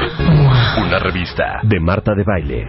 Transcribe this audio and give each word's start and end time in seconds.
Una 0.00 0.98
revista 0.98 1.60
de 1.62 1.78
Marta 1.78 2.14
de 2.14 2.24
Baile. 2.24 2.66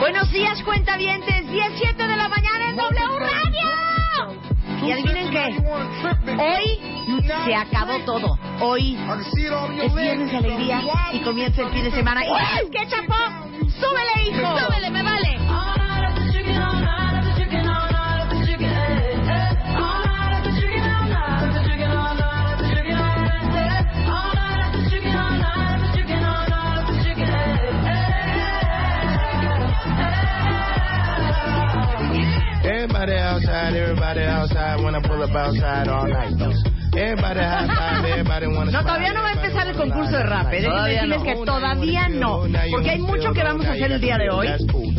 Buenos 0.00 0.30
días, 0.30 0.62
cuentavientes. 0.62 1.50
17 1.50 2.06
de 2.06 2.16
la 2.16 2.28
mañana 2.28 2.68
en 2.68 2.76
W 2.76 3.18
Radio. 3.18 4.86
Y 4.86 4.92
adivinen 4.92 5.30
qué. 5.30 5.56
Hoy 6.38 6.78
se 7.44 7.54
acabó 7.54 7.98
todo. 8.04 8.38
Hoy 8.60 8.98
es 9.82 9.94
viernes 9.94 10.30
de 10.30 10.36
alegría 10.36 10.82
y 11.12 11.20
comienza 11.20 11.62
el 11.62 11.70
fin 11.70 11.84
de 11.84 11.90
semana. 11.92 12.22
¡Y 12.24 12.70
qué 12.70 12.86
chapó! 12.86 13.14
¡Súbele, 13.70 14.28
hijo! 14.28 14.58
¡Súbele, 14.58 14.90
me 14.90 15.02
vale! 15.02 15.38
Everybody 32.82 33.12
outside, 33.12 33.76
everybody 33.76 34.22
outside, 34.22 34.82
when 34.82 34.96
I 34.96 35.00
pull 35.06 35.22
up 35.22 35.30
outside 35.30 35.86
all 35.86 36.08
night. 36.08 36.34
Everybody 36.92 37.38
outside, 37.38 38.04
everybody 38.04 38.46
wanna 38.48 38.72
No, 38.72 38.80
todavía 38.82 39.12
no 39.12 39.22
va 39.22 39.28
a 39.28 39.32
empezar 39.34 39.68
el 39.68 39.76
concurso 39.76 40.16
de 40.16 40.24
rap. 40.24 40.52
¿eh? 40.52 40.62
Déjenme 40.62 40.68
Todavía 40.74 40.94
decirles 41.02 41.18
no. 41.18 41.24
que 41.24 41.46
todavía 41.46 42.08
no. 42.08 42.40
Porque 42.72 42.90
hay 42.90 42.98
mucho 42.98 43.32
que 43.32 43.44
vamos 43.44 43.66
a 43.66 43.72
hacer 43.72 43.92
el 43.92 44.00
día 44.00 44.18
de 44.18 44.30
hoy. 44.30 44.48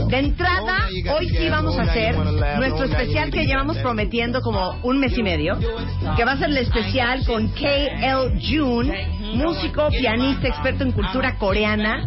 De 0.08 0.18
entrada, 0.18 0.88
hoy 1.14 1.28
sí 1.28 1.50
vamos 1.50 1.78
a 1.78 1.82
hacer 1.82 2.16
nuestro 2.16 2.86
especial 2.86 3.30
que 3.32 3.46
llevamos 3.46 3.78
prometiendo 3.80 4.42
como 4.42 4.80
un 4.84 5.00
mes 5.02 5.18
y 5.18 5.24
medio. 5.24 5.60
Que 6.16 6.24
va 6.24 6.32
a 6.32 6.38
ser 6.38 6.52
el 6.52 6.58
especial 6.60 7.26
con 7.26 7.50
KL 7.50 8.40
June, 8.42 9.08
músico, 9.34 9.90
pianista, 9.90 10.48
experto 10.48 10.84
en 10.84 10.92
cultura 10.92 11.38
coreana. 11.38 12.06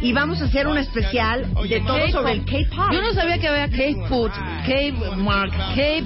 Y 0.00 0.12
vamos 0.12 0.40
a 0.40 0.44
hacer 0.44 0.68
un 0.68 0.78
especial 0.78 1.52
de 1.68 1.80
todo 1.80 2.08
sobre 2.10 2.32
el 2.34 2.44
K-pop. 2.44 2.92
Yo 2.92 3.02
no 3.02 3.12
sabía 3.12 3.38
que 3.38 3.48
había 3.48 3.68
K-Food, 3.68 4.30
K-Mark, 4.30 5.50
K-Hair, 5.74 6.04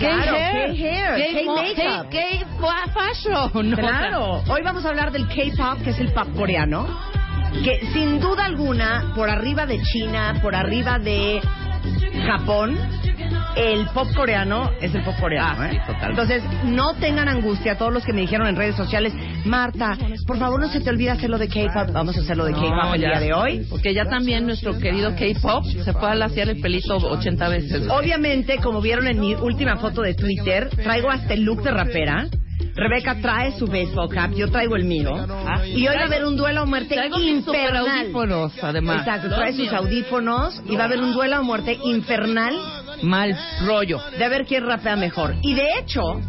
K-hair, 0.00 1.34
K-makeup. 1.34 2.10
K-Fashion. 2.10 3.76
Claro, 3.78 4.42
hoy 4.48 4.62
vamos 4.62 4.84
a 4.84 4.88
hablar 4.88 5.12
del 5.12 5.26
K-pop, 5.28 5.82
que 5.84 5.90
es 5.90 6.00
el 6.00 6.12
pop 6.12 6.28
coreano, 6.36 6.86
que 7.62 7.80
sin 7.92 8.18
duda 8.18 8.46
alguna, 8.46 9.12
por 9.14 9.28
arriba 9.28 9.66
de 9.66 9.80
China, 9.82 10.38
por 10.40 10.54
arriba 10.54 10.98
de 10.98 11.40
Japón, 12.26 12.76
el 13.56 13.86
pop 13.94 14.06
coreano 14.14 14.70
es 14.80 14.94
el 14.94 15.02
pop 15.02 15.14
coreano. 15.20 15.62
Ah, 15.62 15.70
¿eh? 15.72 15.80
total. 15.86 16.10
Entonces, 16.10 16.42
no 16.64 16.94
tengan 16.94 17.28
angustia 17.28 17.76
todos 17.76 17.92
los 17.92 18.04
que 18.04 18.12
me 18.12 18.20
dijeron 18.20 18.46
en 18.46 18.56
redes 18.56 18.76
sociales, 18.76 19.12
Marta, 19.44 19.96
por 20.26 20.38
favor 20.38 20.60
no 20.60 20.68
se 20.68 20.80
te 20.80 20.90
olvide 20.90 21.10
hacerlo 21.10 21.38
de 21.38 21.48
K-pop. 21.48 21.92
Vamos 21.92 22.16
a 22.16 22.20
hacerlo 22.20 22.44
de 22.44 22.52
K-pop 22.52 22.70
No, 22.70 22.94
el 22.94 23.00
ya. 23.00 23.08
día 23.08 23.20
de 23.20 23.32
hoy. 23.32 23.66
Porque 23.68 23.94
ya 23.94 24.04
también 24.04 24.46
nuestro 24.46 24.78
querido 24.78 25.14
K-Pop 25.16 25.64
se 25.64 25.92
fue 25.92 26.10
a 26.10 26.14
laciar 26.14 26.48
el 26.48 26.60
pelito 26.60 26.96
80 26.96 27.48
veces. 27.48 27.88
Obviamente, 27.88 28.58
como 28.58 28.80
vieron 28.80 29.06
en 29.06 29.18
mi 29.20 29.34
última 29.34 29.76
foto 29.76 30.02
de 30.02 30.14
Twitter, 30.14 30.68
traigo 30.70 31.10
hasta 31.10 31.34
el 31.34 31.42
look 31.42 31.62
de 31.62 31.70
rapera. 31.70 32.26
Rebeca 32.78 33.16
trae 33.20 33.52
su 33.58 33.66
baseball 33.66 34.08
cap, 34.08 34.30
yo 34.32 34.48
traigo 34.50 34.76
el 34.76 34.84
mío. 34.84 35.10
y 35.66 35.86
hoy 35.88 35.96
va 35.96 36.02
a 36.02 36.06
haber 36.06 36.24
un 36.24 36.36
duelo 36.36 36.60
a 36.62 36.64
muerte 36.64 36.94
Traigo 36.94 37.18
mis 37.18 37.28
infernal. 37.38 37.84
superaudífonos, 37.84 38.52
además. 38.62 38.98
Exacto, 39.00 39.28
trae 39.34 39.52
sus 39.52 39.72
audífonos 39.72 40.62
y 40.68 40.76
va 40.76 40.82
a 40.82 40.86
haber 40.86 41.00
un 41.00 41.12
duelo 41.12 41.36
a 41.36 41.42
muerte 41.42 41.76
infernal 41.84 42.54
Mal 43.02 43.36
rollo. 43.66 44.00
de 44.18 44.28
ver 44.28 44.44
quién 44.46 44.64
rapea 44.66 44.96
mejor. 44.96 45.34
Y 45.42 45.54
de 45.54 45.66
hecho, 45.80 46.20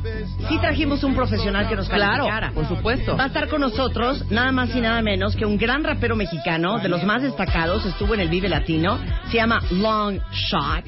sí 0.50 0.58
trajimos 0.60 1.04
un 1.04 1.16
profesional 1.16 1.68
que 1.70 1.76
nos 1.76 1.88
Claro, 1.90 2.26
calificara. 2.26 2.52
por 2.52 2.68
supuesto. 2.68 3.16
Va 3.18 3.26
a 3.26 3.28
estar 3.28 3.48
con 3.48 3.62
nosotros 3.62 4.30
nada 4.32 4.52
más 4.52 4.76
y 4.76 4.82
nada 4.82 5.02
menos 5.02 5.36
que 5.36 5.46
un 5.46 5.58
gran 5.58 5.84
rapero 5.84 6.16
mexicano, 6.16 6.80
de 6.80 6.90
los 6.90 7.04
más 7.04 7.22
destacados, 7.22 7.86
estuvo 7.86 8.14
en 8.16 8.20
el 8.22 8.30
Vive 8.30 8.50
Latino, 8.50 9.00
se 9.30 9.38
llama 9.38 9.62
Long 9.72 10.20
Shot. 10.32 10.86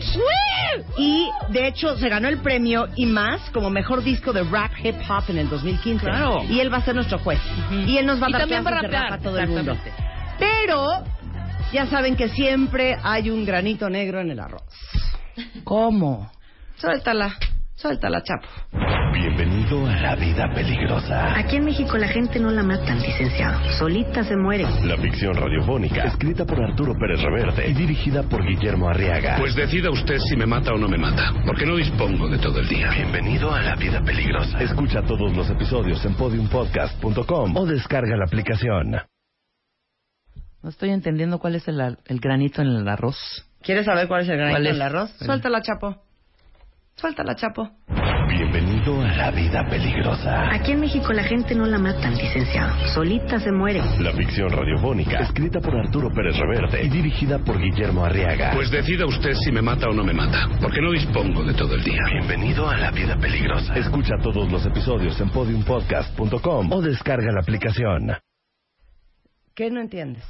Y 0.98 1.28
de 1.50 1.68
hecho 1.68 1.96
se 1.98 2.10
ganó 2.10 2.28
el 2.28 2.38
premio 2.40 2.88
y 2.96 3.06
más 3.06 3.42
como 3.52 3.70
mejor 3.70 4.04
disco 4.04 4.32
de 4.34 4.44
rap 4.44 4.72
hip 4.84 4.96
hop 5.10 5.24
en 5.30 5.38
el 5.40 5.50
2015. 5.52 6.06
Claro. 6.06 6.44
Y 6.50 6.60
él 6.60 6.74
va 6.74 6.78
a 6.78 6.82
ser 6.82 6.96
nuestro 6.96 7.20
juez. 7.20 7.40
Y 7.72 7.98
él 7.98 8.06
nos 8.08 8.22
va 8.22 8.28
a 8.28 8.30
dar 8.32 8.42
también 8.42 8.66
va 8.66 8.72
clases 8.72 8.90
de 8.90 8.98
rapear, 8.98 9.12
rap 9.12 9.20
a 9.20 9.24
todo 9.24 9.38
el 9.38 9.48
mundo. 9.50 9.78
Pero 10.40 11.04
ya 11.72 11.86
saben 11.86 12.16
que 12.16 12.30
siempre 12.30 12.98
hay 13.04 13.30
un 13.30 13.46
granito 13.46 13.90
negro 13.90 14.20
en 14.22 14.32
el 14.32 14.40
arroz. 14.40 14.64
¿Cómo? 15.64 16.32
Suéltala, 16.78 17.36
suéltala, 17.82 18.22
chapo. 18.22 18.48
Bienvenido 19.14 19.86
a 19.88 19.96
la 19.96 20.16
vida 20.16 20.48
peligrosa. 20.54 21.38
Aquí 21.38 21.58
en 21.58 21.66
México 21.66 21.98
la 21.98 22.08
gente 22.08 22.40
no 22.40 22.52
la 22.52 22.64
matan, 22.64 23.00
licenciado. 23.02 23.60
Solita 23.78 24.24
se 24.24 24.36
muere. 24.38 24.66
La 24.86 24.98
ficción 24.98 25.34
radiofónica, 25.34 26.04
escrita 26.04 26.46
por 26.46 26.64
Arturo 26.64 26.94
Pérez 26.94 27.22
Reverte 27.22 27.70
y 27.70 27.74
dirigida 27.74 28.24
por 28.24 28.46
Guillermo 28.46 28.88
Arriaga. 28.88 29.38
Pues 29.40 29.56
decida 29.56 29.90
usted 29.90 30.20
si 30.20 30.36
me 30.36 30.46
mata 30.46 30.74
o 30.74 30.78
no 30.78 30.88
me 30.88 30.98
mata, 30.98 31.34
porque 31.46 31.66
no 31.66 31.76
dispongo 31.76 32.30
de 32.30 32.38
todo 32.38 32.60
el 32.60 32.68
día. 32.68 32.92
Bienvenido 32.92 33.54
a 33.54 33.62
la 33.62 33.76
vida 33.76 34.02
peligrosa. 34.02 34.62
Escucha 34.62 35.02
todos 35.02 35.36
los 35.36 35.50
episodios 35.50 36.06
en 36.06 36.14
podiumpodcast.com 36.14 37.58
o 37.58 37.66
descarga 37.66 38.16
la 38.16 38.26
aplicación. 38.26 38.92
No 40.64 40.70
estoy 40.70 40.92
entendiendo 40.92 41.40
cuál 41.40 41.56
es 41.56 41.68
el, 41.68 41.80
el 41.82 42.20
granito 42.20 42.62
en 42.62 42.68
el 42.68 42.88
arroz. 42.88 43.18
¿Quieres 43.64 43.86
saber 43.86 44.08
cuál 44.08 44.22
es 44.22 44.30
el 44.30 44.38
granito 44.38 44.56
¿Cuál 44.56 44.68
es? 44.68 44.70
en 44.70 44.76
el 44.76 44.82
arroz? 44.84 45.10
Suéltala, 45.18 45.62
chapo. 45.62 46.11
Suéltala, 46.96 47.36
chapo. 47.36 47.70
Bienvenido 48.28 49.02
a 49.02 49.08
la 49.16 49.32
vida 49.32 49.68
peligrosa. 49.70 50.54
Aquí 50.54 50.72
en 50.72 50.80
México 50.80 51.12
la 51.14 51.24
gente 51.24 51.54
no 51.56 51.66
la 51.66 51.78
matan, 51.78 52.16
licenciado. 52.16 52.76
Solita 52.94 53.40
se 53.40 53.52
muere. 53.52 53.82
La 54.00 54.14
ficción 54.14 54.50
radiofónica, 54.50 55.20
escrita 55.20 55.60
por 55.60 55.76
Arturo 55.76 56.10
Pérez 56.12 56.38
Reverte 56.38 56.84
y 56.84 56.90
dirigida 56.90 57.40
por 57.40 57.60
Guillermo 57.60 58.06
Arriaga. 58.06 58.52
Pues 58.54 58.72
decida 58.72 59.06
usted 59.06 59.34
si 59.34 59.52
me 59.52 59.62
mata 59.62 59.88
o 59.90 59.94
no 59.94 60.04
me 60.04 60.14
mata, 60.14 60.48
porque 60.62 60.82
no 60.82 60.92
dispongo 60.92 61.44
de 61.44 61.54
todo 61.54 61.76
el 61.76 61.84
día. 61.84 62.02
Bienvenido 62.12 62.70
a 62.70 62.78
la 62.78 62.92
vida 62.92 63.18
peligrosa. 63.18 63.76
Escucha 63.76 64.16
todos 64.22 64.52
los 64.52 64.66
episodios 64.66 65.20
en 65.20 65.30
podiumpodcast.com 65.30 66.72
o 66.72 66.82
descarga 66.82 67.32
la 67.32 67.42
aplicación. 67.42 68.14
¿Qué 69.56 69.70
no 69.70 69.82
entiendes? 69.82 70.24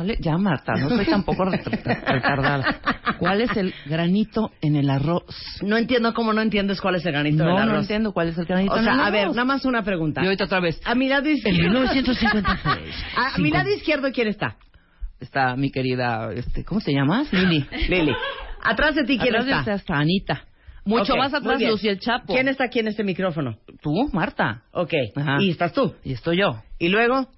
¿Cuál 0.00 0.10
es? 0.12 0.18
Ya, 0.20 0.38
Marta, 0.38 0.72
no 0.78 0.88
soy 0.88 1.04
tampoco 1.04 1.44
re- 1.44 1.62
retardada. 1.62 2.80
¿Cuál 3.18 3.42
es 3.42 3.54
el 3.54 3.74
granito 3.84 4.50
en 4.62 4.76
el 4.76 4.88
arroz? 4.88 5.24
No 5.62 5.76
entiendo 5.76 6.14
cómo 6.14 6.32
no 6.32 6.40
entiendes 6.40 6.80
cuál 6.80 6.94
es 6.94 7.04
el 7.04 7.12
granito 7.12 7.44
del 7.44 7.52
No, 7.52 7.58
arroz. 7.58 7.72
no 7.74 7.80
entiendo 7.80 8.12
cuál 8.12 8.28
es 8.28 8.38
el 8.38 8.46
granito 8.46 8.72
O 8.72 8.76
en 8.76 8.80
el 8.80 8.84
sea, 8.86 8.94
arroz. 8.94 9.06
a 9.06 9.10
ver, 9.10 9.28
nada 9.28 9.44
más 9.44 9.64
una 9.66 9.82
pregunta. 9.82 10.22
Y 10.22 10.24
ahorita 10.24 10.44
otra 10.44 10.60
vez. 10.60 10.80
A 10.86 10.94
mi 10.94 11.06
lado 11.08 11.26
En 11.26 11.36
izquierdo. 11.36 11.60
1956. 11.80 13.04
A 13.16 13.38
mi 13.38 13.50
lado 13.50 13.68
izquierdo, 13.70 14.10
¿quién 14.10 14.28
está? 14.28 14.56
Está 15.20 15.54
mi 15.54 15.70
querida, 15.70 16.30
este, 16.34 16.64
¿cómo 16.64 16.80
te 16.80 16.92
llamas? 16.94 17.30
Lili. 17.30 17.66
Lili. 17.90 18.14
Atrás 18.62 18.94
de 18.94 19.04
ti, 19.04 19.18
¿quién 19.18 19.34
Atrás 19.34 19.44
de 19.46 19.52
está? 19.52 19.74
está 19.74 19.98
Anita. 19.98 20.44
Mucho 20.86 21.12
Ok, 21.12 21.18
más 21.18 21.32
muy 21.32 21.40
atrás 21.40 21.58
bien. 21.58 21.70
Lucy 21.72 21.88
el 21.88 22.00
Chapo. 22.00 22.32
¿Quién 22.32 22.48
está 22.48 22.64
aquí 22.64 22.78
en 22.78 22.88
este 22.88 23.04
micrófono? 23.04 23.58
Tú, 23.82 24.08
Marta. 24.14 24.62
Ok. 24.72 24.94
Ajá. 25.14 25.36
Y 25.40 25.50
estás 25.50 25.74
tú. 25.74 25.94
Y 26.04 26.14
estoy 26.14 26.38
yo. 26.38 26.62
Y 26.78 26.88
luego. 26.88 27.28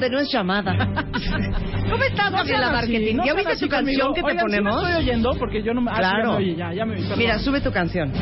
De 0.00 0.10
no 0.10 0.18
es 0.18 0.32
llamada. 0.32 0.72
¿Cómo 1.90 2.04
estás, 2.04 2.30
No 2.30 2.38
Gabriela 2.38 2.66
así, 2.68 2.92
Marketing? 2.92 3.16
no 3.16 3.24
¿Ya 3.26 3.34
viste 3.34 3.56
tu 3.56 3.68
canción 3.68 4.12
conmigo. 4.12 4.14
que 4.14 4.22
te 4.22 4.26
Oigan, 4.26 4.38
sí 4.38 4.56
me 4.56 4.62
ponemos? 4.62 4.76
estoy 4.88 5.02
oyendo 5.02 5.30
porque 5.38 5.62
yo 5.62 5.74
no 5.74 5.80
me... 5.82 5.90
ah, 5.90 5.94
sí, 5.96 6.00
ya 6.02 6.10
Claro. 6.10 6.30
me 6.32 6.36
oye, 6.38 6.56
ya, 6.56 6.72
ya 6.72 6.84
me. 6.84 6.96
Mira, 7.16 7.38
sube 7.38 7.60
tu 7.60 7.70
canción. 7.72 8.12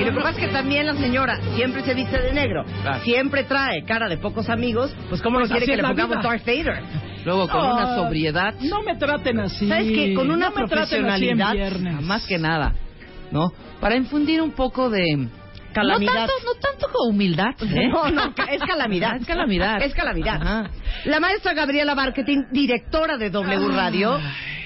Y 0.00 0.04
lo 0.04 0.12
que 0.12 0.16
pasa 0.20 0.30
es 0.30 0.36
que 0.46 0.48
también 0.48 0.86
la 0.86 0.94
señora 0.94 1.40
siempre 1.56 1.82
se 1.82 1.92
viste 1.94 2.20
de 2.20 2.32
negro, 2.32 2.64
siempre 3.02 3.44
trae 3.44 3.82
cara 3.84 4.08
de 4.08 4.16
pocos 4.16 4.48
amigos, 4.48 4.94
pues 5.08 5.20
¿cómo 5.20 5.38
Pues 5.38 5.50
no 5.50 5.56
quiere 5.56 5.66
que 5.72 5.76
le 5.76 5.82
pongamos 5.82 6.18
vida. 6.18 6.28
Darth 6.28 6.46
Vader? 6.46 6.82
Luego 7.24 7.48
con 7.48 7.60
No, 7.60 7.74
una 7.74 7.96
sobriedad. 7.96 8.54
No 8.60 8.82
me 8.82 8.94
traten 8.96 9.40
así. 9.40 9.68
¿Sabes 9.68 9.86
qué? 9.92 10.14
Con 10.14 10.30
una 10.30 10.50
no 10.50 10.54
me 10.54 10.68
traten 10.68 10.78
así 11.06 11.28
en 11.28 11.38
profesionalidad, 11.38 11.52
viernes. 11.52 12.02
Más 12.06 12.24
que 12.26 12.38
nada, 12.38 12.74
¿no? 13.32 13.52
Para 13.80 13.96
infundir 13.96 14.40
un 14.40 14.52
poco 14.52 14.88
de 14.88 15.28
Calamidad. 15.80 16.12
No 16.12 16.18
tanto, 16.18 16.32
no 16.44 16.54
tanto 16.60 16.86
como 16.92 17.10
humildad, 17.10 17.54
¿eh? 17.62 17.88
No, 17.88 18.10
no, 18.10 18.34
es 18.50 18.60
calamidad. 18.62 19.16
Es 19.20 19.26
calamidad. 19.26 19.82
Es 19.82 19.94
calamidad. 19.94 20.42
Ajá. 20.42 20.70
La 21.04 21.20
maestra 21.20 21.54
Gabriela 21.54 21.94
Marketing, 21.94 22.44
directora 22.50 23.16
de 23.16 23.30
W 23.30 23.68
Radio, 23.68 24.18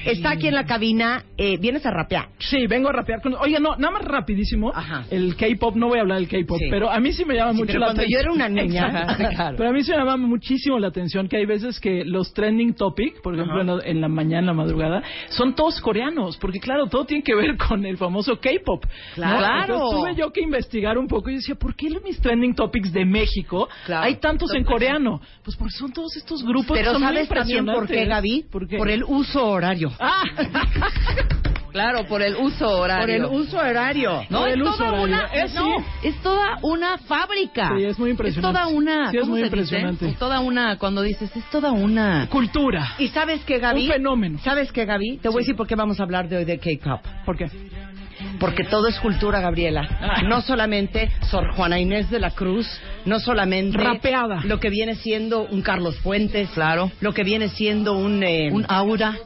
está 0.05 0.31
aquí 0.33 0.49
en 0.49 0.55
la 0.55 0.65
cabina. 0.65 1.25
Eh, 1.37 1.57
vienes 1.59 1.85
a 1.87 1.91
rapear. 1.91 2.29
Sí, 2.39 2.67
vengo 2.67 2.89
a 2.89 2.93
rapear 2.93 3.21
con... 3.21 3.35
Oye, 3.35 3.59
no, 3.61 3.77
nada 3.77 3.93
más 3.93 4.03
rapidísimo. 4.05 4.73
Ajá. 4.75 5.05
El 5.11 5.37
K-pop, 5.37 5.75
no 5.77 5.89
voy 5.89 5.99
a 5.99 6.03
hablar 6.03 6.19
del 6.19 6.29
K-pop, 6.29 6.59
Sí. 6.59 6.67
pero 6.71 6.91
a 6.91 7.01
mí 7.01 7.13
sí 7.13 7.25
me 7.25 7.35
llama 7.35 7.53
Sí, 7.53 7.59
mucho 7.59 7.67
pero 7.69 7.79
la 7.81 7.87
cuando 7.87 8.03
yo 8.03 8.19
atención. 8.19 8.21
era 8.23 8.33
una 8.33 8.49
niña, 8.49 9.17
claro. 9.17 9.57
Pero 9.57 9.71
a 9.71 9.73
mí 9.73 9.83
sí 9.83 9.91
me 9.91 9.97
llama 9.99 10.17
muchísimo 10.17 10.79
la 10.79 10.89
atención 10.89 11.29
que 11.29 11.37
hay 11.39 11.47
veces 11.47 11.81
que 11.81 12.05
los 12.05 12.33
trending 12.33 12.75
topic, 12.75 13.21
por 13.23 13.35
ejemplo, 13.35 13.61
en, 13.61 13.67
la- 13.67 13.83
en 13.85 14.01
la 14.01 14.09
mañana, 14.09 14.41
en 14.41 14.47
la 14.47 14.53
madrugada, 14.53 15.03
son 15.31 15.55
todos 15.55 15.81
coreanos, 15.81 16.37
porque 16.39 16.61
claro, 16.61 16.87
todo 16.87 17.05
tiene 17.05 17.23
que 17.23 17.35
ver 17.35 17.57
con 17.69 17.85
el 17.85 17.97
famoso 17.97 18.37
K-pop. 18.41 18.85
¿no? 19.17 19.23
Claro. 19.23 19.75
Entonces 19.75 19.99
tuve 20.01 20.15
yo 20.17 20.33
que 20.33 20.41
investigar 20.43 20.99
un 20.99 21.07
poco 21.09 21.31
y 21.31 21.37
decía, 21.37 21.55
¿por 21.55 21.75
qué 21.75 21.89
mis 22.05 22.21
trending 22.21 22.55
topics 22.55 22.93
de 22.93 23.05
México 23.05 23.69
Claro. 23.87 24.05
hay 24.05 24.17
tantos 24.17 24.53
en 24.55 24.65
coreano? 24.65 25.21
Pues 25.45 25.57
porque 25.57 25.73
son 25.79 25.93
todos 25.93 26.17
estos 26.17 26.43
grupos 26.45 26.77
que 26.79 26.85
son 26.85 26.95
muy 27.03 27.03
¿sabes 27.15 27.29
también 27.29 27.65
por 27.67 27.87
qué, 27.87 28.03
impresionantes. 28.03 28.09
Gaby? 28.09 28.45
¿Por 28.51 28.69
qué? 28.69 28.77
el 28.93 29.05
uso 29.05 29.45
horario. 29.47 29.91
Ah, 30.01 30.23
Claro, 31.73 32.05
por 32.07 32.21
el 32.21 32.37
uso 32.37 32.69
horario. 32.69 33.01
Por 33.01 33.11
el 33.11 33.41
uso 33.41 33.57
horario. 33.57 34.23
No, 34.29 34.41
Por 34.41 34.49
es 34.49 34.55
el 34.57 34.63
uso 34.63 34.77
toda 34.77 34.91
horario. 34.93 35.05
una, 35.07 35.25
Es, 35.33 35.55
no, 35.55 35.65
sí. 35.79 35.85
es 36.09 36.17
toda 36.23 36.59
una 36.61 36.99
fábrica. 36.99 37.73
Sí, 37.79 37.85
es 37.85 37.99
muy 37.99 38.11
impresionante. 38.11 38.53
Es 38.55 38.59
toda 38.59 38.67
una, 38.77 39.11
Sí, 39.11 39.17
es 39.17 39.21
¿cómo 39.23 39.33
muy 39.33 39.41
se 39.41 39.47
impresionante. 39.47 40.05
dice? 40.05 40.13
Es 40.13 40.19
toda 40.19 40.41
una, 40.41 40.77
cuando 40.77 41.01
dices, 41.01 41.35
es 41.35 41.45
toda 41.51 41.73
una... 41.73 42.27
cultura. 42.29 42.93
¿Y 42.99 43.09
sabes 43.09 43.41
qué, 43.47 43.59
Gaby? 43.59 43.87
Un 43.87 43.93
fenómeno. 43.93 44.39
¿Sabes 44.45 44.71
qué, 44.71 44.85
Gaby? 44.85 45.17
Te 45.23 45.31
voy 45.31 45.39
a 45.39 45.41
decir 45.41 45.57
por 45.57 45.67
qué 45.67 45.75
vamos 45.75 45.99
a 45.99 46.03
hablar 46.03 46.29
de 46.29 46.37
hoy 46.37 46.45
de 46.45 46.59
K-pop. 46.59 47.01
¿Por 47.25 47.39
qué? 47.39 47.47
Porque 48.39 48.65
todo 48.65 48.87
es 48.87 49.01
cultura, 49.01 49.41
Gabriela. 49.41 49.89
Ah. 50.01 50.23
No 50.23 50.43
solamente 50.43 51.11
Sor 51.31 51.55
Juana 51.55 51.81
Inés 51.81 52.09
de 52.11 52.21
la 52.21 52.31
Cruz, 52.33 52.69
no 53.07 53.19
solamente 53.19 53.79
Rapeada. 53.79 54.43
lo 54.45 54.61
que 54.61 54.69
viene 54.69 54.95
siendo 54.95 55.45
un 55.45 55.63
Carlos 55.63 55.97
Fuentes, 56.01 56.51
Claro. 56.51 56.91
lo 57.01 57.15
que 57.15 57.25
viene 57.25 57.49
siendo 57.49 57.97
un 57.97 58.23
eh, 58.23 58.51
Un 58.53 58.65
aura. 58.69 59.17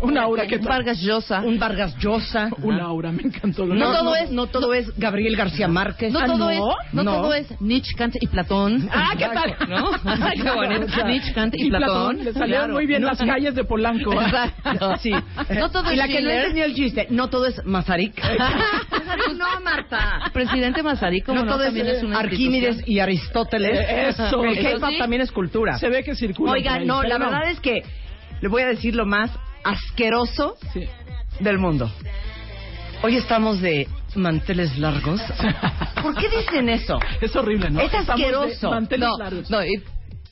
Un 0.00 0.18
aura 0.18 0.46
que 0.46 0.56
Un 0.56 0.64
Vargas 0.64 1.00
Llosa. 1.00 1.40
un 1.40 1.58
Vargas 1.58 1.96
Llosa. 1.98 2.50
Un 2.62 2.78
aura, 2.80 3.10
me 3.12 3.22
encantó. 3.22 3.64
lo 3.64 3.74
No, 3.74 3.90
que- 3.92 3.98
todo 3.98 4.16
es 4.16 4.30
no 4.30 4.46
todo 4.46 4.74
es 4.74 4.98
Gabriel 4.98 5.34
García 5.36 5.66
Márquez. 5.68 6.12
No 6.12 6.18
Ah, 6.20 6.26
todo 6.26 6.38
¿no? 6.38 6.50
es, 6.50 6.60
no, 6.92 7.02
No. 7.02 7.12
todo 7.14 7.32
es 7.34 7.60
Nietzsche, 7.60 7.94
Kant 7.96 8.16
y 8.20 8.26
Platón. 8.26 8.88
Ah, 8.92 9.12
¿qué 9.16 9.24
tal? 9.26 9.56
¿No? 9.68 9.90
Ay, 10.04 10.40
qué 10.40 10.50
bonito. 10.50 11.06
Nietzsche, 11.06 11.32
Kant 11.32 11.54
y, 11.56 11.66
Y 11.66 11.70
Platón, 11.70 12.18
le 12.24 12.32
salieron 12.32 12.48
Claro. 12.64 12.74
muy 12.74 12.86
bien 12.86 13.02
No. 13.02 13.08
las 13.08 13.18
calles 13.18 13.54
de 13.54 13.64
Polanco. 13.64 14.12
Exacto. 14.12 14.96
Sí. 14.98 15.12
No 15.56 15.70
todo 15.70 15.88
y 15.90 15.92
es 15.94 15.98
la 15.98 16.08
que 16.08 16.20
no 16.20 16.30
entendió 16.30 16.64
el 16.64 16.74
chiste, 16.74 17.06
no 17.10 17.28
todo 17.30 17.46
es 17.46 17.64
Mazarik. 17.64 18.20
no, 19.36 19.60
Marta. 19.62 20.30
Presidente 20.32 20.82
Mazarik, 20.82 21.24
como 21.24 21.40
No 21.40 21.46
no, 21.46 21.52
todo 21.52 21.64
también 21.64 21.86
es 21.86 21.98
es 21.98 22.02
una 22.04 22.18
Arquímedes 22.18 22.82
y 22.86 22.98
Aristóteles. 22.98 23.80
Eso. 24.18 24.44
El 24.44 24.62
K-pop 24.62 24.98
también 24.98 25.22
es 25.22 25.32
cultura. 25.32 25.78
Se 25.78 25.88
ve 25.88 26.02
que 26.04 26.14
circula. 26.14 26.52
ahí, 26.52 26.86
no, 26.86 27.02
la 27.02 27.18
verdad 27.18 27.50
es 27.50 27.60
que 27.60 27.82
le 28.40 28.48
voy 28.48 28.62
a 28.62 28.66
decir 28.66 28.94
lo 28.94 29.06
más 29.06 29.30
asqueroso 29.64 30.56
Sí. 30.72 30.84
del 31.40 31.58
mundo. 31.58 31.90
Hoy 33.02 33.16
estamos 33.16 33.60
de 33.60 33.88
manteles 34.14 34.78
largos. 34.78 35.20
¿Por 36.02 36.14
qué 36.14 36.28
dicen 36.28 36.68
eso? 36.68 36.98
Es 37.20 37.34
horrible, 37.34 37.70
¿no? 37.70 37.80
Es 37.80 37.92
asqueroso. 37.94 38.70
manteles 38.70 39.08
No, 39.08 39.18
largos. 39.18 39.50
no, 39.50 39.64
y- 39.64 39.82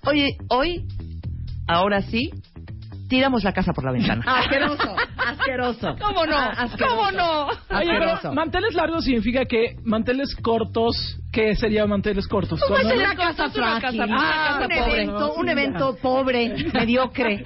oye, 0.04 0.36
hoy, 0.48 0.86
ahora 1.66 2.02
sí, 2.02 2.30
tiramos 3.12 3.44
la 3.44 3.52
casa 3.52 3.74
por 3.74 3.84
la 3.84 3.92
ventana. 3.92 4.24
Asqueroso, 4.26 4.96
asqueroso. 5.18 5.96
¿Cómo 6.00 6.24
no? 6.24 6.34
Ah, 6.34 6.54
asqueroso. 6.56 6.96
¿Cómo 6.96 7.10
no? 7.12 7.46
Oye, 7.46 7.90
pero 7.98 8.32
manteles 8.32 8.72
largos 8.74 9.04
significa 9.04 9.44
que 9.44 9.76
manteles 9.84 10.34
cortos, 10.36 11.18
¿qué 11.30 11.54
sería 11.54 11.86
manteles 11.86 12.26
cortos? 12.26 12.58
Pues 12.66 12.70
Cuando- 12.80 12.94
es 12.94 13.00
una 13.06 13.14
casa 13.14 13.44
una 13.44 13.52
frágil. 13.52 14.00
casa- 14.00 14.14
Ah, 14.14 14.56
una 14.56 14.64
un 14.64 14.68
casa 14.70 14.80
pobre. 14.84 15.02
evento, 15.02 15.34
un 15.34 15.48
evento 15.50 15.96
pobre, 16.00 16.54
mediocre. 16.72 17.44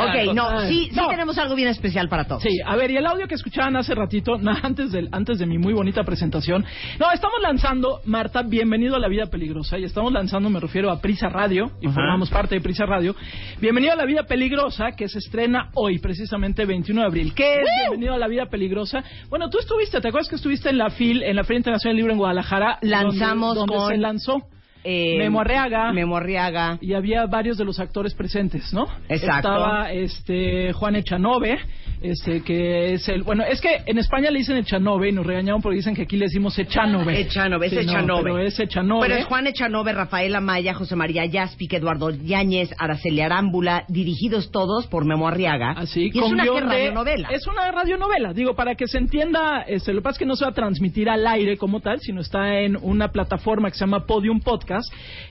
Ok, 0.00 0.34
no, 0.34 0.60
sí, 0.62 0.88
sí 0.90 0.96
No. 0.96 1.06
tenemos 1.08 1.38
algo 1.38 1.54
bien 1.54 1.68
especial 1.68 2.08
para 2.08 2.24
todos. 2.24 2.42
Sí, 2.42 2.58
a 2.66 2.74
ver, 2.74 2.90
y 2.90 2.96
el 2.96 3.06
audio 3.06 3.28
que 3.28 3.36
escuchaban 3.36 3.76
hace 3.76 3.94
ratito, 3.94 4.32
antes, 4.62 4.90
del, 4.90 5.08
antes 5.12 5.38
de 5.38 5.46
mi 5.46 5.58
muy 5.58 5.72
bonita 5.72 6.02
presentación. 6.02 6.64
No, 6.98 7.12
estamos 7.12 7.40
lanzando, 7.40 8.00
Marta, 8.06 8.42
bienvenido 8.42 8.96
a 8.96 8.98
la 8.98 9.06
vida 9.08 9.26
peligrosa. 9.26 9.78
Y 9.78 9.84
estamos 9.84 10.12
lanzando, 10.12 10.50
me 10.50 10.58
refiero 10.58 10.90
a 10.90 11.00
Prisa 11.00 11.28
Radio, 11.28 11.70
y 11.80 11.86
formamos 11.86 12.28
parte 12.28 12.56
de 12.56 12.60
Prisa 12.60 12.86
Radio. 12.86 13.14
Bienvenido 13.60 13.92
a 13.92 13.96
la 13.96 14.04
vida 14.04 14.24
peligrosa, 14.24 14.79
que 14.96 15.08
se 15.08 15.18
estrena 15.18 15.70
hoy, 15.74 15.98
precisamente 15.98 16.64
21 16.66 17.00
de 17.02 17.06
abril. 17.06 17.32
¿Qué 17.34 17.54
es 17.60 17.66
Bienvenido 17.88 18.14
a 18.14 18.18
la 18.18 18.28
vida 18.28 18.46
peligrosa? 18.46 19.02
Bueno, 19.28 19.48
tú 19.50 19.58
estuviste, 19.58 20.00
¿te 20.00 20.08
acuerdas 20.08 20.28
que 20.28 20.36
estuviste 20.36 20.70
en 20.70 20.78
la 20.78 20.90
FIL, 20.90 21.22
en 21.22 21.36
la 21.36 21.44
Feria 21.44 21.58
Internacional 21.58 21.94
del 21.94 21.96
Libro 21.98 22.12
en 22.12 22.18
Guadalajara? 22.18 22.78
Lanzamos 22.82 23.54
donde, 23.54 23.74
donde 23.74 23.84
con- 23.84 23.88
se 23.94 23.98
lanzó. 23.98 24.38
Eh, 24.84 25.16
Memo 25.18 25.40
Arriaga. 25.40 25.92
Memo 25.92 26.16
Arriaga. 26.16 26.78
Y 26.80 26.94
había 26.94 27.26
varios 27.26 27.58
de 27.58 27.64
los 27.64 27.78
actores 27.80 28.14
presentes, 28.14 28.72
¿no? 28.72 28.86
Exacto. 29.08 29.48
Estaba 29.50 29.92
este 29.92 30.72
Juan 30.72 30.96
Echanove, 30.96 31.58
este 32.00 32.42
que 32.42 32.94
es 32.94 33.08
el 33.10 33.22
bueno, 33.22 33.44
es 33.44 33.60
que 33.60 33.82
en 33.84 33.98
España 33.98 34.30
le 34.30 34.38
dicen 34.38 34.56
Echanove 34.56 35.10
y 35.10 35.12
nos 35.12 35.26
regañaron 35.26 35.60
porque 35.60 35.76
dicen 35.76 35.94
que 35.94 36.02
aquí 36.02 36.16
le 36.16 36.26
decimos 36.26 36.58
Echanove. 36.58 37.20
Echanove, 37.20 37.66
es 37.66 37.70
Sí, 37.72 37.76
no, 37.76 37.82
Echanove. 37.92 38.22
pero 38.22 38.38
es 38.38 38.58
Echanove. 38.58 39.06
Pero 39.06 39.20
es 39.20 39.26
Juan 39.26 39.46
Echanove, 39.46 39.92
Rafael 39.92 40.34
Amaya, 40.34 40.72
José 40.72 40.96
María 40.96 41.26
Yaspic, 41.26 41.74
Eduardo 41.74 42.10
Yáñez, 42.10 42.70
Araceli 42.78 43.20
Arámbula, 43.20 43.84
dirigidos 43.88 44.50
todos 44.50 44.86
por 44.86 45.04
Memo 45.04 45.28
Arriaga. 45.28 45.72
Así, 45.72 46.10
y 46.12 46.18
es 46.18 46.24
una 46.24 46.44
de- 46.44 46.60
radionovela. 46.60 47.28
Es 47.32 47.46
una 47.46 47.70
radionovela, 47.70 48.32
digo, 48.32 48.54
para 48.54 48.74
que 48.76 48.86
se 48.88 48.96
entienda, 48.98 49.62
este, 49.66 49.92
lo 49.92 50.00
que 50.00 50.04
pasa 50.04 50.12
es 50.14 50.18
que 50.20 50.26
no 50.26 50.36
se 50.36 50.44
va 50.46 50.52
a 50.52 50.54
transmitir 50.54 51.10
al 51.10 51.26
aire 51.26 51.58
como 51.58 51.80
tal, 51.80 52.00
sino 52.00 52.22
está 52.22 52.60
en 52.60 52.78
una 52.80 53.08
plataforma 53.08 53.68
que 53.70 53.74
se 53.74 53.80
llama 53.84 54.06
Podium 54.06 54.40
Podcast. 54.40 54.69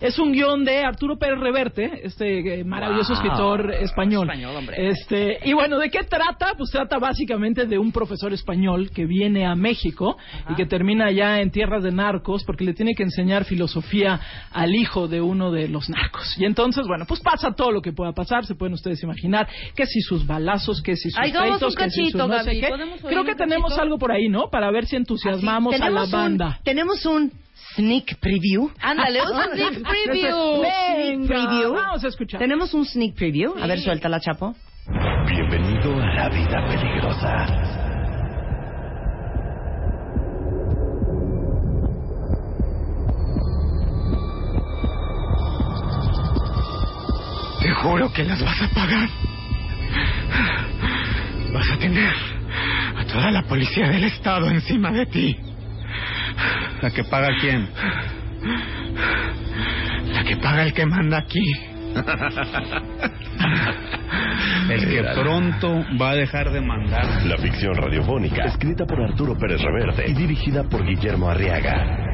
Es 0.01 0.19
un 0.19 0.31
guion 0.31 0.65
de 0.65 0.84
Arturo 0.84 1.17
Pérez 1.17 1.39
Reverte, 1.39 2.01
este 2.03 2.60
eh, 2.60 2.63
maravilloso 2.63 3.13
Wow. 3.13 3.22
escritor 3.24 3.72
español. 3.74 4.27
Español, 4.29 4.55
hombre. 4.55 4.89
Este, 4.89 5.39
y 5.46 5.53
bueno, 5.53 5.79
¿de 5.79 5.89
qué 5.89 6.03
trata? 6.03 6.53
Pues 6.58 6.69
trata 6.72 7.00
básicamente 7.00 7.65
de 7.65 7.77
un 7.77 7.91
profesor 7.91 8.34
español 8.34 8.89
que 8.91 9.05
viene 9.05 9.46
a 9.46 9.55
México 9.55 10.17
y 10.50 10.55
que 10.55 10.65
termina 10.65 11.05
allá 11.08 11.39
en 11.41 11.51
tierras 11.51 11.84
de 11.84 11.91
narcos 11.91 12.43
porque 12.43 12.63
le 12.63 12.74
tiene 12.74 12.93
que 12.96 13.03
enseñar 13.03 13.46
filosofía 13.46 14.19
al 14.51 14.75
hijo 14.75 15.08
de 15.08 15.22
uno 15.22 15.51
de 15.51 15.67
los 15.67 15.89
narcos. 15.89 16.36
Y 16.38 16.46
entonces, 16.46 16.86
bueno, 16.88 17.05
pues 17.08 17.19
pasa 17.22 17.51
todo 17.53 17.72
lo 17.72 17.81
que 17.81 17.93
pueda 17.93 18.12
pasar, 18.12 18.46
se 18.46 18.55
pueden 18.55 18.74
ustedes 18.74 19.01
imaginar, 19.03 19.48
que 19.75 19.86
si 19.86 20.01
sus 20.01 20.25
balazos, 20.27 20.81
que 20.81 20.96
si 20.96 21.10
sus 21.10 21.19
Ay, 21.19 21.31
un 21.31 21.43
que 21.43 21.53
si 21.53 21.60
sus 21.60 21.75
cachito, 21.75 22.43
sé 22.43 22.60
qué. 22.60 22.67
¿podemos 22.67 23.03
oír 23.03 23.13
Creo 23.13 23.24
que 23.24 23.36
tenemos 23.36 23.69
cachito? 23.69 23.81
algo 23.84 23.98
por 23.98 24.12
ahí, 24.12 24.27
¿no? 24.29 24.50
Para 24.50 24.69
ver 24.72 24.86
si 24.86 24.96
entusiasmamos 24.96 25.79
a 25.79 25.89
la 25.89 26.05
banda. 26.05 26.58
Un, 26.60 26.63
tenemos 26.63 27.05
un 27.05 27.31
sneak 27.75 28.19
preview. 28.19 28.69
Ándale, 28.81 29.21
un 29.23 29.53
sneak 29.53 29.83
preview. 29.83 30.61
Sneak 30.61 31.27
preview. 31.27 31.73
Vamos 31.73 32.03
a 32.03 32.07
escuchar. 32.07 32.39
Tenemos 32.39 32.73
un 32.73 32.85
sneak 32.85 33.15
preview. 33.15 33.53
A 33.61 33.67
ver, 33.67 33.79
suéltala, 33.79 34.19
Chapo. 34.19 34.55
Bienvenido 35.27 35.93
a 36.01 36.13
la 36.15 36.29
vida 36.29 36.65
peligrosa. 36.67 37.79
Te 47.61 47.69
juro 47.71 48.11
que 48.13 48.23
las 48.23 48.41
vas 48.43 48.61
a 48.61 48.69
pagar. 48.73 49.09
Vas 51.53 51.71
a 51.71 51.77
tener 51.77 52.13
a 52.97 53.05
toda 53.05 53.31
la 53.31 53.43
policía 53.43 53.89
del 53.89 54.05
estado 54.05 54.49
encima 54.49 54.91
de 54.91 55.05
ti. 55.07 55.49
¿La 56.81 56.91
que 56.91 57.03
paga 57.03 57.29
quién? 57.39 57.67
La 60.13 60.24
que 60.24 60.38
paga 60.38 60.63
el 60.63 60.74
que 60.74 60.86
manda 60.86 61.17
aquí. 61.17 61.43
El 64.69 64.88
que 64.88 65.03
pronto 65.15 65.84
va 66.00 66.12
a 66.12 66.15
dejar 66.15 66.51
de 66.51 66.62
mandar. 66.62 67.25
La 67.25 67.38
ficción 67.38 67.75
radiofónica, 67.75 68.46
escrita 68.46 68.86
por 68.86 69.01
Arturo 69.01 69.38
Pérez 69.38 69.62
Reverte 69.62 70.10
y 70.10 70.13
dirigida 70.13 70.63
por 70.63 70.86
Guillermo 70.86 71.29
Arriaga. 71.29 72.08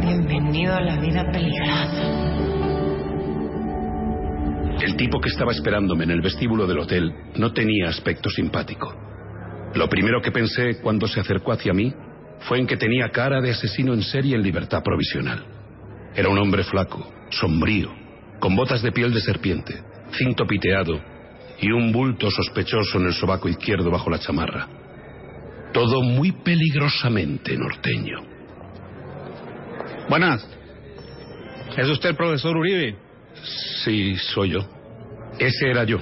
Bienvenido 0.00 0.74
a 0.74 0.80
la 0.80 1.00
vida 1.00 1.30
peligrosa. 1.30 2.48
El 4.80 4.96
tipo 4.96 5.20
que 5.20 5.28
estaba 5.28 5.52
esperándome 5.52 6.04
en 6.04 6.12
el 6.12 6.20
vestíbulo 6.20 6.66
del 6.66 6.78
hotel 6.78 7.12
no 7.36 7.52
tenía 7.52 7.88
aspecto 7.88 8.30
simpático. 8.30 8.94
Lo 9.74 9.88
primero 9.88 10.22
que 10.22 10.30
pensé 10.30 10.80
cuando 10.80 11.06
se 11.06 11.20
acercó 11.20 11.52
hacia 11.52 11.72
mí 11.72 11.92
fue 12.40 12.58
en 12.58 12.66
que 12.66 12.76
tenía 12.76 13.10
cara 13.10 13.40
de 13.40 13.50
asesino 13.50 13.94
en 13.94 14.02
serie 14.02 14.36
en 14.36 14.42
libertad 14.42 14.82
provisional. 14.82 15.44
Era 16.14 16.28
un 16.28 16.38
hombre 16.38 16.64
flaco, 16.64 17.10
sombrío, 17.30 17.90
con 18.38 18.56
botas 18.56 18.82
de 18.82 18.92
piel 18.92 19.12
de 19.12 19.20
serpiente, 19.20 19.82
cinto 20.12 20.46
piteado 20.46 21.00
y 21.60 21.70
un 21.70 21.92
bulto 21.92 22.30
sospechoso 22.30 22.98
en 22.98 23.06
el 23.06 23.14
sobaco 23.14 23.48
izquierdo 23.48 23.90
bajo 23.90 24.10
la 24.10 24.18
chamarra. 24.18 24.68
Todo 25.72 26.02
muy 26.02 26.32
peligrosamente 26.32 27.56
norteño. 27.56 28.18
Buenas. 30.08 30.48
¿Es 31.76 31.88
usted 31.88 32.10
el 32.10 32.16
profesor 32.16 32.56
Uribe? 32.56 32.96
Sí, 33.84 34.16
soy 34.16 34.50
yo. 34.50 34.60
Ese 35.38 35.70
era 35.70 35.84
yo, 35.84 35.98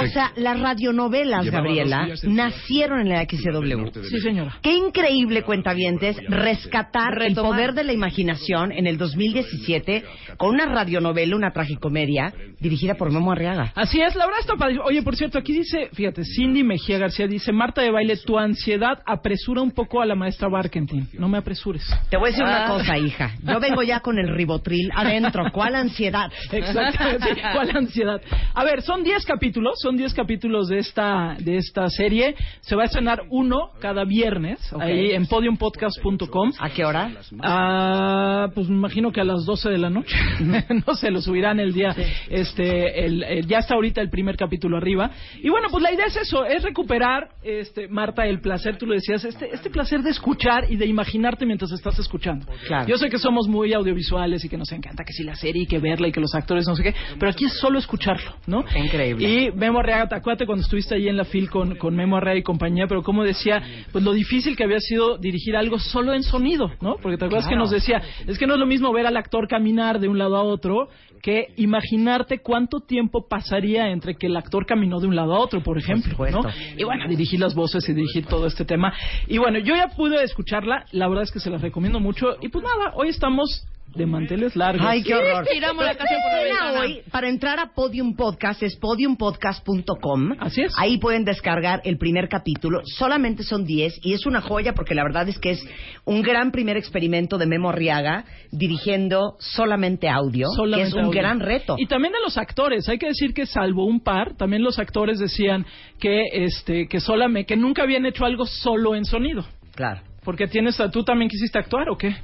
O 0.00 0.06
sea, 0.06 0.32
las 0.36 0.58
radionovelas, 0.60 1.44
Llevaba 1.44 1.64
Gabriela, 1.64 2.08
nacieron 2.24 3.00
en 3.00 3.08
la 3.10 3.22
XW. 3.24 4.00
Sí, 4.08 4.20
señora. 4.20 4.56
Qué 4.62 4.74
increíble, 4.74 5.42
cuentavientes, 5.42 6.16
rescatar 6.28 7.20
el 7.22 7.34
poder 7.34 7.72
de 7.74 7.84
la 7.84 7.92
imaginación 7.92 8.72
en 8.72 8.86
el 8.86 8.98
2017 8.98 10.04
con 10.36 10.50
una 10.54 10.66
radionovela, 10.66 11.36
una 11.36 11.52
tragicomedia, 11.52 12.32
dirigida 12.58 12.94
por 12.94 13.10
Memo 13.12 13.32
Arriaga. 13.32 13.72
Así 13.74 14.00
es, 14.00 14.14
la 14.16 14.26
verdad 14.26 14.40
está 14.40 14.54
padre. 14.56 14.78
Oye, 14.84 15.02
por 15.02 15.16
cierto, 15.16 15.38
aquí 15.38 15.52
dice, 15.52 15.88
fíjate, 15.92 16.22
Cindy 16.24 16.62
Mejía 16.64 16.98
García 16.98 17.26
dice, 17.26 17.52
Marta 17.52 17.82
de 17.82 17.90
baile, 17.90 18.16
tu 18.18 18.38
ansiedad 18.38 18.98
apresura 19.06 19.62
un 19.62 19.70
poco 19.70 20.00
a 20.02 20.06
la 20.06 20.14
maestra 20.14 20.48
Barkentin. 20.48 21.08
No 21.14 21.28
me 21.28 21.38
apresures. 21.38 21.84
Te 22.10 22.16
voy 22.16 22.28
a 22.28 22.30
decir 22.30 22.44
una 22.44 22.64
Ah. 22.64 22.68
cosa, 22.68 22.98
hija. 22.98 23.30
Yo 23.42 23.58
vengo 23.60 23.82
ya 23.82 24.00
con 24.00 24.18
el 24.18 24.28
ribotril 24.34 24.90
adentro. 24.94 25.44
¿Cuál 25.52 25.74
ansiedad? 25.76 26.30
Exactamente. 26.52 27.34
sí, 27.34 27.40
¿Cuál 27.54 27.76
ansiedad? 27.76 28.20
A 28.54 28.64
ver, 28.64 28.82
son 28.82 29.02
10 29.02 29.24
capítulos, 29.24 29.59
son 29.76 29.96
10 29.96 30.14
capítulos 30.14 30.68
de 30.68 30.78
esta 30.78 31.36
de 31.38 31.56
esta 31.56 31.88
serie. 31.88 32.34
Se 32.60 32.76
va 32.76 32.82
a 32.82 32.86
estrenar 32.86 33.22
uno 33.30 33.70
cada 33.80 34.04
viernes 34.04 34.58
ahí 34.78 35.10
en 35.12 35.26
podiumpodcast.com. 35.26 36.52
¿A 36.58 36.70
qué 36.70 36.84
hora? 36.84 37.10
Ah, 37.40 38.48
pues 38.54 38.68
me 38.68 38.74
imagino 38.76 39.12
que 39.12 39.20
a 39.20 39.24
las 39.24 39.44
12 39.44 39.70
de 39.70 39.78
la 39.78 39.90
noche. 39.90 40.16
no 40.86 40.94
se 40.94 41.10
lo 41.10 41.20
subirán 41.20 41.60
el 41.60 41.72
día. 41.72 41.94
Este, 42.28 43.04
el, 43.04 43.22
el- 43.22 43.46
ya 43.46 43.58
está 43.58 43.74
ahorita 43.74 44.00
el 44.00 44.10
primer 44.10 44.36
capítulo 44.36 44.76
arriba. 44.76 45.10
Y 45.42 45.48
bueno, 45.48 45.68
pues 45.70 45.82
la 45.82 45.92
idea 45.92 46.06
es 46.06 46.16
eso, 46.16 46.44
es 46.44 46.62
recuperar, 46.62 47.28
este, 47.42 47.88
Marta, 47.88 48.26
el 48.26 48.40
placer, 48.40 48.76
tú 48.78 48.86
lo 48.86 48.94
decías, 48.94 49.24
este, 49.24 49.48
este 49.52 49.70
placer 49.70 50.02
de 50.02 50.10
escuchar 50.10 50.70
y 50.70 50.76
de 50.76 50.86
imaginarte 50.86 51.46
mientras 51.46 51.72
estás 51.72 51.98
escuchando. 51.98 52.46
Claro. 52.66 52.86
Yo 52.88 52.96
sé 52.96 53.08
que 53.08 53.18
somos 53.18 53.48
muy 53.48 53.72
audiovisuales 53.72 54.44
y 54.44 54.48
que 54.48 54.56
nos 54.56 54.70
encanta 54.72 55.04
que 55.04 55.12
si 55.12 55.24
la 55.24 55.34
serie 55.34 55.62
y 55.64 55.66
que 55.66 55.78
verla 55.78 56.08
y 56.08 56.12
que 56.12 56.20
los 56.20 56.34
actores 56.34 56.66
no 56.66 56.76
sé 56.76 56.82
qué, 56.82 56.94
pero 57.18 57.30
aquí 57.30 57.44
es 57.46 57.54
solo 57.58 57.78
escucharlo, 57.78 58.34
¿no? 58.46 58.64
Increíble. 58.76 59.28
Y 59.28 59.49
Memo 59.54 59.80
Arreaga, 59.80 60.08
te 60.08 60.14
acuérdate 60.14 60.46
cuando 60.46 60.62
estuviste 60.62 60.94
ahí 60.94 61.08
en 61.08 61.16
la 61.16 61.24
FIL 61.24 61.50
con, 61.50 61.76
con 61.76 61.94
Memo 61.94 62.16
Arreaga 62.16 62.38
y 62.38 62.42
compañía, 62.42 62.86
pero 62.86 63.02
como 63.02 63.24
decía, 63.24 63.62
pues 63.92 64.04
lo 64.04 64.12
difícil 64.12 64.56
que 64.56 64.64
había 64.64 64.80
sido 64.80 65.18
dirigir 65.18 65.56
algo 65.56 65.78
solo 65.78 66.14
en 66.14 66.22
sonido, 66.22 66.70
¿no? 66.80 66.96
Porque 67.02 67.16
te 67.16 67.24
acuerdas 67.24 67.48
que 67.48 67.56
nos 67.56 67.70
decía, 67.70 68.02
es 68.26 68.38
que 68.38 68.46
no 68.46 68.54
es 68.54 68.60
lo 68.60 68.66
mismo 68.66 68.92
ver 68.92 69.06
al 69.06 69.16
actor 69.16 69.48
caminar 69.48 70.00
de 70.00 70.08
un 70.08 70.18
lado 70.18 70.36
a 70.36 70.42
otro 70.42 70.88
que 71.22 71.48
imaginarte 71.56 72.38
cuánto 72.38 72.80
tiempo 72.80 73.26
pasaría 73.28 73.88
entre 73.90 74.16
que 74.16 74.26
el 74.26 74.36
actor 74.36 74.66
caminó 74.66 75.00
de 75.00 75.06
un 75.06 75.16
lado 75.16 75.34
a 75.34 75.38
otro, 75.38 75.62
por 75.62 75.78
ejemplo. 75.78 76.16
¿no? 76.30 76.42
Y 76.76 76.84
bueno, 76.84 77.06
dirigir 77.08 77.40
las 77.40 77.54
voces 77.54 77.88
y 77.88 77.92
dirigir 77.92 78.26
todo 78.26 78.46
este 78.46 78.64
tema. 78.64 78.92
Y 79.28 79.38
bueno, 79.38 79.58
yo 79.58 79.74
ya 79.74 79.88
pude 79.88 80.22
escucharla, 80.22 80.86
la 80.92 81.08
verdad 81.08 81.24
es 81.24 81.32
que 81.32 81.40
se 81.40 81.50
las 81.50 81.60
recomiendo 81.60 82.00
mucho. 82.00 82.36
Y 82.40 82.48
pues 82.48 82.64
nada, 82.64 82.92
hoy 82.94 83.08
estamos 83.08 83.66
de 83.94 84.06
manteles 84.06 84.54
largos. 84.56 84.86
Ay, 84.86 85.02
qué 85.02 85.14
horror. 85.14 85.46
Tiramos 85.52 85.84
la 85.84 85.92
Pero 85.94 86.04
casa 86.04 86.14
por 86.22 86.32
la 86.32 86.42
ventana. 86.44 86.80
hoy, 86.80 87.00
para 87.10 87.28
entrar 87.28 87.58
a 87.58 87.72
Podium 87.74 88.14
Podcast 88.14 88.62
es 88.62 88.76
podiumpodcast.com. 88.76 90.32
Así 90.38 90.62
es. 90.62 90.72
Ahí 90.78 90.98
pueden 90.98 91.24
descargar 91.24 91.80
el 91.84 91.98
primer 91.98 92.28
capítulo. 92.28 92.80
Solamente 92.84 93.42
son 93.42 93.64
10 93.64 94.00
y 94.02 94.12
es 94.12 94.26
una 94.26 94.40
joya 94.40 94.74
porque 94.74 94.94
la 94.94 95.02
verdad 95.02 95.28
es 95.28 95.38
que 95.38 95.50
es 95.50 95.64
un 96.04 96.22
gran 96.22 96.50
primer 96.50 96.76
experimento 96.76 97.38
de 97.38 97.46
Memo 97.46 97.70
Arriaga 97.70 98.24
dirigiendo 98.52 99.36
solamente 99.38 100.08
audio, 100.08 100.46
Solamente 100.54 100.84
que 100.84 100.88
es 100.88 100.94
un 100.94 101.06
audio. 101.06 101.20
gran 101.20 101.40
reto. 101.40 101.74
Y 101.78 101.86
también 101.86 102.12
de 102.12 102.20
los 102.24 102.36
actores, 102.38 102.88
hay 102.88 102.98
que 102.98 103.06
decir 103.06 103.34
que 103.34 103.46
salvo 103.46 103.84
un 103.86 104.00
par, 104.00 104.36
también 104.36 104.62
los 104.62 104.78
actores 104.78 105.18
decían 105.18 105.66
que 105.98 106.24
este 106.32 106.86
que 106.88 107.00
solamente 107.00 107.46
que 107.54 107.56
nunca 107.56 107.82
habían 107.82 108.06
hecho 108.06 108.24
algo 108.24 108.46
solo 108.46 108.94
en 108.94 109.04
sonido. 109.04 109.44
Claro. 109.74 110.00
Porque 110.24 110.46
tienes 110.46 110.76
tú 110.92 111.02
también 111.02 111.28
quisiste 111.30 111.58
actuar 111.58 111.88
o 111.88 111.96
qué? 111.96 112.14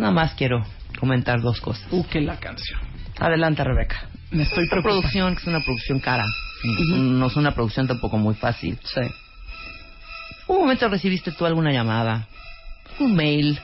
Nada 0.00 0.12
más 0.12 0.34
quiero 0.34 0.64
comentar 0.98 1.40
dos 1.40 1.60
cosas. 1.60 1.86
Uh, 1.92 2.04
que 2.06 2.20
la 2.20 2.36
canción. 2.38 2.80
Adelante, 3.18 3.62
Rebeca. 3.62 4.08
Me 4.30 4.44
estoy 4.44 4.64
Esta 4.64 4.76
preocupando. 4.76 5.00
producción, 5.02 5.34
que 5.34 5.40
es 5.42 5.46
una 5.46 5.60
producción 5.64 6.00
cara, 6.00 6.24
no 6.88 7.26
es 7.26 7.36
una 7.36 7.52
producción 7.54 7.86
tampoco 7.86 8.16
muy 8.16 8.34
fácil. 8.34 8.78
Sí. 8.82 9.00
¿Un 10.46 10.58
momento 10.58 10.88
recibiste 10.88 11.32
tú 11.32 11.46
alguna 11.46 11.72
llamada, 11.72 12.26
un 12.98 13.14
mail, 13.14 13.58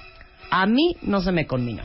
A 0.50 0.66
mí 0.66 0.97
no 1.02 1.21
se 1.21 1.33
me 1.33 1.47
conminó. 1.47 1.83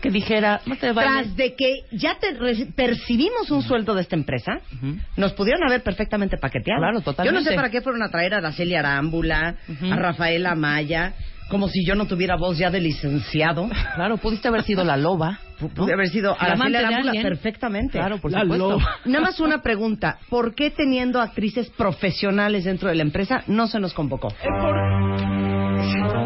que 0.00 0.10
dijera, 0.10 0.60
no 0.66 0.76
te 0.76 0.92
vayas? 0.92 1.12
Tras 1.24 1.36
de 1.36 1.54
que 1.56 1.78
ya 1.90 2.16
te 2.20 2.32
re- 2.34 2.66
percibimos 2.76 3.50
un 3.50 3.62
sueldo 3.62 3.94
de 3.94 4.02
esta 4.02 4.14
empresa, 4.14 4.60
Ujú. 4.76 4.96
nos 5.16 5.32
pudieron 5.32 5.64
haber 5.66 5.82
perfectamente 5.82 6.36
paqueteado. 6.36 6.80
Claro, 6.80 6.98
Yo 6.98 7.04
totalmente. 7.04 7.40
no 7.40 7.44
sé 7.50 7.56
para 7.56 7.70
qué 7.70 7.80
fueron 7.80 8.02
a 8.02 8.08
traer 8.10 8.34
a 8.34 8.36
Araceli 8.38 8.74
Arámbula, 8.76 9.56
a 9.90 9.96
Rafael 9.96 10.46
Amaya, 10.46 11.14
como 11.48 11.68
si 11.68 11.84
yo 11.84 11.94
no 11.94 12.06
tuviera 12.06 12.36
voz 12.36 12.58
ya 12.58 12.70
de 12.70 12.80
licenciado. 12.80 13.68
Claro, 13.94 14.16
pudiste 14.16 14.48
haber 14.48 14.62
sido 14.62 14.84
la 14.84 14.96
loba. 14.96 15.40
¿no? 15.60 15.68
Pude 15.68 15.92
haber 15.94 16.08
sido 16.08 16.36
Araceli 16.38 16.72
de 16.72 16.78
Arámbula 16.78 17.12
perfectamente. 17.22 17.92
Claro, 17.98 18.18
por 18.18 18.30
La 18.30 18.42
supuesto. 18.42 18.70
loba. 18.70 18.84
Nada 19.06 19.24
más 19.24 19.40
una 19.40 19.62
pregunta. 19.62 20.18
¿Por 20.28 20.54
qué 20.54 20.70
teniendo 20.70 21.20
actrices 21.20 21.70
profesionales 21.70 22.64
dentro 22.64 22.88
de 22.88 22.94
la 22.96 23.02
empresa 23.02 23.42
no 23.46 23.66
se 23.66 23.80
nos 23.80 23.94
convocó? 23.94 24.28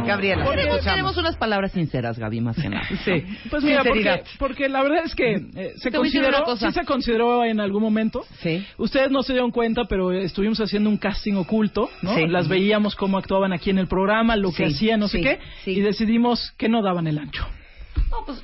Gabriela, 0.07 0.45
te 0.45 0.51
Queremos, 0.51 0.75
escuchamos. 0.77 0.85
queremos 0.85 1.17
unas 1.19 1.37
palabras 1.37 1.73
sinceras, 1.73 2.19
Gaby, 2.19 2.41
más 2.41 2.57
que 2.57 2.69
nada. 2.69 2.87
Sí. 3.05 3.25
Pues 3.51 3.63
mira, 3.63 3.83
porque, 3.85 4.23
porque 4.39 4.69
la 4.69 4.83
verdad 4.83 5.05
es 5.05 5.15
que 5.15 5.35
eh, 5.35 5.73
se 5.77 5.91
consideró, 5.91 6.57
sí 6.57 6.71
se 6.73 6.85
consideró 6.85 7.45
en 7.45 7.61
algún 7.61 7.83
momento. 7.83 8.25
Sí. 8.41 8.65
Ustedes 8.79 9.11
no 9.11 9.23
se 9.23 9.33
dieron 9.33 9.51
cuenta, 9.51 9.83
pero 9.89 10.13
estuvimos 10.13 10.61
haciendo 10.61 10.91
un 10.91 10.97
casting 10.99 11.35
oculto, 11.35 11.89
¿no? 12.03 12.15
Sí. 12.15 12.27
Las 12.27 12.49
veíamos 12.49 12.95
cómo 12.97 13.19
actuaban 13.19 13.53
aquí 13.53 13.71
en 13.71 13.79
el 13.79 13.87
programa, 13.89 14.37
lo 14.37 14.53
que 14.53 14.67
hacían, 14.67 15.01
no 15.01 15.09
sé 15.09 15.21
qué, 15.21 15.39
sí. 15.65 15.73
y 15.73 15.81
decidimos 15.81 16.53
que 16.59 16.69
no 16.69 16.83
daban 16.83 17.07
el 17.07 17.19
ancho. 17.19 17.47
No, 18.11 18.25
pues... 18.25 18.43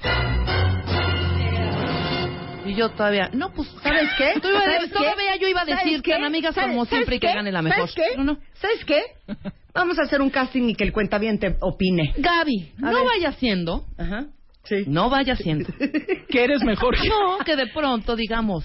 Y 2.64 2.74
yo 2.74 2.88
todavía... 2.90 3.30
No, 3.32 3.52
pues... 3.52 3.68
¿Sabes 3.82 4.08
qué? 4.18 4.32
Tú 4.40 4.48
¿Sabes 4.48 4.84
qué? 4.86 4.88
todavía 4.98 5.36
yo 5.40 5.46
iba 5.48 5.60
a 5.60 5.66
¿Sabes 5.66 5.84
decir 5.84 6.02
qué? 6.02 6.12
tan 6.12 6.24
amigas 6.24 6.54
¿Sabes- 6.54 6.70
como 6.70 6.84
sabes 6.84 6.90
siempre 6.98 7.16
y 7.16 7.20
que 7.20 7.28
qué? 7.28 7.34
gane 7.34 7.52
la 7.52 7.62
mejor. 7.62 7.88
¿Sabes 7.88 7.94
qué? 7.94 8.16
No, 8.16 8.24
no. 8.24 8.38
¿Sabes 8.54 8.84
qué? 8.84 9.02
Vamos 9.76 9.98
a 9.98 10.02
hacer 10.02 10.20
un 10.22 10.30
casting 10.30 10.70
y 10.70 10.74
que 10.74 10.84
el 10.84 10.92
cuentaviente 10.92 11.56
opine. 11.60 12.14
Gaby, 12.16 12.72
A 12.78 12.90
no 12.90 12.98
ver. 12.98 13.04
vaya 13.04 13.32
siendo... 13.32 13.84
Ajá. 13.98 14.26
Sí. 14.64 14.84
No 14.88 15.08
vaya 15.10 15.36
siendo... 15.36 15.68
Que 16.28 16.42
eres 16.44 16.64
mejor 16.64 16.96
que... 17.00 17.08
No, 17.08 17.38
que 17.44 17.54
de 17.56 17.66
pronto 17.68 18.16
digamos... 18.16 18.64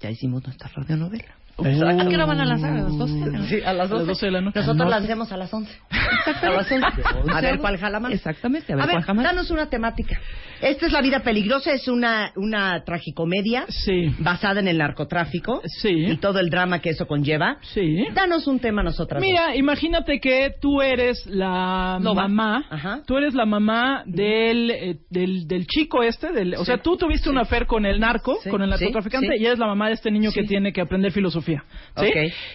Ya 0.00 0.10
hicimos 0.10 0.42
nuestra 0.44 0.68
radionovela. 0.74 1.34
¿A 1.56 2.08
qué 2.08 2.14
hora 2.14 2.26
van 2.26 2.40
a 2.40 2.44
lanzar? 2.44 2.72
¿A 2.72 2.82
las 2.82 2.98
12? 2.98 3.14
Sí, 3.48 3.56
a 3.56 3.58
las 3.58 3.66
A 3.66 3.72
las 3.74 3.90
12. 3.90 4.06
12 4.06 4.26
de 4.26 4.32
la 4.32 4.40
noche. 4.40 4.58
Nosotros 4.60 4.84
No. 4.84 4.90
las 4.90 5.04
hacemos 5.04 5.30
a 5.32 5.36
las 5.36 5.52
11. 5.54 5.70
A 6.42 6.50
las 6.50 6.72
11. 6.72 6.86
A 7.32 7.40
ver 7.40 7.58
cuál 7.58 7.76
jala 7.78 8.00
más. 8.00 8.12
Exactamente, 8.12 8.72
a 8.72 8.76
A 8.76 8.78
ver, 8.78 8.86
ver, 8.86 8.94
cuál 8.96 9.04
jamás. 9.04 9.24
danos 9.24 9.50
una 9.50 9.68
temática. 9.68 10.18
Esta 10.60 10.86
es 10.86 10.92
La 10.92 11.02
vida 11.02 11.20
peligrosa, 11.20 11.72
es 11.72 11.86
una, 11.88 12.32
una 12.36 12.82
tragicomedia 12.84 13.66
Sí. 13.68 14.14
basada 14.18 14.60
en 14.60 14.68
el 14.68 14.78
narcotráfico 14.78 15.60
Sí. 15.80 15.90
y 15.90 16.16
todo 16.16 16.38
el 16.40 16.48
drama 16.50 16.80
que 16.80 16.90
eso 16.90 17.06
conlleva. 17.06 17.58
Sí. 17.62 18.04
Danos 18.14 18.46
un 18.46 18.58
tema 18.60 18.80
a 18.80 18.84
nosotras. 18.84 19.20
dos. 19.20 19.28
Mira, 19.28 19.54
imagínate 19.56 20.20
que 20.20 20.54
tú 20.60 20.80
eres 20.80 21.24
la 21.26 21.98
Loba. 22.00 22.22
mamá, 22.28 22.64
Ajá. 22.70 23.00
tú 23.06 23.16
eres 23.18 23.34
la 23.34 23.44
mamá 23.46 24.02
del, 24.06 24.70
eh, 24.70 24.96
del, 25.10 25.46
del 25.46 25.66
chico 25.66 26.02
este, 26.02 26.32
del, 26.32 26.54
o 26.54 26.64
sea, 26.64 26.78
tú 26.78 26.96
tuviste 26.96 27.28
una 27.30 27.42
afer 27.42 27.66
con 27.66 27.84
el 27.86 28.00
narco, 28.00 28.38
Sí, 28.42 28.48
con 28.50 28.62
el 28.62 28.70
narcotraficante, 28.70 29.28
sí. 29.36 29.42
y 29.42 29.46
eres 29.46 29.58
la 29.58 29.66
mamá 29.66 29.88
de 29.88 29.94
este 29.94 30.10
niño 30.10 30.30
que 30.32 30.44
tiene 30.44 30.72
que 30.72 30.80
aprender 30.80 31.12
filosofía, 31.12 31.43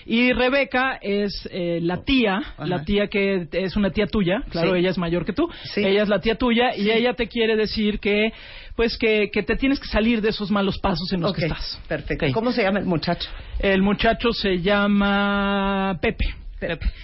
Y 0.05 0.33
Rebeca 0.33 0.97
es 1.01 1.47
eh, 1.51 1.79
la 1.81 2.03
tía, 2.03 2.37
Ajá. 2.37 2.65
la 2.65 2.83
tía 2.83 3.07
que 3.07 3.47
es 3.51 3.75
una 3.75 3.91
tía 3.91 4.07
tuya, 4.07 4.43
claro, 4.49 4.73
Sí. 4.73 4.79
ella 4.79 4.89
es 4.89 4.97
mayor 4.97 5.25
que 5.25 5.33
tú, 5.33 5.47
Sí. 5.73 5.85
ella 5.85 6.03
es 6.03 6.09
la 6.09 6.19
tía 6.19 6.35
tuya, 6.35 6.75
y 6.75 6.89
ella 6.91 7.13
te 7.13 7.27
quiere 7.27 7.55
decir 7.55 7.99
que, 7.99 8.31
pues, 8.75 8.97
que, 8.97 9.29
que 9.31 9.43
te 9.43 9.55
tienes 9.55 9.79
que 9.79 9.87
salir 9.87 10.21
de 10.21 10.29
esos 10.29 10.51
malos 10.51 10.77
pasos 10.79 11.11
en 11.13 11.21
los 11.21 11.33
que 11.33 11.45
estás. 11.45 11.79
Perfecto. 11.87 12.25
Ok. 12.25 12.31
¿Cómo 12.33 12.51
se 12.51 12.63
llama 12.63 12.79
el 12.79 12.85
muchacho? 12.85 13.29
El 13.59 13.81
muchacho 13.81 14.31
se 14.31 14.59
llama 14.59 15.97
Pepe. 16.01 16.38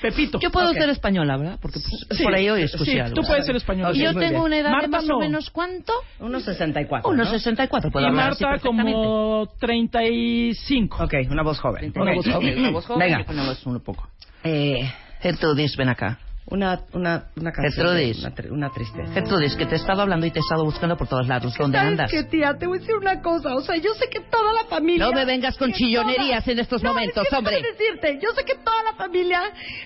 Pepito. 0.01 0.39
Yo 0.39 0.51
puedo 0.51 0.69
Ok. 0.71 0.77
ser 0.77 0.89
española, 0.89 1.37
¿verdad? 1.37 1.59
Porque 1.61 1.79
pues, 1.79 2.17
Sí, 2.17 2.23
por 2.23 2.33
ahí 2.35 2.49
hoy 2.49 2.63
escuché 2.63 2.91
sí, 2.93 2.99
algo. 2.99 3.15
tú 3.15 3.27
puedes 3.27 3.45
ser 3.45 3.55
español. 3.55 3.89
Ok, 3.91 3.95
Y 3.95 4.03
yo 4.03 4.13
tengo 4.13 4.19
bien. 4.29 4.41
una 4.41 4.57
edad 4.57 4.69
de 4.69 4.75
Marta 4.75 4.87
más 4.89 5.05
no. 5.05 5.15
o 5.15 5.19
menos, 5.19 5.49
¿cuánto? 5.49 5.93
Unos 6.19 6.43
64. 6.43 7.09
Unos 7.09 7.27
¿no? 7.27 7.31
64. 7.33 7.91
Puedo 7.91 8.05
y 8.05 8.09
hablar 8.09 8.31
así 8.31 8.43
Marta 8.43 8.61
perfectamente. 8.61 8.93
como 9.01 9.47
35. 9.59 11.03
Ok, 11.03 11.13
una 11.29 11.43
voz 11.43 11.59
joven. 11.59 11.93
Una 11.95 12.11
Ok. 12.11 12.17
voz 12.17 12.27
joven, 12.33 12.59
una 12.59 12.69
voz 12.71 12.85
joven, 12.85 12.99
Venga. 13.11 13.25
una 13.31 13.45
voz 13.45 13.65
un 13.65 13.79
poco. 13.81 14.07
Eh, 14.43 14.91
Gertrudis, 15.21 15.75
ven 15.77 15.89
acá. 15.89 16.19
Una, 16.47 16.81
una, 16.93 17.25
una 17.35 17.51
canción. 17.51 17.87
Gertrudis. 17.87 18.19
Una, 18.19 18.33
una 18.51 18.69
tristeza. 18.69 19.11
Gertrudis, 19.13 19.55
que 19.55 19.65
te 19.65 19.73
he 19.75 19.77
estado 19.77 20.01
hablando 20.03 20.25
y 20.27 20.31
te 20.31 20.39
he 20.39 20.41
estado 20.41 20.63
buscando 20.63 20.95
por 20.95 21.07
todos 21.07 21.27
lados. 21.27 21.53
¿Dónde 21.57 21.77
¿Sabes 21.77 21.91
andas? 21.91 22.11
qué, 22.11 22.23
tía? 22.23 22.55
Te 22.57 22.67
voy 22.67 22.77
a 22.77 22.81
decir 22.81 22.95
una 22.95 23.21
cosa. 23.21 23.55
O 23.55 23.61
sea, 23.61 23.75
yo 23.77 23.93
sé 23.95 24.07
que 24.09 24.19
toda 24.19 24.53
la 24.53 24.65
familia... 24.65 25.05
No 25.07 25.11
me 25.11 25.25
vengas 25.25 25.57
con 25.57 25.71
que 25.71 25.77
chillonerías 25.77 26.43
toda- 26.43 26.53
en 26.53 26.59
estos 26.59 26.83
No, 26.83 26.89
momentos, 26.93 27.23
es 27.23 27.29
que 27.29 27.35
hombre. 27.35 27.61
decirte, 27.61 28.19
yo 28.21 28.29
sé 28.35 28.43
que 28.45 28.55
toda 28.55 28.83
la 28.83 28.93
familia 28.93 29.41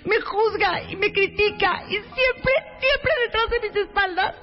me 0.05 0.19
juzga 0.21 0.83
y 0.89 0.95
me 0.97 1.11
critica 1.13 1.83
y 1.87 1.91
siempre, 1.91 2.53
siempre 2.79 3.11
detrás 3.25 3.49
de 3.51 3.59
mis 3.67 3.75
espaldas 3.87 4.35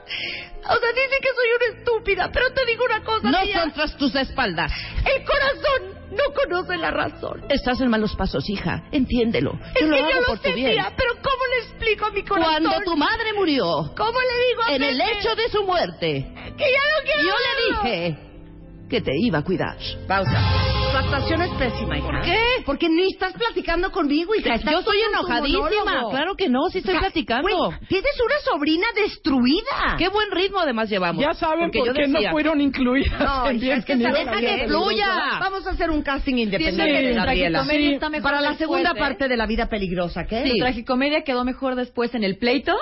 O 0.64 0.76
sea, 0.78 0.88
dicen 0.90 1.20
que 1.22 1.28
soy 1.28 1.48
una 1.70 1.78
estúpida, 1.78 2.30
pero 2.32 2.46
te 2.52 2.64
digo 2.66 2.84
una 2.86 3.04
cosa, 3.04 3.30
No 3.30 3.42
tía. 3.42 3.60
son 3.60 3.72
tras 3.72 3.96
tus 3.96 4.14
espaldas. 4.16 4.72
El 5.04 5.22
corazón 5.24 5.96
no 6.10 6.32
conoce 6.34 6.76
la 6.76 6.90
razón. 6.90 7.44
Estás 7.48 7.80
en 7.80 7.88
malos 7.88 8.14
pasos, 8.16 8.48
hija. 8.48 8.84
Entiéndelo. 8.92 9.52
Es 9.74 9.80
Yo 9.82 9.90
que 9.90 9.98
yo 10.00 10.20
lo 10.20 10.26
por 10.26 10.38
tu 10.38 10.48
sé, 10.48 10.54
bien. 10.54 10.72
tía, 10.72 10.92
pero 10.96 11.12
¿cómo 11.14 11.42
le 11.54 11.66
explico 11.66 12.06
a 12.06 12.10
mi 12.10 12.22
corazón? 12.22 12.64
Cuando 12.64 12.80
tu 12.84 12.96
madre 12.96 13.32
murió, 13.34 13.92
¿Cómo 13.96 14.18
le 14.20 14.46
digo 14.48 14.62
a 14.64 14.74
en 14.74 14.82
el 14.82 15.00
hecho 15.00 15.34
de 15.34 15.48
su 15.48 15.62
muerte, 15.64 16.32
que 16.56 16.64
ya 16.64 16.82
no 16.94 17.04
quiero 17.04 17.22
yo 17.22 17.28
verlo? 17.28 17.82
le 17.82 17.90
dije 17.90 18.18
que 18.88 19.00
te 19.00 19.12
iba 19.16 19.38
a 19.38 19.42
cuidar. 19.42 19.76
Pausa. 20.06 20.40
Tu 20.92 20.96
actuación 20.96 21.42
es 21.42 21.50
pésima, 21.58 21.98
hija. 21.98 22.06
¿Por 22.06 22.22
qué? 22.22 22.38
Porque 22.64 22.88
ni 22.88 23.10
estás 23.12 23.32
platicando 23.34 23.90
conmigo, 23.90 24.34
hija. 24.34 24.54
Estás 24.54 24.72
Yo 24.72 24.78
estoy 24.78 24.98
enojadísima. 25.00 25.68
monólogo. 25.84 26.10
Claro 26.10 26.34
que 26.36 26.48
no, 26.48 26.68
sí 26.70 26.78
estoy 26.78 26.94
O 26.94 27.00
sea, 27.00 27.10
platicando. 27.10 27.42
güey, 27.48 27.78
tienes 27.88 28.12
una 28.24 28.34
sobrina 28.52 28.86
destruida. 28.94 29.96
Qué 29.98 30.08
buen 30.08 30.30
ritmo 30.30 30.60
además 30.60 30.88
llevamos. 30.88 31.22
Ya 31.22 31.34
saben 31.34 31.70
Porque 31.70 31.78
por 31.80 31.92
qué 31.94 32.06
no 32.06 32.14
decía, 32.14 32.30
fueron 32.30 32.60
incluidas 32.60 33.20
No, 33.20 33.48
en 33.48 33.56
hija, 33.56 33.74
es 33.74 33.84
que 33.84 33.96
la 33.96 34.12
deja 34.12 34.40
que 34.40 34.64
fluya. 34.68 35.38
Vamos 35.40 35.66
a 35.66 35.70
hacer 35.70 35.90
un 35.90 36.02
casting 36.02 36.36
independiente, 36.36 36.82
que 36.84 37.14
Gabriela. 37.14 37.64
mejor 37.64 38.22
Para 38.22 38.40
la 38.40 38.50
después, 38.50 38.58
segunda 38.58 38.90
¿eh? 38.92 38.98
parte 38.98 39.28
de 39.28 39.36
la 39.36 39.46
vida 39.46 39.66
peligrosa, 39.68 40.24
¿qué? 40.26 40.44
Tu 40.48 40.56
tragicomedia 40.58 41.22
quedó 41.24 41.44
mejor 41.44 41.74
después 41.74 42.14
en 42.14 42.24
el 42.24 42.38
pleito. 42.38 42.74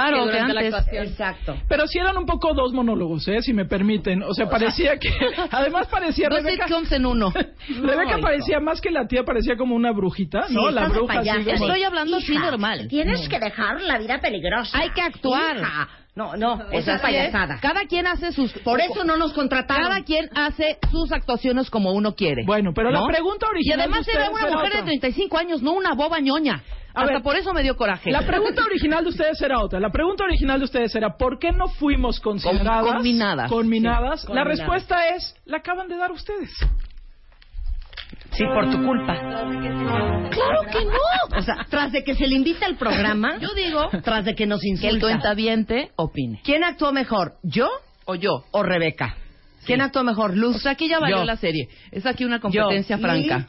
Claro, 0.00 0.24
que 0.26 0.32
que 0.32 0.36
la 0.38 0.42
antes. 0.44 0.74
actuación. 0.74 1.06
Exacto. 1.06 1.56
Pero 1.68 1.86
sí 1.86 1.98
eran 1.98 2.16
un 2.16 2.26
poco 2.26 2.54
dos 2.54 2.72
monólogos, 2.72 3.26
¿eh? 3.28 3.40
Si 3.42 3.52
me 3.52 3.64
permiten. 3.66 4.22
O 4.22 4.34
sea, 4.34 4.48
parecía 4.48 4.98
que... 4.98 5.10
Además 5.50 5.86
parecía 5.88 6.28
Dos 6.28 6.42
Rebeca... 6.42 6.66
sitcoms 6.66 6.92
en 6.92 7.06
uno. 7.06 7.32
Rebeca 7.82 8.18
parecía 8.20 8.60
más 8.60 8.80
que 8.80 8.90
la 8.90 9.06
tía, 9.06 9.24
parecía 9.24 9.56
como 9.56 9.74
una 9.74 9.92
brujita, 9.92 10.48
Sí, 10.48 10.54
¿no? 10.54 10.70
La 10.70 10.88
bruja 10.88 11.20
así 11.20 11.28
payasa. 11.28 11.44
como- 11.44 11.66
Estoy 11.66 11.82
hablando 11.84 12.16
así 12.16 12.34
normal. 12.36 12.88
Tienes 12.88 13.28
que 13.28 13.38
dejar 13.38 13.80
la 13.82 13.98
vida 13.98 14.20
peligrosa. 14.20 14.78
Hay 14.78 14.90
que 14.90 15.00
actuar. 15.02 15.56
Hija. 15.58 15.88
No, 16.14 16.36
no, 16.36 16.60
esa 16.72 16.96
es 16.96 17.00
payasada. 17.00 17.58
Cada 17.62 17.86
quien 17.86 18.06
hace 18.06 18.32
sus... 18.32 18.52
Por 18.52 18.80
eso 18.82 19.02
no 19.02 19.16
nos 19.16 19.32
contrataron. 19.32 19.84
Cada 19.88 20.02
quien 20.04 20.28
hace 20.34 20.76
sus 20.90 21.10
actuaciones 21.10 21.70
como 21.70 21.92
uno 21.92 22.14
quiere. 22.14 22.44
Bueno, 22.44 22.72
pero 22.74 22.90
¿no? 22.90 23.00
la 23.00 23.06
pregunta 23.06 23.46
Y 23.46 23.54
original 23.54 23.80
además 23.80 24.04
de 24.04 24.12
era 24.12 24.28
una 24.28 24.42
mujer 24.42 24.72
de 24.72 24.78
otra. 24.80 24.84
35 24.84 25.38
años, 25.38 25.62
no 25.62 25.72
una 25.72 25.94
boba 25.94 26.20
ñoña. 26.20 26.62
A 26.94 27.00
Hasta 27.02 27.12
ver, 27.14 27.22
por 27.22 27.36
eso 27.36 27.52
me 27.54 27.62
dio 27.62 27.76
coraje. 27.76 28.10
La 28.10 28.22
pregunta 28.26 28.62
original 28.64 29.02
de 29.02 29.10
ustedes 29.10 29.40
era 29.40 29.60
otra. 29.60 29.80
La 29.80 29.90
pregunta 29.90 30.24
original 30.24 30.58
de 30.58 30.64
ustedes 30.66 30.94
era 30.94 31.16
¿por 31.16 31.38
qué 31.38 31.50
no 31.52 31.68
fuimos 31.68 32.20
consideradas 32.20 32.84
combinadas. 32.94 33.50
combinadas? 33.50 34.20
Sí, 34.20 34.26
La 34.28 34.42
combinadas. 34.42 34.58
respuesta 34.58 35.08
es 35.08 35.34
la 35.46 35.56
acaban 35.58 35.88
de 35.88 35.96
dar 35.96 36.12
ustedes. 36.12 36.50
Sí, 38.32 38.44
por 38.54 38.70
tu 38.70 38.82
culpa. 38.84 39.14
¡Claro 39.14 40.62
que 40.70 40.84
no! 40.84 41.38
O 41.38 41.42
sea, 41.42 41.66
tras 41.68 41.92
de 41.92 42.02
que 42.04 42.14
se 42.14 42.26
le 42.26 42.34
invita 42.36 42.66
al 42.66 42.76
programa, 42.76 43.36
Yo 43.40 43.52
digo 43.54 43.88
tras 44.02 44.24
de 44.24 44.34
que 44.34 44.46
nos 44.46 44.60
que 44.60 44.68
el 44.68 44.74
insulta. 44.74 45.06
cuentaviente 45.06 45.90
opine. 45.96 46.40
¿Quién 46.44 46.64
actuó 46.64 46.92
mejor, 46.92 47.34
yo 47.42 47.68
O 48.06 48.14
yo. 48.14 48.44
o 48.50 48.62
Rebeca? 48.62 49.16
¿Quién 49.64 49.80
actuó 49.80 50.02
mejor, 50.02 50.36
Luz? 50.36 50.56
O 50.56 50.58
sea, 50.58 50.72
aquí 50.72 50.88
ya 50.88 50.98
valió 50.98 51.18
Yo. 51.18 51.24
la 51.24 51.36
serie. 51.36 51.68
Es 51.90 52.04
aquí 52.04 52.24
una 52.24 52.40
competencia 52.40 52.96
Yo. 52.96 53.02
franca. 53.02 53.48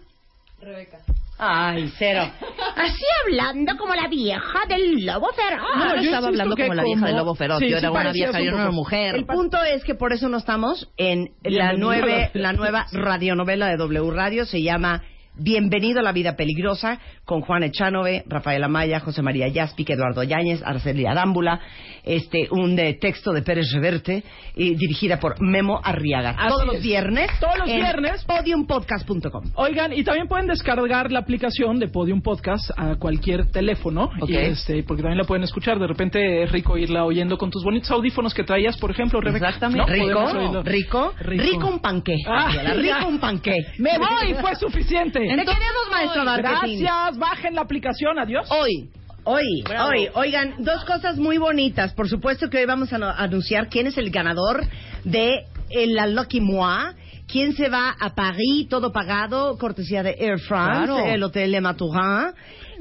Ay, 1.38 1.92
cero. 1.98 2.30
Así 2.76 3.04
hablando 3.26 3.76
como 3.78 3.94
la 3.96 4.08
vieja 4.08 4.60
del 4.70 5.06
lobo 5.06 5.28
feroz. 5.34 5.68
No, 5.76 5.90
yo 5.96 6.02
yo 6.02 6.02
estaba 6.04 6.28
hablando 6.28 6.56
como 6.56 6.74
la 6.74 6.84
vieja 6.84 7.00
como- 7.00 7.08
del 7.08 7.18
lobo 7.18 7.36
feroz. 7.36 7.60
Sí, 7.60 7.70
yo 7.70 7.80
sí 7.80 7.86
era 7.86 7.92
una 7.92 8.12
vieja, 8.12 8.40
yo 8.40 8.52
no 8.52 8.58
era 8.58 8.66
poco. 8.68 8.76
mujer. 8.76 9.16
El 9.16 9.26
punto 9.26 9.58
es 9.64 9.84
que 9.84 9.96
por 9.96 10.14
eso 10.14 10.30
no 10.30 10.38
estamos 10.38 10.90
en 10.98 11.32
la 11.44 11.74
nueve, 11.74 12.30
la 12.34 12.54
nueva 12.54 12.86
radionovela 12.92 13.68
de 13.68 13.78
W 13.78 14.12
Radio. 14.12 14.46
Se 14.46 14.62
llama 14.62 15.04
Bienvenido 15.36 16.00
a 16.00 16.04
la 16.04 16.12
vida 16.12 16.36
peligrosa 16.36 17.00
con 17.26 17.42
Juan 17.42 17.64
Echanove, 17.64 18.24
Rafael 18.28 18.64
Amaya, 18.64 19.00
José 19.00 19.24
María 19.24 19.48
Yaspic, 19.48 19.90
Eduardo 19.90 20.22
Yáñez, 20.22 20.62
Arcelia 20.64 21.10
Arámbula, 21.10 21.60
este, 22.04 22.48
un 22.52 22.76
de 22.76 22.94
texto 22.94 23.34
de 23.34 23.42
Pérez 23.42 23.72
Reverte 23.74 24.24
y 24.56 24.76
dirigida 24.76 25.20
por 25.20 25.42
Memo 25.42 25.82
Arriaga. 25.84 26.36
Así 26.38 26.50
Todos 26.50 26.66
los 26.68 26.76
es. 26.76 26.84
viernes. 26.84 27.32
Todos 27.40 27.58
los 27.58 27.68
en 27.68 27.78
viernes. 27.78 28.24
Podiumpodcast.com. 28.26 29.52
Oigan, 29.56 29.94
y 29.94 30.04
también 30.04 30.28
pueden 30.28 30.46
descargar 30.46 31.12
la 31.12 31.20
aplicación 31.20 31.80
de 31.80 31.88
Podium 31.88 32.22
Podcast 32.22 32.70
a 32.78 32.98
cualquier 32.98 33.50
teléfono. 33.50 34.12
Y 34.28 34.36
este, 34.36 34.84
porque 34.84 35.02
también 35.02 35.18
la 35.18 35.26
pueden 35.26 35.44
escuchar. 35.44 35.80
De 35.80 35.88
repente 35.88 36.44
es 36.44 36.52
rico 36.52 36.78
irla 36.78 37.06
oyendo 37.06 37.40
con 37.40 37.50
tus 37.50 37.64
bonitos 37.64 37.90
audífonos 37.90 38.36
que 38.36 38.44
traías, 38.44 38.78
por 38.78 38.92
ejemplo, 38.92 39.20
Rebeca. 39.20 39.48
Exactamente. 39.48 39.98
¿No? 39.98 40.32
Rico, 40.32 40.62
rico, 40.64 41.14
Rico. 41.20 41.44
rico 41.44 41.68
un 41.68 41.80
panqué. 41.80 42.18
Ah, 42.28 42.52
rico 42.76 43.08
un 43.08 43.20
panqué. 43.20 43.58
Me 43.80 43.98
voy, 43.98 44.36
fue 44.40 44.56
suficiente. 44.56 45.23
Te 45.30 45.36
queremos, 45.46 45.90
maestro 45.92 46.24
Marketing. 46.24 46.80
Gracias, 46.80 47.18
bajen 47.18 47.56
la 47.56 47.62
aplicación, 47.62 48.20
adiós. 48.20 48.48
Hoy, 48.52 48.90
Hoy, 49.26 49.64
Bravo. 49.64 49.90
hoy, 49.90 50.10
oigan, 50.16 50.56
dos 50.60 50.84
cosas 50.84 51.18
muy 51.18 51.38
bonitas. 51.38 51.94
Por 51.94 52.10
supuesto 52.10 52.50
que 52.50 52.58
hoy 52.58 52.66
vamos 52.66 52.92
a 52.92 52.98
no- 52.98 53.10
anunciar 53.10 53.70
quién 53.70 53.88
es 53.88 53.98
el 53.98 54.10
ganador 54.10 54.66
de 55.06 55.46
eh, 55.70 55.88
la 55.88 56.08
Lucky 56.08 56.42
Moi. 56.42 56.94
¿Quién 57.26 57.56
se 57.56 57.70
va 57.70 57.96
a 57.98 58.14
París, 58.14 58.68
todo 58.70 58.92
pagado, 58.92 59.58
cortesía 59.58 60.04
de 60.04 60.14
Air 60.20 60.40
France, 60.40 60.86
Claro. 60.92 61.06
el 61.06 61.24
Hotel 61.24 61.54
de 61.54 61.62
Maturin, 61.62 62.34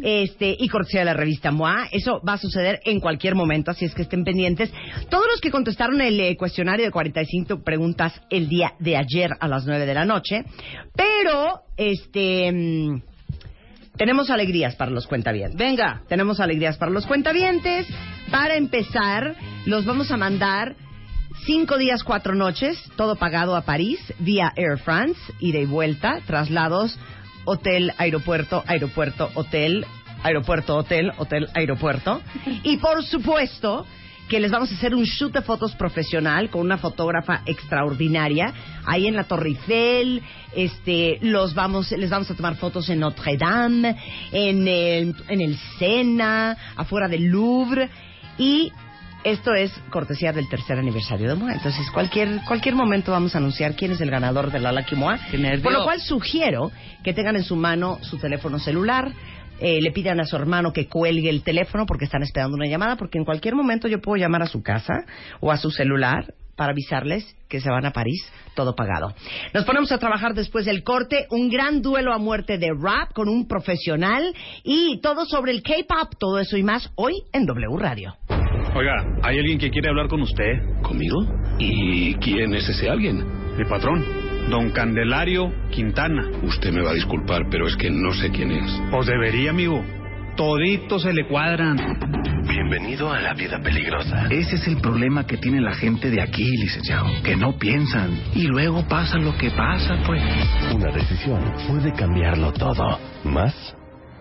este, 0.02 0.56
y 0.58 0.68
cortesía 0.68 1.00
de 1.00 1.06
la 1.06 1.14
revista 1.14 1.50
Moi? 1.50 1.88
Eso 1.90 2.20
va 2.26 2.34
a 2.34 2.38
suceder 2.38 2.80
en 2.84 3.00
cualquier 3.00 3.34
momento, 3.34 3.70
así 3.70 3.84
es 3.84 3.94
que 3.94 4.02
estén 4.02 4.24
pendientes. 4.24 4.72
Todos 5.08 5.26
los 5.30 5.40
que 5.40 5.50
contestaron 5.50 6.00
el 6.00 6.18
eh, 6.20 6.36
cuestionario 6.36 6.86
de 6.86 6.90
45 6.90 7.62
preguntas 7.62 8.20
el 8.30 8.48
día 8.48 8.74
de 8.78 8.96
ayer 8.96 9.30
a 9.38 9.48
las 9.48 9.66
9 9.66 9.86
de 9.86 9.94
la 9.94 10.04
noche, 10.04 10.44
pero, 10.94 11.62
este... 11.76 12.52
mm, 12.52 13.02
tenemos 13.96 14.30
alegrías 14.30 14.74
para 14.74 14.90
los 14.90 15.06
cuentavientes. 15.06 15.56
venga. 15.56 16.02
Tenemos 16.08 16.40
alegrías 16.40 16.78
para 16.78 16.90
los 16.90 17.06
cuentavientes. 17.06 17.86
Para 18.30 18.56
empezar, 18.56 19.36
los 19.66 19.84
vamos 19.84 20.10
a 20.10 20.16
mandar 20.16 20.74
cinco 21.44 21.76
días, 21.76 22.04
cuatro 22.04 22.34
noches, 22.34 22.78
todo 22.96 23.16
pagado 23.16 23.56
a 23.56 23.62
París, 23.62 23.98
vía 24.18 24.52
Air 24.56 24.78
France, 24.78 25.20
ida 25.40 25.58
y 25.58 25.66
vuelta, 25.66 26.20
traslados, 26.26 26.98
hotel, 27.44 27.92
aeropuerto, 27.98 28.62
aeropuerto, 28.66 29.30
hotel, 29.34 29.86
aeropuerto, 30.22 30.76
hotel, 30.76 31.12
hotel, 31.16 31.48
aeropuerto. 31.54 32.20
Y 32.62 32.76
por 32.78 33.04
supuesto 33.04 33.86
que 34.28 34.40
les 34.40 34.50
vamos 34.50 34.72
a 34.72 34.76
hacer 34.76 34.94
un 34.94 35.04
shoot 35.04 35.32
de 35.32 35.42
fotos 35.42 35.74
profesional 35.74 36.48
con 36.48 36.62
una 36.62 36.78
fotógrafa 36.78 37.42
extraordinaria 37.44 38.52
ahí 38.86 39.06
en 39.06 39.14
la 39.14 39.24
Torre 39.24 39.50
Eiffel, 39.50 40.22
este, 40.54 41.18
los 41.20 41.54
vamos, 41.54 41.90
les 41.90 42.08
vamos 42.08 42.30
a 42.30 42.34
tomar 42.34 42.56
fotos 42.56 42.88
en 42.88 43.00
Notre 43.00 43.36
Dame, 43.36 43.96
en 44.32 44.66
el, 44.66 45.14
en 45.28 45.40
el 45.40 45.56
Sena, 45.78 46.56
afuera 46.76 47.08
del 47.08 47.24
Louvre 47.24 47.90
y 48.38 48.72
esto 49.24 49.54
es 49.54 49.72
cortesía 49.90 50.32
del 50.32 50.48
tercer 50.48 50.78
aniversario 50.78 51.28
de 51.28 51.34
MOA. 51.34 51.54
Entonces, 51.54 51.90
cualquier, 51.90 52.40
cualquier 52.46 52.74
momento 52.74 53.12
vamos 53.12 53.34
a 53.34 53.38
anunciar 53.38 53.74
quién 53.74 53.92
es 53.92 54.00
el 54.00 54.10
ganador 54.10 54.50
de 54.50 54.58
la 54.58 54.72
Lucky 54.72 54.96
MOA. 54.96 55.18
Por 55.62 55.72
lo 55.72 55.84
cual 55.84 56.00
sugiero 56.00 56.70
que 57.02 57.12
tengan 57.12 57.36
en 57.36 57.44
su 57.44 57.56
mano 57.56 57.98
su 58.02 58.18
teléfono 58.18 58.58
celular, 58.58 59.12
eh, 59.60 59.80
le 59.80 59.92
pidan 59.92 60.18
a 60.20 60.24
su 60.24 60.34
hermano 60.34 60.72
que 60.72 60.88
cuelgue 60.88 61.30
el 61.30 61.42
teléfono 61.42 61.86
porque 61.86 62.04
están 62.04 62.22
esperando 62.22 62.56
una 62.56 62.66
llamada, 62.66 62.96
porque 62.96 63.18
en 63.18 63.24
cualquier 63.24 63.54
momento 63.54 63.86
yo 63.86 64.00
puedo 64.00 64.16
llamar 64.16 64.42
a 64.42 64.46
su 64.46 64.62
casa 64.62 65.04
o 65.40 65.52
a 65.52 65.56
su 65.56 65.70
celular 65.70 66.34
para 66.56 66.72
avisarles 66.72 67.24
que 67.48 67.60
se 67.60 67.70
van 67.70 67.84
a 67.86 67.92
París, 67.92 68.24
todo 68.54 68.74
pagado. 68.74 69.14
Nos 69.52 69.64
ponemos 69.64 69.92
a 69.92 69.98
trabajar 69.98 70.34
después 70.34 70.64
del 70.64 70.82
corte, 70.82 71.26
un 71.30 71.50
gran 71.50 71.82
duelo 71.82 72.12
a 72.12 72.18
muerte 72.18 72.58
de 72.58 72.70
rap 72.78 73.12
con 73.12 73.28
un 73.28 73.46
profesional 73.46 74.34
y 74.64 75.00
todo 75.00 75.26
sobre 75.26 75.52
el 75.52 75.62
K-pop, 75.62 76.14
todo 76.18 76.38
eso 76.38 76.56
y 76.56 76.62
más 76.62 76.90
hoy 76.96 77.14
en 77.32 77.46
W 77.46 77.76
Radio. 77.78 78.14
Oiga, 78.74 79.04
¿hay 79.22 79.38
alguien 79.38 79.58
que 79.58 79.70
quiere 79.70 79.88
hablar 79.88 80.08
con 80.08 80.22
usted? 80.22 80.82
¿Conmigo? 80.82 81.18
¿Y 81.58 82.14
quién 82.14 82.54
es 82.54 82.68
ese 82.68 82.88
alguien? 82.88 83.22
Mi 83.56 83.64
patrón, 83.64 84.02
don 84.48 84.70
Candelario 84.70 85.52
Quintana. 85.70 86.30
Usted 86.42 86.72
me 86.72 86.82
va 86.82 86.90
a 86.90 86.94
disculpar, 86.94 87.42
pero 87.50 87.66
es 87.66 87.76
que 87.76 87.90
no 87.90 88.14
sé 88.14 88.30
quién 88.30 88.50
es. 88.50 88.82
Pues 88.90 89.06
debería, 89.06 89.50
amigo. 89.50 89.84
Toditos 90.36 91.02
se 91.02 91.12
le 91.12 91.26
cuadran. 91.26 91.76
Bienvenido 92.48 93.12
a 93.12 93.20
la 93.20 93.34
vida 93.34 93.60
peligrosa. 93.62 94.26
Ese 94.30 94.56
es 94.56 94.66
el 94.66 94.78
problema 94.78 95.26
que 95.26 95.36
tiene 95.36 95.60
la 95.60 95.74
gente 95.74 96.10
de 96.10 96.22
aquí, 96.22 96.44
licenciado. 96.56 97.06
Que 97.22 97.36
no 97.36 97.58
piensan. 97.58 98.18
Y 98.34 98.46
luego 98.46 98.82
pasa 98.88 99.18
lo 99.18 99.36
que 99.36 99.50
pasa, 99.50 99.94
pues. 100.06 100.22
Una 100.74 100.90
decisión 100.90 101.40
puede 101.68 101.92
cambiarlo 101.92 102.50
todo. 102.52 102.98
Más 103.24 103.76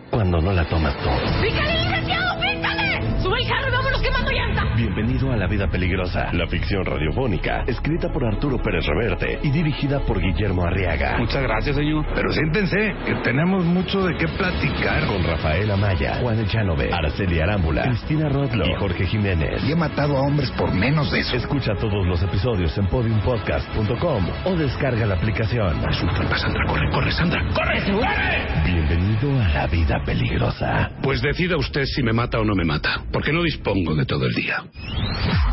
cuando 0.10 0.42
no 0.42 0.52
la 0.52 0.68
tomas 0.68 0.96
tú. 0.98 1.10
¡Pícale, 1.42 1.86
licenciado, 1.86 2.42
pícale! 2.42 3.22
¡Sube 3.24 3.40
el 3.42 3.48
carro 3.48 3.68
y 3.70 3.72
vámonos 3.72 4.02
quemando 4.02 4.32
llanta! 4.32 4.76
Bienvenido 4.76 5.11
a 5.32 5.38
La 5.38 5.48
Vida 5.48 5.68
Peligrosa, 5.68 6.32
la 6.34 6.48
ficción 6.48 6.86
radiofónica, 6.86 7.64
escrita 7.68 8.12
por 8.12 8.26
Arturo 8.26 8.58
Pérez 8.62 8.86
Reverte 8.86 9.40
y 9.44 9.52
dirigida 9.52 10.00
por 10.02 10.20
Guillermo 10.20 10.66
Arriaga. 10.66 11.18
Muchas 11.18 11.42
gracias, 11.44 11.76
señor. 11.76 12.06
Pero 12.14 12.32
siéntense, 12.32 12.96
que 13.06 13.16
tenemos 13.24 13.64
mucho 13.66 14.04
de 14.04 14.16
qué 14.16 14.28
platicar. 14.28 15.06
Con 15.08 15.24
Rafael 15.24 15.72
Amaya, 15.72 16.16
Juan 16.22 16.40
Echanove, 16.40 16.92
Araceli 16.94 17.40
Arámbula, 17.40 17.84
Cristina 17.84 18.30
Rodlo 18.30 18.66
y 18.68 18.76
Jorge 18.76 19.06
Jiménez. 19.06 19.64
Y 19.64 19.72
he 19.72 19.76
matado 19.76 20.18
a 20.18 20.22
hombres 20.22 20.52
por 20.52 20.74
menos 20.74 21.12
de 21.12 21.20
eso. 21.20 21.36
Escucha 21.36 21.74
todos 21.76 22.06
los 22.06 22.22
episodios 22.22 22.78
en 22.78 22.88
podiumpodcast.com 22.88 24.26
o 24.46 24.56
descarga 24.56 25.06
la 25.06 25.16
aplicación. 25.16 25.84
Es 25.90 26.02
un 26.02 26.14
trampa, 26.14 26.38
Sandra. 26.38 26.66
Corre, 26.68 26.92
corre, 26.92 27.12
Sandra. 27.12 27.44
¡Corre! 27.54 27.82
Bienvenido 28.66 29.40
a 29.42 29.48
La 29.50 29.68
Vida 29.68 30.02
Peligrosa. 30.06 30.92
Pues 31.02 31.22
decida 31.22 31.58
usted 31.58 31.86
si 31.86 32.04
me 32.04 32.14
mata 32.14 32.40
o 32.40 32.44
no 32.44 32.54
me 32.56 32.66
mata, 32.66 33.04
porque 33.12 33.32
no 33.32 33.44
dispongo 33.44 33.96
de 33.96 34.06
todo 34.06 34.26
el 34.26 34.34
día. 34.34 34.64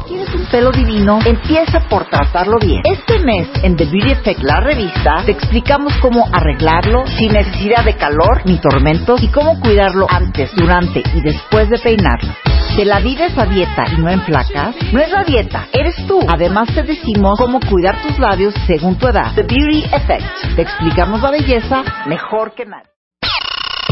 ¿Tienes 0.06 0.34
un 0.34 0.46
pelo 0.46 0.70
divino? 0.70 1.18
Empieza 1.24 1.80
por 1.88 2.04
tratarlo 2.06 2.58
bien. 2.58 2.80
Este 2.84 3.18
mes 3.18 3.48
en 3.62 3.76
The 3.76 3.84
Beauty 3.84 4.12
Effect, 4.12 4.42
la 4.42 4.60
revista, 4.60 5.22
te 5.24 5.32
explicamos 5.32 5.92
cómo 6.00 6.26
arreglarlo 6.32 7.06
sin 7.06 7.32
necesidad 7.32 7.84
de 7.84 7.94
calor 7.94 8.42
ni 8.44 8.58
tormentos 8.58 9.22
y 9.22 9.28
cómo 9.28 9.60
cuidarlo 9.60 10.06
antes, 10.08 10.54
durante 10.56 11.02
y 11.14 11.20
después 11.20 11.68
de 11.68 11.78
peinarlo. 11.78 12.32
¿Te 12.76 12.84
la 12.84 13.00
vives 13.00 13.36
a 13.36 13.44
dieta 13.44 13.84
y 13.92 14.00
no 14.00 14.08
en 14.08 14.20
placas? 14.20 14.76
No 14.92 15.00
es 15.00 15.10
la 15.10 15.24
dieta, 15.24 15.66
eres 15.72 15.96
tú. 16.06 16.20
Además 16.28 16.68
te 16.74 16.82
decimos 16.84 17.38
cómo 17.38 17.60
cuidar 17.60 18.00
tus 18.02 18.18
labios 18.18 18.54
según 18.66 18.96
tu 18.96 19.08
edad. 19.08 19.32
The 19.34 19.42
Beauty 19.42 19.84
Effect. 19.92 20.54
Te 20.54 20.62
explicamos 20.62 21.20
la 21.20 21.30
belleza 21.30 21.82
mejor 22.06 22.54
que 22.54 22.64
nadie. 22.66 22.88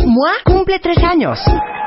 MOA 0.05 0.35
cumple 0.45 0.79
tres 0.79 0.99
años 1.03 1.41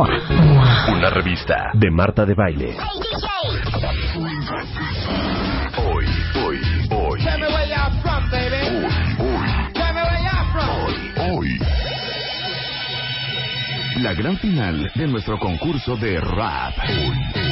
Una 0.00 1.10
revista 1.10 1.72
de 1.74 1.90
Marta 1.90 2.24
de 2.24 2.32
Baile. 2.32 2.74
Hoy, 5.76 6.06
hoy, 6.42 6.58
hoy. 6.90 7.20
Hoy, 7.20 7.20
from. 10.52 10.68
hoy, 10.70 10.94
hoy. 11.18 11.58
La 14.02 14.14
gran 14.14 14.38
final 14.38 14.90
de 14.94 15.06
nuestro 15.06 15.38
concurso 15.38 15.96
de 15.96 16.18
rap. 16.18 16.72
Oh 16.78 17.49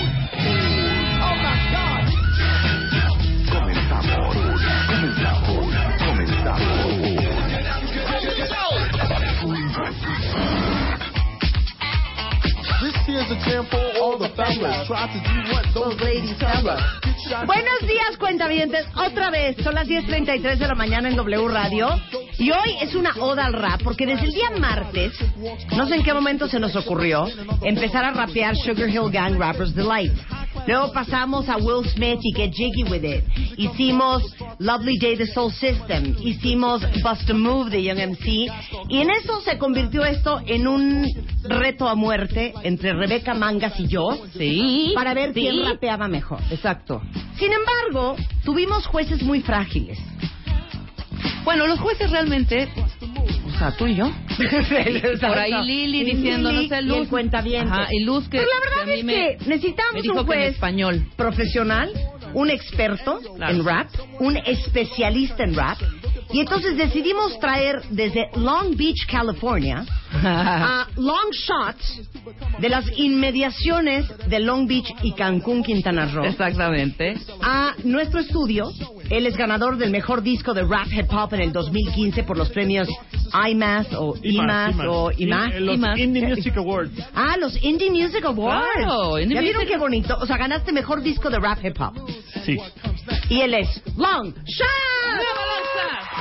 here's 13.19 13.31
a 13.35 13.51
jam 13.51 13.67
for 13.71 13.83
all 13.99 14.19
the 14.19 14.31
fellas. 14.37 14.87
Try 14.87 15.07
to 15.11 15.19
do 15.19 15.39
what 15.51 15.67
those 15.75 16.01
ladies 16.01 16.35
tell 16.39 16.69
us. 16.69 16.83
Buenos 17.47 17.81
días, 17.81 18.17
cuentavientes. 18.19 18.87
Otra 18.95 19.31
vez, 19.31 19.57
son 19.63 19.75
las 19.75 19.89
10.33 19.89 20.57
de 20.57 20.69
la 20.69 20.75
mañana 20.75 21.09
en 21.09 21.17
W 21.17 21.49
Radio. 21.49 21.89
Y 22.39 22.51
hoy 22.51 22.77
es 22.81 22.95
una 22.95 23.13
oda 23.19 23.47
al 23.47 23.55
rap, 23.55 23.83
porque 23.83 24.07
desde 24.07 24.27
el 24.27 24.33
día 24.33 24.51
martes, 24.59 25.13
no 25.77 25.87
sé 25.87 25.97
en 25.97 26.05
qué 26.05 26.15
momento 26.15 26.47
se 26.49 26.61
nos 26.61 26.77
ocurrió, 26.77 27.27
empezar 27.63 28.05
a 28.05 28.13
rapear 28.13 28.57
Sugar 28.57 28.89
Hill 28.89 29.11
Gang 29.11 29.37
Rappers 29.37 29.75
Delight. 29.75 30.13
Luego 30.67 30.93
pasamos 30.93 31.49
a 31.49 31.57
Will 31.57 31.89
Smith 31.89 32.21
y 32.23 32.35
Get 32.35 32.53
Jiggy 32.53 32.85
With 32.85 33.05
It. 33.05 33.25
Hicimos 33.57 34.23
Lovely 34.59 34.99
Day 34.99 35.17
de 35.17 35.27
Soul 35.27 35.53
System. 35.53 36.15
Hicimos 36.21 36.83
Bust 37.03 37.31
a 37.31 37.35
Move 37.35 37.71
de 37.71 37.83
Young 37.83 37.99
MC. 38.11 38.51
Y 38.89 39.01
en 39.01 39.11
eso 39.11 39.41
se 39.41 39.57
convirtió 39.57 40.05
esto 40.05 40.41
en 40.47 40.69
un 40.69 41.07
reto 41.45 41.89
a 41.89 41.95
muerte 41.95 42.53
entre 42.63 42.93
Rebeca 42.93 43.35
Mangas 43.35 43.81
y 43.81 43.87
yo. 43.87 44.19
Sí. 44.37 44.93
Para 44.95 45.15
ver 45.15 45.33
sí. 45.33 45.41
quién 45.41 45.65
rapeaba 45.65 46.07
mejor. 46.07 46.41
Exacto. 46.51 47.03
Sin 47.39 47.53
embargo, 47.53 48.17
tuvimos 48.45 48.87
jueces 48.87 49.23
muy 49.23 49.41
frágiles. 49.41 49.99
Bueno, 51.45 51.67
los 51.67 51.79
jueces 51.81 52.11
realmente, 52.11 52.69
o 53.47 53.59
sea, 53.59 53.75
tú 53.77 53.87
y 53.87 53.97
yo. 53.97 54.11
Por 55.21 55.39
ahí 55.39 55.53
Lili 55.65 56.01
Y 56.01 56.05
diciendo, 56.05 56.53
no 56.53 56.63
sé, 56.69 56.81
y 56.81 56.85
Luz. 56.85 56.99
el 56.99 57.09
cuentaviente. 57.09 57.73
Ajá, 57.73 57.89
y 57.91 58.05
Luz 58.05 58.29
que, 58.29 58.39
Pero 58.39 58.49
la 58.53 58.61
verdad 58.71 58.85
que 58.85 58.93
a 58.93 58.95
mí 58.95 59.01
es 59.01 59.05
me, 59.05 59.13
que 59.15 59.39
necesitamos 59.49 59.95
me 59.95 60.03
dijo 60.03 60.21
un 60.21 60.27
que 60.27 60.33
en 60.35 60.39
juez 60.41 60.55
español. 60.55 61.07
profesional, 61.17 61.91
un 62.35 62.51
experto 62.51 63.21
Claro. 63.37 63.53
en 63.55 63.65
rap, 63.65 63.89
un 64.21 64.37
especialista 64.37 65.45
en 65.45 65.55
rap. 65.55 65.79
Y 66.33 66.41
entonces 66.41 66.77
decidimos 66.77 67.39
traer 67.41 67.81
desde 67.91 68.29
Long 68.37 68.77
Beach, 68.77 69.07
California, 69.11 69.85
a 70.13 70.87
Long 70.97 71.31
Shots 71.33 72.03
de 72.59 72.69
las 72.69 72.85
inmediaciones 72.99 74.07
de 74.29 74.39
Long 74.41 74.67
Beach 74.67 74.93
y 75.03 75.13
Cancún, 75.13 75.63
Quintana 75.63 76.07
Roo, 76.13 76.25
Exactamente. 76.25 77.17
a 77.41 77.75
nuestro 77.85 78.21
estudio. 78.21 78.71
Él 79.11 79.27
es 79.27 79.37
ganador 79.37 79.77
del 79.79 79.91
mejor 79.91 80.23
disco 80.23 80.53
de 80.55 80.63
rap 80.65 80.87
hip 80.93 81.11
hop 81.13 81.33
en 81.35 81.41
el 81.41 81.53
2015 81.53 82.23
por 82.25 82.37
los 82.37 82.51
premios 82.51 82.89
IMAS 83.49 83.87
o 83.95 84.15
IMAS 84.23 84.75
o 84.87 85.11
IMAS. 85.17 85.55
En 85.55 85.67
los 85.67 85.75
IMAS. 85.77 85.99
Indie 85.99 86.27
Music 86.27 86.57
Awards. 86.57 86.93
Ah, 87.15 87.37
los 87.39 87.63
Indie 87.63 87.91
Music 87.91 88.25
Awards. 88.25 88.67
Claro, 88.75 89.19
Indie 89.19 89.35
¿Ya 89.35 89.41
vieron 89.41 89.63
Music- 89.63 89.73
qué 89.75 89.79
bonito? 89.79 90.17
O 90.21 90.27
sea, 90.27 90.37
ganaste 90.37 90.73
mejor 90.73 91.03
disco 91.03 91.31
de 91.31 91.39
rap 91.39 91.59
hip 91.65 91.81
hop. 91.81 91.95
Sí. 92.45 92.59
Y 93.31 93.41
él 93.41 93.55
es 93.55 93.83
Long 93.97 94.35
Shot. 94.45 96.18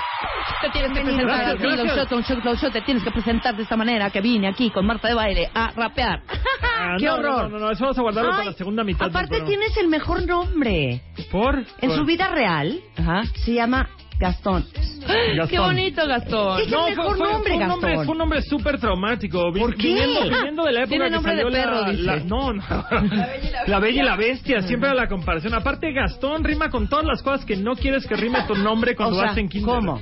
Te 0.62 0.70
tienes 0.72 0.92
que 0.92 1.02
presentar 1.02 1.42
así, 1.46 2.72
te 2.72 2.82
tienes 2.82 3.04
que 3.04 3.12
presentar 3.12 3.56
de 3.56 3.64
esta 3.64 3.78
manera 3.78 4.10
que 4.10 4.22
vine 4.22 4.48
aquí 4.48 4.70
con 4.72 4.86
Marta 4.86 5.08
de 5.08 5.14
Baile 5.14 5.50
a 5.54 5.72
rapear. 5.72 6.22
Ah, 6.64 6.96
¡Qué 7.00 7.06
no, 7.06 7.16
horror! 7.16 7.44
No, 7.44 7.50
no, 7.50 7.66
no, 7.66 7.72
eso 7.72 7.84
vamos 7.84 7.98
a 7.98 8.02
guardarlo 8.02 8.32
para 8.32 8.46
la 8.46 8.54
segunda 8.54 8.84
mitad. 8.84 9.08
Aparte 9.08 9.42
tienes 9.42 9.76
el 9.78 9.88
mejor 9.88 10.26
nombre. 10.26 11.02
¿Por? 11.32 11.60
En 11.82 11.90
Por- 11.90 11.96
su 11.98 12.06
vida 12.06 12.30
real 12.30 12.80
Ajá. 12.98 13.24
se 13.46 13.54
llama 13.54 13.88
Gastón. 14.20 14.66
Gastón. 14.74 15.48
Qué 15.48 15.60
bonito, 15.60 16.06
Gastón. 16.08 16.60
Es 16.62 16.68
el 16.68 16.96
mejor 16.96 17.18
nombre, 17.20 17.54
fue 17.54 17.62
un 17.62 17.68
nombre, 17.68 17.90
Gastón. 17.92 18.06
fue 18.06 18.12
un 18.14 18.18
nombre 18.18 18.42
súper 18.42 18.80
traumático. 18.80 19.54
¿Por 19.54 19.76
qué? 19.76 19.88
Viniendo, 19.88 20.22
viniendo 20.38 20.64
de 20.64 20.72
la 20.72 20.80
época 20.80 20.90
Tiene 20.90 21.06
que 21.06 21.12
nombre 21.12 21.36
de 21.36 21.42
salió 21.44 21.58
perro, 21.62 21.82
la, 21.82 21.90
dice. 21.92 22.04
la- 22.04 22.16
no, 22.22 22.54
no. 22.54 22.64
La 23.68 23.80
Bella 23.80 24.02
y 24.02 24.06
la 24.06 24.16
Bestia, 24.16 24.62
siempre 24.62 24.94
la 24.96 25.08
comparación. 25.08 25.54
Aparte, 25.54 25.92
Gastón 25.94 26.44
rima 26.44 26.70
con 26.70 26.88
todas 26.90 27.06
las 27.06 27.22
cosas 27.22 27.46
que 27.46 27.56
no 27.56 27.76
quieres 27.76 28.08
que 28.08 28.16
rime 28.16 28.40
tu 28.48 28.56
nombre 28.56 28.96
cuando 28.96 29.18
o 29.18 29.20
sea, 29.20 29.30
vas 29.30 29.38
en 29.38 29.50
kinder. 29.50 29.76
¿cómo? 29.76 30.02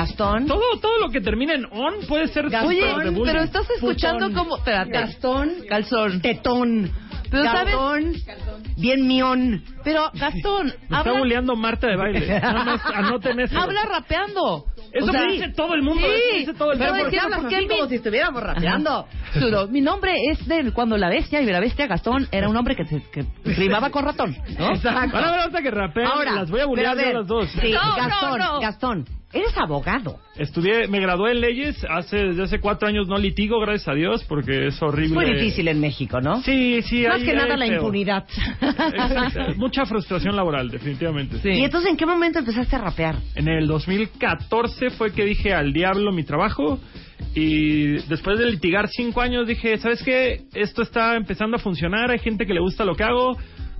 Gastón. 0.00 0.46
Todo, 0.46 0.60
todo 0.80 0.98
lo 0.98 1.08
que 1.10 1.20
termina 1.20 1.54
en 1.54 1.64
on 1.66 1.94
puede 2.06 2.28
ser 2.28 2.50
Gastón, 2.50 2.68
Oye, 2.68 2.84
de 3.10 3.20
pero 3.24 3.42
estás 3.42 3.68
escuchando 3.70 4.26
Putón. 4.28 4.34
como... 4.44 4.56
Espérate. 4.58 4.90
Gastón. 4.90 5.50
Calzón. 5.68 6.20
Tetón. 6.20 6.90
Pero 7.30 7.42
¿sabes? 7.44 7.74
Gastón. 7.74 8.62
Bien 8.76 9.06
mión. 9.06 9.64
Pero, 9.82 10.10
Gastón, 10.14 10.66
Me 10.66 10.72
está 10.84 10.98
habla, 10.98 11.18
bulleando 11.18 11.56
Marta 11.56 11.86
de 11.88 11.96
baile. 11.96 12.26
Nada 12.40 12.64
más 12.64 12.80
anoten 12.94 13.40
eso. 13.40 13.58
habla 13.58 13.84
rapeando. 13.84 14.66
Eso 14.92 15.06
O 15.06 15.10
sea, 15.10 15.20
me 15.26 15.32
dice 15.32 15.48
todo 15.56 15.74
el 15.74 15.82
mundo. 15.82 16.06
sí. 16.06 16.12
eso 16.14 16.30
me 16.32 16.38
dice 16.40 16.54
todo 16.54 16.72
el 16.72 16.78
Pero 16.78 16.90
mundo. 16.90 17.04
¿por 17.04 17.10
qué 17.12 17.18
hablas 17.20 17.44
así 17.44 17.66
como 17.68 17.88
si 17.88 17.94
estuviéramos 17.96 18.42
rapeando? 18.42 19.06
Suro, 19.32 19.66
Mi 19.68 19.80
nombre 19.80 20.14
es 20.30 20.46
de 20.46 20.70
cuando 20.72 20.96
la 20.98 21.08
bestia 21.08 21.40
y 21.40 21.46
la 21.46 21.58
bestia 21.60 21.86
Gastón 21.86 22.28
era 22.30 22.48
un 22.48 22.56
hombre 22.56 22.76
que, 22.76 22.84
se, 22.84 23.02
que 23.10 23.24
rimaba 23.44 23.90
con 23.90 24.04
ratón, 24.04 24.36
¿no? 24.58 24.70
Exacto. 24.74 25.16
A 25.16 25.30
ver 25.30 25.40
hasta 25.40 25.62
que 25.62 25.70
rapean. 25.70 26.06
Ahora, 26.06 26.32
las 26.32 26.50
voy 26.50 26.60
a 26.60 26.66
bullear 26.66 26.94
pero 26.96 27.10
yo 27.10 27.16
a 27.16 27.20
las 27.20 27.26
dos. 27.28 27.48
Sí, 27.60 27.72
No, 27.72 27.96
Gastón, 27.96 28.38
no, 28.38 28.52
no. 28.54 28.60
Gastón, 28.60 29.04
eres 29.38 29.56
abogado. 29.56 30.18
Estudié, 30.36 30.88
me 30.88 31.00
gradué 31.00 31.32
en 31.32 31.40
leyes. 31.40 31.86
Hace, 31.88 32.16
desde 32.16 32.42
hace 32.44 32.60
cuatro 32.60 32.88
años 32.88 33.08
no 33.08 33.16
litigo, 33.18 33.58
gracias 33.60 33.88
a 33.88 33.94
Dios, 33.94 34.24
porque 34.24 34.66
es 34.68 34.82
horrible. 34.82 35.06
Es 35.06 35.28
muy 35.28 35.38
difícil 35.38 35.68
en 35.68 35.80
México, 35.80 36.20
¿no? 36.20 36.42
Sí, 36.42 36.82
sí. 36.82 37.04
Más 37.06 37.22
que 37.22 37.34
nada 37.34 37.56
la 37.56 37.66
feo. 37.66 37.76
impunidad. 37.76 38.24
Exacto. 38.60 39.40
Mucha 39.56 39.86
frustración 39.86 40.36
laboral, 40.36 40.70
definitivamente. 40.70 41.38
Sí. 41.38 41.50
Y 41.50 41.64
entonces, 41.64 41.90
¿en 41.90 41.96
qué 41.96 42.06
momento 42.06 42.38
empezaste 42.38 42.76
a 42.76 42.80
rapear? 42.80 43.16
En 43.34 43.48
el 43.48 43.66
2014 43.66 44.90
fue 44.90 45.12
que 45.12 45.24
dije 45.24 45.52
al 45.54 45.72
diablo 45.72 46.12
mi 46.12 46.24
trabajo 46.24 46.78
y 47.34 47.98
después 48.08 48.38
de 48.38 48.50
litigar 48.50 48.88
cinco 48.88 49.20
años 49.20 49.46
dije, 49.46 49.76
¿sabes 49.78 50.02
qué? 50.02 50.42
Esto 50.54 50.82
está 50.82 51.16
empezando 51.16 51.56
a 51.56 51.58
funcionar, 51.58 52.10
hay 52.10 52.18
gente 52.18 52.46
que 52.46 52.54
le 52.54 52.60
gusta 52.60 52.84
lo 52.84 52.94
que 52.94 53.04
hago, 53.04 53.36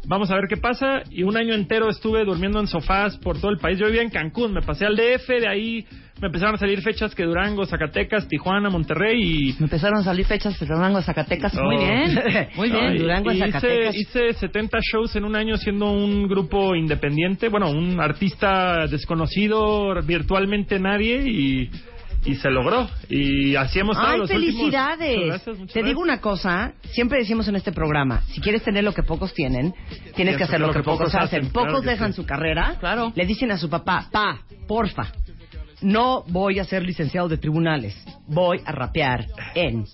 vamos 0.07 0.31
a 0.31 0.35
ver 0.35 0.45
qué 0.49 0.57
pasa. 0.57 1.03
Y 1.11 1.23
un 1.23 1.37
año 1.37 1.55
entero 1.55 1.89
estuve 1.91 2.25
durmiendo 2.25 2.61
en 2.61 2.67
sofás 2.67 3.17
por 3.19 3.39
todo 3.41 3.51
el 3.51 3.59
país. 3.59 3.79
Yo 3.79 3.87
vivía 3.87 4.03
en 4.03 4.11
Cancún, 4.11 4.53
me 4.53 4.63
pasé 4.63 4.87
al 4.87 4.97
DF, 4.97 5.29
de 5.29 5.49
ahí 5.49 5.85
me 6.21 6.29
empezaron 6.29 6.55
a 6.55 6.59
salir 6.59 6.81
fechas 6.81 7.15
que 7.15 7.25
Durango, 7.25 7.67
Zacatecas, 7.67 8.27
Tijuana, 8.27 8.71
Monterrey 8.71 9.21
y... 9.21 9.53
Me 9.59 9.65
empezaron 9.67 9.99
a 9.99 10.03
salir 10.03 10.25
fechas 10.25 10.59
de 10.59 10.65
Durango, 10.65 11.03
Zacatecas. 11.03 11.53
Muy 11.55 11.77
Oh. 11.77 11.79
bien. 11.79 12.19
Muy 12.57 12.71
bien. 12.71 12.85
Ay, 12.87 12.99
Durango, 12.99 13.33
hice, 13.33 13.47
Zacatecas. 13.53 13.95
hice 13.97 14.33
70 14.33 14.79
shows 14.81 15.15
en 15.17 15.25
un 15.27 15.37
año 15.37 15.59
siendo 15.59 15.91
un 15.93 16.27
grupo 16.27 16.75
independiente, 16.75 17.51
bueno, 17.51 17.71
un 17.71 18.01
artista 18.01 18.87
desconocido, 18.87 19.95
virtualmente 20.07 20.79
nadie 20.79 21.23
y, 21.29 21.71
y 22.27 22.35
se 22.35 22.51
logró. 22.51 22.89
Y 23.09 23.55
así 23.57 23.79
hemos 23.79 23.97
estado 23.97 24.13
¡Ay, 24.15 24.19
los 24.21 24.31
últimos- 24.31 24.55
felicidades! 24.55 25.17
Muchas 25.17 25.27
gracias, 25.29 25.59
muchas 25.59 25.75
Te 25.75 25.83
digo 25.83 26.01
una 26.01 26.21
cosa, 26.21 26.73
siempre 26.91 27.19
decimos 27.19 27.49
en 27.49 27.57
este 27.57 27.73
programa, 27.73 28.23
si 28.29 28.41
quieres 28.41 28.63
tener 28.63 28.85
lo 28.85 28.93
que 28.93 29.03
pocos 29.03 29.33
tienen, 29.33 29.75
tienes 30.15 30.37
que 30.37 30.45
hacer 30.45 30.61
lo 30.61 30.73
que 30.73 30.83
pocos 30.83 31.15
hacen. 31.15 31.51
Pocos 31.51 31.83
dejan 31.85 32.13
sí. 32.13 32.17
su 32.17 32.27
carrera, 32.27 32.77
Claro. 32.81 33.13
le 33.15 33.25
dicen 33.27 33.51
a 33.53 33.57
su 33.59 33.71
papá, 33.71 34.09
pa, 34.11 34.41
porfa, 34.67 35.13
no 35.83 36.25
voy 36.29 36.59
a 36.59 36.65
ser 36.65 36.83
licenciado 36.83 37.29
de 37.29 37.39
tribunales, 37.39 37.97
voy 38.27 38.61
a 38.65 38.73
rapear 38.73 39.27
en 39.55 39.85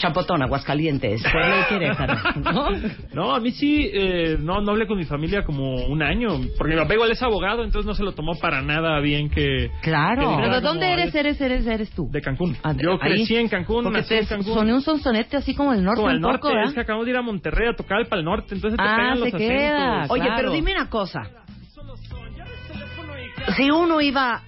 Chapotón, 0.00 0.42
Aguascalientes, 0.42 1.22
Puebla 1.22 1.60
y 1.60 1.68
Querétaro, 1.68 2.14
¿no? 2.42 2.70
No, 3.14 3.34
a 3.34 3.40
mí 3.40 3.52
sí, 3.52 3.88
eh, 3.92 4.36
no, 4.40 4.60
no 4.60 4.72
hablé 4.72 4.86
con 4.86 4.98
mi 4.98 5.04
familia 5.04 5.44
como 5.44 5.74
un 5.86 6.02
año, 6.02 6.40
porque 6.58 6.74
mi 6.74 6.80
papá 6.80 6.94
igual 6.94 7.10
es 7.12 7.22
abogado, 7.22 7.62
entonces 7.62 7.86
no 7.86 7.94
se 7.94 8.02
lo 8.02 8.12
tomó 8.12 8.34
para 8.40 8.62
nada 8.62 8.98
bien 9.00 9.30
que... 9.30 9.70
Claro. 9.82 10.36
que 10.36 10.42
¿Pero 10.42 10.60
dónde 10.60 10.92
eres, 10.92 11.14
eres, 11.14 11.40
eres, 11.40 11.66
eres 11.66 11.90
tú? 11.90 12.08
De 12.10 12.20
Cancún. 12.20 12.56
Ah, 12.62 12.72
de- 12.74 12.82
Yo 12.82 12.92
ahí. 12.92 12.98
crecí 12.98 13.36
en 13.36 13.48
Cancún, 13.48 13.84
Porque 13.84 13.98
nací 13.98 14.08
te 14.08 14.18
en 14.20 14.26
Cancún. 14.26 14.54
soné 14.54 14.74
un 14.74 14.82
sonsonete 14.82 15.36
así 15.36 15.54
como 15.54 15.72
el 15.72 15.84
norte 15.84 16.00
Como 16.00 16.12
un 16.14 16.20
norte, 16.20 16.38
poco, 16.38 16.48
¿verdad? 16.48 16.64
es 16.68 16.74
que 16.74 16.80
acabamos 16.80 17.04
de 17.06 17.12
ir 17.12 17.16
a 17.18 17.22
Monterrey 17.22 17.68
a 17.68 17.74
tocar 17.76 18.06
para 18.08 18.18
el 18.20 18.24
norte, 18.24 18.54
entonces 18.54 18.76
te 18.78 18.82
Ah, 18.82 18.96
pegan 18.96 19.20
los 19.20 19.30
queda. 19.32 19.92
acentos. 19.98 20.10
Oye, 20.10 20.22
Claro. 20.22 20.36
pero 20.36 20.52
dime 20.52 20.72
una 20.74 20.88
cosa. 20.88 21.22
Si 23.56 23.70
uno 23.70 24.00
iba, 24.00 24.42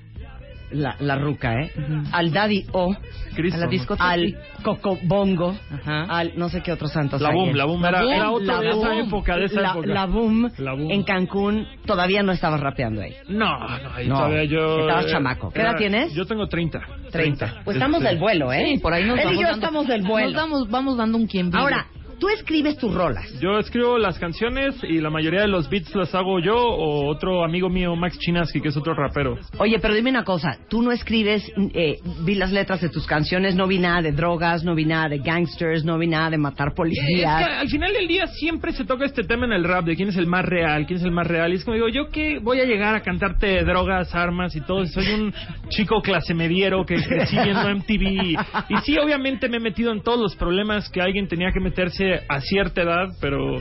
la, 0.73 0.97
la 1.01 1.17
ruca, 1.17 1.55
¿eh? 1.61 1.71
Al 2.13 2.33
Daddy 2.33 2.67
O, 2.73 2.95
Cristo, 3.35 3.57
A 3.59 3.65
la 3.65 3.67
discoteca. 3.67 4.11
al 4.11 4.37
Cocobongo, 4.63 5.55
Ajá. 5.71 6.05
al 6.05 6.33
no 6.37 6.49
sé 6.49 6.61
qué 6.63 6.73
otros 6.73 6.93
santos 6.93 7.21
La 7.21 7.31
boom, 7.31 7.55
la 7.55 7.65
boom, 7.65 7.85
era, 7.85 8.03
era 8.03 8.31
otro 8.31 8.47
la 8.47 8.61
de 8.61 8.71
esa 8.71 8.99
época, 8.99 9.37
de 9.37 9.45
esa 9.47 9.61
la, 9.61 9.71
época. 9.71 9.87
la 9.87 10.07
boom, 10.07 10.51
La 10.59 10.73
boom. 10.75 10.91
en 10.91 11.03
Cancún, 11.03 11.67
todavía 11.87 12.23
no 12.23 12.33
estabas 12.33 12.61
rapeando 12.61 13.01
ahí. 13.03 13.15
No, 13.29 13.59
no, 13.59 13.95
ahí 13.95 14.09
No, 14.09 14.17
todavía 14.17 14.45
yo... 14.45 14.81
estabas 14.81 15.07
eh, 15.07 15.11
chamaco. 15.11 15.51
¿Qué 15.53 15.61
edad 15.61 15.77
tienes? 15.77 16.13
Yo 16.15 16.25
tengo 16.27 16.47
30. 16.49 16.81
30. 17.11 17.61
Pues 17.65 17.77
estamos 17.77 17.99
Este, 18.01 18.09
del 18.11 18.19
vuelo, 18.19 18.53
¿eh? 18.53 18.73
Sí, 18.75 18.79
por 18.81 18.93
ahí 18.93 19.05
nos 19.05 19.19
Él 19.19 19.25
vamos 19.25 19.39
y 19.39 19.43
yo 19.43 19.49
dando, 19.49 19.59
estamos 19.67 19.87
del 19.89 20.03
vuelo. 20.03 20.27
Nos 20.29 20.37
damos, 20.37 20.71
vamos 20.71 20.97
dando 20.97 21.19
un 21.19 21.27
quien 21.27 21.47
vive. 21.51 21.59
Ahora, 21.63 21.87
tú 22.23 22.29
escribes 22.29 22.77
tus 22.77 22.95
rolas. 22.95 23.29
Yo 23.41 23.59
escribo 23.59 23.99
las 23.99 24.17
canciones 24.17 24.77
y 24.85 25.01
la 25.01 25.11
mayoría 25.11 25.41
de 25.41 25.49
los 25.49 25.69
beats 25.69 25.93
las 25.97 26.15
hago 26.15 26.39
yo 26.39 26.55
o 26.55 27.09
otro 27.09 27.45
amigo 27.45 27.69
mío, 27.69 27.97
Max 27.97 28.17
Chinaski, 28.17 28.61
que 28.61 28.69
es 28.69 28.77
otro 28.77 28.95
rapero. 28.95 29.37
Oye, 29.59 29.81
pero 29.81 29.93
dime 29.93 30.11
una 30.11 30.23
cosa, 30.23 30.57
tú 30.69 30.83
no 30.83 30.93
escribes, 30.93 31.51
eh, 31.75 31.97
vi 32.25 32.37
las 32.37 32.53
letras 32.53 32.81
de 32.81 32.91
tus 32.91 33.09
canciones, 33.09 33.57
no 33.57 33.67
vi 33.67 33.81
nada 33.81 34.03
de 34.03 34.13
drogas, 34.13 34.63
no 34.63 34.77
vi 34.77 34.85
nada 34.85 35.09
de 35.09 35.19
gangsters, 35.19 35.85
no 35.85 35.99
vi 35.99 36.07
nada 36.07 36.31
de 36.31 36.39
matar 36.39 36.69
Es 36.69 36.75
que 36.75 36.77
policías. 36.77 37.43
al 37.59 37.69
final 37.69 37.93
del 37.93 38.07
día 38.07 38.29
siempre 38.29 38.71
se 38.71 38.85
toca 38.85 39.05
este 39.05 39.25
tema 39.25 39.47
en 39.47 39.53
el 39.55 39.65
rap 39.65 39.85
de 39.85 39.97
quién 39.97 40.11
es 40.11 40.17
el 40.17 40.29
más 40.29 40.45
real, 40.45 40.87
quién 40.87 41.01
es 41.01 41.05
el 41.05 41.11
más 41.11 41.27
real. 41.27 41.53
Y 41.53 41.57
es 41.57 41.65
como 41.65 41.75
digo, 41.75 41.89
yo 41.89 42.07
que 42.07 42.39
voy 42.39 42.61
a 42.61 42.65
llegar 42.65 42.95
a 42.95 43.01
cantarte 43.03 43.65
drogas, 43.65 44.15
armas 44.15 44.55
y 44.55 44.61
todo. 44.61 44.87
Soy 44.87 45.09
un 45.13 45.35
chico 45.71 46.01
clase 46.01 46.35
mediero 46.35 46.87
que 46.87 46.95
crecí 47.03 47.37
viendo 47.43 47.69
MTV. 47.69 48.39
Y 48.69 48.77
sí, 48.85 48.97
obviamente 48.97 49.49
me 49.49 49.57
he 49.57 49.61
metido 49.61 49.91
en 49.91 50.03
todos 50.03 50.21
los 50.21 50.37
problemas 50.37 50.89
que 50.89 51.01
alguien 51.03 51.27
tenía 51.27 51.51
que 51.53 51.59
meterse 51.59 52.12
a 52.29 52.41
cierta 52.41 52.83
edad, 52.83 53.09
pero 53.21 53.59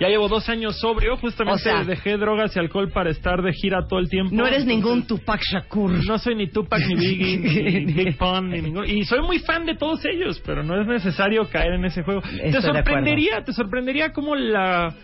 ya 0.00 0.08
llevo 0.08 0.28
dos 0.28 0.48
años 0.48 0.78
sobrio. 0.80 1.16
Justamente 1.16 1.54
O 1.54 1.58
sea- 1.58 1.84
dejé 1.84 2.16
drogas 2.16 2.54
y 2.54 2.58
alcohol 2.58 2.90
para 2.90 3.10
estar 3.10 3.42
de 3.42 3.52
gira 3.52 3.86
todo 3.88 3.98
el 3.98 4.08
tiempo. 4.08 4.34
No 4.34 4.46
eres 4.46 4.62
Entonces, 4.62 4.84
ningún 4.84 5.06
Tupac 5.06 5.40
Shakur. 5.42 5.90
No 6.06 6.18
soy 6.18 6.34
ni 6.36 6.48
Tupac, 6.48 6.80
ni 6.86 6.94
Biggie, 6.94 7.38
ni 7.86 7.92
Big 7.92 8.16
Pun, 8.16 8.50
ni 8.50 8.60
ningún... 8.62 8.86
Y 8.88 9.04
soy 9.04 9.22
muy 9.22 9.38
fan 9.40 9.66
de 9.66 9.76
todos 9.76 10.00
ellos, 10.04 10.40
pero 10.44 10.62
no 10.62 10.80
es 10.80 10.86
necesario 10.86 11.48
caer 11.48 11.72
en 11.74 11.84
ese 11.84 12.02
juego. 12.02 12.20
Estoy 12.22 12.50
te 12.50 12.56
de 12.58 12.62
sorprendería, 12.62 13.42
te 13.44 13.52
sorprendería 13.52 14.12
como 14.12 14.34
la... 14.34 14.94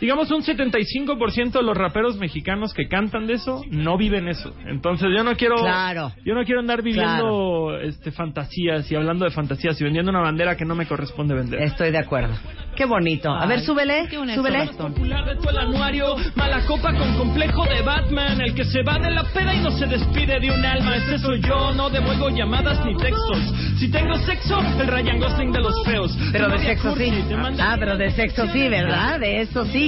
Digamos, 0.00 0.30
un 0.30 0.42
75% 0.42 1.52
de 1.52 1.62
los 1.62 1.76
raperos 1.76 2.18
mexicanos 2.18 2.74
que 2.74 2.88
cantan 2.88 3.26
de 3.26 3.34
eso 3.34 3.62
no 3.70 3.96
viven 3.96 4.28
eso. 4.28 4.52
Entonces 4.66 5.08
yo 5.16 5.22
no 5.22 5.36
quiero... 5.36 5.56
Claro. 5.56 6.12
Yo 6.24 6.34
no 6.34 6.44
quiero 6.44 6.60
andar 6.60 6.82
viviendo 6.82 7.76
este, 7.80 8.10
fantasías 8.10 8.90
y 8.90 8.96
hablando 8.96 9.24
de 9.24 9.30
fantasías 9.30 9.80
y 9.80 9.84
vendiendo 9.84 10.10
una 10.10 10.20
bandera 10.20 10.56
que 10.56 10.64
no 10.64 10.74
me 10.74 10.86
corresponde 10.86 11.34
vender. 11.34 11.62
Estoy 11.62 11.90
de 11.90 11.98
acuerdo. 11.98 12.34
Qué 12.76 12.86
bonito. 12.86 13.30
A 13.30 13.46
ver, 13.46 13.58
Ay, 13.58 13.64
súbele, 13.64 14.00
honesto, 14.16 14.42
súbele. 14.42 14.58
Gastón. 14.58 14.94
popular 14.94 15.24
de 15.24 15.36
todo 15.36 15.50
el 15.50 15.58
anuario, 15.58 16.16
mala 16.34 16.66
copa 16.66 16.92
con 16.92 17.16
complejo 17.16 17.64
de 17.66 17.82
Batman, 17.82 18.40
el 18.40 18.54
que 18.54 18.64
se 18.64 18.82
va 18.82 18.98
de 18.98 19.10
la 19.10 19.22
peda 19.32 19.54
y 19.54 19.60
no 19.60 19.70
se 19.70 19.86
despide 19.86 20.40
de 20.40 20.50
un 20.50 20.64
alma, 20.64 20.96
ese 20.96 21.18
soy 21.18 21.40
yo, 21.40 21.72
no 21.74 21.88
devuelvo 21.88 22.30
llamadas 22.30 22.84
ni 22.84 22.96
textos. 22.96 23.38
Si 23.78 23.90
tengo 23.90 24.16
sexo, 24.18 24.60
el 24.80 24.88
Ryan 24.88 25.20
Gosling 25.20 25.52
de 25.52 25.60
los 25.60 25.84
feos. 25.84 26.18
Pero 26.32 26.48
de 26.48 26.58
sexo 26.58 26.96
sí. 26.96 27.12
Ah, 27.60 27.76
pero 27.78 27.96
de 27.96 28.10
sexo 28.10 28.46
sí, 28.48 28.68
¿verdad? 28.68 29.20
De 29.20 29.40
eso 29.40 29.64
sí. 29.66 29.83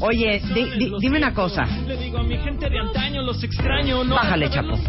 Oye, 0.00 0.40
di- 0.54 0.70
di- 0.78 0.92
dime 1.00 1.18
una 1.18 1.32
cosa. 1.34 1.66
Bájale, 4.08 4.50
chapo. 4.50 4.78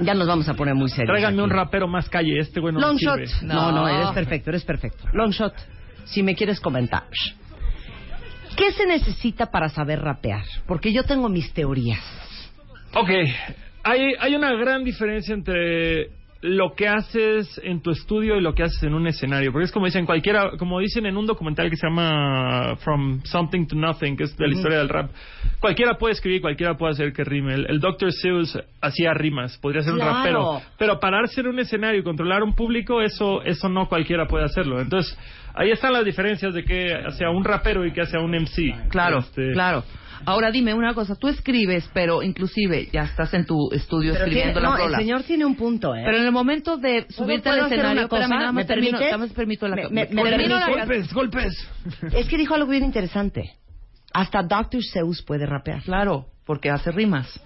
Ya 0.00 0.14
nos 0.14 0.26
vamos 0.26 0.48
a 0.48 0.54
poner 0.54 0.74
muy 0.74 0.88
serios. 0.88 1.08
Tráiganme 1.10 1.42
un 1.42 1.50
rapero 1.50 1.86
más 1.86 2.08
calle, 2.08 2.38
este 2.38 2.58
bueno 2.60 2.80
Long 2.80 2.96
shot. 2.98 3.20
no, 3.42 3.70
No. 3.72 3.88
eres 3.88 4.10
perfecto, 4.10 4.50
eres 4.50 4.64
perfecto. 4.64 5.04
Long 5.12 5.30
shot. 5.30 5.54
Si 6.04 6.22
me 6.22 6.34
quieres 6.34 6.60
comentar. 6.60 7.04
¿Qué 8.56 8.72
se 8.72 8.86
necesita 8.86 9.46
para 9.50 9.68
saber 9.68 10.00
rapear? 10.00 10.42
Porque 10.66 10.92
yo 10.92 11.04
tengo 11.04 11.28
mis 11.28 11.52
teorías. 11.52 12.00
Ok, 12.94 13.10
hay, 13.82 14.12
hay 14.20 14.34
una 14.34 14.52
gran 14.54 14.84
diferencia 14.84 15.34
entre 15.34 16.10
lo 16.46 16.74
que 16.74 16.86
haces 16.86 17.58
en 17.64 17.80
tu 17.80 17.90
estudio 17.90 18.36
y 18.36 18.42
lo 18.42 18.54
que 18.54 18.64
haces 18.64 18.82
en 18.82 18.92
un 18.92 19.06
escenario. 19.06 19.50
Porque 19.50 19.64
es 19.64 19.72
como 19.72 19.86
dicen 19.86 20.04
cualquiera, 20.04 20.50
como 20.58 20.78
dicen 20.78 21.06
en 21.06 21.16
un 21.16 21.24
documental 21.24 21.70
que 21.70 21.76
se 21.76 21.86
llama 21.88 22.76
From 22.84 23.22
Something 23.24 23.66
to 23.66 23.74
Nothing, 23.76 24.14
que 24.14 24.24
es 24.24 24.36
de 24.36 24.48
la 24.48 24.54
historia 24.54 24.76
del 24.78 24.90
rap. 24.90 25.10
Cualquiera 25.58 25.94
puede 25.96 26.12
escribir, 26.12 26.42
cualquiera 26.42 26.76
puede 26.76 26.92
hacer 26.92 27.14
que 27.14 27.24
rime. 27.24 27.54
El, 27.54 27.66
el 27.70 27.80
Dr. 27.80 28.12
Seuss 28.12 28.58
hacía 28.82 29.14
rimas, 29.14 29.56
podría 29.56 29.80
ser 29.80 29.94
Claro. 29.94 30.10
un 30.10 30.16
rapero. 30.18 30.60
Pero 30.76 31.00
pararse 31.00 31.40
en 31.40 31.46
un 31.46 31.58
escenario 31.60 32.00
y 32.00 32.04
controlar 32.04 32.42
un 32.42 32.54
público, 32.54 33.00
eso, 33.00 33.42
eso 33.42 33.70
no 33.70 33.88
cualquiera 33.88 34.26
puede 34.26 34.44
hacerlo. 34.44 34.82
Entonces, 34.82 35.18
ahí 35.54 35.70
están 35.70 35.94
las 35.94 36.04
diferencias 36.04 36.52
de 36.52 36.62
que 36.62 36.94
sea 37.16 37.30
un 37.30 37.42
rapero 37.42 37.86
y 37.86 37.92
que 37.92 38.04
sea 38.04 38.20
un 38.20 38.32
MC. 38.34 38.90
Claro, 38.90 39.20
Este, 39.20 39.52
claro. 39.52 39.82
Ahora 40.26 40.50
dime 40.50 40.74
una 40.74 40.94
cosa, 40.94 41.14
tú 41.16 41.28
escribes, 41.28 41.88
pero 41.92 42.22
inclusive 42.22 42.88
ya 42.92 43.02
estás 43.02 43.32
en 43.34 43.44
tu 43.46 43.70
estudio 43.72 44.12
Pero 44.12 44.24
escribiendo 44.24 44.60
tiene- 44.60 44.68
la 44.68 44.76
no, 44.76 44.76
el 44.76 44.84
rola. 44.86 44.98
señor 44.98 45.22
tiene 45.24 45.44
un 45.44 45.54
punto, 45.56 45.94
¿eh? 45.94 46.02
Pero 46.04 46.18
en 46.18 46.24
el 46.24 46.32
momento 46.32 46.76
de 46.76 47.06
subirte 47.10 47.48
al 47.50 47.66
escenario, 47.66 47.92
una 48.00 48.08
cosa? 48.08 48.22
espérame, 48.22 48.38
nada 48.40 48.52
más 48.52 48.54
¿Me 48.54 48.64
termino, 48.64 48.90
permites? 48.98 49.12
nada 49.12 49.18
más 49.26 49.32
permito 49.34 49.68
la 49.68 49.76
Me- 49.76 49.82
me- 49.90 50.06
me 50.10 50.22
termino 50.30 50.58
la? 50.58 50.68
Golpes, 50.68 51.12
golpes. 51.12 51.68
Es 52.12 52.26
que 52.28 52.36
dijo 52.36 52.54
algo 52.54 52.68
bien 52.70 52.84
interesante. 52.84 53.52
Hasta 54.12 54.42
Dr. 54.42 54.82
Seuss 54.82 55.22
puede 55.22 55.44
rapear. 55.46 55.82
Claro, 55.82 56.26
porque 56.46 56.70
hace 56.70 56.92
rimas. 56.92 57.40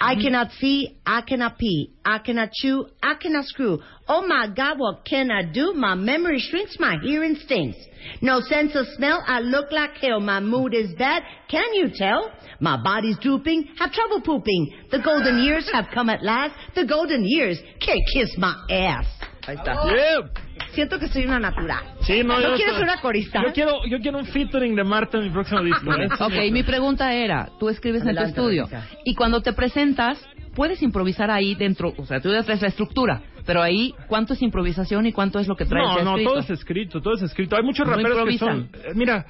I 0.00 0.14
mm-hmm. 0.14 0.22
cannot 0.22 0.52
see, 0.52 0.98
I 1.04 1.22
cannot 1.22 1.58
pee, 1.58 1.92
I 2.04 2.18
cannot 2.18 2.52
chew, 2.52 2.86
I 3.02 3.14
cannot 3.14 3.46
screw. 3.46 3.80
Oh 4.06 4.26
my 4.26 4.48
God, 4.54 4.78
what 4.78 5.04
can 5.04 5.30
I 5.30 5.42
do? 5.42 5.72
My 5.74 5.94
memory 5.94 6.38
shrinks, 6.38 6.76
my 6.78 6.98
hearing 7.02 7.36
stinks. 7.44 7.78
No 8.22 8.40
sense 8.40 8.76
of 8.76 8.86
smell, 8.96 9.22
I 9.26 9.40
look 9.40 9.72
like 9.72 9.96
hell. 10.00 10.20
My 10.20 10.40
mood 10.40 10.72
is 10.72 10.94
bad, 10.98 11.24
can 11.50 11.74
you 11.74 11.90
tell? 11.94 12.30
My 12.60 12.80
body's 12.82 13.18
drooping, 13.18 13.68
have 13.78 13.92
trouble 13.92 14.20
pooping. 14.20 14.72
The 14.90 15.00
golden 15.00 15.42
years 15.42 15.68
have 15.72 15.86
come 15.92 16.08
at 16.10 16.22
last. 16.22 16.54
The 16.74 16.86
golden 16.86 17.24
years 17.24 17.58
can't 17.80 18.00
kiss 18.12 18.30
my 18.38 18.54
ass. 18.70 19.06
Ahí 19.48 19.56
está. 19.56 19.72
Yeah. 19.84 20.30
Siento 20.72 20.98
que 20.98 21.08
soy 21.08 21.24
una 21.24 21.40
natural. 21.40 21.82
Sí, 22.02 22.22
no, 22.22 22.34
yo 22.40 22.48
quieres 22.54 22.74
estoy- 22.74 22.82
una 22.82 23.00
corista? 23.00 23.42
Yo 23.46 23.52
quiero, 23.52 23.80
yo 23.88 23.98
quiero 23.98 24.18
un 24.18 24.26
featuring 24.26 24.76
de 24.76 24.84
Marta 24.84 25.16
en 25.18 25.24
mi 25.24 25.30
próximo 25.30 25.62
disco. 25.62 25.90
¿eh? 25.94 26.06
Ok, 26.20 26.52
mi 26.52 26.62
pregunta 26.62 27.12
era, 27.14 27.48
tú 27.58 27.68
escribes 27.70 28.02
Adelante, 28.02 28.28
en 28.28 28.34
tu 28.34 28.40
estudio 28.42 28.68
y 29.04 29.14
cuando 29.14 29.40
te 29.40 29.52
presentas, 29.54 30.22
puedes 30.54 30.82
improvisar 30.82 31.30
ahí 31.30 31.54
dentro, 31.54 31.94
o 31.96 32.04
sea, 32.04 32.20
tú 32.20 32.30
ya 32.30 32.42
traes 32.42 32.60
la 32.60 32.68
estructura, 32.68 33.22
pero 33.46 33.62
ahí, 33.62 33.94
¿cuánto 34.06 34.34
es 34.34 34.42
improvisación 34.42 35.06
y 35.06 35.12
cuánto 35.12 35.38
es 35.38 35.48
lo 35.48 35.56
que 35.56 35.64
traes 35.64 35.86
No, 35.88 36.02
no, 36.04 36.10
escrito? 36.10 36.30
todo 36.30 36.40
es 36.40 36.50
escrito, 36.50 37.00
todo 37.00 37.14
es 37.14 37.22
escrito. 37.22 37.56
Hay 37.56 37.62
muchos 37.62 37.86
No 37.86 37.94
raperos 37.96 38.28
que 38.28 38.38
son... 38.38 38.68
eh, 38.74 38.92
Mira, 38.94 39.24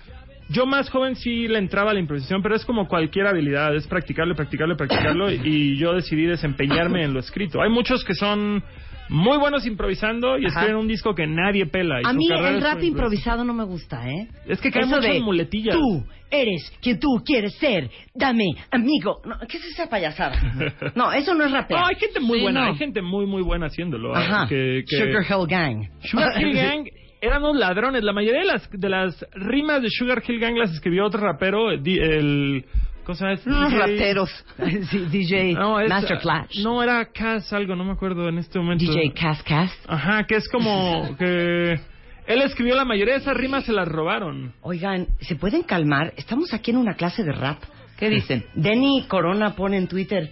yo 0.48 0.66
más 0.66 0.90
joven 0.90 1.14
sí 1.14 1.46
le 1.46 1.58
entraba 1.58 1.92
a 1.92 1.94
la 1.94 2.00
improvisación, 2.00 2.42
pero 2.42 2.56
es 2.56 2.64
como 2.64 2.88
cualquier 2.88 3.26
habilidad, 3.28 3.74
es 3.76 3.86
practicarlo, 3.86 4.34
practicarlo, 4.34 4.76
practicarlo, 4.76 5.30
y 5.44 5.76
yo 5.76 5.92
decidí 5.92 6.24
desempeñarme 6.26 7.04
en 7.04 7.12
lo 7.14 7.20
escrito. 7.20 7.62
Hay 7.62 7.70
muchos 7.70 8.02
que 8.04 8.14
son 8.14 8.64
muy 9.08 9.38
buenos 9.38 9.66
improvisando 9.66 10.38
y 10.38 10.46
Ajá. 10.46 10.60
escriben 10.60 10.76
un 10.76 10.88
disco 10.88 11.14
que 11.14 11.26
nadie 11.26 11.66
pela. 11.66 12.00
y 12.02 12.04
A 12.06 12.12
mí 12.12 12.26
el 12.30 12.60
rap 12.60 12.82
improvisado 12.82 13.44
no 13.44 13.54
me 13.54 13.64
gusta, 13.64 14.08
¿eh? 14.08 14.28
Es 14.46 14.60
que 14.60 14.70
cae 14.70 14.82
Eso 14.82 14.96
mucho 14.96 15.08
de 15.08 15.16
en 15.16 15.22
muletillas. 15.24 15.74
Tú 15.74 16.04
eres 16.30 16.70
quien 16.82 17.00
tú 17.00 17.22
quieres 17.24 17.54
ser. 17.54 17.90
Dame, 18.14 18.44
amigo. 18.70 19.20
No, 19.24 19.36
¿Qué 19.48 19.56
es 19.56 19.64
esa 19.66 19.88
payasada? 19.88 20.36
No, 20.94 21.12
eso 21.12 21.34
no 21.34 21.44
es 21.44 21.50
rapear. 21.52 21.80
No, 21.80 21.86
hay 21.86 21.96
gente 21.96 22.20
muy 22.20 22.38
Sí, 22.38 22.42
buena, 22.44 22.60
no. 22.60 22.66
hay 22.72 22.76
gente 22.76 23.00
muy, 23.02 23.26
muy 23.26 23.42
buena 23.42 23.66
haciéndolo. 23.66 24.14
¿eh? 24.14 24.18
Ajá. 24.18 24.46
Que, 24.48 24.84
que- 24.86 24.96
Sugar 24.96 25.22
Hill 25.28 25.46
Gang. 25.48 25.88
Sugar 26.04 26.32
Hill 26.42 26.54
Gang 26.54 26.84
eran 27.20 27.42
unos 27.42 27.56
ladrones. 27.56 28.02
La 28.04 28.12
mayoría 28.12 28.40
de 28.40 28.46
las, 28.46 28.70
de 28.70 28.88
las 28.88 29.26
rimas 29.32 29.82
de 29.82 29.88
Sugar 29.90 30.22
Hill 30.26 30.38
Gang 30.38 30.56
las 30.56 30.72
escribió 30.72 31.04
otro 31.06 31.20
rapero, 31.20 31.70
el... 31.70 32.64
este? 33.12 33.48
Unos 33.50 33.70
DJ. 33.70 33.78
rateros. 33.78 34.44
Sí, 34.90 34.98
DJ 35.10 35.54
No, 35.54 35.80
es- 35.80 35.88
Master 35.88 36.18
Flash. 36.20 36.58
No, 36.62 36.82
era 36.82 37.06
Cass 37.06 37.52
algo, 37.52 37.74
no 37.76 37.84
me 37.84 37.92
acuerdo 37.92 38.28
en 38.28 38.38
este 38.38 38.58
momento. 38.58 38.84
DJ 38.84 39.12
Cass 39.12 39.42
Cass. 39.42 39.72
Ajá, 39.86 40.24
que 40.26 40.36
es 40.36 40.48
como 40.48 41.16
que... 41.18 41.80
Él 42.26 42.42
escribió 42.42 42.74
la 42.76 42.84
mayoría 42.84 43.14
de 43.14 43.20
esas 43.20 43.34
rimas, 43.36 43.64
se 43.64 43.72
las 43.72 43.88
robaron. 43.88 44.52
Oigan, 44.60 45.06
¿se 45.20 45.34
pueden 45.36 45.62
calmar? 45.62 46.12
Estamos 46.16 46.52
aquí 46.52 46.70
en 46.72 46.76
una 46.76 46.94
clase 46.94 47.24
de 47.24 47.32
rap. 47.32 47.62
¿Qué 47.98 48.10
dicen? 48.10 48.44
Denny 48.54 49.06
Corona 49.08 49.56
pone 49.56 49.78
en 49.78 49.88
Twitter, 49.88 50.30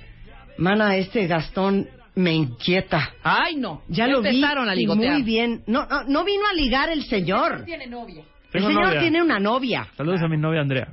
mana, 0.59 0.97
este 0.97 1.27
Gastón 1.27 1.89
me 2.15 2.33
inquieta. 2.35 3.13
Ay, 3.23 3.57
no. 3.57 3.83
Ya 3.89 4.07
lo 4.07 4.21
vi 4.21 4.29
empezaron 4.29 4.69
a 4.69 4.75
y 4.75 4.81
ligotear. 4.81 5.15
muy 5.15 5.23
bien. 5.23 5.63
No, 5.67 5.87
no, 5.87 6.05
no 6.05 6.25
vino 6.25 6.43
a 6.47 6.53
ligar 6.55 6.91
el 6.91 7.03
señor. 7.05 7.65
Tiene 7.65 7.87
novia. 7.87 8.23
El 8.23 8.51
Tengo 8.53 8.69
señor 8.69 8.85
novia. 8.89 9.01
tiene 9.01 9.23
una 9.23 9.39
novia. 9.39 9.87
Saludos 9.97 10.21
a 10.23 10.29
mi 10.29 10.37
novia 10.37 10.61
Andrea. 10.61 10.89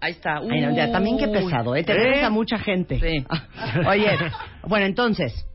Ahí 0.00 0.12
está. 0.12 0.38
Ay, 0.38 0.60
no, 0.60 0.74
ya, 0.74 0.92
también 0.92 1.18
qué 1.18 1.28
pesado, 1.28 1.74
¿eh? 1.74 1.82
Te 1.82 1.92
¿Eh? 1.92 2.24
a 2.24 2.30
mucha 2.30 2.58
gente. 2.58 2.98
Sí. 3.00 3.24
Oye, 3.88 4.10
bueno, 4.68 4.86
entonces, 4.86 5.46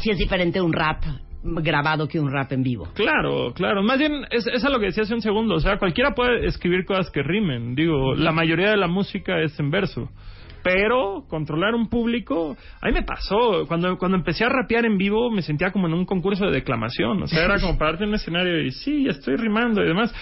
si 0.00 0.10
es 0.10 0.18
diferente 0.18 0.60
un 0.60 0.72
rap 0.72 1.02
grabado 1.44 2.08
que 2.08 2.18
un 2.18 2.32
rap 2.32 2.52
en 2.52 2.62
vivo. 2.62 2.88
Claro, 2.94 3.52
claro. 3.54 3.82
Más 3.82 3.98
bien, 3.98 4.24
es, 4.30 4.46
es 4.46 4.64
a 4.64 4.70
lo 4.70 4.78
que 4.78 4.86
decía 4.86 5.02
hace 5.02 5.14
un 5.14 5.20
segundo. 5.20 5.56
O 5.56 5.60
sea, 5.60 5.78
cualquiera 5.78 6.14
puede 6.14 6.46
escribir 6.46 6.84
cosas 6.84 7.10
que 7.10 7.22
rimen. 7.22 7.74
Digo, 7.74 8.14
la 8.14 8.32
mayoría 8.32 8.70
de 8.70 8.76
la 8.76 8.88
música 8.88 9.40
es 9.40 9.58
en 9.60 9.70
verso. 9.70 10.08
Pero 10.62 11.26
controlar 11.28 11.74
un 11.74 11.90
público, 11.90 12.56
a 12.80 12.86
mí 12.86 12.92
me 12.92 13.02
pasó. 13.02 13.66
Cuando, 13.68 13.98
cuando 13.98 14.16
empecé 14.16 14.44
a 14.44 14.48
rapear 14.48 14.86
en 14.86 14.96
vivo, 14.96 15.30
me 15.30 15.42
sentía 15.42 15.70
como 15.70 15.86
en 15.86 15.92
un 15.92 16.06
concurso 16.06 16.46
de 16.46 16.52
declamación. 16.52 17.22
O 17.22 17.26
sea, 17.26 17.44
era 17.44 17.60
como 17.60 17.76
pararte 17.76 18.04
en 18.04 18.08
un 18.08 18.14
escenario 18.14 18.62
y 18.62 18.70
sí, 18.70 19.06
estoy 19.06 19.36
rimando 19.36 19.82
y 19.82 19.86
demás. 19.86 20.14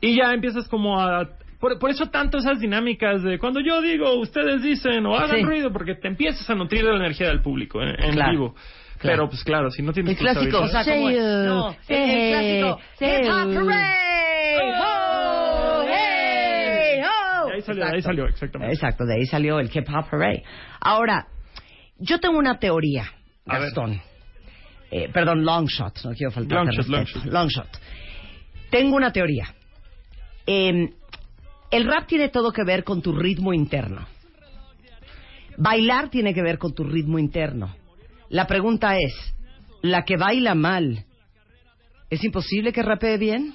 Y 0.00 0.16
ya 0.16 0.32
empiezas 0.32 0.66
como 0.68 0.98
a 0.98 1.28
por, 1.62 1.78
por, 1.78 1.90
eso 1.90 2.10
tanto 2.10 2.38
esas 2.38 2.58
dinámicas 2.60 3.22
de 3.22 3.38
cuando 3.38 3.60
yo 3.60 3.80
digo, 3.80 4.18
ustedes 4.20 4.62
dicen 4.62 5.06
o 5.06 5.16
hagan 5.16 5.38
Sí. 5.38 5.42
ruido, 5.44 5.72
porque 5.72 5.94
te 5.94 6.08
empiezas 6.08 6.48
a 6.50 6.54
nutrir 6.56 6.84
de 6.84 6.90
la 6.90 6.96
energía 6.96 7.28
del 7.28 7.40
público 7.40 7.80
en, 7.80 7.88
en 8.04 8.12
Claro. 8.14 8.32
vivo. 8.32 8.54
Pero 9.00 9.28
pues 9.28 9.42
claro, 9.44 9.70
si 9.70 9.80
no 9.82 9.92
tienes 9.92 10.12
El 10.12 10.18
clásico, 10.18 10.60
o 10.60 10.68
sea, 10.68 10.84
como 10.84 11.08
responsabilidad- 11.08 11.46
no, 11.46 11.70
el 11.88 12.30
clásico 12.30 12.80
Hip 13.00 13.30
Hop 13.30 13.56
Hooray, 13.56 14.70
ho, 14.80 15.84
hey, 15.88 17.00
ho. 17.02 17.46
De 17.48 17.54
ahí 17.54 17.62
salió, 17.62 17.84
de 17.84 17.90
ahí 17.90 17.98
Exacto. 17.98 18.02
salió, 18.02 18.26
exactamente. 18.26 18.74
Exacto, 18.74 19.04
de 19.04 19.14
ahí 19.14 19.26
salió 19.26 19.58
el 19.60 19.70
Hip 19.72 19.88
Hop 19.88 20.04
Hooray. 20.12 20.42
Ahora, 20.80 21.26
yo 21.98 22.18
tengo 22.20 22.38
una 22.38 22.58
teoría, 22.58 23.04
A 23.46 23.54
ver. 23.58 23.62
Gastón. 23.68 24.00
Eh, 24.90 25.08
perdón, 25.12 25.44
long 25.44 25.66
shot, 25.66 25.94
no 26.04 26.12
quiero 26.12 26.30
faltar 26.32 26.58
Long 26.66 26.70
shot, 26.74 26.86
long 26.88 27.04
shot. 27.06 27.24
long 27.26 27.48
shot. 27.48 27.68
Tengo 28.70 28.96
una 28.96 29.10
teoría. 29.12 29.46
Eh, 30.46 30.90
el 31.72 31.84
rap 31.86 32.06
tiene 32.06 32.28
todo 32.28 32.52
que 32.52 32.62
ver 32.64 32.84
con 32.84 33.02
tu 33.02 33.12
ritmo 33.12 33.52
interno. 33.52 34.06
Bailar 35.56 36.08
tiene 36.10 36.32
que 36.34 36.42
ver 36.42 36.58
con 36.58 36.74
tu 36.74 36.84
ritmo 36.84 37.18
interno. 37.18 37.74
La 38.28 38.46
pregunta 38.46 38.96
es, 38.96 39.34
¿la 39.82 40.04
que 40.04 40.16
baila 40.16 40.54
mal 40.54 41.04
es 42.10 42.22
imposible 42.24 42.72
que 42.72 42.82
rapee 42.82 43.18
bien? 43.18 43.54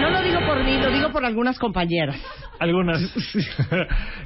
No 0.00 0.10
lo 0.10 0.22
digo 0.22 0.40
por 0.46 0.62
mí, 0.64 0.78
lo 0.78 0.90
digo 0.90 1.10
por 1.12 1.24
algunas 1.24 1.58
compañeras. 1.58 2.16
Algunas. 2.58 3.00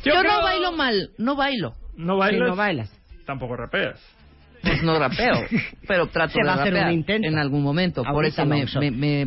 Yo, 0.05 0.13
creo- 0.13 0.23
no 0.23 0.43
bailo 0.43 0.73
mal, 0.73 1.11
no 1.19 1.37
bailo. 1.37 1.75
No 1.97 2.17
bailas. 2.17 2.41
Sí, 2.45 2.51
no 2.51 2.57
bailas. 2.57 2.91
Tampoco 3.27 3.57
rapeas. 3.57 4.01
Pues 4.63 4.83
no 4.83 4.99
rapeo, 4.99 5.45
pero 5.89 6.07
trato 6.09 6.33
Se 6.35 6.41
de 6.41 6.47
va 6.47 6.53
a 6.53 6.55
hacer 6.57 6.73
rapear 6.75 6.87
un 6.89 6.93
intento. 6.95 7.29
en 7.29 7.39
algún 7.39 7.63
momento. 7.63 8.03
Por 8.05 8.25
eso 8.25 8.45
me, 8.45 8.67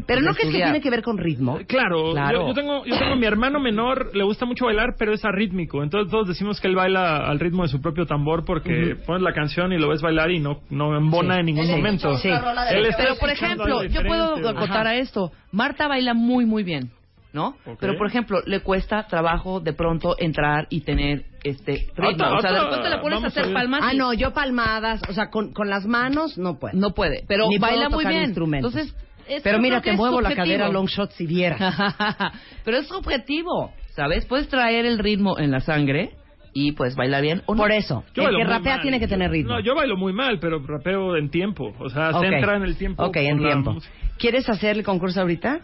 Pero 0.06 0.22
no 0.22 0.34
crees 0.34 0.38
que 0.38 0.44
estudiar. 0.44 0.70
tiene 0.70 0.82
que 0.82 0.90
ver 0.90 1.02
con 1.02 1.18
ritmo. 1.18 1.60
Claro, 1.68 2.12
Claro. 2.12 2.42
Yo, 2.42 2.48
yo 2.50 2.54
tengo, 2.54 2.86
yo 2.86 2.98
tengo 3.00 3.16
mi 3.16 3.26
hermano 3.26 3.60
menor, 3.60 4.16
le 4.16 4.24
gusta 4.24 4.46
mucho 4.46 4.66
bailar, 4.66 4.96
pero 4.98 5.14
es 5.14 5.26
arrítmico. 5.26 5.82
Entonces 5.84 6.12
todos 6.12 6.28
decimos 6.28 6.60
que 6.62 6.68
él 6.68 6.76
baila 6.76 7.18
al 7.18 7.40
ritmo 7.40 7.64
de 7.64 7.70
su 7.70 7.82
propio 7.82 8.06
tambor 8.06 8.46
porque 8.46 8.96
pones 9.06 9.22
la 9.24 9.34
canción 9.34 9.74
y 9.74 9.78
lo 9.80 9.90
ves 9.90 10.02
bailar 10.02 10.32
y 10.32 10.40
no, 10.40 10.62
no 10.70 10.96
embona 10.96 11.36
Sí. 11.36 11.40
en 11.40 11.46
ningún 11.48 11.68
momento. 11.72 12.16
Sí. 12.18 12.30
Él 12.30 12.86
está 12.86 13.04
Pero 13.04 13.16
por 13.20 13.30
escuchando 13.30 13.64
ejemplo, 13.64 13.80
algo 13.80 13.94
yo 13.94 14.02
puedo 14.08 14.36
diferente. 14.36 14.50
acotar 14.64 14.88
a 14.88 14.96
esto. 14.98 15.32
Marta 15.52 15.88
baila 15.88 16.14
muy, 16.14 16.46
muy 16.46 16.64
bien, 16.64 16.92
¿no? 17.34 17.56
Pero 17.80 17.98
por 17.98 18.08
ejemplo, 18.08 18.40
le 18.46 18.62
cuesta 18.62 19.08
trabajo 19.08 19.60
de 19.60 19.74
pronto 19.74 20.16
entrar 20.20 20.68
y 20.70 20.82
tener 20.82 21.26
este 21.44 21.88
ritmo. 21.96 22.10
Otra- 22.26 22.34
o 22.38 22.42
sea, 22.42 22.52
de 22.54 22.60
otra- 22.60 22.70
repente 22.70 22.90
le 22.92 22.98
pones 23.02 23.22
a 23.22 23.26
a 23.26 23.28
hacer 23.28 23.52
palmas. 23.54 23.82
Ah, 23.84 23.94
no, 23.94 24.14
yo 24.14 24.32
palmadas, 24.34 25.02
o 25.10 25.14
sea, 25.14 25.30
con, 25.30 25.52
con 25.52 25.70
las 25.70 25.86
manos 25.86 26.38
no 26.38 26.60
puedo. 26.60 26.78
No 26.78 26.92
puede, 26.94 27.24
pero 27.28 27.48
Ni 27.50 27.58
baila 27.58 27.90
muy 27.90 28.06
bien. 28.06 28.34
Entonces, 28.38 28.96
Pero 29.44 29.60
mira, 29.60 29.82
te 29.82 29.92
es 29.92 29.98
muevo 29.98 30.22
la 30.22 30.36
cadera 30.36 30.70
long 30.70 30.88
shot 30.88 31.12
si 31.12 31.26
vieras. 31.26 31.60
pero 32.66 32.78
es 32.78 32.92
objetivo, 32.92 33.72
¿sabes? 33.96 34.26
Puedes 34.26 34.48
traer 34.50 34.86
el 34.86 35.00
ritmo 35.00 35.38
en 35.40 35.50
la 35.52 35.60
sangre 35.62 36.12
y 36.54 36.74
pues 36.74 36.96
bailar 36.96 37.22
bien. 37.24 37.42
o 37.48 37.56
no. 37.56 37.62
Por 37.64 37.72
eso, 37.72 38.04
Yo 38.14 38.28
el 38.28 38.36
que 38.38 38.44
rapea 38.44 38.74
mal. 38.76 38.82
tiene 38.84 39.00
que 39.00 39.08
tener 39.08 39.32
ritmo. 39.32 39.54
No, 39.54 39.60
yo 39.60 39.74
bailo 39.76 39.98
muy 39.98 40.14
mal, 40.14 40.40
pero 40.40 40.60
rapeo 40.60 41.16
en 41.18 41.30
tiempo. 41.30 41.74
O 41.80 41.90
sea, 41.90 42.12
Ok. 42.12 42.20
se 42.22 42.28
entra 42.28 42.58
en 42.58 42.64
el 42.64 42.76
tiempo. 42.78 43.04
Ok, 43.04 43.16
en 43.18 43.40
tiempo. 43.40 43.72
música. 43.74 43.92
¿Quieres 44.20 44.48
hacer 44.50 44.78
el 44.78 44.84
concurso 44.84 45.22
ahorita? 45.22 45.62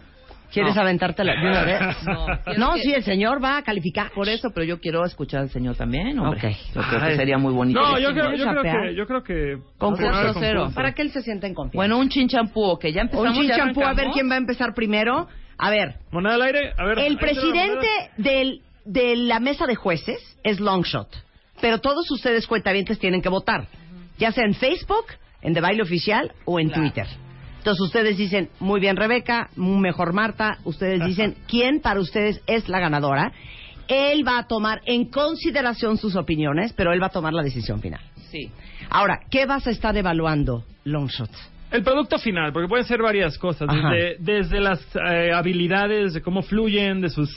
¿Quieres 0.52 0.74
No. 0.74 0.82
aventártela 0.82 1.32
de 1.40 1.48
una 1.48 1.62
vez? 1.64 1.80
No, 2.06 2.26
No, 2.58 2.74
que- 2.74 2.82
sí, 2.82 2.92
el 2.92 3.02
señor 3.04 3.42
va 3.42 3.58
a 3.58 3.62
calificar. 3.62 4.10
Por 4.12 4.28
eso, 4.28 4.50
pero 4.54 4.64
yo 4.64 4.80
quiero 4.80 5.04
escuchar 5.04 5.40
al 5.42 5.50
señor 5.50 5.76
también, 5.76 6.18
hombre. 6.18 6.48
Ok. 6.48 6.56
Yo 6.74 6.82
creo 6.82 7.08
que 7.08 7.16
sería 7.16 7.38
muy 7.38 7.52
bonito. 7.52 7.80
No, 7.80 7.98
yo 7.98 8.12
¿Quieres 8.12 8.24
creo, 8.24 8.36
yo 8.36 8.44
creo 8.44 8.54
rapear? 8.62 8.88
que, 8.88 8.94
yo 8.96 9.06
creo 9.06 9.22
que 9.22 9.58
Concurso 9.78 10.34
cero. 10.38 10.70
Para 10.74 10.92
que 10.92 11.02
él 11.02 11.10
se 11.10 11.22
sienta 11.22 11.46
en 11.46 11.54
confianza. 11.54 11.76
Bueno, 11.76 11.98
un 11.98 12.08
chinchampú, 12.08 12.78
que 12.78 12.92
ya 12.92 13.02
empezamos. 13.02 13.36
un 13.36 13.42
chinchampú, 13.42 13.82
a 13.82 13.94
ver 13.94 14.08
quién 14.12 14.28
va 14.28 14.34
a 14.34 14.38
empezar 14.38 14.74
primero. 14.74 15.28
A 15.58 15.70
ver, 15.70 15.96
moneda 16.10 16.34
al 16.34 16.42
aire. 16.42 16.72
A 16.78 16.84
ver. 16.86 16.98
el 17.00 17.18
presidente 17.18 17.86
del, 18.16 18.62
de 18.86 19.14
la 19.16 19.40
mesa 19.40 19.66
de 19.66 19.74
jueces 19.76 20.18
es 20.42 20.58
Longshot. 20.58 21.08
Pero 21.60 21.78
todos 21.80 22.10
ustedes 22.10 22.46
cuentavientes 22.46 22.98
tienen 22.98 23.20
que 23.20 23.28
votar. 23.28 23.66
Ya 24.18 24.32
sea 24.32 24.44
en 24.46 24.54
Facebook, 24.54 25.04
en 25.42 25.52
The 25.52 25.60
Baile 25.60 25.82
Oficial 25.82 26.32
o 26.46 26.58
en 26.58 26.70
Twitter. 26.70 27.06
Entonces 27.60 27.82
ustedes 27.82 28.16
dicen, 28.16 28.48
muy 28.58 28.80
bien 28.80 28.96
Rebeca, 28.96 29.50
mejor 29.54 30.14
Marta. 30.14 30.56
Ustedes 30.64 31.04
dicen, 31.04 31.36
¿quién 31.46 31.80
para 31.80 32.00
ustedes 32.00 32.40
es 32.46 32.70
la 32.70 32.80
ganadora? 32.80 33.32
Él 33.86 34.26
va 34.26 34.38
a 34.38 34.46
tomar 34.46 34.80
en 34.86 35.10
consideración 35.10 35.98
sus 35.98 36.16
opiniones, 36.16 36.72
pero 36.72 36.94
él 36.94 37.02
va 37.02 37.08
a 37.08 37.10
tomar 37.10 37.34
la 37.34 37.42
decisión 37.42 37.82
final. 37.82 38.00
Sí. 38.30 38.50
Ahora, 38.88 39.20
¿qué 39.30 39.44
vas 39.44 39.66
a 39.66 39.72
estar 39.72 39.94
evaluando, 39.94 40.64
Longshot? 40.84 41.30
El 41.70 41.82
producto 41.82 42.18
final, 42.18 42.50
porque 42.50 42.66
pueden 42.66 42.86
ser 42.86 43.02
varias 43.02 43.36
cosas, 43.36 43.68
Ajá. 43.68 43.90
desde, 43.90 44.16
desde 44.20 44.58
las 44.58 44.80
eh, 44.96 45.30
habilidades, 45.34 46.14
de 46.14 46.22
cómo 46.22 46.40
fluyen, 46.40 47.02
de 47.02 47.10
sus 47.10 47.28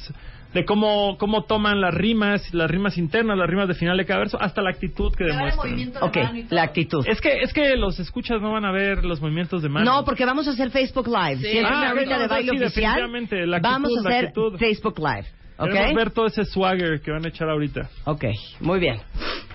de 0.54 0.66
cómo, 0.66 1.18
cómo 1.18 1.44
toman 1.44 1.82
las 1.82 1.94
rimas, 1.94 2.54
las 2.54 2.70
rimas 2.70 2.98
internas, 2.98 3.38
las 3.38 3.50
rimas 3.50 3.68
de 3.68 3.74
final 3.74 3.98
de 3.98 4.06
cada 4.06 4.20
verso, 4.20 4.38
hasta 4.42 4.62
la 4.62 4.70
actitud 4.70 5.14
que 5.16 5.24
demuestran. 5.26 5.94
Ok, 6.02 6.18
la 6.50 6.64
actitud. 6.64 7.06
Es 7.08 7.20
que, 7.22 7.42
es 7.42 7.54
que 7.54 7.76
los 7.76 8.00
escuchas 8.00 8.42
no 8.42 8.52
van 8.52 8.66
a 8.66 8.72
ver 8.72 9.04
los 9.04 9.20
movimientos 9.22 9.62
de 9.62 9.70
mano. 9.70 9.86
No, 9.86 10.06
porque 10.06 10.26
vamos 10.26 10.48
a 10.48 10.52
hacer 10.52 10.70
Facebook 10.72 11.08
Live. 11.08 11.38
Sí. 11.38 11.48
Si 11.52 11.58
es 11.58 11.66
Ah, 11.66 11.70
una 11.70 11.90
ahorita 11.92 12.14
no, 12.16 12.22
de 12.22 12.28
no, 12.28 12.34
baile 12.34 12.52
sí, 12.52 12.64
oficial, 12.66 12.96
definitivamente, 12.96 13.46
la 13.48 13.58
actitud, 13.58 13.74
vamos 13.74 14.06
a 14.06 14.10
hacer. 14.10 14.34
Facebook 14.60 15.00
Live. 15.00 15.26
Queremos 15.56 15.92
¿Ok? 15.92 15.96
ver 15.96 16.12
todo 16.12 16.26
ese 16.26 16.46
swagger 16.46 17.00
que 17.02 17.12
van 17.12 17.24
a 17.26 17.30
echar 17.30 17.48
ahorita. 17.50 17.88
Ok, 18.06 18.26
muy 18.60 18.80
bien. 18.80 18.98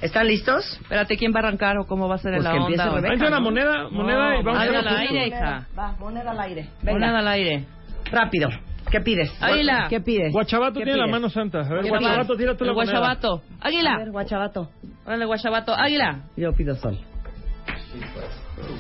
¿Están 0.01 0.29
listos? 0.29 0.65
Espérate, 0.81 1.17
¿quién 1.17 1.33
va 1.35 1.41
a 1.41 1.43
arrancar 1.49 1.77
o 1.79 1.87
cómo 1.87 2.09
va 2.09 2.15
a 2.15 2.19
ser 2.19 2.33
Pues 2.35 2.45
la 2.45 2.53
que 2.53 2.59
onda? 2.59 2.89
Rebeca, 2.91 3.13
Hay 3.15 3.21
una 3.21 3.31
¿no? 3.31 3.41
moneda, 3.41 3.89
moneda 3.91 4.39
y 4.39 4.43
vamos 4.45 4.63
a 4.63 4.65
Moneda 4.65 4.67
ver 4.67 4.77
al 4.77 4.85
los 4.85 4.95
aire, 5.01 5.27
hija. 5.27 5.67
Va, 5.77 5.93
moneda 5.99 6.31
al 6.31 6.41
aire. 6.41 6.69
Venga. 6.83 6.93
Moneda 7.01 7.19
al 7.19 7.29
aire. 7.29 7.65
Rápido. 8.13 8.49
¿Qué 8.91 9.01
pides? 9.01 9.31
Águila. 9.41 9.87
¿Qué 9.91 10.01
pides? 10.01 10.33
Guachabato 10.33 10.75
¿Qué 10.79 10.85
tiene 10.85 10.99
la 10.99 11.05
pides? 11.05 11.13
mano 11.13 11.31
santa. 11.31 11.61
A 11.61 11.69
ver, 11.69 11.83
¿Qué 11.83 11.89
Guachabato, 11.91 12.27
pides? 12.35 12.39
tira 12.39 12.57
tú 12.57 12.65
la 12.65 12.73
moneda. 12.73 12.93
guachabato. 12.99 13.33
A 13.35 13.69
ver, 13.69 13.79
Águila. 13.79 14.05
guachabato. 14.11 14.71
Órale, 15.07 15.25
guachabato. 15.27 15.75
Águila. 15.75 16.23
Yo 16.37 16.53
pido 16.53 16.75
sol. 16.77 16.99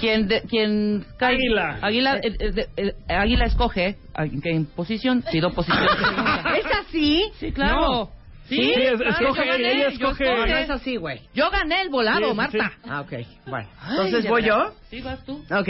Quien, 0.00 0.28
de, 0.28 0.42
quien 0.42 1.04
cae- 1.18 1.34
Águila. 1.34 1.78
Águila, 1.82 2.16
eh, 2.18 2.36
eh, 2.40 2.66
eh, 2.76 2.94
águila 3.08 3.44
escoge 3.46 3.96
a- 4.14 4.24
en 4.24 4.40
qué 4.40 4.64
posición. 4.74 5.22
Pido 5.30 5.52
posición. 5.52 5.84
¿Es 6.58 6.66
así? 6.86 7.30
Sí, 7.38 7.52
claro. 7.52 7.80
No. 7.80 8.10
Sí, 8.48 8.56
Sí, 8.56 8.72
es- 8.72 8.96
claro, 8.96 9.10
escoge, 9.10 9.46
yo 9.46 9.52
gané, 9.52 9.72
ella 9.74 9.88
escoge. 9.88 10.24
No, 10.24 10.30
no 10.36 10.44
escoge. 10.44 10.62
es 10.62 10.70
así, 10.70 10.96
güey. 10.96 11.20
Yo 11.34 11.50
gané 11.50 11.82
el 11.82 11.90
volado, 11.90 12.20
Sí, 12.20 12.26
sí, 12.30 12.34
Marta. 12.34 12.72
Ah, 12.88 13.00
ok. 13.02 13.12
Bueno, 13.46 13.68
Ay, 13.82 13.90
entonces 13.90 14.22
de 14.24 14.30
voy 14.30 14.42
yo. 14.44 14.72
Sí, 14.88 15.00
vas 15.02 15.22
tú. 15.24 15.34
Ok. 15.50 15.68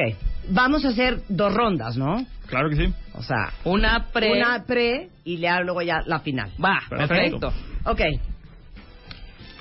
Vamos 0.51 0.85
a 0.85 0.89
hacer 0.89 1.19
dos 1.29 1.53
rondas, 1.53 1.97
¿no? 1.97 2.25
Claro 2.49 2.69
que 2.71 2.77
sí. 2.77 2.93
O 3.15 3.23
sea, 3.23 3.53
Una 3.65 4.07
pre. 4.13 4.33
una 4.41 4.65
pre 4.65 5.11
y 5.25 5.37
le 5.37 5.49
hago 5.49 5.65
luego 5.65 5.83
ya 5.83 6.03
la 6.07 6.21
final. 6.21 6.51
Va, 6.63 6.81
Perfecto. 6.89 7.39
perfecto. 7.41 7.53
Ok. 7.85 8.01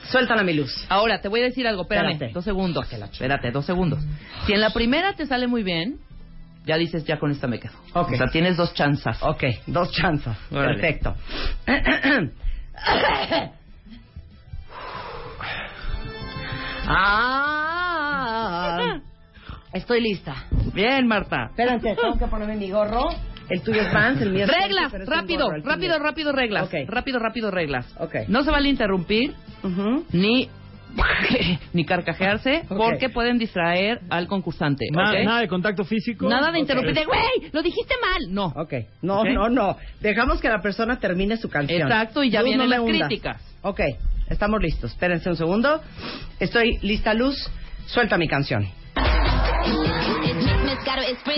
Suéltala 0.10 0.44
mi 0.44 0.54
luz. 0.54 0.86
Ahora, 0.88 1.20
te 1.20 1.28
voy 1.28 1.42
a 1.42 1.44
decir 1.44 1.68
algo. 1.68 1.82
Espérame, 1.84 2.12
Espérate. 2.14 2.34
dos 2.34 2.46
segundos. 2.46 2.88
Espérate, 2.92 3.52
dos 3.52 3.66
segundos. 3.66 4.00
Si 4.46 4.54
en 4.54 4.62
la 4.62 4.70
primera 4.70 5.14
te 5.14 5.26
sale 5.26 5.48
muy 5.48 5.64
bien, 5.64 6.00
ya 6.66 6.78
dices, 6.78 7.04
ya 7.06 7.20
con 7.20 7.30
esta 7.32 7.48
me 7.48 7.60
quedo. 7.60 7.74
Ok. 7.94 8.12
O 8.14 8.16
sea, 8.18 8.28
tienes 8.28 8.56
dos 8.56 8.74
chanzas. 8.74 9.22
Ok, 9.22 9.44
dos 9.66 9.92
chanzas. 9.92 10.38
Órale. 10.52 10.80
Perfecto. 10.80 11.14
ah, 16.88 17.77
estoy 19.74 20.02
lista. 20.02 20.36
Bien, 20.74 21.08
Marta. 21.08 21.48
Espérense, 21.52 21.96
tengo 21.96 22.18
que 22.18 22.28
ponerme 22.28 22.56
mi 22.56 22.70
gorro. 22.70 23.10
El 23.50 23.62
tuyo 23.62 23.82
es 23.82 23.94
Vans, 23.94 24.22
el 24.22 24.32
mío 24.32 24.44
es 24.44 24.52
Reglas, 24.52 24.92
rápido, 25.06 25.46
gorro, 25.46 25.62
rápido, 25.64 26.00
rápido, 26.00 26.32
reglas. 26.34 26.70
Rápido, 26.88 27.20
rápido, 27.20 27.50
reglas. 27.50 27.86
Ok. 27.98 28.16
No 28.28 28.44
se 28.44 28.52
vale 28.52 28.68
interrumpir, 28.68 29.34
Ujú. 29.64 30.06
ni 30.12 30.50
ni 31.74 31.86
carcajearse, 31.86 32.64
porque 32.68 33.10
pueden 33.10 33.38
distraer 33.38 34.00
al 34.10 34.28
concursante. 34.28 34.86
Nada 34.92 35.40
de 35.40 35.48
contacto 35.48 35.84
físico. 35.86 36.28
Nada 36.28 36.52
de 36.52 36.60
interrumpir. 36.60 36.94
de, 36.96 37.06
Güey, 37.06 37.52
lo 37.54 37.62
dijiste 37.62 37.94
mal. 38.02 38.34
No. 38.34 38.48
Ok. 38.62 38.74
No, 39.02 39.24
no, 39.24 39.48
no. 39.50 39.78
Dejamos 40.02 40.42
que 40.42 40.50
la 40.50 40.62
persona 40.62 40.98
termine 41.00 41.38
su 41.38 41.50
canción. 41.50 41.84
Exacto, 41.84 42.24
y 42.24 42.32
ya 42.32 42.40
Luz, 42.40 42.50
vienen 42.50 42.66
no 42.70 42.76
las 42.76 42.80
hundas. 42.82 43.08
críticas. 43.08 43.42
Ok, 43.62 43.80
estamos 44.30 44.62
listos. 44.62 44.92
Espérense 44.92 45.30
un 45.30 45.36
segundo. 45.38 45.82
Estoy 46.40 46.80
lista, 46.82 47.14
Luz. 47.14 47.36
Suelta 47.86 48.18
mi 48.18 48.28
canción. 48.28 48.68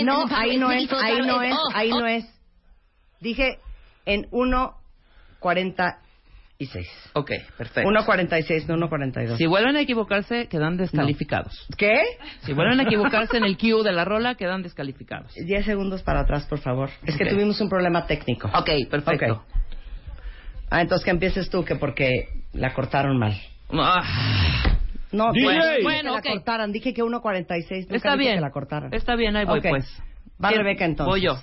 No, 0.04 0.24
ahí 0.34 0.56
no 0.56 0.70
es, 0.70 0.90
ahí 0.92 1.18
no 1.26 1.42
es, 1.42 1.56
ahí 1.74 1.90
no 1.90 2.06
es. 2.06 2.24
Dije 3.20 3.58
en 4.06 4.30
1.40 4.30 5.96
y 6.58 6.66
6. 6.66 6.88
Ok, 7.14 7.30
perfecto. 7.56 7.90
1.46, 7.90 8.66
no 8.66 8.88
1.42. 8.88 9.36
Si 9.36 9.46
vuelven 9.46 9.76
a 9.76 9.80
equivocarse, 9.80 10.46
quedan 10.48 10.76
descalificados. 10.76 11.66
¿Qué? 11.76 12.00
Si 12.42 12.52
vuelven 12.52 12.80
a 12.80 12.82
equivocarse 12.84 13.36
en 13.36 13.44
el 13.44 13.56
cue 13.56 13.82
de 13.82 13.92
la 13.92 14.04
rola, 14.04 14.34
quedan 14.34 14.62
descalificados. 14.62 15.32
10 15.34 15.64
segundos 15.64 16.02
para 16.02 16.20
atrás, 16.20 16.46
por 16.46 16.58
favor. 16.60 16.90
Es 17.04 17.16
que 17.16 17.24
Ok. 17.24 17.30
tuvimos 17.30 17.60
un 17.60 17.68
problema 17.68 18.06
técnico. 18.06 18.48
Ok, 18.48 18.70
perfecto. 18.90 19.32
Ok. 19.32 19.42
Ah, 20.70 20.82
entonces 20.82 21.04
que 21.04 21.10
empieces 21.10 21.50
tú, 21.50 21.64
que 21.64 21.76
porque 21.76 22.28
la 22.52 22.72
cortaron 22.74 23.18
mal. 23.18 23.34
Ah, 23.72 24.78
No, 25.12 25.32
DJ. 25.32 25.44
pues, 25.44 25.56
dije 25.56 25.76
que 25.76 25.82
Bueno, 25.82 26.14
la 26.14 26.22
cortaran. 26.22 26.72
Dije 26.72 26.94
que 26.94 27.02
1.46, 27.02 27.80
nunca 27.82 27.96
Está 27.96 28.12
dije 28.12 28.18
bien. 28.18 28.34
que 28.36 28.40
la 28.40 28.50
cortaran. 28.50 28.94
Está 28.94 29.16
bien, 29.16 29.36
ahí 29.36 29.44
voy 29.44 29.58
Ok. 29.58 29.66
pues. 29.68 30.02
Va. 30.42 30.50
Rebeca 30.50 30.84
entonces. 30.84 31.10
Voy 31.10 31.20
yo. 31.22 31.38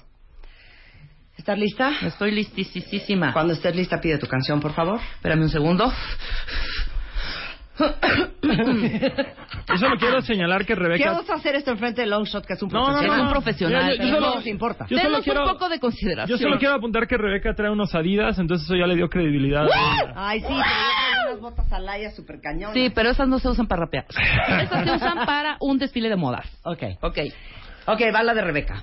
¿Estás 1.38 1.59
lista? 1.59 1.91
Estoy 2.01 2.32
listísima. 2.32 3.32
Cuando 3.32 3.53
estés 3.53 3.76
lista, 3.76 4.01
pide 4.01 4.18
tu 4.18 4.26
canción, 4.28 4.59
por 4.59 4.74
favor. 4.74 4.99
Espérame 5.18 5.43
un 5.43 5.49
segundo. 5.49 5.91
Yo 9.67 9.78
solo 9.78 9.97
quiero 9.99 10.21
señalar 10.21 10.61
que 10.61 10.73
¿Qué 10.73 10.75
Rebeca... 10.75 11.11
vamos 11.11 11.30
a 11.30 11.36
hacer 11.36 11.55
esto 11.55 11.71
enfrente 11.71 12.01
de 12.01 12.07
Longshot, 12.07 12.45
que 12.45 12.53
es 12.53 12.61
un 12.63 12.69
No, 12.69 12.80
no, 12.80 12.86
profesional? 12.88 13.17
no, 13.17 13.23
un 13.25 13.30
profesional. 13.32 13.89
Yo- 13.89 13.89
yo- 13.89 13.95
yo 13.95 13.97
Pero 14.03 14.15
solo- 14.15 14.28
no 14.30 14.36
nos 14.36 14.47
importa. 14.47 14.86
yo 14.89 14.97
solo 14.97 15.09
Denos 15.09 15.23
quiero- 15.23 15.43
un 15.45 15.49
poco 15.51 15.69
de 15.69 15.80
consideración. 15.80 16.39
Yo 16.39 16.43
solo 16.43 16.57
quiero 16.57 16.73
apuntar 16.75 17.07
que 17.07 17.17
Rebeca 17.17 17.53
trae 17.53 17.69
unos 17.69 17.93
Adidas, 17.93 18.39
entonces 18.39 18.65
eso 18.65 18.75
ya 18.75 18.88
le 18.88 18.95
dio 18.95 19.09
credibilidad. 19.09 19.67
Ay, 20.15 20.39
sí, 20.39 20.45
pero 20.47 20.57
yo 20.57 20.63
traigo 20.63 21.30
unas 21.32 21.41
botas 21.41 21.71
alaya 21.73 22.11
super 22.11 22.39
cañón. 22.41 22.73
Sí, 22.73 22.89
pero 22.93 23.09
esas 23.11 23.28
no 23.28 23.39
se 23.39 23.49
usan 23.49 23.67
para 23.67 23.82
rapear. 23.84 24.05
Esas 24.61 24.84
se 24.86 24.95
usan 24.95 25.25
para 25.25 25.57
un 25.59 25.78
desfile 25.78 26.09
de 26.09 26.15
modas. 26.15 26.45
Ok. 26.63 26.84
Ok. 27.01 27.17
Ok, 27.88 28.01
va 28.13 28.23
la 28.23 28.34
de 28.34 28.41
Rebeca. 28.41 28.82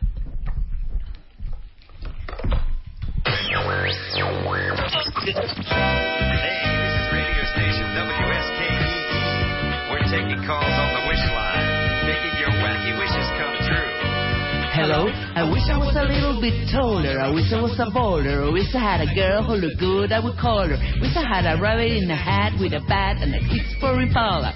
Hello. 14.74 15.06
I 15.34 15.42
wish 15.50 15.66
I 15.66 15.76
was 15.76 15.98
a 15.98 16.06
little 16.06 16.38
bit 16.40 16.70
taller. 16.70 17.18
I 17.18 17.26
wish 17.26 17.50
I 17.50 17.58
was 17.60 17.74
a 17.82 17.90
baller. 17.90 18.46
I 18.46 18.52
wish 18.54 18.70
I 18.70 18.78
had 18.78 19.00
a 19.02 19.10
girl 19.18 19.42
who 19.42 19.54
looked 19.58 19.80
good. 19.80 20.12
I 20.12 20.22
would 20.22 20.38
call 20.38 20.62
her. 20.62 20.78
I 20.78 20.94
Wish 21.02 21.10
I 21.18 21.26
had 21.26 21.42
a 21.42 21.60
rabbit 21.60 21.90
in 21.90 22.06
a 22.06 22.14
hat 22.14 22.54
with 22.62 22.70
a 22.70 22.78
bat 22.86 23.18
and 23.18 23.34
a 23.34 23.40
six 23.50 23.66
for 23.82 23.98
Impala. 23.98 24.54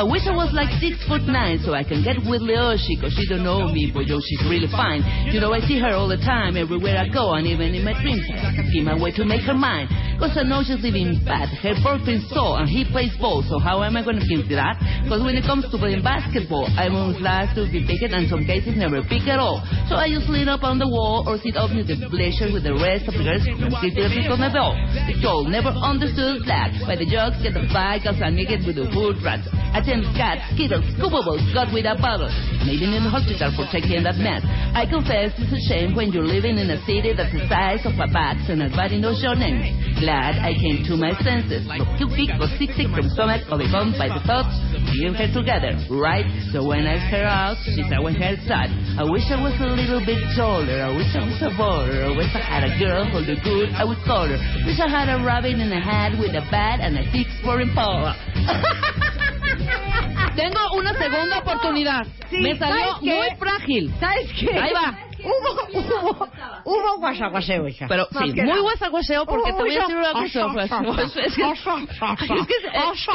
I 0.00 0.06
wish 0.06 0.22
I 0.22 0.32
was 0.32 0.54
like 0.54 0.70
six 0.78 1.02
foot 1.10 1.26
nine 1.26 1.58
so 1.66 1.74
I 1.74 1.82
can 1.82 2.06
get 2.06 2.22
with 2.22 2.46
Leoshi 2.46 2.94
cause 3.02 3.10
she 3.10 3.26
don't 3.26 3.42
know 3.42 3.66
me 3.74 3.90
but 3.90 4.06
yo 4.06 4.22
she's 4.22 4.38
really 4.46 4.70
fine. 4.70 5.02
You 5.34 5.42
know 5.42 5.50
I 5.50 5.58
see 5.66 5.82
her 5.82 5.90
all 5.92 6.06
the 6.06 6.20
time 6.22 6.54
everywhere 6.54 6.94
I 6.94 7.10
go 7.10 7.34
and 7.34 7.42
even 7.44 7.74
in 7.74 7.82
my 7.82 7.92
dreams 7.98 8.22
I 8.30 8.54
can 8.54 8.70
see 8.70 8.86
my 8.86 8.94
way 8.94 9.10
to 9.18 9.26
make 9.26 9.42
her 9.50 9.54
mine. 9.58 9.90
Cause 10.22 10.38
I 10.38 10.46
know 10.46 10.62
she's 10.62 10.78
living 10.78 11.18
bad. 11.26 11.50
Her 11.58 11.74
boyfriend's 11.82 12.30
so 12.30 12.54
and 12.54 12.70
he 12.70 12.86
plays 12.86 13.10
ball 13.18 13.42
so 13.42 13.58
how 13.58 13.82
am 13.82 13.98
I 13.98 14.06
gonna 14.06 14.22
feel 14.24 14.46
that? 14.54 14.78
Cause 15.10 15.26
when 15.26 15.34
it 15.34 15.42
comes 15.42 15.66
to 15.66 15.76
playing 15.76 16.06
basketball 16.06 16.70
I'm 16.78 16.94
on 16.94 17.18
last 17.18 17.58
to 17.58 17.66
be 17.66 17.82
picked 17.82 18.14
and 18.14 18.30
some 18.30 18.46
cases 18.46 18.78
never 18.78 19.02
pick 19.02 19.26
at 19.26 19.42
all. 19.42 19.58
So 19.90 19.98
I 20.00 20.08
just 20.08 20.32
lean 20.32 20.48
up 20.48 20.64
on 20.64 20.80
the 20.80 20.88
wall 20.88 21.28
or 21.28 21.36
sit 21.44 21.60
up 21.60 21.76
in 21.76 21.84
the 21.84 21.92
bleacher 22.08 22.48
with 22.48 22.64
the 22.64 22.72
rest 22.72 23.04
of 23.04 23.12
the 23.12 23.20
girls 23.20 23.44
and 23.44 23.68
sit 23.84 23.92
there 23.92 24.08
on 24.32 24.40
the 24.40 24.48
ball. 24.48 24.72
The 25.04 25.12
Joel 25.20 25.44
never 25.52 25.68
understood 25.76 26.48
that 26.48 26.72
by 26.88 26.96
the 26.96 27.04
jokes 27.04 27.36
get 27.44 27.52
the 27.52 27.68
flag 27.68 28.08
cause 28.08 28.16
I 28.16 28.32
naked 28.32 28.64
with 28.64 28.80
the 28.80 28.88
hood 28.88 29.20
rats. 29.20 29.44
I 29.52 29.84
tend 29.84 30.08
cats, 30.16 30.40
skittles, 30.56 30.88
scoopables, 30.96 31.44
got 31.52 31.68
with 31.68 31.84
a 31.84 32.00
bottle. 32.00 32.32
Maybe 32.64 32.88
in 32.88 33.04
the 33.04 33.12
hospital 33.12 33.52
for 33.52 33.68
taking 33.68 34.00
that 34.08 34.16
mess. 34.16 34.40
I 34.72 34.88
confess 34.88 35.36
it's 35.36 35.52
a 35.52 35.62
shame 35.68 35.92
when 35.92 36.16
you're 36.16 36.24
living 36.24 36.56
in 36.56 36.72
a 36.72 36.80
city 36.88 37.12
that's 37.12 37.36
the 37.36 37.44
size 37.52 37.84
of 37.84 37.92
a 38.00 38.08
box 38.08 38.48
and 38.48 38.64
nobody 38.64 38.96
knows 38.96 39.20
your 39.20 39.36
name. 39.36 39.60
Glad 40.00 40.40
I 40.40 40.56
came 40.56 40.80
to 40.88 40.96
my 40.96 41.12
senses. 41.20 41.68
Look, 41.68 41.92
you 42.00 42.08
pick 42.16 42.32
was 42.40 42.48
sick 42.56 42.72
sick 42.72 42.88
from 42.88 43.04
stomach 43.12 43.44
or 43.52 43.60
become 43.60 43.92
by 44.00 44.08
the 44.08 44.24
thoughts 44.24 44.56
being 44.96 45.12
her 45.12 45.28
together, 45.28 45.76
right? 45.92 46.24
So 46.56 46.64
when 46.64 46.88
I 46.88 46.96
her 46.96 47.28
out, 47.28 47.60
she 47.68 47.84
said 47.84 48.00
when 48.00 48.16
her 48.16 48.40
side. 48.48 48.72
I 48.96 49.04
wish 49.04 49.28
I 49.28 49.36
was 49.36 49.52
a 49.60 49.68
little 49.68 49.89
bit 49.98 50.22
taller. 50.38 50.86
I 50.86 50.94
wish 50.94 51.10
I 51.18 51.26
was 51.26 51.42
a 51.42 51.50
baller. 51.58 52.06
I 52.06 52.14
wish 52.14 52.30
I 52.34 52.38
had 52.38 52.62
a 52.62 52.70
girl 52.78 53.04
who 53.10 53.18
looked 53.18 53.42
good. 53.42 53.74
I 53.74 53.82
would 53.82 53.98
call 54.06 54.28
her. 54.30 54.38
Wish 54.64 54.78
I 54.78 54.86
had 54.86 55.10
a 55.10 55.18
rabbit 55.24 55.58
in 55.58 55.66
a 55.72 55.80
hat 55.82 56.14
with 56.14 56.30
a 56.38 56.46
bat 56.50 56.78
and 56.78 56.94
a 56.96 57.02
six 57.10 57.26
for 57.42 57.60
Impala. 57.60 58.14
Tengo 60.36 60.60
una 60.78 60.94
segunda 60.94 61.38
oportunidad. 61.38 62.06
Sí, 62.30 62.38
Me 62.38 62.56
salió 62.56 63.00
muy 63.02 63.28
frágil. 63.36 63.92
¿Sabes 63.98 64.30
qué? 64.38 64.56
Ahí 64.56 64.72
va. 64.72 65.09
Hubo, 65.22 66.00
hubo, 66.00 66.28
hubo 66.64 66.96
guasaguaseo, 66.98 67.68
hija. 67.68 67.86
Pero 67.88 68.06
sí, 68.06 68.32
muy 68.42 68.60
guasaguaseo 68.60 69.26
porque 69.26 69.52
te 69.52 69.62
voy 69.62 69.76
a 69.76 69.80
decir 69.80 69.96
una 69.96 70.12
cosa. 70.12 70.46
Es 70.50 71.36
que, 71.36 71.42
te 71.42 71.42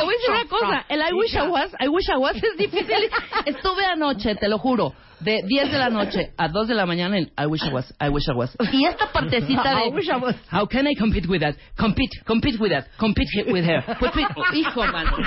voy 0.04 0.14
a 0.14 0.18
decir 0.18 0.32
una 0.32 0.46
cosa. 0.48 0.86
El 0.90 1.02
I 1.02 1.14
wish 1.14 1.36
I 1.36 1.48
was, 1.48 1.72
I 1.80 1.88
wish 1.88 2.10
I 2.10 2.18
was 2.18 2.36
es 2.36 2.58
difícil. 2.58 3.10
Estuve 3.46 3.86
anoche, 3.86 4.36
te 4.36 4.48
lo 4.48 4.58
juro, 4.58 4.94
de 5.20 5.42
10 5.44 5.72
de 5.72 5.78
la 5.78 5.90
noche 5.90 6.34
a 6.38 6.48
2 6.48 6.68
de 6.68 6.76
la 6.76 6.86
mañana 6.86 7.18
en 7.18 7.32
I 7.38 7.46
wish 7.46 7.64
I 7.64 7.74
was, 7.74 7.94
I 8.00 8.10
wish 8.10 8.28
I 8.28 8.34
was. 8.34 8.56
Y 8.72 8.86
esta 8.86 9.12
partecita 9.12 9.76
de 9.76 9.88
I 9.88 9.90
wish 9.92 10.08
I 10.10 10.18
was. 10.18 10.36
How 10.52 10.68
can 10.68 10.88
I 10.88 10.96
compete 10.96 11.28
with 11.28 11.42
that? 11.42 11.56
Compete, 11.78 12.22
compete 12.26 12.58
with 12.60 12.72
that, 12.72 12.86
compete 12.98 13.52
with 13.52 13.66
her. 13.66 13.84
Pues, 14.00 14.14
hijo, 14.54 14.86
mano. 14.86 15.18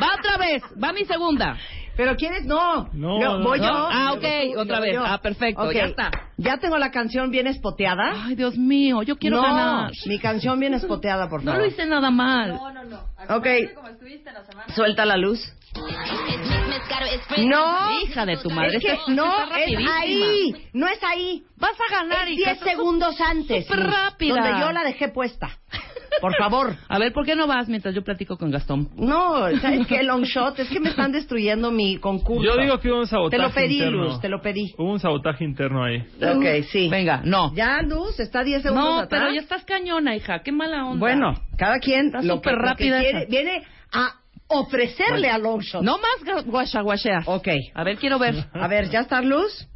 Va 0.00 0.14
otra 0.18 0.38
vez, 0.38 0.62
va 0.82 0.92
mi 0.92 1.04
segunda. 1.04 1.56
Pero 1.96 2.16
¿quieres? 2.16 2.44
No. 2.44 2.88
No, 2.92 3.20
Yo- 3.20 3.38
no, 3.38 3.44
voy 3.44 3.58
no. 3.60 3.66
yo. 3.66 3.88
Ah, 3.92 4.12
ok, 4.14 4.56
otra 4.58 4.80
vez. 4.80 4.96
Ah, 5.04 5.18
perfecto, 5.22 5.62
Ok. 5.62 5.72
ya 5.74 5.84
está. 5.84 6.10
Ya 6.38 6.56
tengo 6.58 6.78
la 6.78 6.90
canción 6.90 7.30
bien 7.30 7.46
espoteada. 7.46 8.24
Ay, 8.26 8.34
Dios 8.34 8.56
mío, 8.56 9.02
yo 9.02 9.16
quiero 9.18 9.36
no, 9.36 9.42
ganar. 9.42 9.92
mi 10.06 10.18
canción 10.18 10.58
bien 10.58 10.74
espoteada, 10.74 11.28
por 11.28 11.42
No 11.44 11.52
favor. 11.52 11.66
lo 11.66 11.70
hice 11.72 11.84
nada 11.86 12.10
mal. 12.10 12.58
Ok. 13.28 13.46
Suelta 14.74 15.04
la 15.04 15.16
luz. 15.16 15.38
No. 17.38 17.92
Hija 18.02 18.26
de 18.26 18.36
tu 18.38 18.50
madre. 18.50 18.76
Es 18.76 18.82
que 18.84 18.92
esta- 18.92 19.10
no, 19.12 19.32
esta 19.44 19.60
es 19.60 19.88
ahí. 20.00 20.68
No 20.72 20.86
es 20.86 21.02
ahí. 21.02 21.44
Vas 21.56 21.72
a 21.80 21.92
ganar, 21.94 22.28
Es 22.28 22.38
hija. 22.38 22.54
10 22.54 22.60
segundos 22.64 23.20
antes. 23.20 23.66
súper 23.66 23.86
rápida. 23.86 24.34
Donde 24.34 24.60
yo 24.60 24.72
la 24.72 24.82
dejé 24.84 25.08
puesta. 25.08 25.50
Por 26.20 26.34
favor. 26.36 26.76
A 26.88 26.98
ver, 26.98 27.12
¿por 27.12 27.24
qué 27.24 27.34
no 27.34 27.46
vas 27.46 27.68
mientras 27.68 27.94
yo 27.94 28.02
platico 28.02 28.36
con 28.36 28.50
Gastón? 28.50 28.90
No, 28.96 29.48
¿sabes 29.60 29.86
qué? 29.86 30.02
Long 30.02 30.22
shot. 30.24 30.58
Es 30.58 30.68
que 30.68 30.78
me 30.80 30.90
están 30.90 31.10
destruyendo 31.12 31.70
mi 31.70 31.98
concurso. 31.98 32.44
Yo 32.44 32.56
digo 32.60 32.78
que 32.78 32.90
hubo 32.90 32.98
un 32.98 33.04
Te 33.04 33.10
sabotaje 33.10 33.42
lo 33.42 33.50
pedí, 33.50 33.74
interno. 33.78 34.04
Luz, 34.04 34.20
te 34.20 34.28
lo 34.28 34.40
pedí. 34.42 34.74
Hubo 34.78 34.92
un 34.92 35.00
sabotaje 35.00 35.44
interno 35.44 35.82
ahí. 35.84 35.98
Ok, 36.20 36.64
sí. 36.70 36.88
Venga, 36.88 37.22
no. 37.24 37.54
Ya, 37.54 37.82
Luz, 37.82 38.20
está 38.20 38.44
10 38.44 38.62
segundos 38.62 38.84
No, 38.84 38.98
atrás. 39.00 39.22
pero 39.22 39.34
ya 39.34 39.40
estás 39.40 39.64
cañona, 39.64 40.14
hija. 40.14 40.42
Qué 40.42 40.52
mala 40.52 40.84
onda. 40.84 40.98
Bueno, 41.00 41.34
cada 41.56 41.78
quien 41.78 42.06
Está 42.06 42.18
lo 42.22 42.40
que, 42.40 42.50
súper 42.50 42.52
lo 42.54 42.60
que 42.60 42.66
rápida 42.68 43.00
quiere, 43.00 43.26
viene 43.26 43.62
a 43.92 44.14
ofrecerle 44.48 45.30
a 45.30 45.38
Longshot. 45.38 45.82
No 45.82 45.98
más 45.98 46.24
gu- 46.24 46.44
guachaguacheas. 46.50 47.24
Ok. 47.26 47.48
A 47.74 47.84
ver, 47.84 47.96
quiero 47.96 48.18
ver. 48.18 48.34
A 48.52 48.68
ver, 48.68 48.90
¿ya 48.90 49.00
está 49.00 49.20
Luz? 49.22 49.66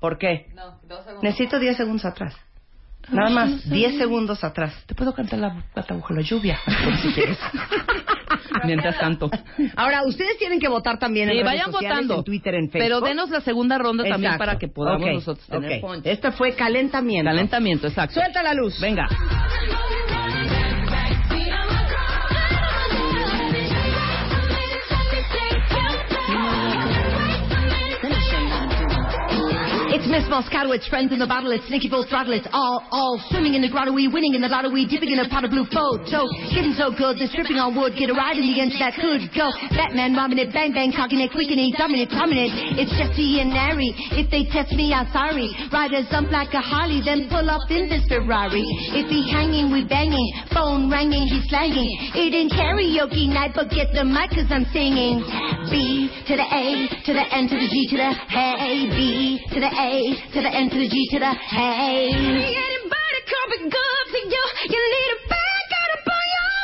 ¿Por 0.00 0.18
qué? 0.18 0.48
No, 0.54 0.78
dos 0.88 0.98
segundos. 1.04 1.22
Necesito 1.22 1.58
10 1.58 1.76
segundos 1.76 2.04
atrás. 2.04 2.34
Nada 3.10 3.30
más, 3.30 3.68
10 3.68 3.98
segundos 3.98 4.42
atrás. 4.44 4.74
Te 4.86 4.94
puedo 4.94 5.12
cantar 5.14 5.38
la 5.38 5.64
gata 5.74 5.94
bajo 5.94 6.14
la 6.14 6.22
lluvia. 6.22 6.58
si 7.02 7.12
quieres. 7.12 7.38
Mientras 8.64 8.98
tanto. 8.98 9.30
Ahora, 9.76 10.02
ustedes 10.04 10.38
tienen 10.38 10.60
que 10.60 10.68
votar 10.68 10.98
también 10.98 11.28
en 11.28 11.34
redes 11.34 11.44
vayan 11.44 11.72
sociales, 11.72 11.96
votando. 11.96 12.18
en 12.18 12.24
Twitter, 12.24 12.54
en 12.54 12.70
Facebook. 12.70 12.84
Pero 12.84 13.00
denos 13.00 13.30
la 13.30 13.40
segunda 13.40 13.78
ronda 13.78 14.04
también 14.04 14.36
para 14.38 14.58
que 14.58 14.68
podamos 14.68 15.06
nosotros 15.06 15.46
tener 15.46 15.78
ok. 15.78 15.88
punch. 15.88 16.06
Este 16.06 16.30
fue 16.32 16.54
calentamiento. 16.54 17.30
Calentamiento, 17.30 17.86
exacto. 17.88 18.14
Suelta 18.14 18.42
la 18.42 18.54
luz. 18.54 18.80
Venga. 18.80 19.08
It's 30.04 30.12
Miss 30.12 30.28
Moscato, 30.28 30.68
it's 30.76 30.84
friends 30.92 31.16
in 31.16 31.18
the 31.18 31.24
bottle, 31.24 31.48
it's 31.48 31.64
sneaky 31.64 31.88
full 31.88 32.04
throttle, 32.04 32.36
it's 32.36 32.44
all, 32.52 32.84
all 32.92 33.16
swimming 33.32 33.56
in 33.56 33.64
the 33.64 33.72
grotto, 33.72 33.88
we 33.88 34.04
winning 34.04 34.36
in 34.36 34.44
the 34.44 34.52
lotto, 34.52 34.68
we 34.68 34.84
dipping 34.84 35.08
in 35.08 35.16
a 35.16 35.24
pot 35.32 35.48
of 35.48 35.50
blue 35.50 35.64
photo. 35.72 36.28
Getting 36.52 36.76
so 36.76 36.92
good, 36.92 37.16
they're 37.16 37.32
stripping 37.32 37.56
on 37.56 37.72
wood, 37.72 37.96
get 37.96 38.12
a 38.12 38.16
ride 38.16 38.36
in 38.36 38.44
the 38.44 38.52
engine 38.52 38.84
that 38.84 39.00
could 39.00 39.32
go. 39.32 39.48
Batman 39.72 40.12
robbing 40.12 40.36
it, 40.36 40.52
bang 40.52 40.76
bang, 40.76 40.92
cocking 40.92 41.24
it, 41.24 41.32
quicking 41.32 41.56
it, 41.56 41.72
it, 41.72 42.12
coming 42.12 42.36
it. 42.36 42.52
It's 42.76 42.92
Jesse 43.00 43.40
and 43.40 43.56
Larry, 43.56 43.96
if 44.20 44.28
they 44.28 44.44
test 44.52 44.76
me, 44.76 44.92
I'm 44.92 45.08
sorry. 45.08 45.48
Riders 45.72 46.04
jump 46.12 46.28
like 46.28 46.52
a 46.52 46.60
Harley, 46.60 47.00
then 47.00 47.32
pull 47.32 47.48
up 47.48 47.64
in 47.72 47.88
this 47.88 48.04
Ferrari. 48.04 48.60
If 48.92 49.08
he 49.08 49.24
hanging, 49.32 49.72
we 49.72 49.88
banging, 49.88 50.28
phone 50.52 50.92
ringing, 50.92 51.32
he's 51.32 51.48
slanging. 51.48 51.88
It 52.12 52.28
ain't 52.36 52.52
karaoke 52.52 53.32
night, 53.32 53.56
but 53.56 53.72
get 53.72 53.96
the 53.96 54.04
mic 54.04 54.36
cause 54.36 54.52
I'm 54.52 54.68
singing. 54.68 55.24
B 55.72 56.12
to 56.28 56.36
the 56.36 56.44
A, 56.44 56.92
to 56.92 57.10
the 57.16 57.24
N 57.24 57.48
to 57.48 57.56
the 57.56 57.68
G 57.72 57.88
to 57.88 57.96
the 57.96 58.10
hey, 58.28 58.84
B 58.92 59.40
to 59.48 59.64
the 59.64 59.72
A, 59.72 59.93
to 60.02 60.42
the 60.42 60.50
N 60.50 60.70
to 60.70 60.78
the 60.78 60.88
G 60.88 61.06
to 61.12 61.18
the 61.20 61.32
hey. 61.32 62.08
Anybody 62.10 63.20
come 63.30 63.50
be 63.50 63.58
good 63.70 64.06
to 64.10 64.18
you? 64.26 64.44
You 64.70 64.82
need 64.90 65.10
a 65.14 65.28
back 65.28 65.70
up 65.94 66.08
on 66.08 66.26
your 66.34 66.54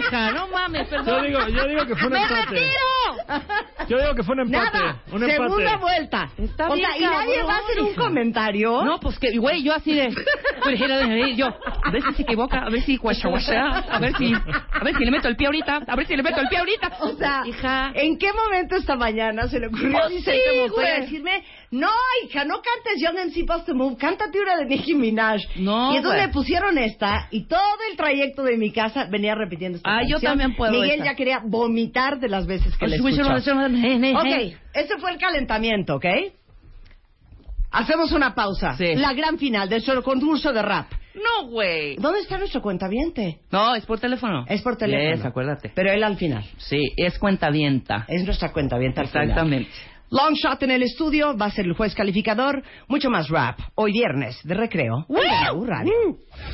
hija, 0.00 0.30
no 0.32 0.48
mames, 0.48 0.90
Yo 0.90 0.96
perdón. 1.04 1.26
digo, 1.26 1.40
yo 1.48 1.66
digo 1.68 1.86
que 1.86 1.94
fue 1.96 2.06
un 2.08 2.12
¡Me 2.12 2.22
empate. 2.22 2.46
retiro! 2.50 3.40
Yo 3.88 3.98
digo 4.00 4.14
que 4.14 4.22
fue 4.22 4.34
un 4.34 4.40
empate. 4.40 4.78
Nada. 4.78 4.96
Un 5.12 5.22
empate. 5.22 5.32
Segunda 5.32 5.76
vuelta. 5.76 6.30
Está 6.38 6.68
o 6.70 6.74
bien, 6.74 6.88
sea, 6.90 6.98
y 6.98 7.02
nadie 7.02 7.42
va 7.42 7.54
a 7.54 7.58
hacer 7.58 7.80
un 7.80 7.88
hija. 7.88 8.00
comentario. 8.02 8.84
No, 8.84 9.00
pues 9.00 9.18
que, 9.18 9.36
güey, 9.38 9.62
yo 9.62 9.74
así 9.74 9.94
de. 9.94 10.08
pues, 10.62 10.78
Yo, 11.36 11.46
a 11.48 11.90
ver 11.90 12.02
si 12.02 12.12
se 12.14 12.22
equivoca, 12.22 12.58
a 12.64 12.70
ver 12.70 12.82
si 12.82 12.96
guacha, 12.96 13.28
guacha, 13.28 13.60
a 13.90 13.98
ver 13.98 14.16
si. 14.16 14.32
A 14.34 14.84
ver 14.84 14.94
si 14.96 15.04
le 15.04 15.10
meto 15.10 15.28
el 15.28 15.36
pie 15.36 15.46
ahorita, 15.46 15.80
a 15.86 15.96
ver 15.96 16.06
si 16.06 16.16
le 16.16 16.22
meto 16.22 16.40
el 16.40 16.48
pie 16.48 16.58
ahorita. 16.58 16.90
O 17.00 17.08
sea, 17.16 17.42
hija. 17.46 17.92
¿en 17.94 18.18
qué 18.18 18.32
momento 18.32 18.76
esta 18.76 18.96
mañana 18.96 19.48
se 19.48 19.58
le 19.58 19.66
ocurrió 19.68 19.98
a 19.98 20.02
Pues 20.02 20.14
Vicente 20.14 20.40
sí, 20.52 20.60
Montoya 20.60 20.88
güey. 20.90 21.00
decirme, 21.02 21.44
no, 21.72 21.90
hija, 22.24 22.44
no 22.44 22.54
cantes 22.62 23.00
Young 23.02 23.18
and 23.18 23.32
Supposed 23.32 23.66
to 23.66 23.74
Move, 23.74 23.96
cántate 23.98 24.40
una 24.40 24.56
de 24.56 24.66
Nicki 24.66 24.94
Minaj? 24.94 25.40
No, 25.56 25.92
Y 25.92 25.96
entonces 25.96 26.18
güey. 26.20 26.26
le 26.28 26.32
pusieron 26.32 26.78
esta 26.78 27.28
y 27.30 27.46
todo 27.46 27.60
el 27.90 27.96
trayecto 27.96 28.42
de 28.42 28.56
mi 28.56 28.70
casa 28.72 29.06
venía 29.10 29.34
repitiendo 29.34 29.76
esta 29.76 29.89
Ah, 29.90 30.02
yo 30.06 30.20
también 30.20 30.54
puedo 30.54 30.72
Miguel 30.72 31.02
ya 31.02 31.14
quería 31.14 31.40
vomitar 31.44 32.20
de 32.20 32.28
las 32.28 32.46
veces 32.46 32.76
que 32.76 32.86
le 32.86 32.96
escuchó. 32.96 33.22
Ok, 33.22 34.54
ese 34.74 34.98
fue 34.98 35.12
el 35.12 35.18
calentamiento, 35.18 35.96
¿ok? 35.96 36.06
Hacemos 37.72 38.12
una 38.12 38.34
pausa. 38.34 38.76
Sí. 38.76 38.94
La 38.96 39.12
gran 39.12 39.38
final 39.38 39.68
de 39.68 39.76
nuestro 39.76 40.02
concurso 40.02 40.52
de 40.52 40.62
rap. 40.62 40.90
No, 41.14 41.48
güey. 41.48 41.96
¿Dónde 41.96 42.20
está 42.20 42.38
nuestro 42.38 42.62
cuentaviente? 42.62 43.40
No, 43.50 43.74
es 43.74 43.84
por 43.84 43.98
teléfono. 43.98 44.44
Es 44.48 44.62
por 44.62 44.76
teléfono. 44.76 45.16
Yes, 45.16 45.24
acuérdate. 45.24 45.72
Pero 45.74 45.90
él 45.90 46.02
al 46.02 46.16
final. 46.16 46.44
Sí, 46.56 46.80
es 46.96 47.18
cuentavienta. 47.18 48.04
Es 48.08 48.24
nuestra 48.24 48.52
cuentaviente 48.52 49.00
al 49.00 49.08
final. 49.08 49.28
Exactamente. 49.28 49.70
Long 50.10 50.34
Shot 50.34 50.62
en 50.64 50.72
el 50.72 50.82
estudio, 50.82 51.36
va 51.36 51.46
a 51.46 51.50
ser 51.50 51.66
el 51.66 51.74
juez 51.74 51.94
calificador, 51.94 52.64
mucho 52.88 53.10
más 53.10 53.28
rap. 53.28 53.60
Hoy 53.76 53.92
viernes 53.92 54.40
de 54.42 54.54
recreo. 54.54 55.06
en 55.08 55.46
W 55.46 55.66
Radio. 55.66 55.92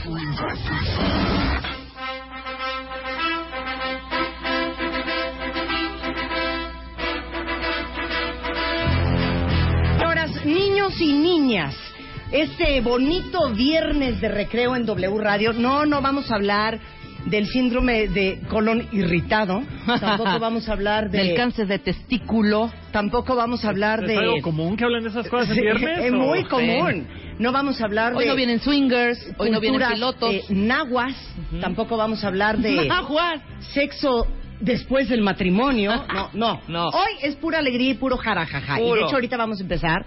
Señoras, 0.02 0.58
y 11.00 11.12
niñas, 11.12 11.74
este 12.32 12.80
bonito 12.80 13.50
viernes 13.50 14.20
de 14.20 14.28
recreo 14.28 14.74
en 14.76 14.86
W 14.86 15.18
Radio, 15.18 15.52
no, 15.52 15.86
no 15.86 16.00
vamos 16.02 16.30
a 16.30 16.34
hablar 16.36 16.78
del 17.26 17.46
síndrome 17.48 18.06
de 18.08 18.40
colon 18.48 18.86
irritado, 18.92 19.62
tampoco 20.00 20.38
vamos 20.38 20.68
a 20.68 20.72
hablar 20.72 21.10
de... 21.10 21.18
Del 21.18 21.34
cáncer 21.36 21.66
de 21.66 21.80
testículo. 21.80 22.70
Tampoco 22.92 23.34
vamos 23.34 23.64
a 23.64 23.68
hablar 23.70 24.00
¿Es 24.04 24.08
de... 24.10 24.16
algo 24.18 24.40
común 24.42 24.76
que 24.76 24.84
hablen 24.84 25.02
de 25.02 25.08
esas 25.10 25.28
cosas 25.28 25.50
en 25.56 25.62
viernes? 25.62 25.98
Es 26.04 26.12
o- 26.12 26.14
muy 26.16 26.44
común. 26.44 27.06
No 27.40 27.50
vamos 27.52 27.80
a 27.80 27.84
hablar 27.84 28.14
Hoy 28.14 28.24
de... 28.24 28.30
no 28.30 28.36
vienen 28.36 28.60
swingers, 28.60 29.18
hoy 29.38 29.50
no 29.50 29.60
vienen 29.60 29.82
pilotos. 29.88 30.32
eh, 30.34 30.44
nahuas, 30.50 31.14
tampoco 31.60 31.96
vamos 31.96 32.22
a 32.22 32.28
hablar 32.28 32.58
de 32.58 32.86
Nahuas. 32.86 33.40
sexo 33.74 34.26
después 34.60 35.08
del 35.08 35.20
matrimonio. 35.20 35.92
No, 36.14 36.30
no, 36.32 36.60
No. 36.68 36.88
Hoy 36.88 37.10
es 37.22 37.34
pura 37.34 37.58
alegría 37.58 37.90
y 37.90 37.94
puro 37.94 38.16
jarajaja. 38.16 38.78
Y 38.80 38.84
de 38.84 38.88
Puro. 38.88 39.04
hecho 39.06 39.16
ahorita 39.16 39.36
vamos 39.36 39.58
a 39.58 39.62
empezar 39.62 40.06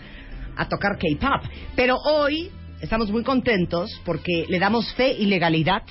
a 0.59 0.67
tocar 0.67 0.97
K-pop. 0.97 1.49
Pero 1.75 1.95
hoy 1.97 2.51
estamos 2.81 3.09
muy 3.11 3.23
contentos 3.23 3.89
porque 4.05 4.45
le 4.49 4.59
damos 4.59 4.93
fe 4.93 5.11
y 5.17 5.25
legalidad 5.25 5.83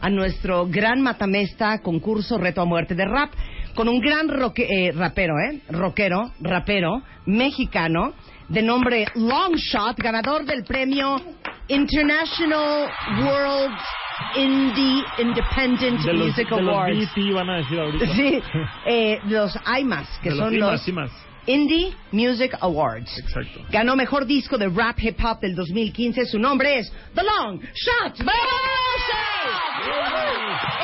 a 0.00 0.10
nuestro 0.10 0.66
gran 0.66 1.00
matamesta 1.00 1.80
concurso 1.80 2.36
Reto 2.38 2.60
a 2.60 2.64
Muerte 2.64 2.94
de 2.94 3.04
Rap 3.06 3.32
con 3.74 3.88
un 3.88 4.00
gran 4.00 4.28
roque- 4.28 4.66
eh, 4.68 4.92
rapero, 4.92 5.34
¿eh? 5.38 5.60
Rockero, 5.70 6.32
rapero, 6.40 7.02
mexicano, 7.26 8.12
de 8.48 8.62
nombre 8.62 9.06
Longshot, 9.14 9.96
ganador 9.98 10.44
del 10.44 10.64
premio 10.64 11.16
International 11.68 12.88
World 13.22 13.74
Indie 14.36 15.02
Independent 15.18 16.00
de 16.00 16.12
los, 16.12 16.26
Music 16.28 16.48
de 16.48 16.62
los 16.62 16.70
Awards. 16.74 16.96
BT 17.14 17.32
van 17.34 17.50
a 17.50 17.56
decir 17.58 17.78
ahorita. 17.78 18.06
Sí, 18.14 18.42
eh, 18.86 19.18
los 19.28 19.58
IMAS, 19.80 20.08
que 20.22 20.30
De 20.30 20.36
los 20.36 20.44
son 20.44 20.54
IMAS, 20.54 20.70
los 20.72 20.88
IMAS. 20.88 21.25
Indie 21.46 21.92
Music 22.12 22.56
Awards. 22.60 23.18
Exacto. 23.18 23.60
Ganó 23.70 23.96
mejor 23.96 24.26
disco 24.26 24.58
de 24.58 24.68
rap 24.68 24.98
hip 24.98 25.18
hop 25.24 25.40
del 25.40 25.54
2015. 25.54 26.26
Su 26.26 26.38
nombre 26.38 26.78
es 26.78 26.92
The 27.14 27.22
Long 27.22 27.60
Shot. 27.60 28.20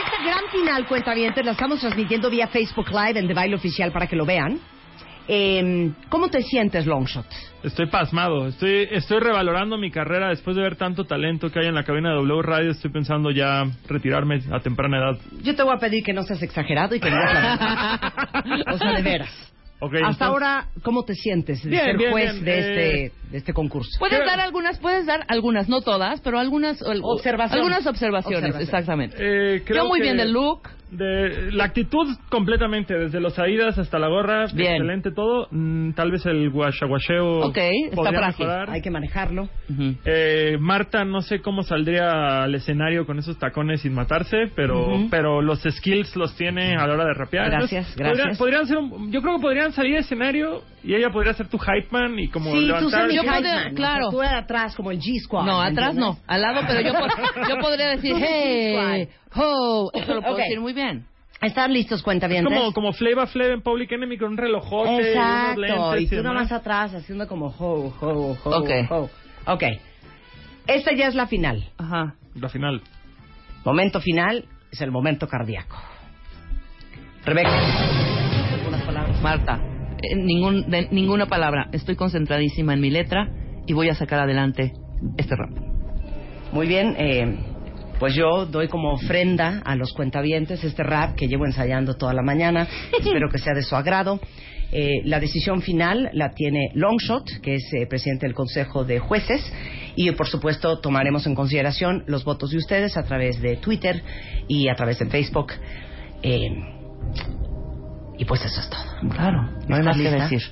Esta 0.04 0.22
gran 0.24 0.44
final, 0.50 0.86
cuentavientes, 0.86 1.44
la 1.44 1.52
estamos 1.52 1.80
transmitiendo 1.80 2.30
vía 2.30 2.48
Facebook 2.48 2.90
Live 2.90 3.18
en 3.18 3.26
The 3.28 3.34
Baile 3.34 3.56
Oficial 3.56 3.92
para 3.92 4.06
que 4.06 4.16
lo 4.16 4.24
vean. 4.24 4.60
Eh, 5.28 5.92
¿Cómo 6.08 6.28
te 6.28 6.42
sientes, 6.42 6.86
Longshot? 6.86 7.26
Estoy 7.62 7.86
pasmado, 7.86 8.48
estoy, 8.48 8.88
estoy 8.90 9.20
revalorando 9.20 9.78
mi 9.78 9.90
carrera 9.90 10.30
después 10.30 10.56
de 10.56 10.62
ver 10.62 10.74
tanto 10.74 11.04
talento 11.04 11.48
que 11.50 11.60
hay 11.60 11.66
en 11.66 11.74
la 11.74 11.84
cabina 11.84 12.10
de 12.10 12.16
W 12.16 12.42
Radio. 12.42 12.72
Estoy 12.72 12.90
pensando 12.90 13.30
ya 13.30 13.64
retirarme 13.88 14.40
a 14.50 14.58
temprana 14.60 14.98
edad. 14.98 15.18
Yo 15.42 15.54
te 15.54 15.62
voy 15.62 15.74
a 15.74 15.78
pedir 15.78 16.02
que 16.02 16.12
no 16.12 16.22
seas 16.24 16.42
exagerado 16.42 16.96
y 16.96 17.00
que 17.00 17.08
digas 17.08 17.34
la 17.34 17.40
verdad. 17.40 18.74
O 18.74 18.78
sea, 18.78 18.92
de 18.92 19.02
veras. 19.02 19.51
Hasta 20.04 20.26
entonces- 20.26 20.28
ahora, 20.28 20.68
¿cómo 20.82 21.04
te 21.04 21.14
sientes 21.14 21.62
de 21.62 21.70
Bien, 21.70 21.84
ser 21.84 21.96
bien, 21.96 22.10
juez 22.12 22.32
bien, 22.32 22.44
de, 22.44 22.52
eh, 22.52 23.04
este, 23.06 23.16
de 23.32 23.38
este 23.38 23.52
concurso? 23.52 23.90
Puedes 23.98 24.20
dar 24.24 24.38
algunas, 24.38 24.78
puedes 24.78 25.06
dar 25.06 25.24
algunas, 25.28 25.68
no 25.68 25.80
todas, 25.80 26.20
pero 26.20 26.38
algunas 26.38 26.80
Observaciones. 26.82 27.52
Algunas 27.56 27.86
observaciones, 27.86 28.54
Observaciones. 28.54 28.68
exactamente. 28.68 29.16
Eh, 29.18 29.62
creo 29.64 29.84
Yo 29.84 29.88
muy 29.88 29.98
que 29.98 30.04
bien 30.04 30.16
del 30.18 30.32
look. 30.32 30.68
De 30.92 31.50
la 31.52 31.64
actitud 31.64 32.06
completamente, 32.28 32.92
desde 32.92 33.18
los 33.18 33.38
Adidas 33.38 33.78
hasta 33.78 33.98
la 33.98 34.08
gorra, 34.08 34.44
Bien. 34.52 34.72
excelente 34.74 35.10
todo. 35.10 35.48
Mm, 35.50 35.92
tal 35.92 36.10
vez 36.10 36.26
el 36.26 36.50
guachaguacheo 36.50 37.46
Ok, 37.46 37.56
está 37.56 37.96
podría 37.96 38.18
frágil. 38.18 38.46
mejorar. 38.46 38.70
Hay 38.70 38.82
que 38.82 38.90
manejarlo. 38.90 39.48
Eh, 40.04 40.58
Marta, 40.60 41.04
no 41.06 41.22
sé 41.22 41.40
cómo 41.40 41.62
saldría 41.62 42.42
al 42.42 42.54
escenario 42.54 43.06
con 43.06 43.18
esos 43.18 43.38
tacones 43.38 43.80
sin 43.80 43.94
matarse, 43.94 44.36
pero 44.54 44.86
Ujú. 44.96 45.08
pero 45.10 45.40
los 45.40 45.62
skills 45.62 46.14
los 46.16 46.36
tiene 46.36 46.76
a 46.76 46.86
la 46.86 46.92
hora 46.92 47.04
de 47.06 47.14
rapear. 47.14 47.50
Gracias, 47.50 47.72
Entonces, 47.92 47.96
gracias. 47.96 48.38
Podrían, 48.38 48.66
podrían 48.66 48.66
ser 48.66 48.76
un- 48.76 49.10
yo 49.12 49.22
creo 49.22 49.36
que 49.36 49.42
podrían 49.42 49.72
salir 49.72 49.94
de 49.94 50.00
escenario 50.00 50.60
y 50.84 50.94
ella 50.94 51.08
podría 51.10 51.32
ser 51.32 51.48
tu 51.48 51.58
hype 51.58 51.88
man 51.90 52.18
y 52.18 52.28
como 52.28 52.50
Sí, 52.52 52.66
levantar. 52.66 53.08
mi 53.08 53.18
Yo 53.24 53.32
podría- 53.32 53.70
claro. 53.74 54.08
o 54.08 54.10
sea, 54.10 54.18
tú 54.18 54.18
de 54.20 54.36
atrás, 54.38 54.74
como 54.76 54.90
el 54.90 54.98
G-Squad. 55.00 55.44
No, 55.44 55.60
¿me 55.60 55.66
atrás 55.68 55.94
no, 55.94 56.18
al 56.26 56.40
lado, 56.42 56.60
pero 56.66 56.80
yo, 56.80 56.92
pod- 56.92 57.48
yo 57.48 57.58
podría 57.58 57.88
decir, 57.88 58.16
eres 58.16 58.28
hey, 58.28 59.08
ho, 59.34 59.90
eso 59.94 60.14
lo 60.14 60.20
puedo 60.22 60.34
Ok. 60.34 60.40
decir 60.40 60.60
muy 60.60 60.72
bien. 60.72 61.06
¿Están 61.40 61.72
listos, 61.72 62.02
cuentavientes? 62.04 62.52
como 62.56 62.72
como 62.72 62.92
Flava 62.92 63.26
Flav 63.26 63.50
en 63.50 63.62
Public 63.62 63.90
Enemy 63.90 64.16
con 64.16 64.30
un 64.32 64.36
relojote, 64.36 65.10
Exacto, 65.12 65.54
unos 65.54 65.58
lentes 65.58 66.02
y 66.02 66.08
tú 66.08 66.22
nada 66.22 66.28
demás. 66.34 66.50
más 66.50 66.52
atrás 66.60 66.94
haciendo 66.94 67.26
como 67.26 67.46
ho, 67.46 67.92
ho, 68.00 68.36
ho, 68.44 68.50
Ok. 68.58 68.70
ho. 68.90 69.10
Ok. 69.46 69.62
Esta 70.68 70.92
ya 70.94 71.08
es 71.08 71.16
la 71.16 71.26
final. 71.26 71.64
Ajá. 71.78 72.14
La 72.36 72.48
final. 72.48 72.80
Momento 73.64 74.00
final 74.00 74.44
es 74.70 74.80
el 74.80 74.92
momento 74.92 75.26
cardíaco. 75.26 75.76
Rebeca. 77.24 77.50
Algunas 78.54 78.82
palabras. 78.82 79.20
Marta, 79.20 79.58
ningún, 80.16 80.70
de- 80.70 80.88
ninguna 80.90 81.26
palabra. 81.26 81.68
Estoy 81.72 81.96
concentradísima 81.96 82.74
en 82.74 82.80
mi 82.80 82.90
letra 82.90 83.28
y 83.66 83.72
voy 83.72 83.88
a 83.88 83.94
sacar 83.94 84.20
adelante 84.20 84.72
este 85.16 85.34
rap. 85.36 85.50
Muy 86.52 86.66
bien, 86.66 86.94
eh, 86.98 87.36
pues 87.98 88.14
yo 88.14 88.46
doy 88.46 88.68
como 88.68 88.92
ofrenda 88.92 89.62
a 89.64 89.76
los 89.76 89.92
cuentavientes 89.92 90.62
este 90.64 90.82
rap 90.82 91.14
que 91.14 91.28
llevo 91.28 91.46
ensayando 91.46 91.94
toda 91.94 92.12
la 92.12 92.22
mañana. 92.22 92.66
Espero 93.00 93.28
que 93.30 93.38
sea 93.38 93.54
de 93.54 93.62
su 93.62 93.76
agrado. 93.76 94.20
Eh, 94.74 95.02
la 95.04 95.20
decisión 95.20 95.60
final 95.60 96.08
la 96.14 96.30
tiene 96.32 96.70
Longshot, 96.74 97.24
que 97.42 97.56
es 97.56 97.72
eh, 97.74 97.86
presidente 97.86 98.24
del 98.26 98.34
Consejo 98.34 98.84
de 98.84 99.00
Jueces, 99.00 99.40
y 99.96 100.10
por 100.12 100.26
supuesto 100.28 100.80
tomaremos 100.80 101.26
en 101.26 101.34
consideración 101.34 102.04
los 102.06 102.24
votos 102.24 102.50
de 102.52 102.56
ustedes 102.56 102.96
a 102.96 103.02
través 103.04 103.40
de 103.42 103.56
Twitter 103.56 104.02
y 104.48 104.68
a 104.68 104.74
través 104.74 104.98
de 104.98 105.06
Facebook. 105.06 105.52
Eh, 106.22 106.48
y 108.18 108.24
pues 108.24 108.44
eso 108.44 108.60
es 108.60 108.70
todo. 108.70 109.10
Claro, 109.10 109.42
no 109.68 109.76
hay 109.76 109.82
más 109.82 109.96
que 109.96 110.02
¿Lista? 110.02 110.22
decir. 110.28 110.42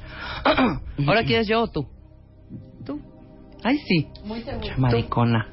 ¿Ahora 1.06 1.24
quieres 1.24 1.46
yo 1.48 1.62
o 1.62 1.68
tú? 1.68 1.86
¿Tú? 2.84 3.00
Ay, 3.62 3.78
sí. 3.78 4.08
Muy 4.24 4.42
seguro. 4.42 4.74
Maricona. 4.78 5.46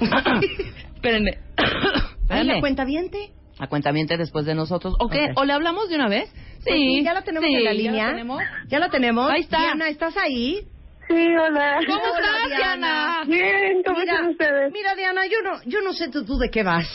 Espérenme. 0.94 1.38
¿Hay 2.28 2.44
la 2.44 2.60
cuentaviente? 2.60 3.30
A 3.58 3.68
cuentamiento 3.68 4.16
después 4.16 4.46
de 4.46 4.54
nosotros. 4.54 4.94
¿O 4.98 5.08
qué? 5.08 5.26
Ok. 5.26 5.30
¿O 5.36 5.44
le 5.44 5.52
hablamos 5.52 5.88
de 5.88 5.94
una 5.96 6.08
vez? 6.08 6.28
Sí. 6.30 6.60
Pues 6.64 6.74
sí, 6.76 7.04
ya 7.04 7.14
la 7.14 7.22
tenemos 7.22 7.48
Sí, 7.48 7.54
en 7.54 7.64
la 7.64 7.72
¿ya 7.72 7.76
línea. 7.78 8.04
la 8.06 8.10
tenemos? 8.12 8.42
Ya 8.68 8.78
la 8.78 8.88
tenemos. 8.88 9.30
Ahí 9.30 9.40
está. 9.42 9.58
Diana, 9.58 9.88
¿estás 9.88 10.16
ahí? 10.16 10.66
Sí, 11.06 11.14
hola. 11.38 11.78
¿Cómo 11.86 12.00
Hola, 12.00 12.26
estás, 12.44 12.56
Diana? 12.56 13.22
Bien, 13.26 13.82
¿cómo 13.86 14.00
mira, 14.00 14.14
están 14.14 14.30
ustedes? 14.30 14.72
Mira, 14.72 14.94
Diana, 14.96 15.26
yo 15.26 15.42
no, 15.44 15.62
yo 15.66 15.82
no 15.82 15.92
sé 15.92 16.08
tú, 16.08 16.24
tú 16.24 16.38
de 16.38 16.48
qué 16.50 16.62
vas, 16.62 16.88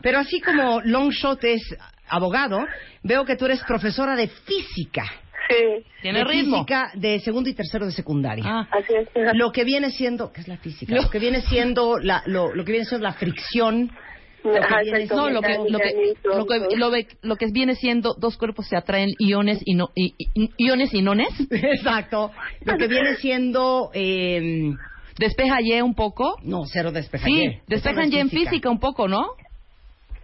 pero 0.00 0.20
así 0.20 0.40
como 0.40 0.80
Longshot 0.82 1.42
es 1.42 1.62
abogado, 2.08 2.58
veo 3.02 3.24
que 3.24 3.36
tú 3.36 3.44
eres 3.46 3.62
profesora 3.64 4.14
de 4.16 4.28
física. 4.28 5.04
Sí. 5.48 5.84
Tiene 6.02 6.18
de 6.20 6.24
ritmo. 6.24 6.56
física 6.56 6.90
de 6.94 7.20
segundo 7.20 7.48
y 7.48 7.54
tercero 7.54 7.86
de 7.86 7.92
secundaria. 7.92 8.44
Ah, 8.46 8.68
Así 8.72 8.92
es. 8.94 9.08
Lo 9.34 9.52
que 9.52 9.62
viene 9.64 9.90
siendo, 9.90 10.32
¿qué 10.32 10.40
es 10.40 10.48
la 10.48 10.56
física? 10.56 10.94
Lo 10.94 11.08
que 11.08 11.18
viene 11.20 11.40
siendo 11.42 11.98
la, 11.98 12.22
lo, 12.26 12.52
lo 12.54 12.64
que 12.64 12.72
viene 12.72 12.84
siendo 12.84 13.06
la 13.06 13.12
fricción. 13.14 13.92
No, 14.44 14.52
lo 15.30 15.40
que, 15.40 15.56
lo, 15.68 15.78
que, 15.80 15.84
Mecanismo, 15.86 16.34
lo, 16.36 16.46
que, 16.46 16.58
todo. 16.60 16.76
lo, 16.76 16.90
ve- 16.90 17.08
lo 17.22 17.36
que 17.36 17.46
viene 17.52 17.74
siendo 17.74 18.14
dos 18.14 18.36
cuerpos 18.36 18.68
se 18.68 18.76
atraen 18.76 19.10
iones 19.18 19.60
y 19.64 19.74
no 19.74 19.88
y, 19.94 20.14
y- 20.34 20.50
iones 20.58 20.94
y 20.94 21.02
nones. 21.02 21.28
Exacto. 21.50 22.30
Lo 22.64 22.76
que 22.76 22.86
viene 22.86 23.16
siendo, 23.16 23.90
eh, 23.92 24.70
Despeja 25.18 25.62
Y 25.62 25.80
un 25.80 25.94
poco. 25.94 26.36
no, 26.42 26.64
cero 26.66 26.92
despejar. 26.92 27.26
Sí, 27.28 27.58
despejan 27.66 28.12
Y 28.12 28.18
en 28.18 28.30
física 28.30 28.68
un 28.70 28.78
poco, 28.78 29.08
¿no? 29.08 29.30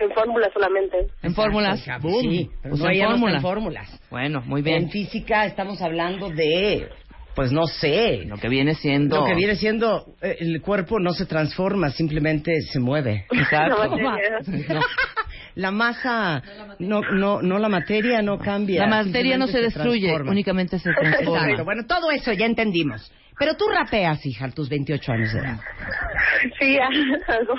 En 0.03 0.11
fórmula 0.13 0.49
solamente. 0.53 1.07
En 1.23 1.35
fórmulas. 1.35 1.85
Boom. 2.01 2.21
Sí, 2.23 2.51
pero 2.63 2.77
Pues 2.77 2.81
no, 2.83 2.91
en 2.91 3.21
no 3.35 3.41
fórmulas. 3.41 4.01
Bueno, 4.11 4.43
muy 4.45 4.63
bien. 4.63 4.85
En 4.85 4.91
física 4.91 5.45
estamos 5.47 5.81
hablando 5.81 6.29
de, 6.31 6.89
pues 7.35 7.53
no 7.53 7.67
sé, 7.67 8.25
Lo 8.27 8.37
que 8.37 8.49
viene 8.49 8.75
siendo. 8.75 9.21
lo 9.21 9.27
que 9.27 9.35
viene 9.35 9.57
siendo 9.57 10.07
eh, 10.21 10.37
el 10.41 10.61
cuerpo 10.61 10.99
no 10.99 11.13
se 11.13 11.27
transforma, 11.27 11.91
simplemente 11.91 12.61
se 12.63 12.81
mueve. 12.81 13.27
Exacto. 13.33 13.97
No. 13.97 14.17
La 15.55 15.71
masa, 15.71 16.43
no, 16.79 17.03
no, 17.03 17.43
no 17.43 17.59
la 17.59 17.69
materia 17.69 18.23
no 18.23 18.39
cambia. 18.39 18.87
La 18.87 19.05
materia 19.05 19.37
no 19.37 19.47
se 19.47 19.61
destruye, 19.61 20.07
transforma. 20.07 20.31
únicamente 20.33 20.79
se 20.79 20.91
transforma. 20.95 21.41
Exacto. 21.43 21.65
Bueno, 21.67 21.83
todo 21.87 22.11
eso 22.11 22.33
ya 22.33 22.47
entendimos. 22.47 23.13
Pero 23.43 23.57
tú 23.57 23.65
rapeas, 23.69 24.25
hija, 24.25 24.45
a 24.45 24.51
tus 24.53 24.69
28 24.69 25.13
años 25.13 25.33
de 25.33 25.41
edad. 25.41 25.57
Sí, 26.61 26.79
algo. 27.27 27.55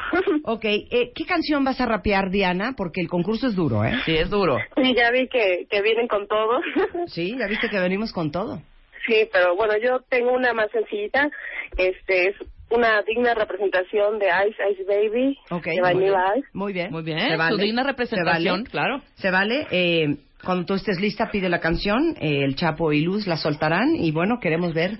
Ok, 0.46 0.64
eh, 0.64 1.12
¿qué 1.14 1.26
canción 1.26 1.66
vas 1.66 1.82
a 1.82 1.86
rapear, 1.86 2.30
Diana? 2.30 2.74
Porque 2.78 3.02
el 3.02 3.10
concurso 3.10 3.48
es 3.48 3.56
duro, 3.56 3.84
¿eh? 3.84 3.92
Sí, 4.06 4.16
es 4.16 4.30
duro. 4.30 4.60
Y 4.78 4.96
ya 4.96 5.12
vi 5.12 5.28
que, 5.28 5.68
que 5.70 5.82
vienen 5.82 6.08
con 6.08 6.26
todo. 6.28 6.62
Sí, 7.08 7.36
ya 7.38 7.48
viste 7.48 7.68
que 7.70 7.80
venimos 7.80 8.14
con 8.14 8.32
todo. 8.32 8.62
Sí, 9.08 9.28
pero 9.34 9.58
bueno, 9.58 9.74
yo 9.84 10.00
tengo 10.08 10.32
una 10.32 10.54
más 10.54 10.72
sencillita. 10.72 11.30
Este 11.78 12.30
es 12.30 12.36
una 12.70 13.02
digna 13.02 13.34
representación 13.34 14.20
de 14.20 14.28
Ice 14.28 14.58
Ice 14.72 14.84
Baby 14.88 15.38
Ok, 15.50 15.66
de 15.66 15.72
muy 15.74 15.82
Vanilla 15.82 16.12
bien. 16.32 16.38
Ice. 16.38 16.48
Muy 16.54 16.72
bien. 16.74 16.92
Muy 16.92 17.04
bien. 17.04 17.20
Se 17.20 17.36
vale. 17.36 17.58
Su 17.58 17.62
digna 17.62 17.84
representación, 17.84 18.44
Se 18.44 18.50
vale. 18.50 18.70
claro. 18.72 19.02
Se 19.16 19.32
vale. 19.32 19.68
Eh, 19.70 20.16
cuando 20.46 20.66
tú 20.66 20.74
estés 20.76 21.00
lista, 21.02 21.30
pide 21.32 21.50
la 21.50 21.60
canción. 21.60 22.16
eh, 22.22 22.44
el 22.46 22.56
Chapo 22.56 22.92
y 22.94 23.02
Luz 23.02 23.28
la 23.28 23.36
soltarán. 23.38 23.96
Y 23.98 24.12
bueno, 24.12 24.40
queremos 24.42 24.74
ver 24.74 24.98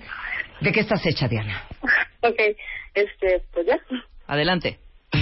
de 0.64 0.72
qué 0.72 0.80
estás 0.80 1.04
hecha, 1.06 1.28
Diana. 1.28 1.62
Ok, 2.26 2.40
este, 2.94 3.42
pues 3.52 3.66
ya. 3.66 3.78
Adelante. 4.26 4.78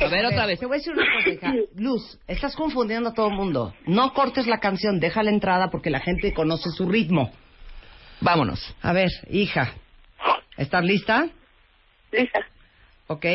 A 0.00 0.08
ver, 0.08 0.24
otra 0.24 0.46
vez. 0.46 0.58
Te 0.58 0.64
voy 0.64 0.76
a 0.76 0.78
decir 0.78 0.94
una 0.94 1.04
cosa, 1.14 1.28
hija. 1.28 1.52
Luz, 1.76 2.18
estás 2.26 2.56
confundiendo 2.56 3.10
a 3.10 3.12
todo 3.12 3.28
el 3.28 3.34
mundo. 3.34 3.74
No 3.84 4.14
cortes 4.14 4.46
la 4.46 4.60
canción, 4.60 4.98
deja 4.98 5.22
la 5.22 5.28
entrada 5.28 5.68
porque 5.68 5.90
la 5.90 6.00
gente 6.00 6.32
conoce 6.32 6.70
su 6.70 6.88
ritmo. 6.88 7.30
Vámonos. 8.22 8.74
A 8.80 8.94
ver, 8.94 9.10
hija. 9.30 9.74
¿Estás 10.56 10.82
lista? 10.84 11.28
Lista. 12.10 12.40
Ok. 13.08 13.26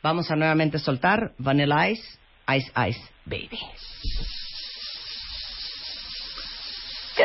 Vamos 0.00 0.30
a 0.30 0.36
nuevamente 0.36 0.78
soltar 0.78 1.32
Vanilla 1.38 1.88
Ice, 1.90 2.18
Ice 2.48 2.70
Ice 2.88 3.00
Baby. 3.26 3.58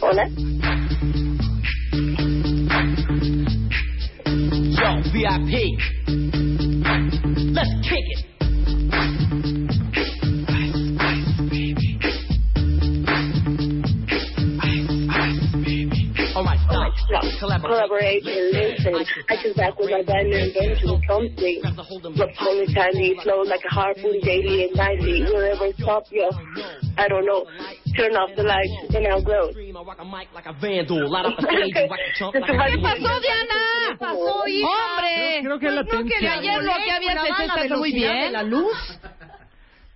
Hola. 0.00 0.24
Yo, 4.78 5.02
VIP. 5.12 5.52
Let's 7.52 7.74
kick 7.82 8.06
it. 8.10 8.27
Collaborate 17.38 18.26
and 18.26 18.52
listen. 18.52 18.94
I 19.28 19.36
just 19.42 19.56
back 19.56 19.78
with 19.78 19.90
my 19.90 20.02
brand 20.02 20.30
new 20.30 20.36
invention, 20.38 21.00
something. 21.08 21.60
Look 22.16 22.30
slowly, 22.38 22.66
tiny, 22.74 23.14
flow 23.22 23.42
like 23.42 23.60
a 23.70 23.74
harpoon 23.74 24.20
daily 24.22 24.64
and 24.64 24.74
nightly. 24.76 25.22
Wherever 25.32 25.68
stop, 25.78 26.04
yo. 26.10 26.28
I 26.96 27.08
don't 27.08 27.24
know. 27.26 27.44
Turn 27.96 28.12
off 28.16 28.30
the 28.36 28.42
lights 28.42 28.94
and 28.94 29.06
I'll 29.06 29.22
and 31.34 32.44
a 32.44 32.48
¿Qué 32.68 32.78
pasó, 32.82 33.20
Diana? 33.20 33.96
pasó, 33.98 34.46
hija? 34.46 34.68
¡Hombre! 34.68 35.40
Creo 35.42 35.58
que 35.58 35.70
la 35.70 35.82
Pues 35.84 35.94
no, 35.94 36.02
que 36.04 36.10
tensión. 36.10 36.32
ayer 36.38 36.62
lo 36.62 36.72
que 36.74 36.90
habías 36.90 37.24
hecho 37.24 37.34
la 37.54 37.62
está 37.62 37.76
muy 37.76 37.92
bien. 37.92 38.20
de 38.20 38.30
la 38.30 38.42
luz. 38.42 38.76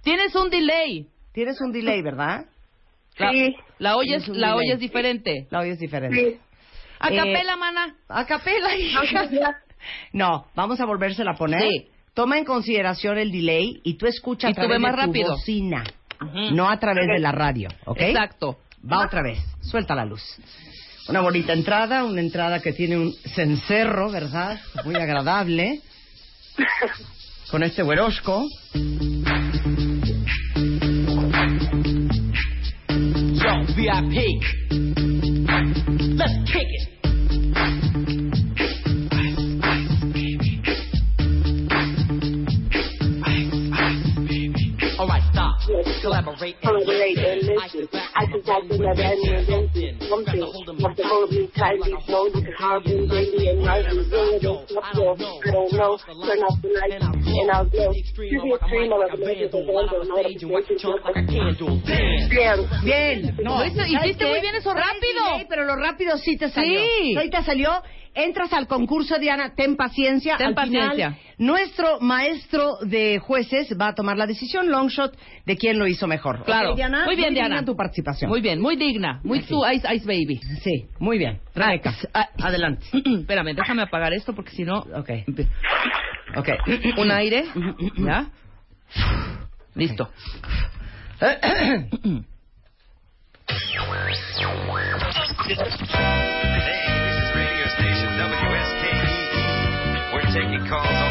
Tienes 0.03 0.34
un 0.34 0.51
delay. 0.51 1.07
Tienes 1.32 1.61
un 1.61 1.72
delay, 1.72 2.03
¿verdad? 2.03 2.47
La, 3.18 3.30
Sí. 3.30 3.55
la 3.78 3.97
oyes, 3.97 4.26
la 4.28 4.57
oyes 4.57 4.78
diferente. 4.78 5.47
La 5.51 5.61
oyes 5.61 5.78
diferente. 5.78 6.16
Sí. 6.16 6.40
A 7.03 7.09
Eh, 7.09 7.16
capela, 7.16 7.57
mana. 7.57 7.94
A 8.09 8.24
capela, 8.24 8.76
hija. 8.76 9.03
No, 10.12 10.46
vamos 10.55 10.80
a 10.80 10.86
volvérsela 10.86 11.32
a 11.32 11.34
poner. 11.36 11.61
Sí. 11.62 11.88
Toma 12.14 12.38
en 12.38 12.44
consideración 12.44 13.18
el 13.18 13.32
delay 13.32 13.80
y 13.82 13.94
tú 13.94 14.07
escucha 14.07 14.48
Y 14.48 14.53
a 14.53 14.55
través 14.55 14.78
más 14.78 14.96
de 14.96 15.20
tu 15.22 15.28
bocina, 15.28 15.82
no 16.53 16.68
a 16.68 16.78
través 16.78 17.07
de 17.07 17.18
la 17.18 17.32
radio, 17.32 17.68
¿ok? 17.86 18.00
Exacto. 18.00 18.59
Va 18.90 19.05
otra 19.05 19.22
vez. 19.22 19.38
Suelta 19.62 19.94
la 19.94 20.05
luz. 20.05 20.22
Una 21.09 21.20
bonita 21.20 21.53
entrada, 21.53 22.05
una 22.05 22.20
entrada 22.20 22.61
que 22.61 22.72
tiene 22.72 22.96
un 22.96 23.12
cencerro, 23.34 24.11
¿verdad? 24.11 24.61
Muy 24.84 24.94
agradable. 24.94 25.80
Con 27.50 27.62
este 27.62 27.82
huerosco. 27.82 28.46
Yo, 33.42 33.74
VIP. 33.74 34.42
Let's 36.18 36.53
kick 36.53 36.71
Collaborate 46.02 46.56
and 46.62 47.46
listen. 47.46 47.88
I 48.16 48.26
invention, 48.82 49.46
something. 49.46 49.94
Look 50.10 50.26
the 50.96 51.04
hold 51.06 51.30
me 51.30 51.46
tightly, 51.56 51.94
flow 52.06 52.24
like 52.34 52.48
a 52.48 52.52
harpoon 52.58 53.08
daily 53.08 53.48
and 53.48 53.62
nightly. 53.62 53.98
Wherever 53.98 54.04
stop, 54.04 54.42
yo. 54.42 54.66
I 54.82 54.92
don't 54.92 55.18
know. 55.18 55.98
Turn 56.26 56.42
off 56.42 56.58
the 56.62 56.68
and 56.90 57.50
I'll. 57.50 57.70
You 57.72 58.54
a 58.54 58.58
of 58.92 59.10
a. 59.12 59.22
Bien. 62.28 62.58
Bien. 62.84 63.36
No, 63.42 63.58
Lo 63.58 63.64
hizo- 63.64 63.76
¿sabes 63.76 63.92
hiciste 63.92 64.26
muy 64.26 64.40
bien 64.40 64.54
eso 64.56 64.74
rápido. 64.74 65.22
pero 65.48 65.64
lo 65.64 65.76
rápido 65.76 66.18
sí 66.18 66.36
te 66.36 66.50
salió. 66.50 66.80
Sí. 66.80 67.14
Te 67.30 67.42
salió. 67.44 67.82
Entras 68.14 68.52
al 68.52 68.66
concurso, 68.66 69.18
Diana, 69.18 69.54
ten 69.54 69.74
paciencia. 69.76 70.36
Ten 70.36 70.48
Al 70.48 70.54
paciencia. 70.54 71.12
final, 71.12 71.18
nuestro 71.38 71.98
maestro 72.00 72.76
de 72.82 73.18
jueces 73.18 73.74
va 73.80 73.88
a 73.88 73.94
tomar 73.94 74.18
la 74.18 74.26
decisión, 74.26 74.70
long 74.70 74.88
shot, 74.88 75.16
de 75.46 75.56
quién 75.56 75.78
lo 75.78 75.86
hizo 75.86 76.06
mejor. 76.06 76.44
Claro. 76.44 76.70
Ok, 76.72 76.76
Diana? 76.76 77.04
Muy 77.06 77.16
bien, 77.16 77.32
digna 77.32 77.48
Diana. 77.48 77.64
tu 77.64 77.74
participación. 77.74 78.28
Muy 78.30 78.42
bien, 78.42 78.60
muy 78.60 78.76
digna. 78.76 79.20
Muy 79.24 79.38
Así. 79.38 79.48
su 79.48 79.62
Ice 79.72 79.94
Ice 79.94 80.06
Baby. 80.06 80.40
Sí, 80.62 80.86
muy 80.98 81.16
bien. 81.16 81.40
Rebeca, 81.54 81.94
Ah, 82.12 82.28
adelante. 82.42 82.84
Espérame, 82.92 83.54
déjame 83.54 83.82
apagar 83.82 84.12
esto 84.12 84.34
porque 84.34 84.50
si 84.50 84.64
no. 84.64 84.80
Ok. 84.80 85.10
Ok. 86.36 86.48
Un 86.98 87.10
aire. 87.10 87.44
¿Ya? 87.96 88.26
Listo. 89.74 90.10
and 100.35 100.53
you 100.53 100.70
call. 100.70 101.01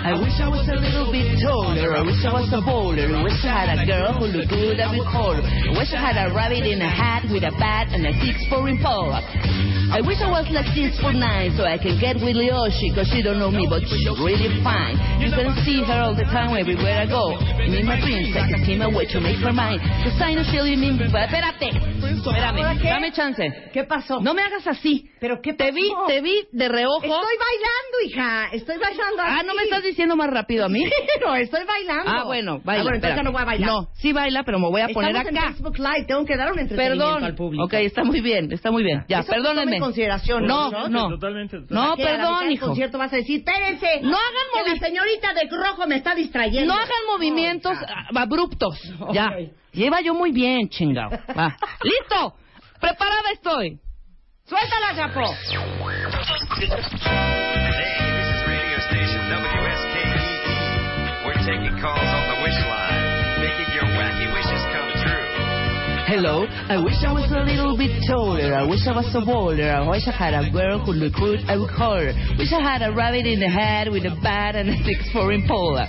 I 0.00 0.16
wish 0.16 0.32
I 0.40 0.48
was 0.48 0.64
a 0.64 0.80
little 0.80 1.12
bit 1.12 1.28
taller. 1.44 1.92
I 1.92 2.00
wish 2.00 2.24
I 2.24 2.32
was 2.32 2.48
a 2.56 2.64
bowler. 2.64 3.04
I 3.04 3.20
wish 3.20 3.36
I 3.44 3.52
had 3.52 3.70
a 3.76 3.84
girl 3.84 4.16
who 4.16 4.32
looked 4.32 4.48
good 4.48 4.80
and 4.80 4.96
would 4.96 5.04
her. 5.04 5.36
I 5.44 5.76
wish 5.76 5.92
I 5.92 6.00
had 6.00 6.16
a 6.16 6.32
rabbit 6.32 6.64
in 6.64 6.80
a 6.80 6.88
hat 6.88 7.28
with 7.28 7.44
a 7.44 7.52
bat 7.60 7.92
and 7.92 8.08
a 8.08 8.12
six 8.24 8.40
for 8.48 8.64
Impala. 8.64 9.20
I 9.90 9.98
wish 10.00 10.22
I 10.22 10.30
was 10.30 10.46
like 10.54 10.70
six 10.70 10.96
for 11.02 11.10
nine 11.10 11.52
so 11.58 11.66
I 11.66 11.74
can 11.74 11.98
get 11.98 12.16
with 12.16 12.38
Leoshi 12.38 12.94
cause 12.94 13.10
she 13.10 13.26
don't 13.26 13.42
know 13.42 13.50
me 13.50 13.66
but 13.68 13.82
she's 13.84 14.06
really 14.22 14.48
fine. 14.62 14.94
You 15.18 15.34
can 15.34 15.50
see 15.66 15.82
her 15.82 15.98
all 16.06 16.14
the 16.14 16.24
time 16.30 16.54
everywhere 16.54 17.04
I 17.04 17.06
go. 17.10 17.34
And 17.34 17.74
in 17.74 17.84
my 17.84 17.98
dreams 17.98 18.32
I 18.38 18.46
can 18.48 18.62
scheme 18.62 18.80
a 18.80 18.88
way 18.88 19.04
to 19.10 19.18
make 19.18 19.42
her 19.42 19.52
mine. 19.52 19.82
Cause 20.06 20.14
I 20.16 20.32
know 20.32 20.46
she'll 20.46 20.64
mean 20.78 20.96
Espérate, 20.96 21.74
espérame, 21.74 22.78
dame 22.78 23.10
chance. 23.12 23.42
¿Qué 23.74 23.82
pasó? 23.82 24.22
No 24.22 24.32
me 24.32 24.42
hagas 24.42 24.64
así. 24.66 25.10
¿Pero 25.18 25.42
qué 25.42 25.54
Te 25.54 25.72
vi, 25.72 25.92
te 26.06 26.22
vi 26.22 26.46
de 26.52 26.68
reojo. 26.68 27.02
Estoy 27.02 27.36
bailando, 27.36 27.96
hija. 28.06 28.48
Estoy 28.52 28.78
bailando 28.78 29.22
así. 29.22 29.36
Ah, 29.38 29.42
¿no 29.42 29.54
me 29.54 29.64
estás 29.64 29.82
diciendo 29.90 30.16
más 30.16 30.30
rápido 30.30 30.64
a 30.64 30.68
mí? 30.68 30.82
no, 31.24 31.34
estoy 31.34 31.64
bailando. 31.64 32.10
Ah, 32.10 32.24
bueno, 32.24 32.60
baila. 32.64 32.80
Ah, 32.80 32.82
bueno, 32.84 32.96
entonces 32.96 33.16
ya 33.16 33.22
no 33.22 33.32
voy 33.32 33.42
a 33.42 33.44
bailar. 33.44 33.70
No, 33.70 33.88
sí 33.94 34.12
baila, 34.12 34.42
pero 34.44 34.58
me 34.58 34.68
voy 34.68 34.80
a 34.80 34.88
poner 34.88 35.10
Estamos 35.14 35.38
acá. 35.38 35.48
en 35.48 35.54
Facebook 35.54 35.78
Live. 35.78 36.04
Tengo 36.06 36.24
que 36.24 36.36
dar 36.36 36.52
un 36.52 36.58
entretenimiento 36.58 37.04
Perdón. 37.04 37.24
al 37.24 37.34
público. 37.34 37.64
Ok, 37.64 37.74
está 37.74 38.02
muy 38.04 38.20
bien, 38.20 38.50
está 38.52 38.70
muy 38.70 38.82
bien. 38.82 39.04
Ya, 39.08 39.20
Eso 39.20 39.32
perdónenme. 39.32 39.76
en 39.76 39.82
consideración, 39.82 40.46
No, 40.46 40.70
¿no? 40.70 40.88
no. 40.88 41.08
Totalmente. 41.10 41.58
No, 41.68 41.90
la 41.90 41.96
mitad 41.96 42.04
perdón, 42.16 42.50
hijo. 42.52 42.66
concierto 42.66 42.98
vas 42.98 43.12
a 43.12 43.16
decir, 43.16 43.38
espérense. 43.46 44.00
No 44.02 44.16
hagan 44.16 44.46
que 44.54 44.70
movi- 44.70 44.74
la 44.80 44.86
señorita 44.86 45.34
de 45.34 45.48
rojo 45.50 45.86
me 45.86 45.96
está 45.96 46.14
distrayendo. 46.14 46.72
No 46.72 46.78
hagan 46.80 47.06
movimientos 47.12 47.76
ah, 47.86 48.06
abruptos. 48.14 48.78
Ya. 49.12 49.30
Lleva 49.72 50.00
yo 50.00 50.14
muy 50.14 50.32
bien, 50.32 50.68
chingado. 50.68 51.10
Va. 51.36 51.56
¡Listo! 51.84 52.34
¡Preparada 52.80 53.30
estoy! 53.32 53.78
Suéltala, 54.44 54.96
Chapo. 54.96 55.30
Calls 61.80 61.96
on 62.12 62.24
the 62.28 62.38
wish 62.44 62.60
line, 62.68 63.40
making 63.40 63.72
your 63.72 63.88
wacky 63.96 64.28
wishes 64.28 64.62
come 64.68 64.92
true. 65.00 65.26
Hello, 66.12 66.44
I 66.44 66.76
wish 66.76 67.00
I 67.00 67.12
was 67.16 67.32
a 67.32 67.40
little 67.40 67.72
bit 67.76 68.04
taller. 68.06 68.52
I 68.54 68.68
wish 68.68 68.84
I 68.84 68.92
was 68.92 69.08
a 69.16 69.24
bolder. 69.24 69.72
I 69.72 69.88
wish 69.88 70.04
I 70.06 70.12
had 70.12 70.34
a 70.36 70.50
girl 70.52 70.84
who 70.84 70.92
looked 70.92 71.16
good. 71.16 71.40
I 71.48 71.56
would 71.56 71.70
call 71.72 71.96
her. 71.96 72.12
Wish 72.36 72.52
I 72.52 72.60
had 72.60 72.82
a 72.84 72.92
rabbit 72.92 73.24
in 73.24 73.40
the 73.40 73.48
head 73.48 73.88
with 73.88 74.04
a 74.04 74.12
bat 74.22 74.56
and 74.56 74.68
a 74.68 74.76
six 74.84 75.08
foreign 75.12 75.48
polar. 75.48 75.88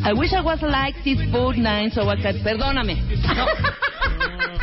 I 0.00 0.16
wish 0.16 0.32
I 0.32 0.40
was 0.40 0.62
like 0.62 0.94
six 1.04 1.20
foot 1.30 1.58
nine, 1.58 1.90
so 1.90 2.08
I 2.08 2.16
could. 2.16 2.40
Perdóname. 2.40 2.96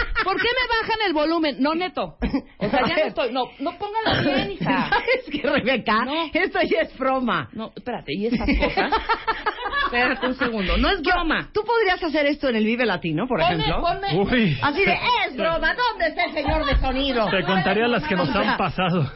No. 0.26 0.32
¿Por 0.32 0.42
qué 0.42 0.48
me 0.48 0.68
bajan 0.82 1.00
el 1.08 1.14
volumen? 1.14 1.56
No, 1.60 1.76
neto. 1.76 2.18
O 2.58 2.70
sea, 2.70 2.88
ya 2.88 2.96
no 2.96 3.04
estoy. 3.08 3.34
No, 3.34 3.44
no 3.60 3.78
póngala 3.78 4.22
bien, 4.22 4.52
hija. 4.54 4.90
¿Sabes 4.90 5.26
qué, 5.30 5.42
Rebeca? 5.42 6.06
Esto 6.34 6.60
ya 6.62 6.82
es 6.82 6.98
broma. 6.98 7.50
No, 7.52 7.72
espérate, 7.76 8.14
¿y 8.14 8.28
estas 8.28 8.48
cosas? 8.58 8.92
Espérate 9.86 10.28
un 10.28 10.36
segundo. 10.36 10.78
No 10.78 10.90
es 10.90 11.02
broma. 11.02 11.50
¿Tú 11.54 11.62
podrías 11.64 12.02
hacer 12.02 12.26
esto 12.26 12.50
en 12.50 12.56
el 12.56 12.66
Vive 12.66 12.86
Latino, 12.86 13.28
por 13.28 13.40
Ponme, 13.40 13.54
ejemplo? 13.56 13.82
ponme. 13.82 14.20
Uy. 14.20 14.58
Así 14.62 14.84
de, 14.84 14.98
es 15.28 15.38
broma, 15.38 15.76
¿dónde 15.76 16.08
está 16.08 16.26
el 16.26 16.34
señor 16.34 16.66
de 16.66 16.76
sonido? 16.78 17.30
Te 17.30 17.44
contaría 17.44 17.88
las 17.88 18.04
que 18.08 18.16
nos 18.16 18.34
han 18.36 18.58
pasado. 18.58 19.12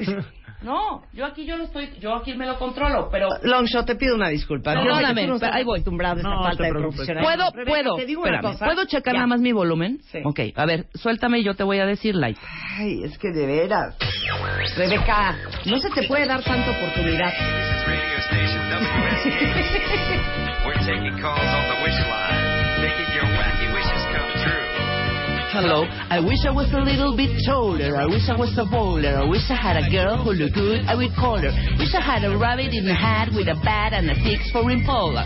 No, 0.61 1.03
yo 1.13 1.25
aquí 1.25 1.45
yo 1.45 1.55
lo 1.55 1.63
estoy, 1.63 1.89
yo 2.01 2.13
aquí 2.15 2.33
me 2.33 2.45
lo 2.45 2.59
controlo, 2.59 3.07
pero 3.09 3.29
Longshot, 3.43 3.85
te 3.85 3.95
pido 3.95 4.15
una 4.15 4.27
disculpa. 4.27 4.73
Que 4.73 4.79
Perdóname, 4.81 5.25
no 5.27 5.37
ahí 5.41 5.63
voy. 5.63 5.77
acostumbrado 5.79 6.15
a 6.15 6.17
esta 6.17 6.29
No, 6.29 6.43
falta 6.43 6.63
de 6.65 6.69
profesionalismo. 6.71 7.23
puedo, 7.23 7.51
Rebeca, 7.51 7.69
puedo, 7.71 7.95
Te 7.95 8.05
digo 8.05 8.21
una 8.23 8.31
espérame, 8.35 8.53
cosa. 8.53 8.65
¿puedo 8.65 8.85
checar 8.85 9.13
Ya. 9.13 9.19
nada 9.19 9.27
más 9.27 9.39
mi 9.39 9.53
volumen? 9.53 9.99
Sí. 10.11 10.19
Ok, 10.25 10.39
a 10.55 10.65
ver, 10.65 10.87
suéltame 10.95 11.39
y 11.39 11.43
yo 11.45 11.53
te 11.53 11.63
voy 11.63 11.79
a 11.79 11.85
decir 11.85 12.13
light. 12.15 12.37
Ay, 12.77 13.03
es 13.05 13.17
que 13.17 13.29
de 13.31 13.45
veras. 13.45 13.95
Rebeca, 14.75 15.35
no 15.65 15.77
se 15.79 15.89
te 15.91 16.07
puede 16.07 16.25
dar 16.25 16.43
tanta 16.43 16.71
oportunidad. 16.71 17.31
Hello, 25.49 25.81
I 25.81 26.19
wish 26.21 26.45
I 26.45 26.51
was 26.53 26.69
a 26.73 26.77
little 26.77 27.17
bit 27.17 27.33
taller. 27.43 27.97
I 27.97 28.05
wish 28.05 28.29
I 28.29 28.37
was 28.37 28.53
a 28.61 28.69
bowler. 28.69 29.17
I 29.17 29.25
wish 29.25 29.49
I 29.49 29.57
had 29.57 29.81
a 29.81 29.89
girl 29.89 30.21
who 30.21 30.37
looked 30.37 30.53
good. 30.53 30.85
I 30.85 30.93
would 30.93 31.09
call 31.17 31.41
her. 31.41 31.49
Wish 31.81 31.89
I 31.97 32.05
had 32.05 32.21
a 32.21 32.37
rabbit 32.37 32.69
in 32.69 32.85
the 32.85 32.93
hat 32.93 33.33
with 33.33 33.49
a 33.49 33.57
bat 33.65 33.97
and 33.97 34.13
a 34.13 34.15
six 34.21 34.45
for 34.53 34.69
Impala. 34.69 35.25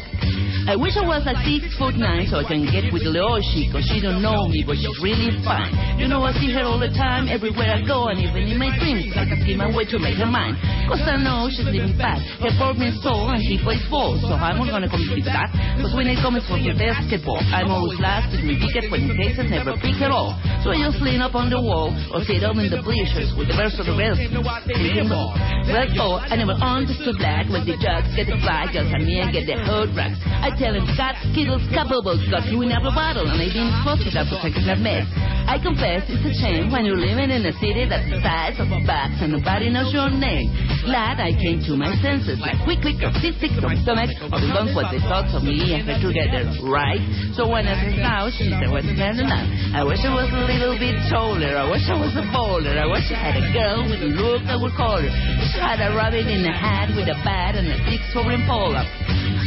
I 0.64 0.80
wish 0.80 0.96
I 0.96 1.04
was 1.04 1.28
a 1.28 1.36
six 1.44 1.76
foot 1.76 2.00
nine 2.00 2.24
so 2.32 2.40
I 2.40 2.48
can 2.48 2.64
get 2.64 2.88
with 2.96 3.04
Leoshi 3.04 3.68
cause 3.68 3.84
she 3.84 4.00
don't 4.00 4.24
know 4.24 4.48
me 4.48 4.64
but 4.64 4.80
she's 4.80 4.96
really 5.04 5.36
fine. 5.44 5.76
You 6.00 6.08
know 6.08 6.24
I 6.24 6.32
see 6.40 6.56
her 6.56 6.64
all 6.64 6.80
the 6.80 6.88
time 6.96 7.28
everywhere 7.28 7.68
I 7.68 7.84
go 7.84 8.08
and 8.08 8.16
even 8.24 8.48
in 8.48 8.56
my 8.56 8.72
dreams 8.80 9.12
I 9.12 9.28
see 9.44 9.60
my 9.60 9.68
way 9.68 9.84
to 9.92 10.00
make 10.00 10.16
her 10.24 10.30
mine. 10.30 10.56
Cause 10.88 11.04
I 11.04 11.20
know 11.20 11.52
she's 11.52 11.68
living 11.68 12.00
fast. 12.00 12.24
Her 12.40 12.56
boyfriend 12.56 12.96
soul 13.04 13.28
and 13.36 13.44
she 13.44 13.60
plays 13.60 13.84
ball 13.92 14.16
so 14.24 14.40
I'm 14.40 14.56
not 14.56 14.72
gonna 14.72 14.88
compete 14.88 15.28
with 15.28 15.28
that. 15.28 15.52
Cause 15.84 15.92
when 16.00 16.08
it 16.08 16.24
comes 16.24 16.48
for 16.48 16.56
the 16.56 16.72
basketball 16.80 17.44
I'm 17.52 17.68
always 17.68 18.00
last 18.00 18.32
with 18.32 18.48
my 18.48 18.56
ticket 18.56 18.88
when 18.88 19.12
cases 19.20 19.52
never 19.52 19.76
pick 19.84 20.00
at 20.00 20.13
all. 20.14 20.38
So 20.62 20.72
I 20.72 20.80
just 20.80 21.02
lean 21.02 21.20
up 21.20 21.34
on 21.34 21.50
the 21.50 21.60
wall 21.60 21.92
or 22.14 22.22
sit 22.24 22.46
up 22.46 22.56
in 22.56 22.70
the 22.70 22.80
bleachers 22.86 23.34
with 23.34 23.50
the 23.50 23.58
rest 23.58 23.82
of 23.82 23.90
the 23.90 23.98
rest. 23.98 24.22
Well, 24.32 26.22
oh, 26.22 26.22
I 26.22 26.38
never 26.38 26.56
understood 26.56 27.18
black 27.18 27.50
when 27.50 27.66
the 27.66 27.76
jugs 27.82 28.14
get 28.14 28.30
the 28.30 28.38
girls 28.38 28.72
and 28.78 29.04
me 29.04 29.20
I 29.20 29.34
get 29.34 29.50
the 29.50 29.58
hood 29.58 29.92
racks. 29.98 30.22
I 30.24 30.54
tell 30.56 30.72
him 30.72 30.86
got 30.96 31.18
skittles, 31.34 31.66
bubbles, 31.74 32.22
got 32.30 32.46
you 32.48 32.62
in 32.62 32.72
every 32.72 32.94
bottle 32.94 33.26
and 33.26 33.42
I 33.42 33.50
been 33.50 33.74
supposed 33.82 34.06
to 34.08 34.12
that 34.16 34.30
protecting 34.30 34.70
that 34.70 34.80
mess. 34.80 35.10
I 35.44 35.60
confess 35.60 36.08
it's 36.08 36.24
a 36.24 36.34
shame 36.40 36.72
when 36.72 36.88
you're 36.88 37.00
living 37.00 37.28
in 37.28 37.44
a 37.44 37.54
city 37.60 37.84
that's 37.84 38.08
the 38.08 38.24
size 38.24 38.56
of 38.62 38.72
a 38.72 38.80
box 38.88 39.20
and 39.20 39.36
nobody 39.36 39.68
knows 39.68 39.92
your 39.92 40.08
name. 40.08 40.48
Glad 40.88 41.20
I 41.20 41.36
came 41.36 41.60
to 41.68 41.76
my 41.76 41.92
senses 42.00 42.40
like 42.40 42.56
quick, 42.64 42.80
quick, 42.80 43.00
or 43.04 43.12
sit, 43.20 43.36
sick, 43.44 43.52
or 43.60 43.76
stomach, 43.84 44.12
or 44.32 44.40
the 44.40 44.52
ones 44.52 44.72
what 44.72 44.92
they 44.92 45.04
thought 45.04 45.28
of 45.36 45.44
me 45.44 45.76
and 45.76 45.84
her 45.88 46.00
together, 46.00 46.48
right? 46.64 47.04
So 47.36 47.48
when 47.48 47.68
I 47.68 47.76
said 47.84 48.00
now, 48.00 48.32
she 48.32 48.52
said, 48.52 48.72
what's 48.72 48.88
the 48.88 48.96
matter 48.96 49.28
now? 49.28 49.44
I 49.76 49.84
wish 50.04 50.12
I 50.12 50.20
was 50.20 50.36
a 50.36 50.44
little 50.52 50.76
bit 50.76 51.00
taller. 51.08 51.56
I 51.56 51.64
wish 51.64 51.88
I 51.88 51.96
was 51.96 52.12
a 52.20 52.28
bowler. 52.28 52.76
I 52.76 52.84
wish 52.92 53.08
I 53.08 53.16
had 53.16 53.40
a 53.40 53.48
girl 53.56 53.88
with 53.88 54.04
a 54.04 54.12
look 54.12 54.44
I 54.52 54.60
would 54.60 54.76
call 54.76 55.00
her. 55.00 55.08
Wish 55.08 55.56
I 55.56 55.64
had 55.64 55.80
a 55.80 55.96
rabbit 55.96 56.28
in 56.28 56.44
a 56.44 56.52
hat 56.52 56.92
with 56.92 57.08
a 57.08 57.16
bat 57.24 57.56
and 57.56 57.72
a 57.72 57.80
six 57.88 58.04
for 58.12 58.28
Impala. 58.28 58.84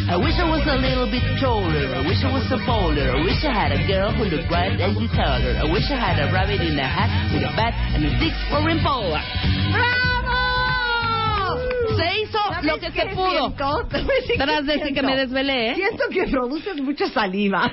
I 0.08 0.16
wish 0.16 0.32
I 0.40 0.48
was 0.48 0.64
a 0.64 0.80
little 0.80 1.12
bit 1.12 1.20
taller. 1.44 1.92
I 1.92 2.00
wish 2.00 2.24
I 2.24 2.32
was 2.32 2.48
a 2.48 2.56
bowler. 2.64 3.12
I 3.12 3.20
wish 3.20 3.36
I 3.44 3.52
had 3.52 3.76
a 3.76 3.84
girl 3.84 4.16
who 4.16 4.32
looked 4.32 4.48
right 4.48 4.72
tell 5.12 5.44
her. 5.44 5.60
I 5.60 5.68
wish 5.68 5.92
I 5.92 6.00
had 6.00 6.16
a 6.24 6.32
rabbit 6.32 6.64
in 6.64 6.80
a 6.80 6.88
hat 6.88 7.12
with 7.36 7.44
a 7.44 7.52
bat 7.52 7.76
and 7.92 8.08
a 8.08 8.16
six 8.16 8.32
for 8.48 8.64
Impala. 8.64 9.20
¡Bravo! 9.76 11.75
Se 11.96 12.20
hizo 12.22 12.38
lo 12.62 12.78
que 12.78 12.90
se 12.90 13.06
pudo. 13.14 13.30
siento? 13.30 13.88
Tras 14.36 14.66
de 14.66 14.92
que 14.92 15.02
me 15.02 15.16
desvelé, 15.16 15.70
¿eh? 15.70 15.74
Siento 15.74 16.04
que 16.10 16.24
produces 16.24 16.76
mucha 16.76 17.08
saliva. 17.08 17.70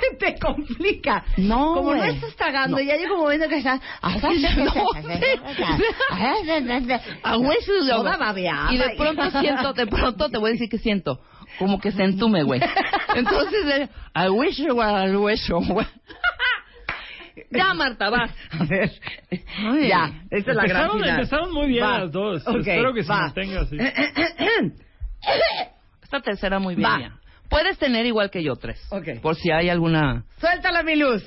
Se 0.00 0.16
te 0.16 0.38
complica. 0.38 1.24
No, 1.36 1.74
Como 1.74 1.94
no 1.94 2.04
estás 2.04 2.34
tragando, 2.36 2.76
No. 2.78 2.82
ya 2.82 2.96
llega 2.96 3.12
un 3.14 3.20
momento 3.20 3.48
que 3.48 3.58
estás... 3.58 3.80
Y 8.72 8.76
de 8.78 8.90
pronto 8.96 9.30
siento, 9.40 9.72
de 9.72 9.86
pronto 9.86 10.28
te 10.28 10.38
voy 10.38 10.50
a 10.50 10.52
decir 10.52 10.68
que 10.68 10.78
siento. 10.78 11.20
Como 11.58 11.80
que 11.80 11.90
se 11.92 12.02
entume, 12.04 12.42
güey. 12.44 12.60
Entonces, 13.14 13.64
eh, 13.66 13.88
I 14.14 14.28
wish 14.28 14.58
you 14.58 14.74
were 14.74 14.88
a 15.12 15.18
hueso, 15.18 15.60
güey. 15.60 15.86
Ya, 17.50 17.72
Marta, 17.74 18.10
va. 18.10 18.28
A 18.58 18.64
ver. 18.64 18.90
Ay. 19.30 19.88
Ya, 19.88 20.10
esta 20.30 20.50
es 20.50 20.56
la 20.56 20.64
gran 20.66 20.90
final. 20.92 21.08
empezaron 21.10 21.52
muy 21.52 21.68
bien 21.68 21.84
Va. 21.84 22.00
las 22.00 22.12
dos. 22.12 22.46
Ok, 22.46 22.56
Espero 22.58 22.92
que 22.92 23.02
se 23.02 23.08
va. 23.08 23.20
mantenga 23.22 23.60
así. 23.62 23.76
Esta 26.02 26.20
tercera 26.20 26.58
muy 26.58 26.74
bien. 26.74 27.12
Puedes 27.48 27.78
tener 27.78 28.04
igual 28.06 28.30
que 28.30 28.42
yo 28.42 28.56
tres. 28.56 28.80
Ok. 28.90 29.20
Por 29.22 29.34
si 29.36 29.50
hay 29.50 29.68
alguna. 29.70 30.24
Suéltala, 30.38 30.82
mi 30.82 30.96
luz. 30.96 31.22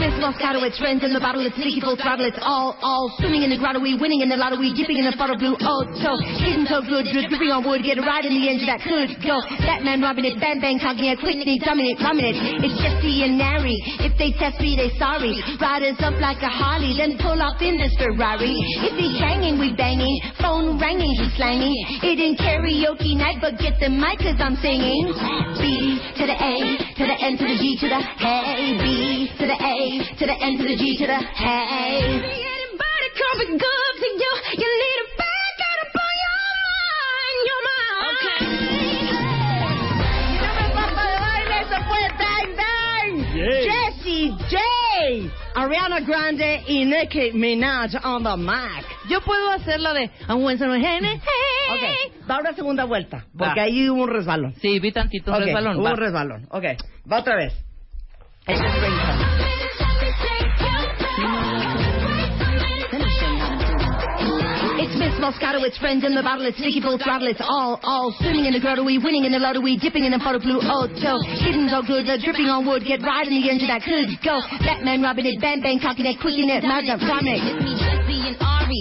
It's 0.00 0.16
Miss 0.16 0.24
Moscato, 0.24 0.64
it's 0.64 0.80
friends 0.80 1.04
in 1.04 1.12
the 1.12 1.20
bottle, 1.20 1.44
it's 1.44 1.60
Nicky 1.60 1.76
full 1.76 1.92
throttle, 1.92 2.24
it's 2.24 2.40
all, 2.40 2.72
all 2.80 3.12
swimming 3.20 3.44
in 3.44 3.52
the 3.52 3.60
grotto, 3.60 3.84
we 3.84 4.00
winning 4.00 4.24
in 4.24 4.32
the 4.32 4.40
lotto, 4.40 4.56
we 4.56 4.72
dipping 4.72 4.96
in 4.96 5.04
the 5.04 5.12
bottle 5.12 5.36
blue, 5.36 5.52
oh, 5.60 5.84
so, 6.00 6.16
getting 6.40 6.64
so 6.64 6.80
good, 6.80 7.04
drip, 7.12 7.28
dripping 7.28 7.52
on 7.52 7.60
wood, 7.68 7.84
get 7.84 8.00
a 8.00 8.04
ride 8.04 8.24
in 8.24 8.32
the 8.32 8.48
engine 8.48 8.64
that 8.64 8.80
could 8.80 9.12
go, 9.20 9.36
Batman 9.60 10.00
robbing 10.00 10.24
it, 10.24 10.40
bang 10.40 10.56
bang 10.56 10.80
talking 10.80 11.04
it, 11.04 11.20
quickly 11.20 11.60
dumbing 11.60 11.84
it, 11.84 12.00
rumming 12.00 12.32
it, 12.32 12.36
it's 12.64 12.80
Jesse 12.80 13.28
and 13.28 13.36
Nary, 13.36 13.76
if 14.00 14.16
they 14.16 14.32
test 14.40 14.56
me, 14.64 14.72
they 14.72 14.88
sorry, 14.96 15.36
riders 15.60 16.00
up 16.00 16.16
like 16.16 16.40
a 16.40 16.48
Harley, 16.48 16.96
then 16.96 17.20
pull 17.20 17.36
up 17.36 17.60
in 17.60 17.76
this 17.76 17.92
Ferrari, 18.00 18.56
if 18.56 18.96
he's 18.96 19.20
hanging, 19.20 19.60
we 19.60 19.76
banging, 19.76 20.16
phone 20.40 20.80
ringing, 20.80 21.12
he's 21.12 21.28
slanging, 21.36 21.76
it 22.00 22.16
in 22.16 22.40
karaoke 22.40 23.20
night, 23.20 23.36
but 23.44 23.60
get 23.60 23.76
the 23.76 23.92
mic 23.92 24.16
cause 24.24 24.40
I'm 24.40 24.56
singing, 24.64 25.12
B 25.60 26.00
to 26.16 26.24
the 26.24 26.36
A, 26.40 26.56
to 26.96 27.04
the 27.04 27.16
N 27.20 27.36
to 27.36 27.44
the 27.44 27.56
G 27.60 27.76
to 27.84 27.86
the 27.92 28.00
hey, 28.00 28.80
B 28.80 29.28
to 29.36 29.44
the 29.44 29.58
A, 29.60 29.89
to 29.98 30.24
the 30.26 30.36
N 30.40 30.56
to 30.58 30.62
the 30.64 30.76
G 30.76 30.96
to 30.98 31.06
the 31.06 31.18
hey. 31.18 31.98
Anybody 31.98 33.08
coming 33.18 33.58
good 33.58 33.94
to 33.98 34.06
you, 34.06 34.32
you 34.62 34.68
need 34.82 34.98
a 35.02 35.06
back 35.18 35.56
out 35.68 35.80
upon 35.90 36.12
your 36.22 36.38
mind, 36.70 37.38
your 37.50 37.62
mind. 37.66 39.20
Yeah. 43.34 43.64
Jessie 43.64 44.30
J. 44.48 44.58
Ariana 45.54 46.00
Grande 46.06 46.62
y 46.68 46.84
Nicki 46.84 47.32
Minaj 47.32 47.94
on 48.04 48.22
the 48.22 48.36
mic. 48.36 48.84
Yo 49.08 49.20
puedo 49.22 49.50
hacer 49.52 49.80
la 49.80 49.92
de. 49.94 50.10
"I 50.28 50.34
want 50.34 50.58
some 50.58 50.76
Hennessy". 50.76 51.20
Ok, 51.72 52.28
va 52.30 52.38
una 52.38 52.52
segunda 52.54 52.84
vuelta, 52.84 53.24
porque 53.36 53.60
Va. 53.60 53.64
ahí 53.66 53.88
hubo 53.88 54.02
un 54.04 54.10
resbalón. 54.10 54.54
Sí, 54.60 54.78
vi 54.78 54.92
tantito 54.92 55.32
Ok, 55.32 55.38
resbalón. 55.40 55.76
Hubo 55.76 55.84
va. 55.84 55.90
un 55.92 55.96
resbalón. 55.96 56.46
Ok, 56.50 56.64
va 57.10 57.18
otra 57.20 57.36
vez. 57.36 57.52
Este 58.46 58.64
es 58.66 58.74
ringtone. 58.74 59.49
Miss 64.98 65.14
Moscato, 65.22 65.62
it's 65.62 65.78
friends 65.78 66.04
in 66.04 66.14
the 66.14 66.22
bottle, 66.22 66.44
it's 66.46 66.58
Nicky 66.58 66.80
full 66.80 66.98
throttle, 66.98 67.28
it's 67.28 67.40
all, 67.40 67.78
all 67.82 68.12
swimming 68.18 68.46
in 68.46 68.52
the 68.52 68.60
grotto, 68.60 68.82
we 68.84 68.98
winning 68.98 69.24
in 69.24 69.32
the 69.32 69.38
lotto, 69.38 69.60
we 69.60 69.78
dipping 69.78 70.04
in 70.04 70.10
the 70.12 70.18
pot 70.18 70.34
of 70.34 70.42
blue 70.42 70.58
Ocho, 70.58 71.20
hitting 71.40 71.68
so 71.70 71.82
good, 71.86 72.08
uh, 72.10 72.18
dripping 72.18 72.50
on 72.50 72.66
wood, 72.66 72.82
get 72.84 73.00
right 73.02 73.26
in 73.26 73.38
the 73.38 73.46
engine 73.48 73.68
that 73.70 73.82
could 73.86 74.10
go, 74.24 74.40
Batman 74.60 75.00
robbing 75.02 75.26
it, 75.26 75.40
bang 75.40 75.62
bang 75.62 75.78
cocking 75.78 76.06
it, 76.06 76.18
quicking 76.20 76.50
it, 76.50 76.62
Magnum, 76.66 76.98
Dominic. 76.98 77.42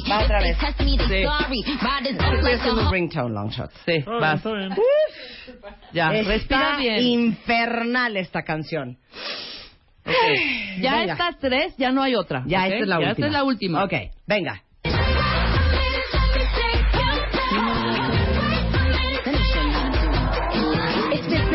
Va 0.10 0.20
otra 0.24 0.40
vez. 0.42 0.58
Sí. 1.08 1.26
Estoy 1.26 2.54
haciendo 2.54 2.82
un 2.86 2.92
ringtone, 2.92 3.34
long 3.34 3.50
shot. 3.50 3.72
Sí, 3.86 4.04
vas. 4.06 4.36
está 4.38 4.52
bien. 4.54 4.70
Ya, 5.94 6.10
respira 6.12 6.36
Está 6.36 6.78
bien. 6.78 7.00
infernal 7.04 8.18
esta 8.18 8.44
canción. 8.44 8.98
Ok. 10.06 10.14
Ya 10.82 10.96
Venga. 10.98 11.14
estas 11.14 11.40
tres, 11.40 11.76
ya 11.78 11.92
no 11.92 12.02
hay 12.04 12.16
otra. 12.16 12.44
Ya 12.46 12.60
¿ok? 12.66 12.66
esta 12.66 12.78
es 12.84 12.88
la 12.88 12.96
ya 12.96 13.00
última. 13.00 13.12
esta 13.12 13.26
es 13.28 13.32
la 13.34 13.44
última. 13.44 13.84
Ok, 13.84 13.94
venga. 14.28 14.62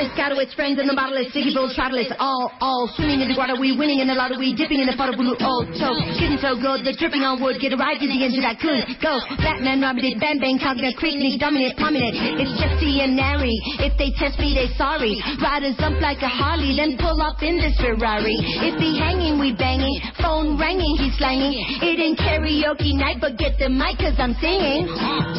Miss 0.05 0.13
Miss 0.37 0.53
friends 0.53 0.77
in 0.77 0.85
the 0.85 0.93
bottle, 0.93 1.17
it's 1.17 1.33
sticky 1.33 1.57
bills, 1.57 1.73
travelers, 1.73 2.13
all, 2.21 2.53
all 2.61 2.93
swimming 2.93 3.25
in 3.25 3.33
the 3.33 3.37
water, 3.41 3.57
we 3.57 3.73
winning 3.73 4.05
in 4.05 4.09
the 4.13 4.13
lottery, 4.13 4.53
dipping 4.53 4.77
in 4.77 4.85
the 4.85 4.93
of 5.09 5.17
blue, 5.17 5.33
old 5.41 5.73
toe, 5.81 5.97
getting 6.21 6.37
so 6.45 6.61
good, 6.61 6.85
they're 6.85 6.93
dripping 7.01 7.25
on 7.25 7.41
wood, 7.41 7.57
get 7.57 7.73
a 7.73 7.79
ride 7.81 7.97
to 7.97 8.05
the 8.05 8.21
engine 8.21 8.45
that 8.45 8.61
could 8.61 8.85
go. 9.01 9.17
Batman, 9.41 9.81
Robert, 9.81 10.05
it, 10.05 10.21
bang, 10.21 10.37
bang, 10.37 10.61
creek, 11.01 11.17
Nick, 11.17 11.41
dominant, 11.41 11.81
prominent. 11.81 12.13
It's 12.37 12.53
Jesse 12.61 13.01
and 13.01 13.17
Nary. 13.17 13.57
If 13.81 13.97
they 13.97 14.13
test 14.21 14.37
me, 14.37 14.53
they 14.53 14.69
sorry. 14.77 15.17
Riders 15.41 15.81
up 15.81 15.97
like 16.05 16.21
a 16.21 16.29
Harley, 16.29 16.77
then 16.77 17.01
pull 17.01 17.17
up 17.25 17.41
in 17.41 17.57
this 17.57 17.73
Ferrari. 17.81 18.37
If 18.61 18.77
he 18.77 19.01
hanging, 19.01 19.41
we 19.41 19.57
banging. 19.57 19.97
Phone 20.21 20.61
ringing, 20.61 21.01
he's 21.01 21.17
slanging. 21.17 21.57
It 21.81 21.97
ain't 21.97 22.21
karaoke 22.21 22.93
night, 22.93 23.25
but 23.25 23.41
get 23.41 23.57
the 23.57 23.73
mic, 23.73 23.97
cause 23.97 24.21
I'm 24.21 24.37
singing. 24.37 24.85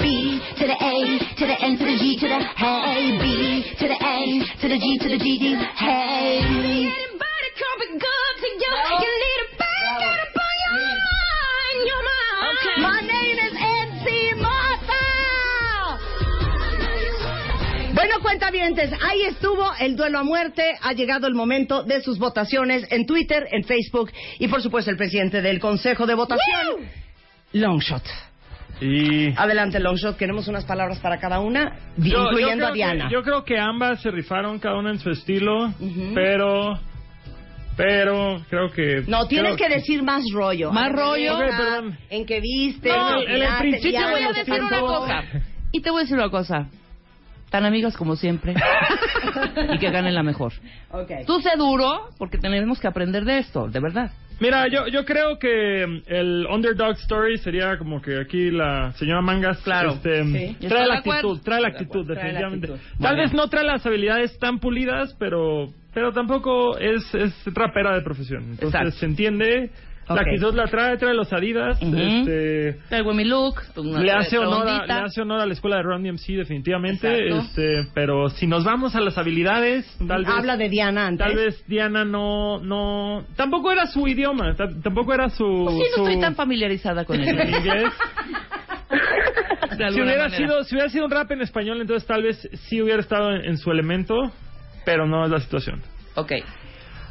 B 0.01 0.41
to 0.57 0.65
the 0.65 0.77
A, 0.81 0.95
to 1.37 1.43
the 1.45 1.57
N, 1.61 1.77
to 1.77 1.85
the 1.85 1.97
G, 2.01 2.17
to 2.17 2.27
the 2.33 2.41
hey. 2.57 3.13
B 3.21 3.75
to 3.77 3.85
the 3.93 3.99
A, 4.01 4.17
to 4.61 4.64
the 4.69 4.77
G, 4.79 4.97
to 4.99 5.09
the 5.09 5.17
G, 5.17 5.37
G, 5.39 5.55
hey. 5.55 6.39
Anybody 6.41 7.49
come 7.55 7.79
be 7.79 7.87
good 7.99 8.33
to 8.41 8.47
you? 8.47 8.73
You 9.01 9.11
need 9.23 9.39
a 9.45 9.49
bag, 9.57 9.99
got 9.99 10.19
up 10.19 10.35
on 10.41 10.55
your 10.65 10.75
mind, 10.81 11.79
your 11.85 12.01
mind. 12.09 12.57
Okay. 12.57 12.77
My 12.81 12.99
name 13.01 13.37
is 13.45 13.53
MC 13.53 14.05
Martha. 14.41 15.05
Bueno, 17.93 18.19
cuentavientes, 18.21 18.91
ahí 19.01 19.23
estuvo 19.23 19.71
el 19.79 19.95
duelo 19.95 20.19
a 20.19 20.23
muerte. 20.23 20.77
Ha 20.81 20.93
llegado 20.93 21.27
el 21.27 21.35
momento 21.35 21.83
de 21.83 22.01
sus 22.01 22.17
votaciones 22.17 22.85
en 22.91 23.05
Twitter, 23.05 23.47
en 23.51 23.63
Facebook 23.63 24.11
y, 24.39 24.47
por 24.47 24.61
supuesto, 24.61 24.89
el 24.91 24.97
presidente 24.97 25.41
del 25.41 25.59
Consejo 25.59 26.05
de 26.05 26.15
Votación, 26.15 26.89
Longshot. 27.53 28.03
Y 28.81 29.33
Adelante, 29.37 29.79
Longshot. 29.79 30.17
Queremos 30.17 30.47
unas 30.47 30.65
palabras 30.65 30.99
para 30.99 31.19
cada 31.19 31.39
una, 31.39 31.75
Yo- 31.97 32.23
incluyendo 32.23 32.65
creo 32.65 32.67
a 32.67 32.71
Diana. 32.73 33.07
que- 33.07 33.13
yo 33.13 33.23
creo 33.23 33.43
que 33.45 33.57
ambas 33.59 34.01
se 34.01 34.11
rifaron 34.11 34.59
cada 34.59 34.77
una 34.77 34.91
en 34.91 34.99
su 34.99 35.09
estilo, 35.09 35.71
pero 36.13 36.77
pero 37.77 38.41
creo 38.49 38.71
que 38.71 39.03
No, 39.07 39.27
tienes 39.27 39.55
creo 39.55 39.67
que 39.69 39.75
decir 39.75 40.01
más 40.01 40.23
rollo. 40.33 40.71
Más 40.71 40.91
rollo. 40.93 41.37
Perdón. 41.37 41.97
En 42.09 42.25
que 42.25 42.39
viste. 42.39 42.87
No, 42.89 43.21
en 43.21 43.41
el 43.41 43.57
principio 43.59 44.09
voy 44.11 44.21
a 44.23 44.31
decir 44.31 44.61
una 44.61 44.79
cosa. 44.79 45.23
Y 45.73 45.81
te 45.81 45.89
voy 45.89 45.99
a 45.99 46.03
decir 46.03 46.17
una 46.17 46.29
cosa. 46.29 46.67
Tan 47.49 47.65
amigos 47.65 47.95
como 47.97 48.15
siempre. 48.15 48.53
y 49.73 49.77
que 49.77 49.91
ganen 49.91 50.13
la 50.15 50.23
mejor. 50.23 50.53
Ok. 50.91 51.11
Tú 51.27 51.41
sé 51.41 51.51
duro, 51.57 52.09
porque 52.17 52.37
tenemos 52.37 52.79
que 52.79 52.87
aprender 52.87 53.23
de 53.25 53.39
esto, 53.39 53.67
de 53.67 53.79
verdad. 53.79 54.11
Mira, 54.39 54.67
yo, 54.67 54.87
yo 54.87 55.05
creo 55.05 55.39
que 55.39 55.85
mm, 55.87 56.01
el 56.07 56.47
underdog 56.49 56.95
story 56.97 57.37
sería 57.37 57.77
como 57.77 58.01
que 58.01 58.19
aquí 58.19 58.51
la 58.51 58.91
señora 58.93 59.21
Mangas 59.21 59.59
Claro. 59.63 59.91
este, 59.91 60.23
Sí. 60.25 60.67
trae 60.67 60.87
la 60.87 60.95
actitud, 60.95 61.39
trae 61.41 61.61
la 61.61 61.67
actitud, 61.69 62.01
acuerdo. 62.01 62.13
Trae 62.13 62.33
la 62.33 62.39
definitivamente. 62.49 62.85
Tal 63.01 63.15
vez 63.17 63.33
no 63.33 63.49
trae 63.49 63.63
las 63.65 63.85
habilidades 63.85 64.37
tan 64.39 64.59
pulidas, 64.59 65.15
pero 65.19 65.69
pero 65.93 66.11
tampoco 66.11 66.77
es, 66.77 67.01
es 67.15 67.33
rapera 67.53 67.95
de 67.95 68.01
profesión. 68.01 68.43
Entonces 68.43 68.67
Exacto. 68.81 68.91
se 68.99 69.05
entiende, 69.05 69.69
La 70.07 70.21
actitud 70.21 70.53
la 70.53 70.67
trae, 70.67 70.97
trae 70.97 71.13
los 71.15 71.33
Adidas, 71.33 71.81
Ujú. 71.81 71.97
este, 71.97 72.73
Traigo 72.89 73.13
mi 73.13 73.23
look. 73.23 73.55
una 73.77 73.99
le 73.99 74.11
hace 74.11 74.37
honor 74.37 74.67
a, 74.69 74.85
le 74.85 74.93
hace 74.93 75.21
honor 75.21 75.41
a 75.41 75.45
la 75.47 75.53
escuela 75.53 75.77
de 75.77 75.81
Run 75.83 76.03
DMC 76.03 76.27
definitivamente, 76.37 77.07
Exacto. 77.27 77.45
este, 77.47 77.89
pero 77.95 78.29
si 78.29 78.45
nos 78.45 78.63
vamos 78.63 78.95
a 78.95 79.01
las 79.01 79.17
habilidades, 79.17 79.85
tal 80.07 80.23
vez 80.25 80.33
Habla 80.35 80.57
de 80.57 80.69
Diana 80.69 81.07
antes. 81.07 81.25
Tal 81.25 81.35
vez 81.35 81.65
Diana 81.67 82.05
no, 82.05 82.59
no, 82.59 83.23
tampoco 83.35 83.71
era 83.71 83.87
su 83.87 84.07
idioma, 84.07 84.55
ta- 84.55 84.69
tampoco 84.83 85.11
era 85.13 85.29
su, 85.29 85.43
Pues 85.65 85.75
sí, 85.75 85.83
no 85.91 85.95
su 86.03 86.07
estoy 86.07 86.21
tan 86.21 86.35
familiarizada 86.35 87.03
con 87.05 87.15
en 87.23 87.27
él. 87.39 87.49
inglés. 87.49 87.91
Si 89.77 90.01
hubiera 90.01 90.23
manera. 90.23 90.29
sido, 90.29 90.63
si 90.63 90.75
hubiera 90.75 90.89
sido 90.89 91.05
un 91.05 91.11
rap 91.11 91.31
en 91.31 91.41
español, 91.41 91.81
entonces 91.81 92.07
tal 92.07 92.23
vez 92.23 92.47
sí 92.69 92.81
hubiera 92.81 93.01
estado 93.01 93.31
en, 93.31 93.45
en 93.45 93.57
su 93.57 93.71
elemento, 93.71 94.15
pero 94.85 95.05
no 95.07 95.25
es 95.25 95.31
la 95.31 95.39
situación. 95.39 95.81
Ok. 96.15 96.31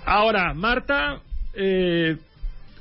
Ahora, 0.07 0.55
Marta, 0.55 1.21
eh, 1.55 2.17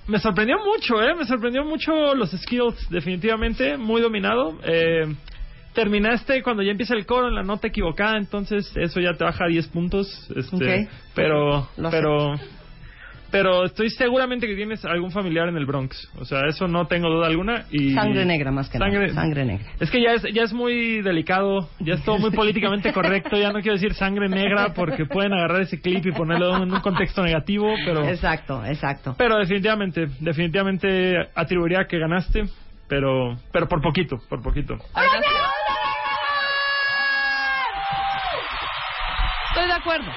me 0.08 0.20
sorprendió 0.20 0.58
mucho, 0.58 1.02
eh, 1.02 1.16
me 1.16 1.26
sorprendió 1.26 1.64
mucho 1.64 2.14
los 2.16 2.32
skills, 2.32 2.90
definitivamente, 2.90 3.78
muy 3.78 4.02
dominado. 4.02 4.58
Eh, 4.64 5.14
terminaste 5.74 6.44
cuando 6.44 6.62
ya 6.62 6.72
empieza 6.72 6.94
el 6.94 7.06
coro 7.06 7.28
en 7.28 7.36
la 7.36 7.44
nota 7.44 7.68
equivocada, 7.68 8.18
entonces 8.18 8.72
eso 8.76 9.00
ya 9.00 9.14
te 9.14 9.24
baja 9.24 9.48
10 9.48 9.68
puntos. 9.68 10.30
Este, 10.36 10.56
Ok. 10.56 10.90
Pero, 11.16 11.70
Lo 11.78 11.90
pero, 11.90 12.36
pero 13.34 13.66
estoy 13.66 13.90
seguramente 13.90 14.46
que 14.46 14.54
tienes 14.56 14.86
algún 14.86 15.10
familiar 15.10 15.50
en 15.50 15.58
el 15.58 15.66
Bronx. 15.66 16.08
O 16.20 16.24
sea, 16.24 16.46
eso 16.48 16.68
no 16.68 16.86
tengo 16.86 17.10
duda 17.10 17.26
alguna. 17.26 17.66
Y 17.72 17.92
Sangre 17.96 18.26
negra 18.26 18.52
más 18.52 18.70
que 18.70 18.78
Sangre- 18.78 19.08
nada. 19.08 19.22
Sangre 19.22 19.44
negra. 19.44 19.66
es 19.80 19.90
que 19.90 20.00
ya 20.04 20.12
es, 20.14 20.22
ya 20.32 20.44
es 20.44 20.54
muy 20.54 21.02
delicado, 21.02 21.68
ya 21.80 21.96
es 21.96 22.04
todo 22.06 22.20
muy 22.20 22.30
políticamente 22.30 22.94
correcto, 22.94 23.36
ya 23.36 23.52
no 23.52 23.62
quiero 23.62 23.74
decir 23.74 23.96
sangre 23.96 24.30
negra 24.30 24.76
porque 24.76 25.06
pueden 25.08 25.34
agarrar 25.34 25.62
ese 25.62 25.82
clip 25.82 26.06
y 26.06 26.12
ponerlo 26.12 26.58
en 26.62 26.72
un 26.72 26.80
contexto 26.82 27.24
negativo, 27.24 27.74
pero 27.84 28.08
Exacto, 28.08 28.64
exacto. 28.66 29.16
pero 29.18 29.38
definitivamente, 29.40 30.06
definitivamente 30.20 31.16
atribuiría 31.34 31.86
que 31.88 31.98
ganaste, 31.98 32.44
pero 32.88 33.36
pero 33.52 33.68
por 33.68 33.82
poquito, 33.82 34.20
por 34.30 34.44
poquito. 34.44 34.76
Estoy 39.50 39.68
de 39.68 39.74
acuerdo. 39.74 40.12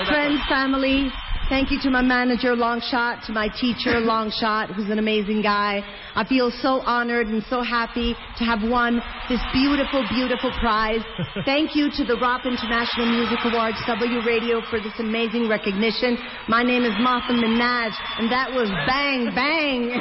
Estoy 0.00 0.04
de 0.06 0.12
Friends, 0.12 0.48
family, 0.48 1.12
thank 1.48 1.70
you 1.70 1.80
to 1.82 1.90
my 1.90 2.02
manager, 2.02 2.54
Longshot, 2.54 3.26
to 3.26 3.32
my 3.32 3.48
teacher, 3.48 4.00
Longshot, 4.00 4.74
who's 4.74 4.90
an 4.90 4.98
amazing 4.98 5.42
guy. 5.42 5.82
I 6.14 6.24
feel 6.24 6.50
so 6.62 6.80
honored 6.82 7.28
and 7.28 7.42
so 7.48 7.62
happy 7.62 8.14
to 8.38 8.44
have 8.44 8.60
won 8.62 9.00
this 9.28 9.40
beautiful, 9.52 10.04
beautiful 10.10 10.50
prize. 10.60 11.00
Thank 11.44 11.74
you 11.74 11.90
to 11.96 12.04
the 12.04 12.14
ROP 12.14 12.44
International 12.44 13.06
Music 13.06 13.38
Awards, 13.44 13.78
W 13.86 14.20
Radio, 14.26 14.62
for 14.70 14.80
this 14.80 14.92
amazing 14.98 15.48
recognition. 15.48 16.18
My 16.48 16.62
name 16.62 16.84
is 16.84 16.92
Martha 17.00 17.32
Minaj, 17.32 17.92
and 18.18 18.30
that 18.30 18.50
was 18.52 18.68
Bang 18.86 19.34
Bang. 19.34 19.94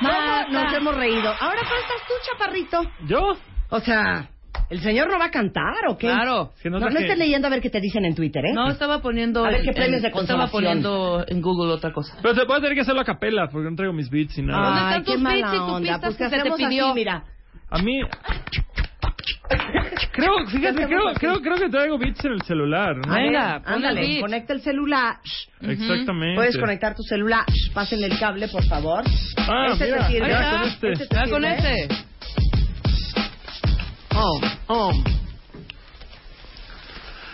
¿Cómo 0.00 0.48
nos 0.50 0.72
hemos 0.72 0.96
reído? 0.96 1.34
Ahora 1.40 1.62
faltas 1.64 2.06
tú, 2.06 2.14
chaparrito. 2.24 2.84
¿Yo? 3.06 3.36
O 3.70 3.80
sea, 3.80 4.28
¿el 4.70 4.80
señor 4.80 5.08
no 5.10 5.18
va 5.18 5.26
a 5.26 5.30
cantar 5.30 5.74
o 5.88 5.98
qué? 5.98 6.06
Claro. 6.06 6.52
Que 6.62 6.70
no 6.70 6.78
No, 6.78 6.86
no 6.88 6.96
qué- 6.96 7.02
estés 7.02 7.18
leyendo 7.18 7.46
a 7.48 7.50
ver 7.50 7.60
qué 7.60 7.70
te 7.70 7.80
dicen 7.80 8.04
en 8.04 8.14
Twitter, 8.14 8.44
¿eh? 8.46 8.52
No, 8.54 8.70
estaba 8.70 9.00
poniendo. 9.02 9.44
A 9.44 9.50
ver 9.50 9.62
qué 9.62 9.72
premios 9.72 10.00
de 10.02 10.08
Estaba 10.08 10.12
consolación. 10.12 10.50
poniendo 10.50 11.24
en 11.28 11.42
Google 11.42 11.72
otra 11.72 11.92
cosa. 11.92 12.16
Pero 12.22 12.34
te 12.34 12.44
voy 12.44 12.56
a 12.56 12.60
tener 12.60 12.74
que 12.74 12.80
hacerlo 12.82 13.00
a 13.00 13.04
capela 13.04 13.48
porque 13.50 13.68
no 13.70 13.76
traigo 13.76 13.92
mis 13.92 14.08
beats 14.08 14.38
y 14.38 14.42
nada. 14.42 14.64
¿Dónde 14.66 14.80
están 14.80 15.04
qué 15.04 15.12
tus 15.12 15.22
beats 15.22 15.38
y 15.38 15.42
tus 15.58 15.60
onda. 15.60 15.80
pistas 15.80 16.00
Pues 16.00 16.16
que 16.16 16.24
que 16.24 16.30
se 16.30 16.42
te 16.42 16.56
pidió? 16.56 16.86
así, 16.86 16.94
mira. 16.94 17.24
A 17.72 17.78
mí 17.82 18.00
creo, 20.12 20.46
fíjate, 20.46 20.86
creo, 20.86 21.02
creo, 21.14 21.40
creo 21.40 21.56
que 21.56 21.68
traigo 21.68 21.98
beats 21.98 22.24
en 22.24 22.32
el 22.32 22.42
celular. 22.42 22.96
¿no? 23.06 23.14
Venga, 23.14 23.62
ándale, 23.64 24.20
conecta 24.20 24.52
el 24.52 24.60
celular. 24.60 25.16
Exactamente. 25.60 26.34
Puedes 26.36 26.56
conectar 26.58 26.94
tu 26.94 27.02
celular. 27.02 27.44
Pásenle 27.74 28.06
el 28.06 28.18
cable, 28.18 28.48
por 28.48 28.64
favor. 28.64 29.04
Ah, 29.38 29.66
Ese 29.72 29.84
te 29.86 29.92
mira, 29.92 30.08
sirve. 30.08 30.26
mira 30.26 30.38
Ahí 30.38 30.58
con 30.60 30.68
está. 30.68 30.88
este. 30.88 31.06
te 31.06 31.16
Ah, 31.18 31.24
con 31.30 31.42
sirve? 31.42 31.56
este. 31.84 32.09
Oh. 34.22 34.38
Oh. 34.68 35.29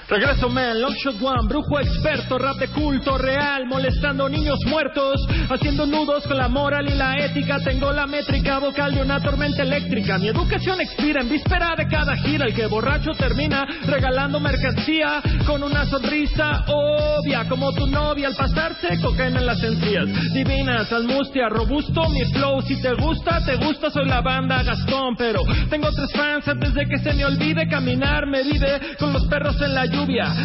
Regreso 0.08 0.48
man, 0.48 0.80
Longshot 0.80 1.20
One, 1.20 1.48
brujo 1.48 1.80
experto, 1.80 2.38
rap 2.38 2.58
de 2.58 2.68
culto 2.68 3.18
real, 3.18 3.66
molestando 3.66 4.28
niños 4.28 4.60
muertos, 4.66 5.20
haciendo 5.50 5.84
nudos 5.84 6.24
con 6.28 6.36
la 6.36 6.46
moral 6.46 6.86
y 6.88 6.94
la 6.94 7.16
ética. 7.16 7.58
Tengo 7.58 7.90
la 7.92 8.06
métrica 8.06 8.60
vocal 8.60 8.94
de 8.94 9.02
una 9.02 9.20
tormenta 9.20 9.62
eléctrica. 9.62 10.16
Mi 10.18 10.28
educación 10.28 10.80
expira 10.80 11.22
en 11.22 11.28
víspera 11.28 11.74
de 11.76 11.88
cada 11.88 12.14
gira. 12.18 12.46
El 12.46 12.54
que 12.54 12.66
borracho 12.66 13.10
termina 13.18 13.66
regalando 13.84 14.38
mercancía 14.38 15.20
con 15.44 15.64
una 15.64 15.84
sonrisa 15.86 16.64
obvia, 16.68 17.48
como 17.48 17.72
tu 17.72 17.88
novia 17.88 18.28
al 18.28 18.36
pasarse 18.36 19.00
cocaína 19.02 19.40
en 19.40 19.46
las 19.46 19.60
encías. 19.60 20.06
Divinas, 20.32 20.92
almustia, 20.92 21.48
robusto, 21.48 22.08
mi 22.10 22.24
flow. 22.26 22.62
Si 22.62 22.80
te 22.80 22.94
gusta, 22.94 23.44
te 23.44 23.56
gusta, 23.56 23.90
soy 23.90 24.06
la 24.06 24.20
banda 24.20 24.62
Gastón. 24.62 25.16
Pero 25.16 25.40
tengo 25.68 25.90
tres 25.90 26.12
fans 26.12 26.46
antes 26.46 26.74
de 26.74 26.86
que 26.86 26.98
se 26.98 27.12
me 27.12 27.24
olvide 27.24 27.68
caminar. 27.68 28.28
Me 28.28 28.44
vive 28.44 28.80
con 29.00 29.12
los 29.12 29.26
perros 29.26 29.60
en 29.60 29.74
la 29.74 29.95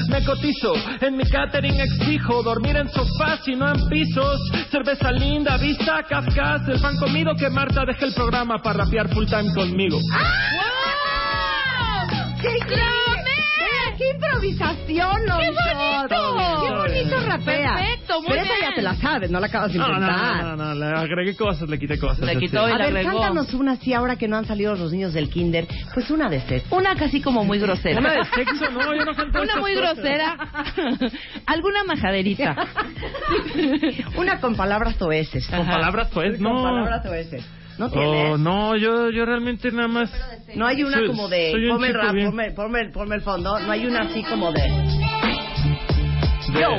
Me 0.10 0.24
cotizo, 0.26 0.74
en 1.02 1.18
mi 1.18 1.24
catering 1.26 1.80
exijo 1.80 2.42
dormir 2.42 2.78
en 2.78 2.90
sofás 2.90 3.48
y 3.48 3.56
no 3.56 3.70
en 3.70 3.90
pisos. 3.90 4.40
Cerveza 4.70 5.12
linda, 5.12 5.58
vista, 5.58 6.04
cascas, 6.08 6.68
el 6.68 6.80
pan 6.80 6.98
comido 6.98 7.34
que 7.36 7.50
Marta 7.50 7.84
deje 7.86 8.06
el 8.06 8.14
programa 8.14 8.62
para 8.62 8.86
rapear 8.86 9.10
full 9.10 9.26
time 9.26 9.54
conmigo. 9.54 10.00
Vea, 12.42 13.11
¡Qué 14.02 14.10
improvisación, 14.16 15.26
no! 15.28 15.38
¡Qué 15.38 15.52
bonito! 15.52 16.66
¡Qué 16.66 16.74
bonito 16.74 17.20
rapea! 17.28 17.76
Perfecto, 17.76 18.22
muy 18.22 18.30
Pero 18.32 18.42
esa 18.42 18.54
bien. 18.56 18.70
ya 18.70 18.76
te 18.76 18.82
la 18.82 18.96
sabes, 18.96 19.30
no 19.32 19.40
la 19.40 19.48
acabas 19.48 19.72
de 19.74 19.78
No, 19.80 19.88
no, 19.88 19.94
inventar. 19.94 20.44
no, 20.44 20.56
no, 20.56 20.74
no, 20.74 20.76
le 20.76 20.86
agregué 21.00 21.36
cosas, 21.36 21.70
le 21.70 21.78
quité 21.78 22.00
cosas. 22.00 22.20
Le 22.22 22.32
así. 22.32 22.40
quitó 22.40 22.68
y 22.68 22.72
A 22.72 22.78
le 22.78 22.84
ver, 22.86 22.98
agregó. 22.98 23.20
cántanos 23.22 23.54
una 23.54 23.74
así 23.74 23.94
ahora 23.94 24.16
que 24.16 24.28
no 24.28 24.38
han 24.38 24.46
salido 24.46 24.76
los 24.76 24.92
niños 24.92 25.14
del 25.14 25.30
kinder. 25.30 25.68
Pues 25.94 26.10
una 26.10 26.30
de 26.30 26.40
set. 26.42 26.64
Una 26.72 26.96
casi 26.96 27.22
como 27.22 27.44
muy 27.44 27.60
grosera. 27.60 28.00
Una 28.00 28.14
de 28.14 28.26
sexo, 28.26 28.72
no, 28.72 28.96
yo 28.96 29.06
no 29.06 29.14
canto 29.14 29.42
Una 29.42 29.56
muy 29.58 29.76
cosas. 29.76 29.96
grosera. 29.98 30.38
Alguna 31.46 31.84
majaderita. 31.84 32.56
Una 34.18 34.40
con 34.40 34.56
palabras 34.56 35.00
oeces. 35.02 35.48
Con 35.48 35.66
palabras 35.68 36.10
Con 36.10 36.40
no. 36.40 36.64
palabras 36.64 37.06
oeces. 37.06 37.46
¿No 37.78 37.86
Oh, 37.88 37.90
tienes? 37.90 38.40
no, 38.40 38.76
yo, 38.76 39.10
yo 39.10 39.26
realmente 39.26 39.72
nada 39.72 39.88
más. 39.88 40.12
No 40.56 40.68
hay 40.68 40.84
una 40.84 40.98
Soy- 40.98 41.08
como 41.08 41.28
de... 41.28 41.52
soy 41.52 41.66
un 41.66 41.72
Ponme 41.76 41.88
el 41.88 41.94
chico 41.94 42.06
rap, 42.06 42.14
bien. 42.16 42.28
ponme, 42.30 42.52
ponme, 42.52 42.90
ponme 42.90 43.16
el 43.16 43.22
fondo. 43.22 43.60
No 43.60 43.72
hay 43.72 43.86
una 43.86 44.02
así 44.02 44.24
como 44.24 44.52
de... 44.52 44.62
Yo, 46.54 46.70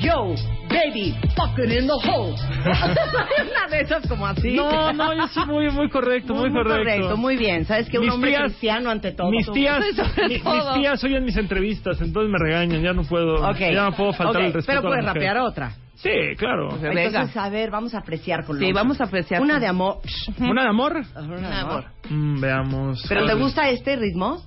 yo, 0.00 0.34
baby, 0.68 1.16
fucking 1.34 1.70
in 1.72 1.86
the 1.86 1.92
hole. 1.94 2.34
una 2.64 3.66
de 3.70 3.80
esas 3.80 4.06
como 4.06 4.26
así. 4.26 4.54
No, 4.54 4.92
no, 4.92 5.14
yo 5.14 5.26
soy 5.28 5.46
muy, 5.46 5.70
muy 5.70 5.88
correcto, 5.88 6.34
muy, 6.34 6.50
Muy 6.50 6.62
correcto. 6.62 6.84
correcto, 6.84 7.16
muy 7.16 7.36
bien. 7.36 7.64
Sabes 7.64 7.88
que 7.88 7.98
un 7.98 8.04
Mis 8.04 8.14
hombre 8.14 8.32
tías- 8.32 8.42
cristiano 8.44 8.90
ante 8.90 9.12
todo. 9.12 9.30
Mis 9.30 9.50
tías, 9.50 9.80
mi- 9.80 10.28
mis 10.34 10.42
todo. 10.42 10.74
tías 10.74 11.02
oyen 11.02 11.24
mis 11.24 11.36
entrevistas, 11.38 11.98
entonces 12.02 12.30
me 12.30 12.38
regañan, 12.38 12.82
ya 12.82 12.92
no 12.92 13.04
puedo, 13.04 13.36
Ok. 13.48 13.58
ya 13.72 13.84
no 13.84 13.92
puedo 13.96 14.12
faltar 14.12 14.42
Ok, 14.42 14.46
el 14.48 14.52
respeto 14.52 14.66
Pero 14.66 14.78
a 14.80 14.82
la 14.82 14.88
puedes 14.90 15.04
mujer. 15.04 15.14
rapear 15.14 15.38
otra. 15.38 15.72
Sí, 16.02 16.10
claro. 16.36 16.70
Entonces, 16.82 17.36
a 17.36 17.48
ver, 17.48 17.70
vamos 17.70 17.94
a 17.94 17.98
apreciar 17.98 18.44
con 18.44 18.58
Sí, 18.58 18.72
vamos 18.72 19.00
a 19.00 19.04
apreciar 19.04 19.40
Una 19.40 19.54
con- 19.54 19.60
de 19.60 19.66
amor. 19.68 19.98
¿Una 20.40 20.62
de 20.62 20.68
amor? 20.68 21.02
Una 21.16 21.48
de 21.48 21.56
amor. 21.60 21.84
Mm, 22.10 22.40
veamos. 22.40 23.04
¿Pero 23.08 23.26
te 23.26 23.34
gusta 23.34 23.68
este 23.68 23.94
ritmo? 23.96 24.42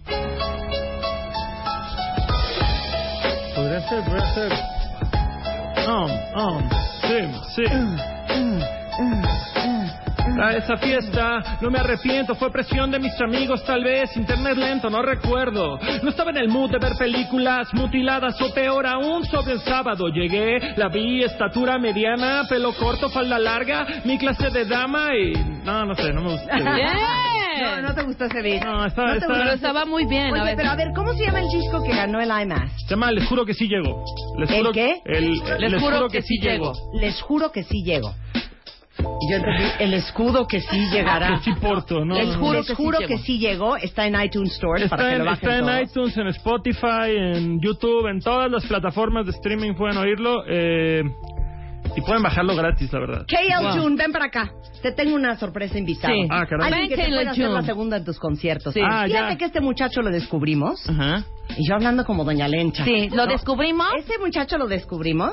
Podría 3.55 3.87
ser, 3.87 4.03
podría 4.03 4.33
ser. 4.33 4.51
Um, 5.87 6.11
um, 6.41 6.69
sí, 7.03 7.19
sí. 7.55 7.63
A 10.41 10.53
esa 10.53 10.75
fiesta, 10.77 11.57
no 11.61 11.69
me 11.69 11.79
arrepiento, 11.79 12.35
fue 12.35 12.51
presión 12.51 12.91
de 12.91 12.99
mis 12.99 13.13
amigos, 13.21 13.63
tal 13.63 13.83
vez, 13.83 14.15
internet 14.17 14.57
lento, 14.57 14.89
no 14.89 15.01
recuerdo. 15.01 15.79
No 16.03 16.09
estaba 16.09 16.31
en 16.31 16.37
el 16.37 16.49
mood 16.49 16.71
de 16.71 16.79
ver 16.79 16.93
películas 16.97 17.73
mutiladas 17.73 18.39
o 18.41 18.53
peor 18.53 18.85
aún, 18.85 19.23
sobre 19.25 19.53
el 19.53 19.59
sábado 19.61 20.07
llegué, 20.09 20.59
la 20.75 20.89
vi, 20.89 21.23
estatura 21.23 21.77
mediana, 21.77 22.43
pelo 22.49 22.73
corto, 22.73 23.09
falda 23.09 23.39
larga, 23.39 23.85
mi 24.03 24.17
clase 24.17 24.49
de 24.49 24.65
dama 24.65 25.15
y... 25.15 25.33
No, 25.63 25.85
no 25.85 25.95
sé, 25.95 26.11
no 26.11 26.21
me 26.21 26.31
gusta. 26.33 26.57
No, 26.57 27.81
no 27.81 27.95
te 27.95 28.03
gustó 28.03 28.25
ese 28.25 28.41
beat. 28.41 28.63
No, 28.65 28.85
está- 28.85 29.13
gustó. 29.13 29.27
Pero 29.29 29.51
estaba 29.51 29.85
muy 29.85 30.05
bien, 30.05 30.31
Oye, 30.33 30.41
a 30.41 30.43
ver. 30.43 30.55
pero 30.57 30.71
a 30.71 30.75
ver, 30.75 30.89
¿cómo 30.93 31.13
se 31.13 31.25
llama 31.25 31.39
el 31.39 31.47
disco 31.47 31.81
que 31.83 31.95
ganó 31.95 32.19
el 32.19 32.27
IMAX? 32.29 32.71
Se 32.83 32.89
llama 32.89 33.11
Les 33.13 33.25
juro 33.27 33.45
que 33.45 33.53
sí 33.53 33.67
llego. 33.69 34.03
Les 34.37 34.49
¿El 34.51 34.57
juro, 34.57 34.71
qué? 34.73 35.01
el- 35.05 35.31
les, 35.59 35.81
juro, 35.81 36.09
que, 36.09 36.21
sí 36.21 36.37
llego. 36.41 36.73
Les 36.99 37.21
juro 37.21 37.51
que 37.53 37.63
sí 37.63 37.81
llego. 37.83 38.13
Y 38.97 39.31
yo 39.31 39.37
entendí, 39.37 39.63
el 39.79 39.93
escudo 39.93 40.47
que 40.47 40.61
sí 40.61 40.77
llegará. 40.91 41.39
Que 41.39 41.51
sí 41.51 41.59
porto, 41.59 42.05
¿no? 42.05 42.15
Les 42.15 42.27
no, 42.27 42.33
juro, 42.39 42.53
no. 42.53 42.59
les 42.59 42.73
juro 42.73 42.97
que 43.07 43.17
sí 43.19 43.37
llegó. 43.39 43.75
Está 43.77 44.05
en 44.07 44.15
iTunes 44.21 44.53
Stores 44.55 44.89
para 44.89 45.03
Está, 45.03 45.09
que 45.09 45.13
en, 45.15 45.19
lo 45.19 45.25
bajen 45.25 45.49
está 45.49 45.57
en 45.59 45.65
todos. 45.65 45.89
iTunes, 45.91 46.17
en 46.17 46.27
Spotify, 46.27 47.09
en 47.35 47.59
YouTube, 47.61 48.07
en 48.07 48.19
todas 48.21 48.49
las 48.51 48.65
plataformas 48.65 49.25
de 49.25 49.31
streaming 49.33 49.73
pueden 49.75 49.97
oírlo. 49.97 50.43
eh, 50.47 51.03
y 51.95 52.01
pueden 52.01 52.23
bajarlo 52.23 52.55
gratis, 52.55 52.91
la 52.91 52.99
verdad. 52.99 53.25
KL 53.27 53.63
Wow. 53.63 53.77
June, 53.83 53.95
ven 53.95 54.11
para 54.11 54.25
acá. 54.25 54.51
Te 54.81 54.91
tengo 54.91 55.15
una 55.15 55.37
sorpresa 55.37 55.77
invitada. 55.77 56.13
Sí. 56.13 56.27
Ah, 56.29 56.45
caray. 56.49 56.67
Alguien 56.73 56.89
que 56.89 56.95
te 56.97 57.07
pueda 57.09 57.31
hacer 57.31 57.49
la 57.49 57.61
segunda 57.61 57.97
en 57.97 58.03
tus 58.03 58.19
conciertos. 58.19 58.73
Sí. 58.73 58.81
Ah, 58.83 59.03
Fíjate 59.05 59.31
ya. 59.33 59.37
que 59.37 59.45
este 59.45 59.61
muchacho 59.61 60.01
lo 60.01 60.09
descubrimos. 60.09 60.81
Y 61.57 61.67
yo 61.69 61.75
hablando 61.75 62.03
como 62.03 62.25
Doña 62.25 62.47
Lencha. 62.49 62.83
Sí, 62.83 63.07
¿lo 63.09 63.27
descubrimos? 63.27 63.87
Este 63.97 64.17
muchacho 64.17 64.57
lo 64.57 64.67
descubrimos 64.67 65.31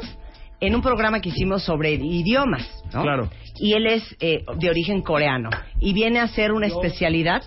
en 0.62 0.74
un 0.74 0.80
programa 0.82 1.20
que 1.20 1.28
hicimos 1.28 1.62
sobre 1.64 1.92
idiomas, 1.92 2.66
¿no? 2.94 3.02
Claro. 3.02 3.28
Y 3.56 3.74
él 3.74 3.86
es 3.86 4.16
eh, 4.20 4.44
de 4.58 4.70
origen 4.70 5.02
coreano. 5.02 5.50
Y 5.80 5.92
viene 5.92 6.20
a 6.20 6.22
hacer 6.24 6.52
una 6.52 6.66
especialidad 6.68 7.42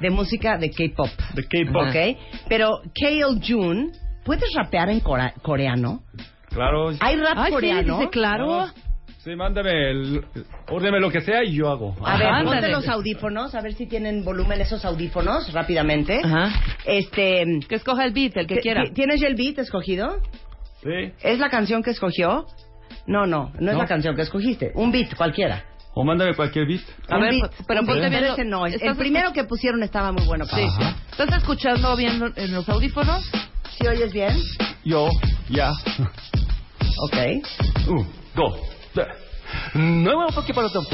de 0.00 0.10
música 0.10 0.58
de 0.58 0.70
K-pop. 0.70 1.08
De 1.34 1.42
K-pop. 1.44 1.88
¿Ok? 1.88 2.18
Pero 2.48 2.80
KL 2.94 3.40
June, 3.46 3.92
¿puedes 4.24 4.52
rapear 4.54 4.88
en 4.90 5.00
cora- 5.00 5.34
coreano? 5.42 6.02
Claro. 6.48 6.90
¿Hay 7.00 7.16
rap 7.16 7.34
Ay, 7.36 7.46
sí, 7.46 7.52
coreano? 7.52 7.98
dice 7.98 8.10
claro. 8.10 8.66
Sí, 9.24 9.34
mándame, 9.36 9.90
el, 9.90 10.22
órdeme 10.68 11.00
lo 11.00 11.10
que 11.10 11.22
sea 11.22 11.42
y 11.44 11.52
yo 11.54 11.70
hago. 11.70 11.96
A 12.04 12.18
ver, 12.18 12.26
Ándale. 12.26 12.60
ponte 12.60 12.68
los 12.70 12.86
audífonos, 12.88 13.54
a 13.54 13.62
ver 13.62 13.72
si 13.72 13.86
tienen 13.86 14.22
volumen 14.22 14.60
esos 14.60 14.84
audífonos 14.84 15.50
rápidamente. 15.54 16.20
Ajá. 16.22 16.50
Este, 16.84 17.44
Que 17.66 17.76
escoja 17.76 18.04
el 18.04 18.12
beat, 18.12 18.36
el 18.36 18.46
que 18.46 18.56
¿ti- 18.56 18.60
quiera. 18.60 18.84
ti- 18.84 18.90
¿Tienes 18.92 19.20
ya 19.22 19.28
el 19.28 19.34
beat 19.34 19.58
escogido? 19.60 20.20
¿Es 21.22 21.38
la 21.38 21.48
canción 21.50 21.82
que 21.82 21.90
escogió? 21.90 22.46
No, 23.06 23.26
no, 23.26 23.52
no, 23.58 23.72
es 23.72 23.78
la 23.78 23.86
canción 23.86 24.14
que 24.16 24.22
escogiste. 24.22 24.72
Un 24.74 24.90
beat 24.90 25.14
cualquiera. 25.16 25.64
O 25.94 26.04
mándame 26.04 26.34
cualquier 26.34 26.66
beat. 26.66 26.82
A 27.08 27.18
ver, 27.18 27.34
pero 27.66 27.80
un 27.80 27.86
ponte 27.86 28.08
bien 28.08 28.50
no. 28.50 28.66
El, 28.66 28.96
primero 28.96 29.32
que 29.32 29.44
pusieron 29.44 29.82
estaba 29.82 30.10
muy 30.10 30.26
bueno. 30.26 30.44
para 30.46 30.66
Sí. 30.66 30.68
¿Estás 31.10 31.36
escuchando 31.38 31.94
bien 31.96 32.32
en 32.34 32.52
los 32.52 32.68
audífonos? 32.68 33.30
¿Sí 33.78 33.86
oyes 33.86 34.12
bien? 34.12 34.36
Yo, 34.84 35.08
ya. 35.48 35.70
Ok. 36.98 37.16
Un, 37.88 38.08
dos, 38.34 38.60
tres. 38.92 39.23
너무 40.04 40.26
어떻게 40.28 40.52
받았던 40.52 40.84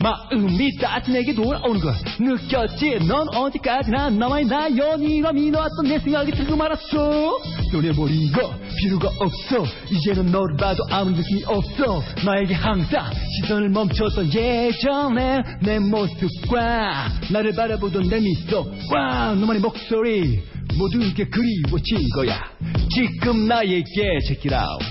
마음이 0.00 0.76
따뜻하게 0.78 1.34
돌아오는 1.34 1.80
걸 1.80 1.94
느꼈지 2.20 3.06
넌 3.06 3.28
어디까지나 3.34 4.10
나와의 4.10 4.44
네가 4.46 5.32
믿어왔던 5.32 5.86
내 5.88 5.98
생각이 5.98 6.32
들고 6.32 6.56
말았어. 6.56 7.38
변해버린 7.72 8.32
거 8.32 8.54
필요가 8.78 9.08
없어. 9.18 9.64
이제는 9.90 10.30
너를 10.30 10.56
봐도 10.56 10.84
아무 10.90 11.10
느낌이 11.10 11.44
없어. 11.46 12.02
나에게 12.24 12.54
항상 12.54 13.10
시선을 13.40 13.70
멈췄던 13.70 14.32
예전에 14.32 15.42
내 15.62 15.78
모습과 15.78 17.08
나를 17.30 17.54
바라보던 17.54 18.08
내 18.08 18.20
미소와 18.20 19.34
너만의 19.34 19.62
목소리 19.62 20.42
모든 20.76 21.14
게 21.14 21.24
그리워진 21.24 22.08
거야. 22.14 22.50
지금 22.90 23.48
나에게 23.48 24.18
check 24.26 24.50
it 24.50 24.54
out 24.54 24.84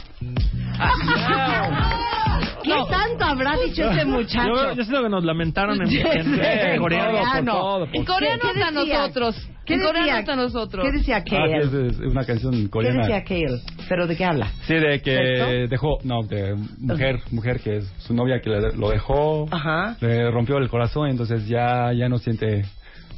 ¿Qué 2.65 2.91
tanto 2.91 3.25
habrá 3.25 3.57
dicho 3.57 3.89
este 3.89 4.05
muchacho? 4.05 4.47
Yo, 4.53 4.73
yo 4.75 4.83
siento 4.83 5.03
que 5.03 5.09
nos 5.09 5.23
lamentaron 5.23 5.81
en, 5.81 5.87
Sí, 5.89 5.97
en- 5.97 6.23
sí, 6.35 6.41
en 6.41 6.79
coreano. 6.81 7.11
coreano. 7.11 7.51
por 7.53 7.61
todo, 7.61 7.85
por 7.87 7.95
En 7.95 8.05
coreano 8.05 8.41
¿Qué 8.41 8.47
hasta 8.63 8.71
decía? 8.79 8.97
nosotros. 8.99 9.49
¿Qué 9.65 9.73
En 9.73 9.79
coreano 9.81 10.05
decía? 10.05 10.17
hasta 10.19 10.35
nosotros. 10.35 10.85
¿Qué 10.85 10.91
decía 10.97 11.17
Ah, 11.17 11.23
Kale? 11.29 11.57
es, 11.57 11.73
es 11.73 11.99
una 11.99 12.25
canción 12.25 12.53
¿Qué 12.63 12.69
coreana. 12.69 13.01
decía 13.01 13.23
Kale? 13.23 13.61
¿Pero 13.89 14.07
de 14.07 14.15
qué 14.17 14.25
habla? 14.25 14.47
Sí, 14.67 14.73
de 14.75 15.01
que 15.01 15.67
dejó, 15.69 15.97
no, 16.03 16.23
de 16.23 16.55
mujer, 16.79 17.19
mujer 17.31 17.59
que 17.61 17.77
es 17.77 17.85
su 17.99 18.13
novia 18.13 18.39
que 18.41 18.49
le- 18.49 18.73
lo 18.75 18.89
dejó, 18.89 19.47
Ajá. 19.51 19.95
le 20.01 20.29
rompió 20.31 20.57
el 20.57 20.69
corazón, 20.69 21.09
entonces 21.09 21.47
ya, 21.47 21.91
ya 21.93 22.09
no 22.09 22.17
siente 22.17 22.65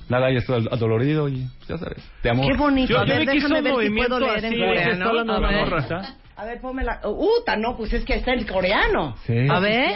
nada 0.09 0.31
y 0.31 0.37
está 0.37 0.55
adolorido 0.55 1.27
y 1.27 1.45
ya 1.67 1.77
sabes, 1.77 1.97
de 2.23 2.29
amor. 2.29 2.45
Qué 2.49 2.57
bonito. 2.57 2.93
Yo- 2.93 2.99
a 2.99 3.05
yo 3.05 3.13
ver, 3.13 3.21
hizo 3.23 3.31
déjame 3.33 3.57
un 3.57 3.63
ver 3.63 3.71
si 3.73 3.77
movimiento 3.77 4.09
puedo 4.17 4.19
leer 4.21 4.37
en 4.39 4.45
así 4.45 4.55
de 4.55 4.61
que 4.61 4.67
coreano. 4.67 5.05
A 6.38 6.45
ver. 6.45 6.61
ponme 6.61 6.83
la... 6.83 7.01
¡Uta! 7.03 7.55
No, 7.55 7.75
pues 7.75 7.91
es 7.93 8.05
que 8.05 8.15
está 8.15 8.33
el 8.33 8.45
coreano. 8.45 9.15
Sí. 9.25 9.47
A 9.49 9.59
ver. 9.59 9.95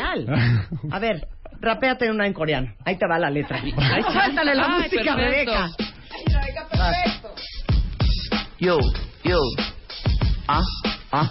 A 0.92 1.00
ver, 1.00 1.28
rapéate 1.60 2.10
una 2.10 2.26
en 2.26 2.34
coreano. 2.34 2.74
Ahí 2.84 2.98
te 2.98 3.08
va 3.08 3.20
la 3.20 3.30
letra. 3.30 3.62
Ahí 3.62 4.04
suéltale 4.04 4.56
la 4.56 4.66
Ay, 4.66 4.82
música, 4.84 5.16
perfecto. 5.16 5.54
Rebeca. 5.54 5.70
Yo, 8.60 8.80
yo. 9.24 9.40
Ah, 10.48 10.62
ah. 11.12 11.30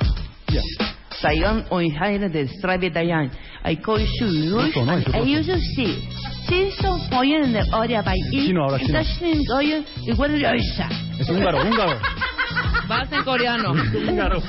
Saigon 1.21 1.67
oi 1.71 1.91
haire 2.01 2.29
de 2.29 2.49
strabe 2.49 2.91
dayan. 2.91 3.31
Koi 3.85 4.07
shu. 4.07 4.61
Eso 4.61 4.85
no, 4.85 4.97
eso 4.97 5.11
no. 5.11 5.25
Sí. 6.51 6.69
Son 6.83 7.01
poyen 7.09 7.53
de 7.53 7.63
oria 7.73 8.03
bai. 8.03 8.19
Chino, 8.31 8.65
ahora 8.65 8.79
chino. 8.79 9.01
Igual 10.07 10.39
de 10.39 10.47
oisa. 10.47 10.89
Es 11.19 11.29
húngaro, 11.29 11.63
húngaro. 11.63 11.99
Vas 12.89 13.13
en 13.13 13.23
coreano. 13.23 13.71
Húngaro. 14.09 14.43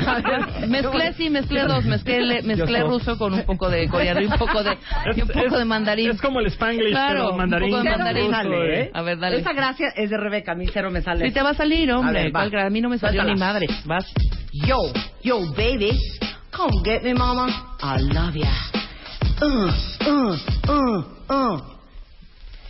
Mezclé, 0.68 1.12
sí, 1.14 1.28
mezclé 1.30 1.64
dos. 1.64 1.84
Mezclé, 1.84 2.42
mezclé 2.42 2.78
Ya 2.78 2.84
ruso 2.84 3.18
con 3.18 3.34
un 3.34 3.42
poco 3.42 3.68
de 3.68 3.88
coreano 3.88 4.20
y 4.20 4.26
un 4.26 4.38
poco 4.38 4.62
de, 4.62 4.76
y 5.16 5.20
un 5.22 5.28
poco 5.28 5.58
de 5.58 5.64
mandarín. 5.64 6.10
Es 6.10 6.20
como 6.20 6.38
el 6.40 6.46
Spanglish, 6.46 6.90
Claro, 6.92 7.14
pero 7.14 7.30
un 7.32 7.36
mandarín. 7.38 7.70
poco 7.70 7.82
de 7.82 7.88
Cero 7.90 7.98
mandarín. 8.04 8.30
me 8.30 8.36
sale, 8.36 8.80
¿eh? 8.82 8.90
A 8.94 9.02
ver, 9.02 9.18
dale. 9.18 9.38
Esa 9.38 9.52
gracia 9.52 9.88
es 9.96 10.08
de 10.10 10.16
Rebeca, 10.16 10.52
a 10.52 10.54
mí 10.54 10.66
cero 10.72 10.90
me 10.92 11.02
sale. 11.02 11.26
Sí 11.26 11.32
te 11.34 11.42
va 11.42 11.50
a 11.50 11.54
salir, 11.54 11.90
hombre. 11.92 12.20
A 12.20 12.22
ver, 12.24 12.36
va. 12.36 12.48
¿Cuál 12.48 12.66
a 12.66 12.70
mí 12.70 12.80
no 12.80 12.88
me 12.88 12.98
salió 12.98 13.22
Suéltala. 13.22 13.34
ni 13.34 13.40
madre. 13.40 13.66
Vas. 13.86 14.06
Yo, 14.52 14.78
yo, 15.24 15.40
baby. 15.56 15.98
Come 16.56 16.70
get 16.84 17.02
me, 17.02 17.14
mama. 17.14 17.48
I 17.82 18.00
love 18.02 18.34
ya. 18.36 18.52
Uh, 19.42 19.68
uh, 20.08 20.36
uh, 20.70 21.04
uh. 21.28 21.56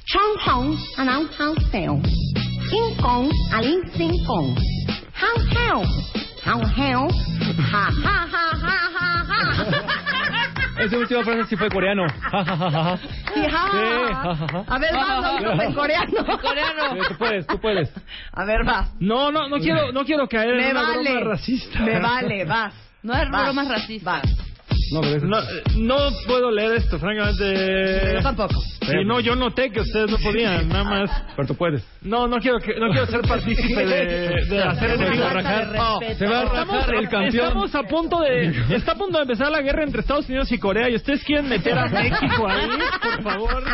Chong 0.07 0.37
hong, 0.45 0.77
anong 0.99 1.29
hong 1.39 1.57
seo. 1.73 1.97
King 2.71 2.91
kong, 3.01 3.31
aling 3.53 3.83
sing 3.97 4.13
kong. 4.27 4.57
How 5.13 5.37
how. 5.55 5.79
How 6.45 6.61
how. 6.61 7.09
Ha 7.73 7.85
ha 8.05 8.17
ha 8.29 8.47
ha 8.63 8.77
ha 8.95 9.09
ha. 9.29 10.01
Esa 10.85 10.99
última 10.99 11.23
frase 11.23 11.45
sí 11.49 11.57
fue 11.57 11.71
coreano. 11.71 12.05
Ja, 12.33 12.45
ja, 12.45 12.57
ja, 12.57 12.71
ja, 12.71 12.83
ja. 12.83 12.97
Sí, 12.99 13.41
ja, 13.41 13.63
Sí, 13.71 13.79
ja, 13.79 13.81
ja, 13.81 14.25
ja. 14.25 14.35
ja, 14.35 14.47
ja. 14.53 14.65
A 14.75 14.79
ver, 14.79 14.93
vamos, 14.93 15.61
en 15.63 15.73
coreano. 15.75 16.19
En 16.19 16.39
coreano. 16.43 16.83
Sí, 16.95 17.01
tú 17.09 17.15
puedes, 17.17 17.47
tú 17.47 17.59
puedes. 17.61 17.93
A 18.33 18.45
ver, 18.45 18.65
vas. 18.65 18.91
No, 19.01 19.31
no, 19.31 19.49
no 19.49 19.59
quiero, 19.59 19.93
no 19.93 20.05
quiero 20.05 20.29
caer 20.29 20.51
en 20.51 20.57
Me 20.57 20.71
una 20.73 20.83
vale. 20.83 21.11
broma 21.13 21.31
racista. 21.31 21.79
Me 21.81 22.01
vale, 22.01 22.45
vas. 22.45 22.75
No 23.03 23.15
es 23.15 23.31
Vas, 23.31 23.45
bromas 23.45 23.69
racistas. 23.69 24.23
vas. 24.23 24.54
No, 24.93 25.01
no 25.76 25.97
puedo 26.26 26.51
leer 26.51 26.72
esto, 26.74 26.99
francamente. 26.99 28.14
Yo 28.14 28.22
tampoco. 28.22 28.55
No, 29.07 29.18
yo 29.20 29.35
noté 29.35 29.70
que 29.70 29.80
ustedes 29.80 30.11
no 30.11 30.18
podían, 30.18 30.68
nada 30.68 30.85
más. 30.85 31.22
Pero 31.37 31.49
tú 31.49 31.55
puedes. 31.55 31.82
No, 32.03 32.26
no 32.28 32.39
quiero, 32.39 32.59
que, 32.59 32.74
no 32.78 32.91
quiero 32.91 33.07
ser 33.07 33.22
partícipe 33.22 33.87
de, 33.87 34.45
de 34.47 34.62
hacer 34.62 34.91
enemigos. 34.91 35.26
va 35.26 35.30
a 35.30 35.32
rajar. 35.35 35.72
No, 35.74 35.99
Se 36.14 36.26
va 36.26 36.41
a 36.41 36.45
estamos- 36.45 36.76
rajar 36.76 36.95
el 36.97 37.09
campeón. 37.09 37.47
Estamos 37.47 37.74
a 37.74 37.82
punto 37.85 38.20
de, 38.20 38.49
está 38.76 38.93
a 38.93 38.95
punto 38.97 39.16
de 39.18 39.22
empezar 39.22 39.51
la 39.51 39.62
guerra 39.62 39.85
entre 39.85 40.01
Estados 40.03 40.28
Unidos 40.28 40.53
y 40.53 40.59
Corea 40.59 40.91
y 40.91 40.97
ustedes 40.97 41.24
quieren 41.24 41.49
meter 41.49 41.78
a 41.78 41.87
México 41.89 42.47
ahí, 42.47 42.68
por 43.03 43.22
favor. 43.22 43.64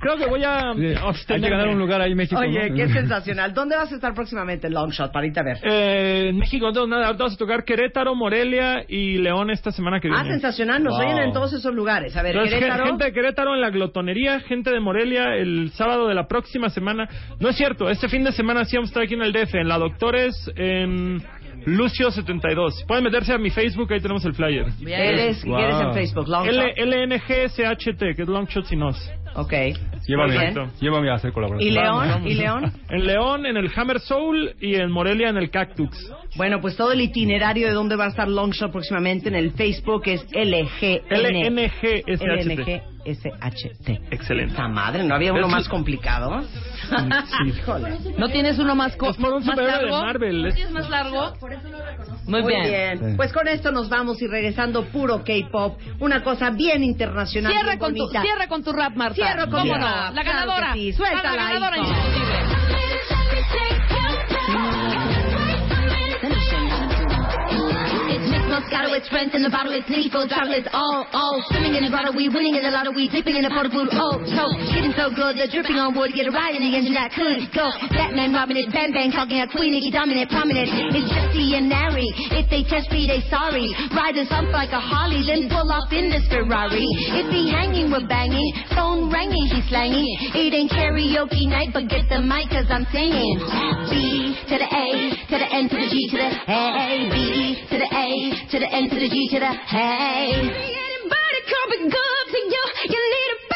Creo 0.00 0.16
que 0.16 0.26
voy 0.26 0.44
a 0.44 0.72
Sí, 0.74 1.32
Hay 1.34 1.40
que 1.40 1.50
ganar 1.50 1.68
un 1.68 1.78
lugar 1.78 2.00
ahí 2.00 2.14
México. 2.14 2.40
Oye, 2.40 2.70
¿no? 2.70 2.76
qué 2.76 2.88
sensacional. 2.88 3.52
¿Dónde 3.52 3.76
vas 3.76 3.90
a 3.92 3.94
estar 3.96 4.14
próximamente, 4.14 4.70
Longshot, 4.70 5.12
para 5.12 5.26
irte 5.26 5.40
a 5.40 5.42
ver? 5.42 5.58
Eh, 5.62 6.28
en 6.30 6.38
México 6.38 6.66
no 6.66 6.72
tengo 6.72 6.86
nada, 6.86 7.06
ahorita 7.06 7.24
vamos 7.24 7.34
a 7.34 7.38
tocar 7.38 7.64
Querétaro, 7.64 8.14
Morelia 8.14 8.84
y 8.88 9.18
León 9.18 9.50
esta 9.50 9.72
semana 9.72 10.00
que 10.00 10.08
Ah, 10.08 10.22
viene. 10.22 10.36
Sensacional. 10.60 10.82
Nos 10.84 10.94
Wow. 10.98 11.06
oyen 11.06 11.18
en 11.24 11.32
todos 11.32 11.52
esos 11.52 11.74
lugares. 11.74 12.16
A 12.16 12.22
ver, 12.22 12.32
Entonces, 12.32 12.52
gen- 12.54 12.64
Querétaro. 12.64 12.86
gente 12.86 13.04
de 13.04 13.12
Querétaro 13.12 13.54
en 13.54 13.60
la 13.60 13.70
glotonería, 13.70 14.40
gente 14.40 14.70
de 14.70 14.80
Morelia 14.80 15.34
el 15.36 15.70
sábado 15.72 16.06
de 16.08 16.14
la 16.14 16.26
próxima 16.26 16.68
semana. 16.70 17.08
No 17.38 17.48
es 17.48 17.56
cierto, 17.56 17.88
este 17.90 18.08
fin 18.08 18.24
de 18.24 18.32
semana 18.32 18.64
sí 18.64 18.76
vamos 18.76 18.90
a 18.90 18.92
estar 18.92 19.02
aquí 19.04 19.14
en 19.14 19.22
el 19.22 19.32
DF, 19.32 19.54
en 19.58 19.68
la 19.68 19.78
Doctores, 19.78 20.50
en 20.56 21.22
Lucio 21.66 22.10
72. 22.10 22.84
Pueden 22.86 23.04
meterse 23.04 23.32
a 23.32 23.38
mi 23.38 23.50
Facebook, 23.50 23.92
ahí 23.92 24.00
tenemos 24.00 24.24
el 24.24 24.34
flyer. 24.34 24.66
Eres, 24.86 25.42
¿qué 25.42 25.52
eres 25.52 25.80
en 25.80 25.92
Facebook? 25.94 26.28
Longshot. 26.28 26.54
L 26.76 27.06
LNGSHT, 27.06 28.16
que 28.16 28.22
es 28.22 28.28
Longshot 28.28 28.70
y 28.72 28.76
Nos. 28.76 29.10
Ok. 29.34 29.52
Llévame, 30.06 30.54
llévame 30.80 31.10
a 31.10 31.14
hacer 31.14 31.32
colaboración. 31.32 31.70
¿Y 31.70 31.72
León? 31.72 32.26
¿Y 32.26 32.34
León? 32.34 32.72
En 32.88 33.06
León, 33.06 33.46
en 33.46 33.56
el 33.56 33.70
Hammer 33.74 34.00
Soul 34.00 34.54
y 34.60 34.74
en 34.74 34.90
Morelia, 34.90 35.28
en 35.28 35.36
el 35.36 35.50
Cactus. 35.50 36.12
Bueno, 36.36 36.60
pues 36.60 36.76
todo 36.76 36.92
el 36.92 37.00
itinerario 37.00 37.68
de 37.68 37.72
dónde 37.72 37.96
va 37.96 38.06
a 38.06 38.08
estar 38.08 38.28
Longshot 38.28 38.72
próximamente 38.72 39.28
en 39.28 39.36
el 39.36 39.52
Facebook 39.52 40.02
es 40.06 40.26
LGN. 40.32 41.02
LNGSHT. 41.10 42.89
LNGSHT. 43.04 43.88
Excelente. 44.12 44.52
Esta 44.52 44.68
madre, 44.68 45.02
¿no 45.04 45.14
había 45.14 45.32
uno 45.32 45.46
Es- 45.46 45.52
más 45.52 45.68
complicado? 45.68 46.42
Híjole. 47.46 47.98
¿No 48.18 48.28
tienes 48.28 48.58
uno 48.58 48.74
más, 48.74 48.96
co- 48.96 49.10
Es 49.10 49.16
por 49.16 49.32
un 49.32 49.44
más 49.44 49.54
superhéroe 49.56 49.76
de 49.84 49.90
largo? 49.90 50.00
Marvel. 50.06 50.42
¿No 50.42 50.48
es- 50.48 50.54
tienes 50.54 50.72
más 50.72 50.88
largo? 50.90 51.32
Muy, 52.26 52.42
Muy 52.42 52.52
bien. 52.52 52.98
bien. 53.00 53.16
Pues 53.16 53.32
con 53.32 53.48
esto 53.48 53.70
nos 53.72 53.88
vamos 53.88 54.20
y 54.22 54.26
regresando 54.26 54.84
puro 54.86 55.22
K-pop, 55.24 55.78
una 56.00 56.22
cosa 56.22 56.50
bien 56.50 56.84
internacional. 56.84 57.52
Cierra 57.52 57.66
bien 57.70 57.78
con, 57.78 57.94
tu, 57.94 58.02
bonita. 58.04 58.22
cierra 58.22 58.46
con 58.48 58.62
tu 58.64 58.72
rap, 58.72 58.94
Marta. 58.94 59.14
Cierro 59.14 59.42
con 59.50 59.50
¿Cómo 59.60 59.64
mi 59.64 59.70
no? 59.70 59.76
rap, 59.78 60.14
La 60.14 60.22
claro 60.22 60.38
ganadora. 60.46 60.72
que 60.74 60.78
sí. 60.80 60.92
Suéltala, 60.92 61.30
La 61.36 61.42
ganadora 61.42 61.78
hijo. 61.78 61.86
indiscutible. 61.88 63.79
Miss 68.60 68.68
Moscato, 68.68 68.92
it's 68.92 69.08
friends 69.08 69.32
in 69.32 69.40
the 69.40 69.48
bottle, 69.48 69.72
it's 69.72 69.88
Nico 69.88 70.28
chocolates, 70.28 70.68
all, 70.76 71.08
all. 71.16 71.40
Swimming 71.48 71.80
in 71.80 71.88
the 71.88 71.88
grotto, 71.88 72.12
we 72.12 72.28
winning 72.28 72.60
in 72.60 72.62
the 72.62 72.68
lotto, 72.68 72.92
we 72.92 73.08
dipping 73.08 73.40
in 73.40 73.48
the 73.48 73.48
pot 73.48 73.64
of 73.64 73.72
food, 73.72 73.88
oh, 73.96 74.20
so. 74.28 74.44
Getting 74.68 74.92
so 74.92 75.08
good, 75.08 75.40
they're 75.40 75.48
dripping 75.48 75.80
on 75.80 75.96
wood, 75.96 76.12
get 76.12 76.28
a 76.28 76.32
ride 76.34 76.60
in 76.60 76.62
the 76.68 76.72
engine 76.76 76.92
that 76.92 77.08
could 77.16 77.48
go. 77.56 77.72
Batman 77.88 78.36
robbing 78.36 78.60
it, 78.60 78.68
bang 78.68 78.92
bang, 78.92 79.08
talking 79.16 79.40
at 79.40 79.48
Queen, 79.48 79.72
Nicki 79.72 79.88
dominant, 79.88 80.28
prominent. 80.28 80.68
It's 80.92 81.08
Jesse 81.08 81.56
and 81.56 81.72
Nary, 81.72 82.04
if 82.36 82.52
they 82.52 82.60
test 82.68 82.92
me, 82.92 83.08
they 83.08 83.24
sorry. 83.32 83.72
Riders 83.96 84.28
up 84.28 84.44
like 84.52 84.76
a 84.76 84.82
Harley, 84.82 85.24
then 85.24 85.48
pull 85.48 85.72
off 85.72 85.88
in 85.96 86.12
this 86.12 86.28
Ferrari. 86.28 86.84
If 87.16 87.32
he 87.32 87.48
hanging, 87.48 87.88
we're 87.88 88.04
banging, 88.04 88.44
phone 88.76 89.08
ringing, 89.08 89.56
he's 89.56 89.64
slanging. 89.72 90.36
It 90.36 90.52
ain't 90.52 90.68
karaoke 90.68 91.48
night, 91.48 91.72
but 91.72 91.88
get 91.88 92.12
the 92.12 92.20
mic, 92.20 92.52
cause 92.52 92.68
I'm 92.68 92.84
singing. 92.92 93.40
B 93.88 94.36
to 94.52 94.56
the 94.60 94.68
A, 94.68 94.86
to 95.32 95.36
the 95.40 95.48
N 95.48 95.64
to 95.72 95.76
the 95.80 95.88
G 95.88 95.96
to 96.12 96.18
the 96.20 96.32
A, 96.44 97.08
B 97.08 97.56
to 97.72 97.76
the 97.80 97.88
A, 97.88 98.10
to 98.50 98.58
the 98.58 98.66
N 98.66 98.90
to 98.90 98.96
the 98.98 99.08
G 99.08 99.28
to 99.30 99.38
the 99.38 99.46
hey. 99.46 100.34
Anybody 100.34 101.38
come 101.46 101.70
be 101.70 101.78
good 101.86 102.24
to 102.34 102.38
you? 102.38 102.64
You 102.90 102.98
need 102.98 103.30
a 103.30 103.49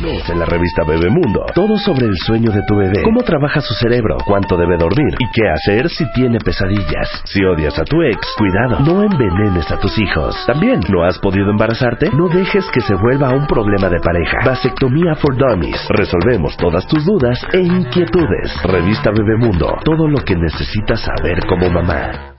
En 0.00 0.38
la 0.38 0.44
revista 0.44 0.84
Bebemundo. 0.86 1.46
Todo 1.54 1.76
sobre 1.76 2.06
el 2.06 2.14
sueño 2.24 2.52
de 2.52 2.62
tu 2.68 2.76
bebé. 2.76 3.02
Cómo 3.02 3.22
trabaja 3.22 3.60
su 3.60 3.74
cerebro, 3.74 4.16
cuánto 4.24 4.56
debe 4.56 4.76
dormir 4.76 5.14
y 5.18 5.24
qué 5.34 5.48
hacer 5.50 5.90
si 5.90 6.04
tiene 6.12 6.38
pesadillas. 6.38 7.22
Si 7.24 7.44
odias 7.44 7.76
a 7.80 7.84
tu 7.84 8.00
ex, 8.02 8.16
cuidado, 8.36 8.78
no 8.78 9.02
envenenes 9.02 9.68
a 9.72 9.78
tus 9.80 9.98
hijos. 9.98 10.36
También, 10.46 10.80
¿no 10.88 11.02
has 11.02 11.18
podido 11.18 11.50
embarazarte? 11.50 12.10
No 12.12 12.28
dejes 12.28 12.64
que 12.72 12.80
se 12.80 12.94
vuelva 12.94 13.30
un 13.30 13.48
problema 13.48 13.88
de 13.88 13.98
pareja. 13.98 14.38
Vasectomía 14.44 15.16
for 15.16 15.36
Dummies. 15.36 15.88
Resolvemos 15.88 16.56
todas 16.56 16.86
tus 16.86 17.04
dudas 17.04 17.44
e 17.52 17.58
inquietudes. 17.58 18.62
Revista 18.62 19.10
Bebemundo. 19.10 19.78
Todo 19.84 20.06
lo 20.06 20.18
que 20.18 20.36
necesitas 20.36 21.00
saber 21.00 21.44
como 21.48 21.70
mamá. 21.70 22.37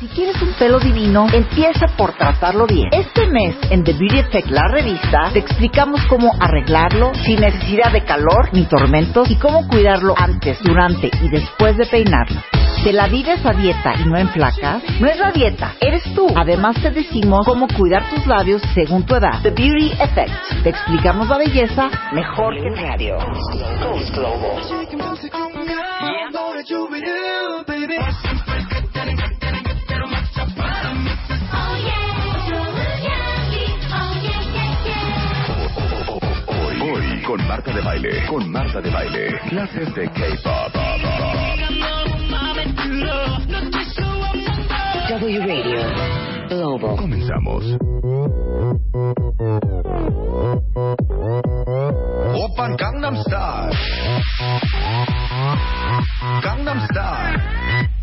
Si 0.00 0.06
quieres 0.06 0.40
un 0.40 0.52
pelo 0.52 0.78
divino, 0.78 1.26
empieza 1.32 1.88
por 1.96 2.12
tratarlo 2.12 2.68
bien. 2.68 2.88
Este 2.92 3.26
mes, 3.26 3.56
en 3.68 3.82
The 3.82 3.94
Beauty 3.94 4.20
Effect, 4.20 4.48
la 4.48 4.68
revista, 4.68 5.30
te 5.32 5.40
explicamos 5.40 6.00
cómo 6.06 6.32
arreglarlo 6.38 7.12
sin 7.24 7.40
necesidad 7.40 7.90
de 7.90 8.04
calor 8.04 8.48
ni 8.52 8.64
tormentos 8.66 9.28
y 9.28 9.34
cómo 9.34 9.66
cuidarlo 9.66 10.14
antes, 10.16 10.62
durante 10.62 11.10
y 11.20 11.28
después 11.30 11.76
de 11.76 11.86
peinarlo. 11.86 12.40
¿Te 12.84 12.92
la 12.92 13.08
vives 13.08 13.44
a 13.44 13.52
dieta 13.54 13.94
y 13.98 14.08
no 14.08 14.16
en 14.16 14.28
flacas? 14.28 14.84
No 15.00 15.08
es 15.08 15.18
la 15.18 15.32
dieta, 15.32 15.74
eres 15.80 16.04
tú. 16.14 16.28
Además 16.36 16.76
te 16.80 16.92
decimos 16.92 17.44
cómo 17.44 17.66
cuidar 17.66 18.08
tus 18.08 18.24
labios 18.24 18.62
según 18.74 19.04
tu 19.04 19.16
edad. 19.16 19.42
The 19.42 19.50
Beauty 19.50 19.94
Effect. 20.00 20.62
Te 20.62 20.68
explicamos 20.68 21.28
la 21.28 21.38
belleza 21.38 21.90
mejor 22.12 22.54
que 22.54 22.70
diario. 22.70 23.18
Coast 23.82 24.14
Global. 24.14 24.62
con 37.28 37.46
Marta 37.46 37.70
de 37.74 37.82
Baile, 37.82 38.26
con 38.26 38.50
Marta 38.50 38.80
de 38.80 38.88
Baile, 38.90 39.38
clases 39.50 39.94
de 39.94 40.08
K-Pop. 40.12 40.72
W 45.10 45.38
Radio 45.40 45.80
Global. 46.48 46.96
Comenzamos. 46.96 47.64
Open 52.34 52.76
Gangnam 52.78 53.16
Style. 53.16 53.76
Gangnam 56.42 56.80
Style. 56.86 57.97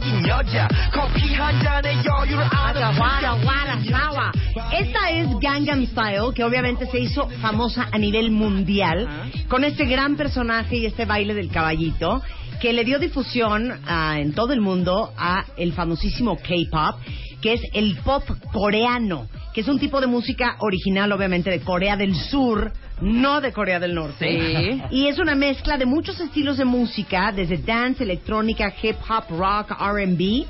적인 0.00 0.26
여자 0.26 0.68
커피 0.92 1.34
한 1.34 1.62
잔에 1.62 1.94
여유를 2.04 2.44
아는 2.50 2.76
Guara, 2.96 3.34
guara, 3.42 3.76
guara. 3.82 4.32
Esta 4.72 5.10
es 5.10 5.28
Gangnam 5.40 5.86
Style, 5.86 6.32
que 6.34 6.44
obviamente 6.44 6.86
se 6.86 6.98
hizo 6.98 7.28
famosa 7.40 7.88
a 7.90 7.98
nivel 7.98 8.30
mundial 8.30 9.08
con 9.48 9.64
este 9.64 9.84
gran 9.86 10.16
personaje 10.16 10.76
y 10.76 10.86
este 10.86 11.04
baile 11.04 11.34
del 11.34 11.50
caballito 11.50 12.22
que 12.60 12.72
le 12.72 12.84
dio 12.84 12.98
difusión 12.98 13.80
ah, 13.86 14.18
en 14.18 14.32
todo 14.32 14.52
el 14.52 14.60
mundo 14.60 15.12
a 15.16 15.44
el 15.56 15.72
famosísimo 15.72 16.36
K-pop, 16.36 17.00
que 17.41 17.53
es 17.53 17.61
el 17.73 17.97
pop 17.97 18.23
coreano, 18.53 19.27
que 19.53 19.61
es 19.61 19.67
un 19.67 19.79
tipo 19.79 19.99
de 19.99 20.07
música 20.07 20.55
original 20.59 21.11
obviamente 21.11 21.49
de 21.49 21.59
Corea 21.61 21.97
del 21.97 22.15
Sur, 22.15 22.71
no 23.01 23.41
de 23.41 23.51
Corea 23.51 23.79
del 23.79 23.95
Norte. 23.95 24.79
Sí. 24.79 24.81
Y 24.91 25.07
es 25.07 25.19
una 25.19 25.35
mezcla 25.35 25.77
de 25.77 25.85
muchos 25.85 26.19
estilos 26.19 26.57
de 26.57 26.65
música, 26.65 27.31
desde 27.31 27.57
dance, 27.57 28.03
electrónica, 28.03 28.73
hip 28.81 28.97
hop, 29.09 29.37
rock, 29.37 29.71
R&B. 29.79 30.45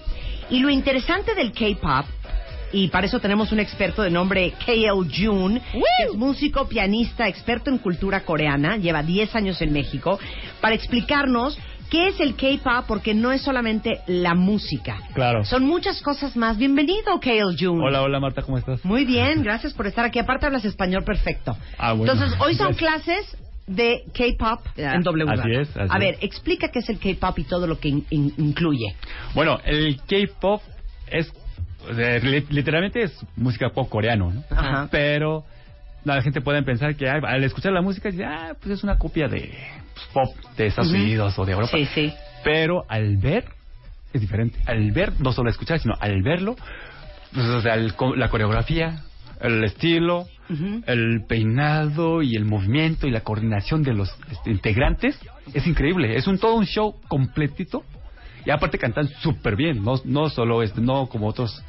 Y 0.49 0.59
lo 0.59 0.69
interesante 0.69 1.33
del 1.33 1.53
K-pop 1.53 2.05
y 2.73 2.87
para 2.87 3.07
eso 3.07 3.19
tenemos 3.19 3.51
un 3.51 3.59
experto 3.59 4.01
de 4.01 4.09
nombre 4.09 4.53
KL 4.65 5.05
Jun, 5.13 5.59
que 5.59 6.05
es 6.05 6.15
músico, 6.15 6.67
pianista, 6.67 7.27
experto 7.27 7.69
en 7.69 7.79
cultura 7.79 8.21
coreana, 8.21 8.77
lleva 8.77 9.03
10 9.03 9.35
años 9.35 9.61
en 9.61 9.73
México, 9.73 10.19
para 10.61 10.75
explicarnos 10.75 11.57
qué 11.91 12.07
es 12.07 12.19
el 12.21 12.35
K-pop, 12.35 12.85
porque 12.87 13.13
no 13.13 13.31
es 13.33 13.41
solamente 13.41 13.99
la 14.07 14.33
música. 14.33 14.97
Claro. 15.13 15.43
Son 15.43 15.65
muchas 15.65 16.01
cosas 16.01 16.35
más. 16.37 16.57
Bienvenido, 16.57 17.19
KL 17.19 17.55
Jun. 17.59 17.81
Hola, 17.83 18.01
hola 18.01 18.19
Marta, 18.19 18.41
¿cómo 18.41 18.57
estás? 18.57 18.83
Muy 18.85 19.03
bien, 19.05 19.43
gracias 19.43 19.73
por 19.73 19.85
estar 19.87 20.05
aquí. 20.05 20.17
Aparte 20.17 20.45
hablas 20.45 20.65
español 20.65 21.03
perfecto. 21.03 21.55
Ah, 21.77 21.91
bueno. 21.93 22.11
Entonces, 22.13 22.39
hoy 22.39 22.55
son 22.55 22.73
clases 22.73 23.37
de 23.67 24.03
K-pop 24.13 24.65
en 24.77 25.03
W 25.03 25.31
Así 25.31 25.51
es, 25.51 25.69
así 25.77 25.79
A 25.91 25.97
es. 25.97 25.99
ver, 25.99 26.17
explica 26.21 26.69
qué 26.69 26.79
es 26.79 26.89
el 26.89 26.97
K-pop 26.97 27.37
y 27.39 27.43
todo 27.43 27.67
lo 27.67 27.77
que 27.79 27.89
in- 27.89 28.05
in- 28.09 28.33
incluye. 28.37 28.95
Bueno, 29.35 29.59
el 29.65 29.97
K-pop 30.07 30.61
es, 31.07 31.31
o 31.89 31.93
sea, 31.93 32.19
li- 32.19 32.45
literalmente 32.49 33.03
es 33.03 33.13
música 33.35 33.69
pop 33.69 33.89
coreano, 33.89 34.31
¿no? 34.31 34.43
Ajá. 34.49 34.87
Pero 34.89 35.43
la 36.05 36.21
gente 36.21 36.39
puede 36.41 36.63
pensar 36.63 36.95
que 36.95 37.09
ay, 37.09 37.19
al 37.25 37.43
escuchar 37.43 37.73
la 37.73 37.81
música, 37.81 38.09
dice, 38.09 38.23
ah, 38.25 38.55
pues 38.59 38.71
es 38.77 38.83
una 38.83 38.97
copia 38.97 39.27
de 39.27 39.51
pop 40.13 40.35
de 40.57 40.67
Estados 40.67 40.91
Ujú. 40.91 41.01
Unidos 41.01 41.37
o 41.39 41.45
de 41.45 41.51
Europa. 41.53 41.77
Sí, 41.77 41.85
sí. 41.93 42.13
Pero 42.43 42.85
al 42.89 43.17
ver 43.17 43.45
es 44.13 44.21
diferente. 44.21 44.59
Al 44.65 44.91
ver, 44.91 45.13
no 45.19 45.31
solo 45.31 45.49
escuchar, 45.49 45.79
sino 45.79 45.93
al 45.99 46.21
verlo, 46.21 46.55
pues, 47.33 47.45
o 47.47 47.61
sea, 47.61 47.75
el 47.75 47.93
la 48.17 48.29
coreografía, 48.29 49.01
el 49.39 49.63
estilo, 49.63 50.27
el 50.85 51.23
peinado 51.27 52.21
y 52.21 52.35
el 52.35 52.43
movimiento 52.43 53.07
y 53.07 53.11
la 53.11 53.21
coordinación 53.21 53.83
de 53.83 53.93
los 53.93 54.13
este, 54.29 54.51
integrantes 54.51 55.17
es 55.53 55.65
increíble. 55.65 56.17
Es 56.17 56.27
un 56.27 56.37
todo 56.39 56.55
un 56.55 56.65
show 56.65 56.95
completito. 57.07 57.83
Y 58.43 58.49
aparte 58.49 58.77
cantan 58.79 59.07
súper 59.21 59.55
bien, 59.55 59.83
no, 59.83 60.01
no 60.03 60.27
solo 60.29 60.63
este, 60.63 60.81
no 60.81 61.07
como 61.07 61.27
otros 61.27 61.63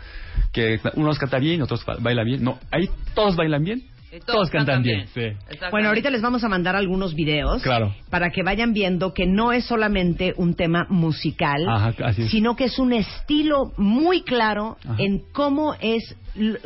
que 0.52 0.80
unos 0.94 1.18
cantan 1.18 1.42
bien, 1.42 1.60
otros 1.62 1.84
ba- 1.84 1.98
bailan 2.00 2.24
bien. 2.26 2.42
No, 2.42 2.58
ahí 2.70 2.88
todos 3.14 3.36
bailan 3.36 3.62
bien, 3.62 3.82
todos, 4.20 4.50
cantan, 4.50 4.82
bien. 4.82 5.06
sí. 5.14 5.22
Bueno, 5.70 5.88
ahorita 5.88 6.10
les 6.10 6.20
vamos 6.20 6.44
a 6.44 6.48
mandar 6.48 6.76
algunos 6.76 7.14
videos 7.14 7.62
Claro. 7.62 7.94
para 8.10 8.30
que 8.30 8.42
vayan 8.42 8.72
viendo 8.72 9.14
que 9.14 9.26
no 9.26 9.52
es 9.52 9.64
solamente 9.64 10.34
un 10.36 10.54
tema 10.54 10.86
musical, 10.90 11.66
Ajá, 11.68 12.12
sino 12.28 12.54
que 12.56 12.64
es 12.64 12.78
un 12.78 12.92
estilo 12.92 13.72
muy 13.76 14.22
claro 14.22 14.76
Ajá. 14.84 14.96
en 14.98 15.22
cómo 15.32 15.74
es 15.80 16.16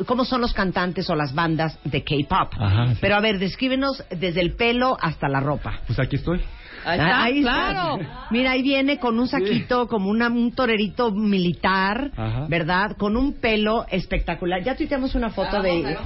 cómo 0.05 0.23
son 0.23 0.39
los 0.41 0.53
cantantes 0.53 1.09
o 1.09 1.15
las 1.15 1.33
bandas 1.33 1.77
de 1.83 2.01
K-pop. 2.03 2.53
Ajá, 2.57 2.87
sí. 2.93 2.97
Pero 3.01 3.15
a 3.15 3.19
ver, 3.19 3.37
descríbenos 3.37 4.03
desde 4.09 4.39
el 4.41 4.55
pelo 4.55 4.97
hasta 5.01 5.27
la 5.27 5.39
ropa. 5.41 5.79
Pues 5.87 5.99
aquí 5.99 6.15
estoy. 6.15 6.39
Ahí 6.85 6.99
está, 6.99 7.27
está. 7.29 7.41
claro. 7.41 7.99
Mira, 8.31 8.51
ahí 8.51 8.61
viene 8.61 8.97
con 8.97 9.19
un 9.19 9.27
saquito, 9.27 9.87
como 9.89 10.09
una, 10.09 10.29
un 10.29 10.53
torerito 10.53 11.11
militar, 11.11 12.11
Ajá. 12.15 12.45
¿verdad? 12.47 12.95
Con 12.97 13.17
un 13.17 13.33
pelo 13.33 13.85
espectacular. 13.91 14.63
Ya 14.63 14.75
tuiteamos 14.77 15.13
una 15.15 15.29
foto 15.31 15.61
de, 15.61 15.97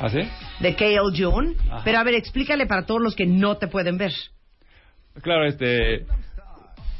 ¿Ah, 0.00 0.08
sí? 0.08 0.20
de 0.60 0.74
K.L. 0.74 0.98
June. 1.16 1.54
Ajá. 1.70 1.82
Pero 1.84 1.98
a 1.98 2.04
ver, 2.04 2.14
explícale 2.14 2.66
para 2.66 2.86
todos 2.86 3.00
los 3.02 3.14
que 3.14 3.26
no 3.26 3.56
te 3.56 3.68
pueden 3.68 3.98
ver. 3.98 4.12
Claro, 5.22 5.44
este. 5.46 6.06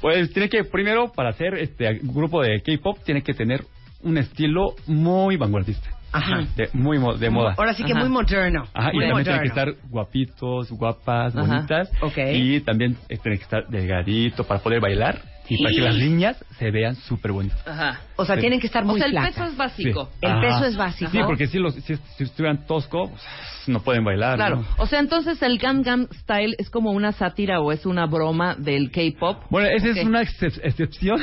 Pues 0.01 0.32
tiene 0.32 0.48
que, 0.48 0.64
primero, 0.64 1.12
para 1.12 1.31
hacer 1.31 1.55
este 1.55 2.01
grupo 2.02 2.43
de 2.43 2.62
K-pop, 2.62 2.98
tiene 3.05 3.22
que 3.22 3.35
tener 3.35 3.64
un 4.02 4.16
estilo 4.16 4.74
muy 4.86 5.36
vanguardista. 5.36 5.90
Ajá. 6.12 6.44
De, 6.56 6.68
muy 6.72 6.98
mo- 6.98 7.14
de 7.16 7.31
moda. 7.31 7.55
Ahora 7.56 7.74
sí 7.74 7.85
que 7.85 7.94
muy 7.94 8.09
moderno. 8.09 8.64
Ajá, 8.74 8.90
y 8.93 8.98
también 8.98 9.24
tiene 9.24 9.40
que 9.40 9.47
estar 9.48 9.68
guapitos, 9.90 10.70
guapas, 10.72 11.36
Ajá. 11.36 11.47
bonitas. 11.47 11.90
Ok. 12.01 12.16
Y 12.32 12.60
también 12.62 12.97
eh, 13.09 13.18
tiene 13.22 13.36
que 13.39 13.44
estar 13.44 13.68
delgadito 13.68 14.43
para 14.44 14.60
poder 14.60 14.81
bailar 14.81 15.20
y 15.49 15.62
para 15.62 15.75
que 15.75 15.81
las 15.81 15.97
niñas 15.97 16.45
se 16.59 16.71
vean 16.71 16.95
súper 16.97 17.33
bonitas. 17.33 17.67
Ajá. 17.67 18.01
O 18.17 18.25
sea, 18.25 18.37
tienen 18.37 18.61
que 18.61 18.67
estar 18.67 18.85
muy 18.85 18.95
O 18.97 18.99
sea, 18.99 19.07
el 19.07 19.12
flacas. 19.12 19.35
peso 19.35 19.45
es 19.47 19.57
básico. 19.57 20.05
Sí. 20.12 20.19
El 20.23 20.31
Ajá. 20.31 20.41
peso 20.41 20.65
es 20.67 20.77
básico. 20.77 21.11
Sí, 21.11 21.19
porque 21.27 21.47
si, 21.47 21.59
los, 21.59 21.75
si, 21.75 21.97
si 21.97 22.25
estuvieran 22.25 22.67
toscos, 22.67 23.11
pues, 23.11 23.23
no 23.67 23.81
pueden 23.81 24.05
bailar. 24.05 24.37
Claro. 24.37 24.57
¿no? 24.57 24.67
O 24.79 24.87
sea, 24.87 25.01
entonces 25.01 25.41
el 25.43 25.59
Gangnam 25.59 26.07
Style 26.12 26.55
es 26.59 26.71
como 26.71 26.91
una 26.93 27.12
sátira 27.12 27.61
o 27.61 27.73
es 27.73 27.87
una 27.87 28.07
broma 28.07 28.55
del 28.57 28.91
K-pop. 28.91 29.45
Bueno, 29.51 29.69
esa 29.69 29.89
Ok. 29.91 29.97
es 29.97 30.05
una 30.07 30.23
excep- 30.23 30.61
excepción. 30.62 31.21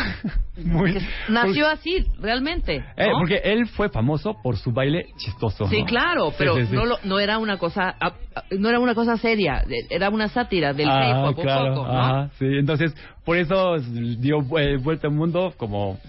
muy, 0.64 0.98
Nació 1.30 1.68
así, 1.68 2.06
realmente. 2.20 2.78
Eh, 2.98 3.08
¿no? 3.10 3.20
porque 3.20 3.38
él 3.44 3.68
fue 3.68 3.90
famoso 3.90 4.36
por 4.42 4.58
su 4.58 4.72
baile 4.72 5.06
chistoso. 5.18 5.68
Sí, 5.68 5.80
¿no? 5.82 5.86
claro, 5.86 6.30
Sí, 6.32 6.36
pero 6.40 6.56
sí, 6.58 6.66
sí. 6.66 6.76
No, 6.76 6.86
lo- 6.86 7.00
no 7.04 7.20
era 7.20 7.38
una 7.38 7.58
cosa 7.58 7.96
ah, 8.00 8.14
ah, 8.36 8.44
no 8.58 8.70
era 8.70 8.80
una 8.80 8.96
cosa 8.96 9.18
seria, 9.18 9.64
de- 9.68 9.86
era 9.90 10.10
una 10.10 10.28
sátira 10.30 10.74
del 10.74 10.90
Ah, 10.90 11.30
K-pop 11.30 11.44
claro, 11.44 11.70
un 11.70 11.76
poco, 11.76 11.88
¿no? 11.94 12.00
ajá, 12.00 12.30
sí, 12.40 12.46
entonces 12.46 12.96
por 13.28 13.36
eso 13.36 13.76
dio 14.20 14.40
eh, 14.58 14.78
vuelta 14.78 15.10
al 15.10 15.14
mundo 15.14 15.54
como 15.58 16.00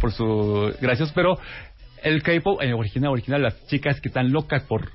por 0.00 0.10
su 0.10 0.74
gracias, 0.80 1.12
pero 1.12 1.38
el 2.02 2.20
K-pop 2.20 2.60
en 2.62 2.72
original 2.74 3.12
original 3.12 3.42
las 3.42 3.64
chicas 3.68 4.00
que 4.00 4.08
están 4.08 4.32
locas 4.32 4.64
por 4.64 4.90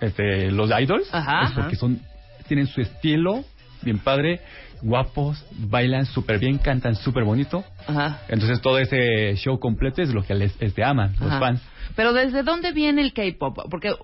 este, 0.00 0.52
los 0.52 0.70
idols 0.70 1.12
Ajá. 1.12 1.46
es 1.46 1.50
porque 1.50 1.74
son 1.74 2.00
tienen 2.46 2.68
su 2.68 2.80
estilo 2.80 3.44
bien 3.82 3.98
padre, 3.98 4.40
guapos, 4.82 5.44
bailan 5.50 6.06
súper 6.06 6.38
bien, 6.38 6.58
cantan 6.58 6.94
súper 6.94 7.24
bonito. 7.24 7.64
Ajá. 7.88 8.20
Entonces 8.28 8.60
todo 8.60 8.78
ese 8.78 9.34
show 9.34 9.58
completo 9.58 10.02
es 10.02 10.14
lo 10.14 10.22
que 10.22 10.34
les 10.36 10.54
este, 10.60 10.84
aman 10.84 11.16
los 11.18 11.40
fans. 11.40 11.60
Pero 11.94 12.12
¿desde 12.12 12.42
dónde 12.42 12.72
viene 12.72 13.02
el 13.02 13.12
K-pop? 13.12 13.58
Porque 13.70 13.90
uh, 13.92 13.96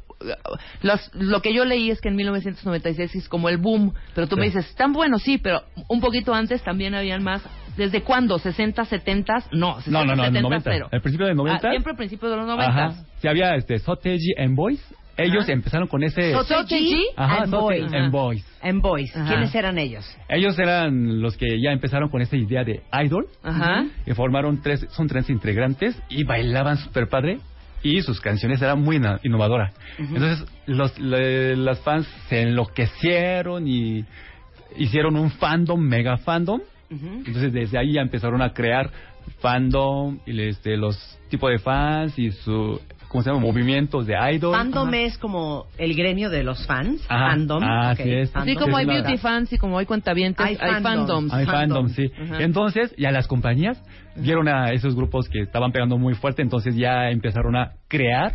los- 0.83 1.11
lo 1.15 1.41
que 1.43 1.53
yo 1.55 1.65
leí 1.65 1.91
es 1.91 2.01
que 2.01 2.09
en 2.09 2.17
1996 2.17 3.15
es 3.15 3.29
como 3.29 3.49
el 3.49 3.59
boom, 3.59 3.93
pero 4.15 4.27
tú 4.27 4.37
me 4.37 4.43
Sí. 4.51 4.57
dices, 4.57 4.71
están 4.71 4.93
buenos, 4.93 5.23
sí, 5.23 5.39
pero 5.39 5.63
un 5.89 6.01
poquito 6.01 6.35
antes 6.35 6.63
también 6.63 6.95
habían 6.95 7.23
más. 7.23 7.43
¿Desde 7.77 8.03
cuándo? 8.03 8.39
¿60, 8.39 8.85
70? 8.85 9.45
No, 9.53 9.77
60, 9.77 9.91
No, 9.91 10.05
no, 10.05 10.15
no, 10.15 10.23
70, 10.25 10.41
90. 10.43 10.71
cero. 10.71 10.89
Al 10.93 11.01
principio 11.01 11.27
de 11.27 11.35
90. 11.35 11.69
Ah, 11.69 11.71
siempre 11.71 11.91
al 11.93 11.97
principio 11.97 12.29
de 12.29 12.37
los 12.37 12.47
90. 12.47 12.71
Ajá. 12.87 13.05
Sí, 13.21 13.29
había 13.29 13.55
este, 13.55 13.79
Soteji 13.79 14.35
and 14.37 14.55
Boys. 14.55 14.83
Ellos 15.17 15.45
Ajá. 15.45 15.53
empezaron 15.53 15.89
con 15.89 16.03
ese... 16.03 16.33
Soteji 16.33 17.07
Ajá, 17.17 17.43
and 17.43 17.51
Boys. 17.53 17.93
and 17.93 18.11
Boys. 18.11 18.59
En 18.63 18.81
Boys. 18.81 19.15
Ajá. 19.15 19.29
¿Quiénes 19.29 19.55
eran 19.55 19.79
ellos? 19.79 20.05
Ellos 20.29 20.59
eran 20.59 21.21
los 21.21 21.37
que 21.37 21.61
ya 21.63 21.71
empezaron 21.71 22.09
con 22.09 22.23
esa 22.23 22.35
idea 22.37 22.65
de 22.65 22.83
idol. 23.05 23.27
Ajá. 23.43 23.85
Y 24.07 24.13
formaron 24.13 24.63
tres, 24.63 24.87
son 24.91 25.09
tres 25.09 25.29
integrantes 25.29 26.01
y 26.09 26.25
bailaban 26.25 26.79
súper 26.79 27.09
padre. 27.09 27.39
Y 27.83 28.01
sus 28.03 28.21
canciones 28.21 28.63
eran 28.63 28.81
muy 28.81 29.01
innovadoras. 29.25 29.75
Entonces, 29.99 30.47
los, 30.67 30.99
le- 30.99 31.57
las 31.57 31.81
fans 31.81 32.07
se 32.29 32.43
enloquecieron 32.43 33.67
y 33.67 34.05
hicieron 34.77 35.17
un 35.17 35.31
fandom, 35.31 35.81
mega 35.81 36.17
fandom. 36.19 36.61
Entonces, 36.91 37.53
desde 37.53 37.79
ahí 37.79 37.95
ya 37.95 38.03
empezaron 38.03 38.43
a 38.43 38.53
crear 38.53 38.91
fandom 39.41 40.19
y 40.27 40.41
este, 40.43 40.77
los 40.77 41.19
tipos 41.31 41.51
de 41.51 41.59
fans 41.59 42.19
y 42.19 42.31
su, 42.33 42.81
¿cómo 43.13 43.23
se 43.23 43.31
llama? 43.31 43.43
Movimientos 43.43 44.07
de 44.07 44.15
idol. 44.35 44.57
Fandom 44.57 44.93
es 44.95 45.19
como 45.19 45.67
el 45.77 45.95
gremio 45.95 46.31
de 46.31 46.43
los 46.43 46.67
fans. 46.67 47.05
Ajá. 47.09 47.33
Fandom. 47.33 47.63
Ah, 47.63 47.91
ok, 47.93 48.01
así 48.01 48.11
es. 48.11 48.31
Así 48.31 48.55
fandom. 48.55 48.65
como 48.65 48.77
hay 48.79 48.87
beauty 48.87 49.19
fans 49.19 49.53
y 49.53 49.59
como 49.59 49.79
hay 49.79 49.85
cuentavientes, 49.87 50.45
Hay 50.45 50.57
hay, 50.59 50.83
fandoms. 50.83 51.31
fandoms. 51.31 51.35
Hay 51.35 51.45
fandom, 51.45 51.89
sí. 51.91 52.11
Ajá. 52.21 52.43
Entonces, 52.43 52.95
ya 52.97 53.11
las 53.13 53.29
compañías 53.29 53.81
vieron 54.17 54.49
a 54.49 54.71
esos 54.73 54.97
grupos 54.97 55.29
que 55.29 55.43
estaban 55.43 55.73
pegando 55.73 55.99
muy 55.99 56.15
fuerte, 56.15 56.41
entonces 56.41 56.75
ya 56.75 57.11
empezaron 57.11 57.55
a 57.55 57.73
crear 57.87 58.33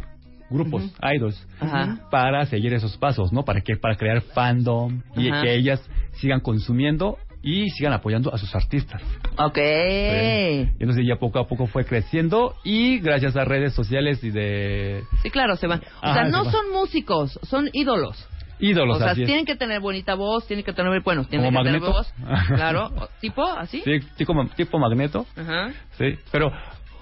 grupos, 0.49 0.83
idols, 1.01 1.45
Ajá. 1.59 1.97
para 2.09 2.45
seguir 2.45 2.73
esos 2.73 2.97
pasos, 2.97 3.33
¿no? 3.33 3.43
Para 3.43 3.61
que 3.61 3.75
para 3.75 3.95
crear 3.95 4.21
fandom 4.21 5.01
y 5.15 5.29
que 5.29 5.55
ellas 5.55 5.81
sigan 6.13 6.39
consumiendo 6.39 7.17
y 7.41 7.69
sigan 7.69 7.93
apoyando 7.93 8.33
a 8.33 8.37
sus 8.37 8.53
artistas. 8.55 9.01
Ok. 9.37 9.55
Sí. 9.57 9.61
Y 9.61 10.83
entonces 10.83 11.05
ya 11.07 11.15
poco 11.17 11.39
a 11.39 11.47
poco 11.47 11.67
fue 11.67 11.85
creciendo 11.85 12.55
y 12.63 12.99
gracias 12.99 13.35
a 13.35 13.45
redes 13.45 13.73
sociales 13.73 14.23
y 14.23 14.31
de 14.31 15.03
Sí, 15.23 15.29
claro, 15.29 15.55
se 15.55 15.67
van. 15.67 15.79
O 15.79 16.05
Ajá, 16.05 16.13
sea, 16.13 16.25
se 16.25 16.31
no 16.31 16.45
son 16.51 16.71
músicos, 16.73 17.39
son 17.43 17.69
ídolos. 17.73 18.27
ídolos. 18.59 18.97
o 18.97 18.99
sea, 18.99 19.11
así 19.11 19.21
es. 19.21 19.27
tienen 19.27 19.45
que 19.45 19.55
tener 19.55 19.79
bonita 19.79 20.15
voz, 20.15 20.47
tienen 20.47 20.65
que 20.65 20.73
tener, 20.73 21.01
bueno, 21.03 21.25
tienen 21.25 21.47
Como 21.53 21.63
que 21.63 21.69
Magneto. 21.71 21.85
tener 21.85 22.35
voz. 22.35 22.47
Claro, 22.55 22.91
tipo 23.21 23.43
así. 23.45 23.81
Sí, 23.85 23.99
tipo, 24.17 24.33
tipo 24.55 24.79
magneto. 24.79 25.25
Ajá. 25.35 25.69
Sí, 25.97 26.15
pero 26.31 26.51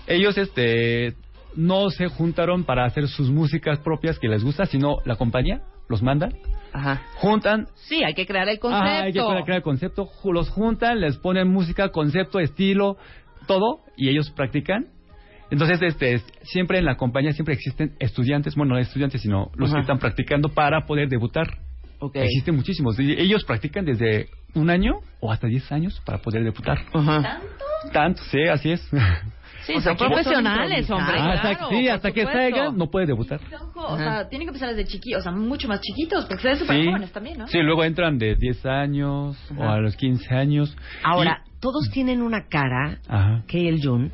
ellos 0.07 0.38
este 0.38 1.14
no 1.56 1.90
se 1.90 2.07
juntaron 2.07 2.66
para 2.66 2.86
hacer 2.86 3.07
sus 3.07 3.30
músicas 3.32 3.80
propias 3.80 4.20
que 4.20 4.28
les 4.28 4.44
gusta, 4.44 4.66
sino 4.66 4.98
la 5.06 5.16
compañía 5.16 5.62
los 5.88 6.02
manda, 6.02 6.30
Ajá. 6.74 7.02
juntan, 7.16 7.68
Sí, 7.76 8.03
hay 8.03 8.14
que 8.14 8.26
crear 8.26 8.48
el 8.49 8.60
concepto. 8.60 8.86
hay 8.86 9.14
que 9.14 9.44
crear 9.44 9.57
el 9.57 9.64
concepto, 9.64 10.10
los 10.26 10.49
juntan, 10.49 10.99
les 10.99 11.18
ponen 11.18 11.48
música, 11.48 11.90
concepto, 11.90 12.40
estilo, 12.40 12.98
todo 13.48 13.82
y 13.95 14.10
ellos 14.10 14.30
practican. 14.32 14.88
Entonces, 15.52 15.80
este, 15.84 16.22
siempre 16.44 16.80
en 16.80 16.86
la 16.86 16.95
compañía 16.98 17.32
siempre 17.32 17.53
existen 17.53 17.94
estudiantes, 17.99 18.56
bueno, 18.56 18.74
no 18.74 18.80
estudiantes, 18.80 19.22
sino 19.22 19.52
los 19.56 19.70
Ajá. 19.70 19.78
que 19.78 19.82
están 19.82 19.99
practicando 19.99 20.49
para 20.49 20.86
poder 20.86 21.07
debutar. 21.07 21.60
Ok. 21.99 22.16
Existen 22.18 22.56
muchísimos. 22.56 22.98
Ellos 22.99 23.44
practican 23.45 23.86
desde 23.86 24.28
un 24.56 24.70
año 24.70 24.99
o 25.20 25.32
hasta 25.32 25.48
10 25.48 25.72
años 25.72 26.02
para 26.06 26.18
poder 26.18 26.44
debutar. 26.44 26.80
Ajá. 26.94 27.40
Tanto, 27.94 28.22
sí, 28.32 28.41
así 28.52 28.72
es. 28.72 28.90
Sí, 29.66 29.74
O 29.76 29.82
sea, 29.82 29.96
son 29.96 29.98
que 29.98 30.14
profesionales, 30.14 30.90
hombre. 30.92 31.16
Ah, 31.18 31.32
hasta, 31.34 31.56
claro, 31.56 31.70
sí, 31.70 31.88
hasta 31.90 32.12
que 32.12 32.22
supuesto. 32.22 32.56
salga 32.58 32.72
no 32.72 32.90
puede 32.92 33.06
debutar. 33.08 33.40
O 33.76 33.98
sea, 33.98 34.30
tienen 34.30 34.48
que 34.48 34.50
empezar 34.50 34.70
desde 34.76 34.86
chiquitos, 34.86 35.20
o 35.22 35.24
sea, 35.24 35.32
mucho 35.32 35.68
más 35.68 35.82
chiquitos, 35.82 36.26
porque 36.26 36.36
ustedes 36.36 36.60
súper 36.60 36.82
Sí. 36.82 36.86
jóvenes 36.88 37.12
también, 37.12 37.38
¿no? 37.40 37.48
Sí, 37.48 37.58
luego 37.60 37.84
entran 37.84 38.18
de 38.20 38.36
10 38.36 38.66
años 38.66 39.38
o 39.58 39.64
a 39.64 39.80
los 39.80 39.96
15 39.96 40.34
años. 40.36 40.76
Ahora, 41.04 41.44
todos 41.60 41.90
tienen 41.92 42.22
una 42.22 42.48
cara, 42.48 43.00
Y- 43.04 43.06
ajá. 43.08 43.44
K.L. 43.48 43.80
Jun, 43.82 44.12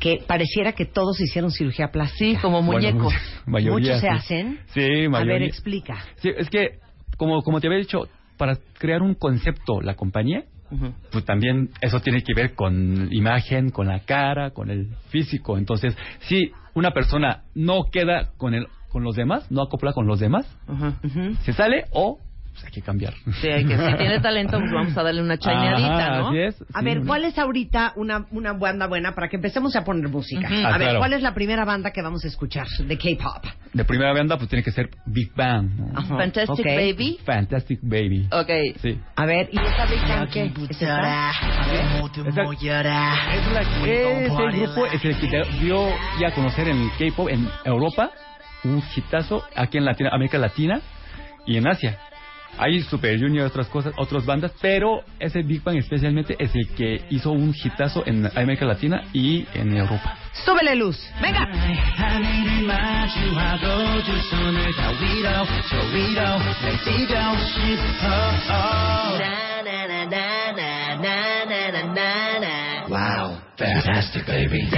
que 0.00 0.22
pareciera 0.26 0.72
que 0.72 0.84
todos 0.86 1.20
hicieron 1.20 1.50
cirugía 1.50 1.88
plástica. 1.88 2.18
Sí, 2.18 2.36
como 2.42 2.62
Bueno, 2.62 2.72
muñecos. 2.90 3.12
mayoría, 3.46 3.72
Muchos 3.94 4.00
se 4.00 4.06
sí. 4.08 4.12
hacen. 4.14 4.58
Sí, 4.66 5.04
A 5.04 5.10
mayoría. 5.10 5.32
ver, 5.34 5.42
explica. 5.44 5.98
Sí, 6.16 6.30
es 6.36 6.48
que, 6.50 6.78
como, 7.16 7.42
como 7.42 7.60
te 7.60 7.66
había 7.68 7.78
dicho, 7.78 8.08
para 8.36 8.56
crear 8.78 9.02
un 9.02 9.14
concepto, 9.14 9.80
la 9.80 9.94
compañía, 9.94 10.44
pues 11.10 11.24
también 11.24 11.70
eso 11.80 12.00
tiene 12.00 12.22
que 12.22 12.34
ver 12.34 12.54
con 12.54 13.08
imagen, 13.12 13.70
con 13.70 13.86
la 13.88 14.00
cara, 14.00 14.50
con 14.50 14.70
el 14.70 14.88
físico. 15.08 15.58
Entonces, 15.58 15.96
si 16.20 16.52
una 16.74 16.92
persona 16.92 17.44
no 17.54 17.84
queda 17.90 18.30
con 18.36 18.54
el 18.54 18.66
con 18.94 19.02
los 19.02 19.16
demás, 19.16 19.50
no 19.50 19.62
acopla 19.62 19.92
con 19.92 20.06
los 20.06 20.20
demás, 20.20 20.46
Ajá. 20.68 20.94
se 21.42 21.52
sale 21.52 21.86
o 21.90 22.20
pues, 22.54 22.64
hay 22.64 22.70
que 22.70 22.80
cambiar. 22.82 23.12
Sí, 23.40 23.48
hay 23.48 23.64
que, 23.66 23.76
si 23.76 23.94
tiene 23.98 24.20
talento, 24.20 24.58
pues 24.58 24.72
vamos 24.72 24.96
a 24.96 25.02
darle 25.02 25.20
una 25.22 25.36
chañadita, 25.36 26.06
Ajá, 26.06 26.18
¿no? 26.20 26.28
así 26.28 26.38
es. 26.38 26.62
A 26.72 26.78
sí. 26.78 26.84
ver, 26.84 27.02
¿cuál 27.04 27.24
es 27.24 27.36
ahorita 27.38 27.92
una, 27.96 28.26
una 28.30 28.52
banda 28.54 28.86
buena 28.86 29.14
para 29.14 29.28
que 29.28 29.36
empecemos 29.36 29.74
a 29.76 29.84
poner 29.84 30.08
música? 30.08 30.46
A 30.48 30.68
Ah, 30.74 30.78
ver, 30.78 30.86
claro. 30.88 30.98
¿cuál 31.00 31.12
es 31.14 31.22
la 31.22 31.34
primera 31.34 31.64
banda 31.64 31.90
que 31.90 32.00
vamos 32.00 32.24
a 32.24 32.28
escuchar 32.28 32.66
de 32.78 32.96
K-pop? 32.96 33.44
De 33.72 33.84
primera 33.84 34.12
banda, 34.12 34.36
pues 34.38 34.48
tiene 34.48 34.62
que 34.62 34.70
ser 34.70 34.88
Big 35.06 35.32
Bang. 35.34 35.68
¿no? 35.76 35.98
Ajá. 35.98 36.16
Fantastic 36.16 36.60
Ok. 36.60 36.64
Baby. 36.66 37.18
Fantastic 37.24 37.80
Baby. 37.82 38.28
Ok. 38.32 38.50
Sí. 38.80 38.98
A 39.16 39.26
ver, 39.26 39.48
¿y 39.52 39.58
esta 39.58 39.86
Big 39.86 40.00
Bang 40.08 40.28
qué? 40.30 40.44
¿Es 40.70 40.80
esta? 40.80 41.30
A 41.30 41.66
ver. 41.66 41.84
Esa- 42.28 42.42
es, 42.44 43.52
la, 43.52 43.60
es 43.62 44.38
el 44.38 44.60
grupo 44.60 44.86
es 44.86 45.04
el 45.04 45.18
que 45.18 45.26
te 45.28 45.42
dio 45.60 45.88
ya 46.20 46.28
a 46.28 46.32
conocer 46.34 46.68
en 46.68 46.76
el 46.82 46.90
K-pop 46.98 47.28
en 47.28 47.48
Europa 47.64 48.10
un 48.64 48.82
hitazo 48.96 49.42
aquí 49.56 49.78
en 49.78 49.84
Latina, 49.84 50.10
América 50.12 50.38
Latina 50.38 50.80
y 51.46 51.56
en 51.56 51.66
Asia. 51.68 51.98
Hay 52.58 52.82
Super 52.82 53.18
Junior, 53.18 53.46
otras 53.46 53.68
cosas, 53.68 53.94
otras 53.96 54.24
bandas, 54.24 54.52
pero 54.60 55.02
ese 55.18 55.42
Big 55.42 55.62
Bang 55.62 55.76
especialmente 55.76 56.36
es 56.38 56.54
el 56.54 56.68
que 56.68 57.04
hizo 57.10 57.32
un 57.32 57.54
hitazo 57.54 58.04
en 58.06 58.26
América 58.36 58.64
Latina 58.64 59.04
y 59.12 59.46
en 59.54 59.76
Europa. 59.76 60.16
Súbele 60.44 60.74
luz. 60.74 60.98
Venga. 61.20 61.48
Wow, 72.88 73.40
fantastic, 73.56 74.26
baby. 74.26 74.68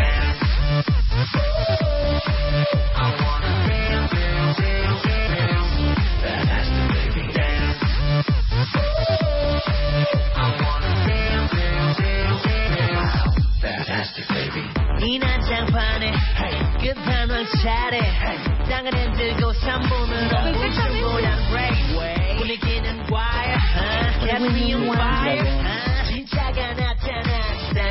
Fantastic, 14.15 14.25
baby. 14.29 14.63
이 15.05 15.19
난장판에 15.19 16.13
끝판왕 16.79 17.45
차례 17.61 17.99
땅을 18.69 18.93
흔들고 18.95 19.51
3분으로 19.51 20.55
웃음 20.55 21.01
모양 21.01 21.37
break 21.51 22.37
분위기는 22.37 22.99
wire 23.11 23.57
uh, 23.75 24.25
get 24.25 24.41
me 24.41 24.73
on 24.75 24.95
fire 24.95 25.43
uh, 25.43 26.07
진짜가 26.07 26.73
나타났다 26.73 27.83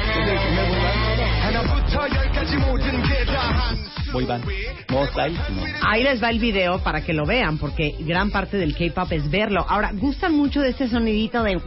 하나부터 1.43 2.09
열까지 2.17 2.57
모든 2.57 3.03
게다한 3.03 3.84
Boy 4.16 4.24
band. 4.24 4.46
No 4.90 5.06
style, 5.08 5.38
sino... 5.46 5.62
Ahí 5.82 6.02
les 6.02 6.24
va 6.24 6.30
el 6.30 6.40
video 6.40 6.80
para 6.82 7.02
que 7.04 7.12
lo 7.12 7.26
vean, 7.26 7.58
porque 7.58 7.96
gran 8.00 8.32
parte 8.32 8.56
del 8.56 8.74
K-pop 8.74 9.12
es 9.12 9.30
verlo. 9.30 9.66
Ahora, 9.68 9.92
gustan 9.94 10.34
mucho 10.34 10.62
de 10.62 10.70
este 10.70 10.88
sonidito 10.88 11.44
de. 11.44 11.58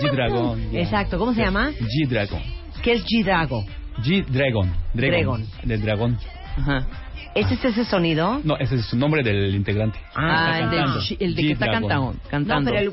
G-Dragon. 0.00 0.68
Exacto, 0.72 1.18
¿cómo 1.18 1.34
se 1.34 1.40
llama? 1.40 1.70
G-Dragon. 1.72 2.40
¿Qué 2.80 2.92
es 2.92 3.04
G-Drago? 3.04 3.64
G-Dragon. 4.04 4.72
Dragon. 4.94 5.44
Del 5.64 5.82
dragón. 5.82 6.16
Ajá. 6.58 6.86
¿Es 7.34 7.50
este 7.50 7.68
ese 7.68 7.84
sonido? 7.84 8.40
No, 8.44 8.56
ese 8.56 8.76
es 8.76 8.86
su 8.86 8.96
nombre 8.96 9.24
del 9.24 9.52
integrante. 9.54 9.98
Ah, 10.14 10.60
el, 10.60 11.18
el 11.18 11.34
de 11.34 11.42
que 11.42 11.52
está 11.54 11.66
G-Dragon. 11.66 11.88
cantando. 11.88 12.14
cantando. 12.30 12.70
No, 12.70 12.76
pero 12.76 12.92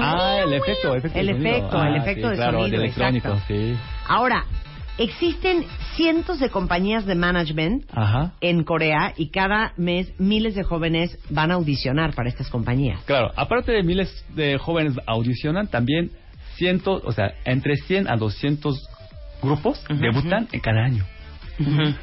Ah, 0.00 0.38
el 0.44 0.52
efecto, 0.52 0.94
efecto 0.94 1.18
El 1.18 1.26
de 1.26 1.32
sonido. 1.32 1.50
efecto, 1.56 1.78
Ah, 1.78 1.88
el 1.88 1.96
efecto 1.96 2.28
de 2.30 2.36
claro, 2.36 2.58
sonido, 2.58 2.70
de 2.78 2.84
electrónico, 2.84 3.36
sí. 3.48 3.74
Ahora, 4.06 4.44
existen 4.98 5.64
cientos 5.96 6.38
de 6.38 6.50
compañías 6.50 7.04
de 7.06 7.14
management 7.14 7.84
Ajá. 7.92 8.32
en 8.40 8.64
Corea 8.64 9.12
y 9.16 9.28
cada 9.28 9.72
mes 9.76 10.12
miles 10.20 10.54
de 10.54 10.62
jóvenes 10.62 11.18
van 11.30 11.50
a 11.50 11.54
audicionar 11.54 12.14
para 12.14 12.28
estas 12.28 12.48
compañías. 12.48 13.02
Claro, 13.04 13.32
aparte 13.36 13.72
de 13.72 13.82
miles 13.82 14.24
de 14.34 14.58
jóvenes 14.58 14.94
audicionan, 15.06 15.68
también 15.68 16.10
cientos, 16.56 17.02
o 17.04 17.12
sea, 17.12 17.34
entre 17.44 17.76
100 17.76 18.08
a 18.08 18.16
200 18.16 18.88
grupos 19.42 19.84
debutan 19.88 20.48
en 20.52 20.60
cada 20.60 20.84
año. 20.84 21.04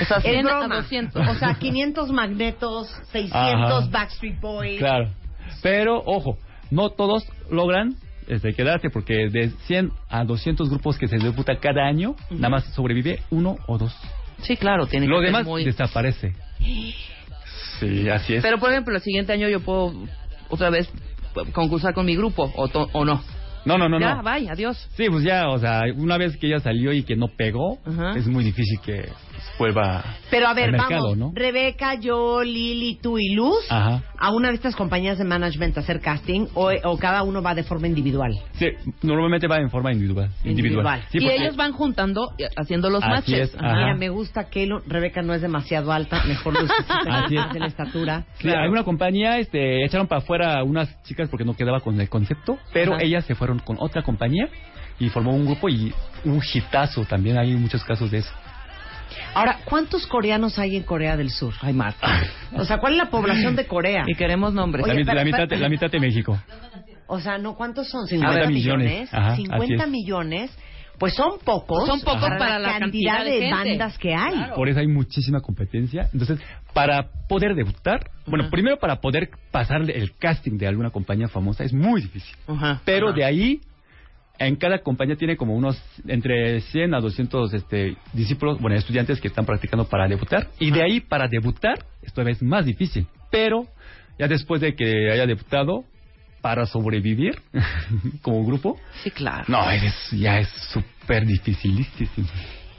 O 0.00 0.04
sea, 0.06 0.16
Es 0.16 0.22
100 0.22 0.48
a 0.48 0.58
broma. 0.58 0.76
200. 0.76 1.28
O 1.28 1.34
sea, 1.34 1.54
500 1.54 2.10
magnetos, 2.12 2.88
600 3.12 3.34
Ajá. 3.34 3.88
Backstreet 3.90 4.40
Boys. 4.40 4.78
Claro. 4.78 5.10
Pero, 5.62 6.02
ojo, 6.04 6.38
no 6.70 6.88
todos 6.88 7.24
logran 7.50 7.94
este, 8.28 8.54
quedarse 8.54 8.88
porque 8.90 9.28
de 9.28 9.50
100 9.66 9.90
a 10.08 10.24
200 10.24 10.68
grupos 10.70 10.98
que 10.98 11.08
se 11.08 11.18
debutan 11.18 11.56
cada 11.60 11.86
año, 11.86 12.14
nada 12.30 12.48
más 12.50 12.64
sobrevive 12.74 13.20
uno 13.30 13.56
o 13.66 13.78
dos. 13.78 13.94
Sí, 14.42 14.56
claro, 14.56 14.86
tiene 14.86 15.06
Lo 15.06 15.16
que 15.20 15.26
ser 15.26 15.32
demás 15.32 15.46
muy... 15.46 15.64
desaparece. 15.64 16.34
Sí, 17.80 18.08
así 18.08 18.34
es. 18.34 18.42
Pero, 18.42 18.58
por 18.58 18.70
ejemplo, 18.70 18.94
el 18.94 19.02
siguiente 19.02 19.32
año 19.32 19.48
yo 19.48 19.60
puedo 19.60 19.92
otra 20.48 20.70
vez 20.70 20.90
concursar 21.52 21.94
con 21.94 22.06
mi 22.06 22.16
grupo 22.16 22.52
o, 22.56 22.68
to- 22.68 22.88
o 22.92 23.04
no. 23.04 23.22
no, 23.64 23.78
no, 23.78 23.88
no, 23.88 23.98
ya, 24.00 24.16
no. 24.16 24.22
bye, 24.22 24.48
adiós. 24.50 24.88
Sí, 24.96 25.06
pues 25.10 25.24
ya, 25.24 25.48
o 25.48 25.58
sea, 25.58 25.82
una 25.96 26.18
vez 26.18 26.36
que 26.36 26.46
ella 26.46 26.60
salió 26.60 26.92
y 26.92 27.02
que 27.04 27.16
no 27.16 27.28
pegó, 27.28 27.78
Ajá. 27.86 28.12
es 28.16 28.26
muy 28.26 28.44
difícil 28.44 28.78
que 28.84 29.08
vuelva 29.58 30.02
Pero 30.30 30.48
a 30.48 30.54
ver, 30.54 30.66
al 30.66 30.72
mercado, 30.72 31.02
vamos. 31.10 31.18
¿no? 31.18 31.32
Rebeca, 31.34 31.94
yo, 31.94 32.42
Lili, 32.42 32.96
tú 33.02 33.18
y 33.18 33.34
Luz 33.34 33.64
Ajá. 33.70 34.02
a 34.18 34.30
una 34.32 34.48
de 34.48 34.54
estas 34.54 34.74
compañías 34.76 35.18
de 35.18 35.24
management 35.24 35.76
a 35.76 35.80
hacer 35.80 36.00
casting 36.00 36.46
o, 36.54 36.70
o 36.84 36.98
cada 36.98 37.22
uno 37.22 37.42
va 37.42 37.54
de 37.54 37.62
forma 37.62 37.86
individual. 37.86 38.32
Sí, 38.54 38.66
normalmente 39.02 39.46
va 39.46 39.58
en 39.58 39.70
forma 39.70 39.92
individual. 39.92 40.30
Individual. 40.44 41.02
Sí, 41.10 41.18
y 41.18 41.20
porque- 41.20 41.36
ellos 41.36 41.56
van 41.56 41.72
juntando, 41.72 42.30
haciendo 42.56 42.90
los 42.90 43.02
Así 43.02 43.10
matches. 43.32 43.50
es, 43.50 43.54
ajá. 43.56 43.74
Mira, 43.76 43.94
me 43.94 44.08
gusta 44.08 44.48
que 44.48 44.66
lo- 44.66 44.80
Rebeca 44.86 45.22
no 45.22 45.34
es 45.34 45.42
demasiado 45.42 45.92
alta, 45.92 46.22
mejor 46.24 46.60
Luz 46.60 46.70
es. 46.70 47.52
de 47.52 47.58
la 47.60 47.66
estatura. 47.66 48.24
Sí, 48.38 48.48
alguna 48.50 48.84
compañía 48.84 49.38
este, 49.38 49.84
echaron 49.84 50.06
para 50.06 50.20
afuera 50.20 50.62
unas 50.64 51.02
chicas 51.04 51.28
porque 51.28 51.44
no 51.44 51.54
quedaba 51.54 51.80
con 51.80 52.00
el 52.00 52.08
concepto, 52.08 52.58
pero 52.72 52.94
Ajá. 52.94 53.02
ellas 53.04 53.24
se 53.24 53.34
fueron 53.34 53.58
con 53.58 53.76
otra 53.80 54.02
compañía 54.02 54.48
y 54.98 55.08
formó 55.08 55.34
un 55.34 55.46
grupo 55.46 55.68
y 55.68 55.92
un 56.24 56.40
hitazo 56.52 57.04
también. 57.04 57.38
Hay 57.38 57.52
muchos 57.54 57.82
casos 57.84 58.10
de 58.10 58.18
eso. 58.18 58.32
Ahora, 59.34 59.58
¿cuántos 59.64 60.06
coreanos 60.06 60.58
hay 60.58 60.76
en 60.76 60.82
Corea 60.82 61.16
del 61.16 61.30
Sur? 61.30 61.54
Ay, 61.60 61.72
Marta. 61.72 62.08
O 62.56 62.64
sea, 62.64 62.78
¿cuál 62.78 62.92
es 62.94 62.98
la 62.98 63.10
población 63.10 63.56
de 63.56 63.66
Corea? 63.66 64.04
Y 64.06 64.14
queremos 64.14 64.52
nombres. 64.54 64.84
Oye, 64.84 64.94
la, 64.94 64.98
mi- 65.00 65.04
pero- 65.04 65.16
la 65.18 65.24
mitad, 65.24 65.46
pero- 65.48 65.60
la 65.60 65.68
mitad 65.68 65.90
de 65.90 66.00
México. 66.00 66.38
O 67.06 67.20
sea, 67.20 67.38
¿no 67.38 67.54
cuántos 67.56 67.88
son? 67.88 68.06
50 68.06 68.32
50 68.46 68.50
millones. 68.52 68.86
millones. 68.86 69.14
Ajá, 69.14 69.32
así 69.32 69.42
50 69.42 69.84
es. 69.84 69.90
millones. 69.90 70.58
Pues 70.98 71.14
son 71.14 71.38
pocos. 71.44 71.84
Son 71.86 72.00
pocos 72.00 72.28
para 72.38 72.58
la 72.60 72.78
cantidad 72.78 73.24
de 73.24 73.30
de 73.32 73.40
gente. 73.40 73.54
bandas 73.54 73.98
que 73.98 74.14
hay. 74.14 74.34
Por 74.54 74.68
eso 74.68 74.78
hay 74.78 74.86
muchísima 74.86 75.40
competencia. 75.40 76.08
Entonces, 76.12 76.38
para 76.72 77.08
poder 77.28 77.54
debutar, 77.56 78.08
bueno, 78.26 78.48
primero 78.50 78.78
para 78.78 79.00
poder 79.00 79.30
pasar 79.50 79.82
el 79.90 80.12
casting 80.16 80.58
de 80.58 80.68
alguna 80.68 80.90
compañía 80.90 81.26
famosa 81.28 81.64
es 81.64 81.72
muy 81.72 82.02
difícil. 82.02 82.36
Ajá. 82.46 82.80
Pero 82.84 83.12
de 83.12 83.24
ahí, 83.24 83.60
en 84.46 84.56
cada 84.56 84.78
compañía 84.78 85.16
tiene 85.16 85.36
como 85.36 85.54
unos 85.54 85.80
entre 86.06 86.60
100 86.60 86.94
a 86.94 87.00
200 87.00 87.54
este, 87.54 87.96
discípulos, 88.12 88.60
bueno, 88.60 88.76
estudiantes 88.76 89.20
que 89.20 89.28
están 89.28 89.46
practicando 89.46 89.84
para 89.88 90.08
debutar. 90.08 90.48
Y 90.58 90.70
de 90.70 90.82
ahí, 90.82 91.00
para 91.00 91.28
debutar, 91.28 91.84
esto 92.02 92.22
es 92.22 92.42
más 92.42 92.64
difícil. 92.64 93.06
Pero 93.30 93.66
ya 94.18 94.28
después 94.28 94.60
de 94.60 94.74
que 94.74 95.10
haya 95.10 95.26
debutado, 95.26 95.84
para 96.40 96.66
sobrevivir 96.66 97.40
como 98.22 98.44
grupo, 98.44 98.78
Sí, 99.02 99.10
claro. 99.10 99.44
no, 99.48 99.70
es, 99.70 99.94
ya 100.10 100.38
es 100.40 100.48
súper 100.72 101.24
dificilísimo. 101.24 102.28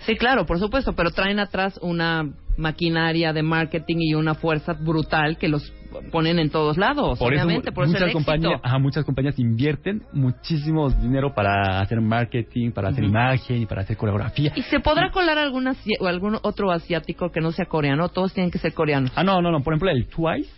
Sí, 0.05 0.17
claro, 0.17 0.45
por 0.45 0.59
supuesto, 0.59 0.93
pero 0.93 1.11
traen 1.11 1.39
atrás 1.39 1.79
una 1.81 2.29
maquinaria 2.57 3.33
de 3.33 3.43
marketing 3.43 3.97
y 3.99 4.13
una 4.13 4.33
fuerza 4.35 4.73
brutal 4.73 5.37
que 5.37 5.47
los 5.47 5.71
ponen 6.11 6.39
en 6.39 6.49
todos 6.49 6.77
lados, 6.77 7.19
Por 7.19 7.33
eso 7.33 7.43
obviamente, 7.43 7.71
por 7.71 7.83
eso 7.83 7.91
muchas 7.93 8.01
el 8.03 8.09
éxito. 8.09 8.25
compañías, 8.25 8.59
ajá, 8.63 8.79
muchas 8.79 9.05
compañías 9.05 9.37
invierten 9.37 10.01
muchísimo 10.11 10.89
dinero 10.89 11.33
para 11.35 11.79
hacer 11.81 12.01
marketing, 12.01 12.71
para 12.71 12.89
hacer 12.89 13.03
imagen 13.03 13.61
y 13.61 13.65
para 13.67 13.81
hacer 13.81 13.95
coreografía. 13.95 14.51
¿Y 14.55 14.63
se 14.63 14.79
podrá 14.79 15.11
colar 15.11 15.37
algún, 15.37 15.67
asi- 15.67 15.93
o 15.99 16.07
algún 16.07 16.37
otro 16.41 16.71
asiático 16.71 17.31
que 17.31 17.41
no 17.41 17.51
sea 17.51 17.65
coreano? 17.65 18.09
Todos 18.09 18.33
tienen 18.33 18.49
que 18.49 18.57
ser 18.57 18.73
coreanos. 18.73 19.11
Ah, 19.15 19.23
no, 19.23 19.39
no, 19.41 19.51
no. 19.51 19.61
Por 19.61 19.73
ejemplo, 19.73 19.91
el 19.91 20.07
Twice, 20.07 20.49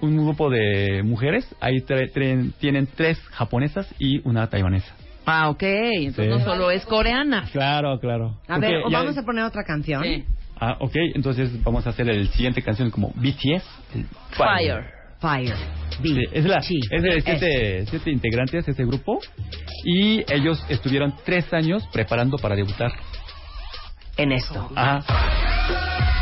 un 0.00 0.16
grupo 0.16 0.50
de 0.50 1.02
mujeres, 1.04 1.46
ahí 1.60 1.80
tienen 2.58 2.88
tres 2.96 3.20
japonesas 3.30 3.92
y 4.00 4.20
una 4.28 4.48
taiwanesa. 4.48 4.92
Ah, 5.26 5.48
ok. 5.50 5.62
Entonces 5.62 6.24
Sí. 6.24 6.30
no 6.30 6.40
solo 6.40 6.70
es 6.72 6.84
coreana. 6.86 7.44
Claro, 7.52 8.00
claro. 8.00 8.36
A 8.48 8.54
Porque 8.54 8.66
ver, 8.66 8.82
ya- 8.90 8.98
vamos 8.98 9.16
a 9.16 9.22
poner 9.22 9.44
otra 9.44 9.62
canción. 9.62 10.02
Sí. 10.02 10.24
Ah, 10.60 10.76
ok. 10.78 10.92
Entonces 11.14 11.62
vamos 11.62 11.86
a 11.86 11.90
hacer 11.90 12.08
el 12.08 12.28
siguiente 12.28 12.62
canción 12.62 12.90
como 12.90 13.08
BTS. 13.14 13.64
el 13.94 14.06
Fire. 14.32 14.84
Fire. 15.18 15.56
Sí, 16.02 16.16
es, 16.32 16.44
la, 16.44 16.58
es 16.58 17.02
de 17.02 17.20
siete, 17.20 17.86
siete 17.86 18.10
integrantes 18.10 18.64
de 18.66 18.72
ese 18.72 18.84
grupo 18.84 19.20
y 19.84 20.20
ellos 20.32 20.62
estuvieron 20.68 21.14
tres 21.24 21.52
años 21.52 21.86
preparando 21.92 22.38
para 22.38 22.54
debutar. 22.54 22.92
En 24.16 24.32
esto. 24.32 24.70
Ajá. 24.74 26.19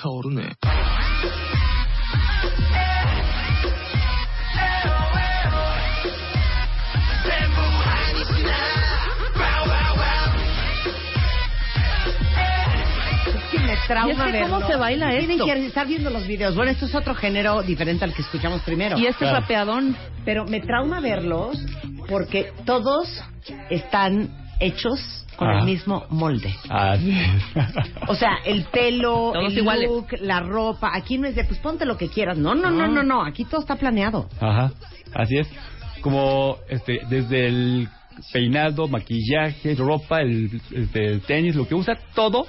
torne. 0.00 0.56
trauma 13.86 14.30
¿Y 14.30 14.36
es 14.36 14.44
que 14.44 14.48
cómo 14.48 14.66
se 14.68 14.76
baila 14.76 15.12
esto? 15.14 15.44
Tienen 15.44 15.62
que 15.62 15.66
estar 15.66 15.86
viendo 15.86 16.10
los 16.10 16.24
videos. 16.26 16.54
Bueno, 16.54 16.70
esto 16.70 16.86
es 16.86 16.94
otro 16.94 17.14
género 17.14 17.62
diferente 17.62 18.04
al 18.04 18.14
que 18.14 18.22
escuchamos 18.22 18.62
primero. 18.62 18.96
Y 18.96 19.06
este 19.06 19.24
claro. 19.24 19.40
rapeadón. 19.40 19.96
Pero 20.24 20.44
me 20.44 20.60
trauma 20.60 21.00
verlos 21.00 21.58
porque 22.08 22.52
todos 22.64 23.08
están 23.68 24.39
hechos 24.60 25.26
con 25.36 25.50
el 25.50 25.64
mismo 25.64 26.04
molde. 26.10 26.54
Así 26.68 27.10
es. 27.18 27.42
O 28.08 28.14
sea, 28.14 28.38
el 28.44 28.64
pelo, 28.64 29.30
Todos 29.34 29.52
el 29.52 29.58
iguales. 29.58 29.88
look, 29.88 30.06
la 30.20 30.40
ropa. 30.40 30.90
Aquí 30.94 31.16
no 31.18 31.26
es 31.26 31.34
de, 31.34 31.44
pues 31.44 31.58
ponte 31.60 31.84
lo 31.86 31.96
que 31.96 32.08
quieras. 32.08 32.36
No, 32.36 32.54
no, 32.54 32.70
no, 32.70 32.86
No. 32.86 32.92
no, 32.94 33.02
no. 33.02 33.24
Aquí 33.24 33.44
todo 33.44 33.60
está 33.62 33.76
planeado. 33.76 34.28
Ajá, 34.40 34.70
así 35.14 35.38
es. 35.38 35.48
Como 36.02 36.58
este, 36.68 37.00
desde 37.08 37.46
el 37.46 37.88
peinado, 38.32 38.86
maquillaje, 38.86 39.74
ropa, 39.74 40.20
el, 40.20 40.60
este, 40.72 41.06
el 41.06 41.20
tenis, 41.22 41.54
lo 41.56 41.66
que 41.66 41.74
usa, 41.74 41.98
todo, 42.14 42.46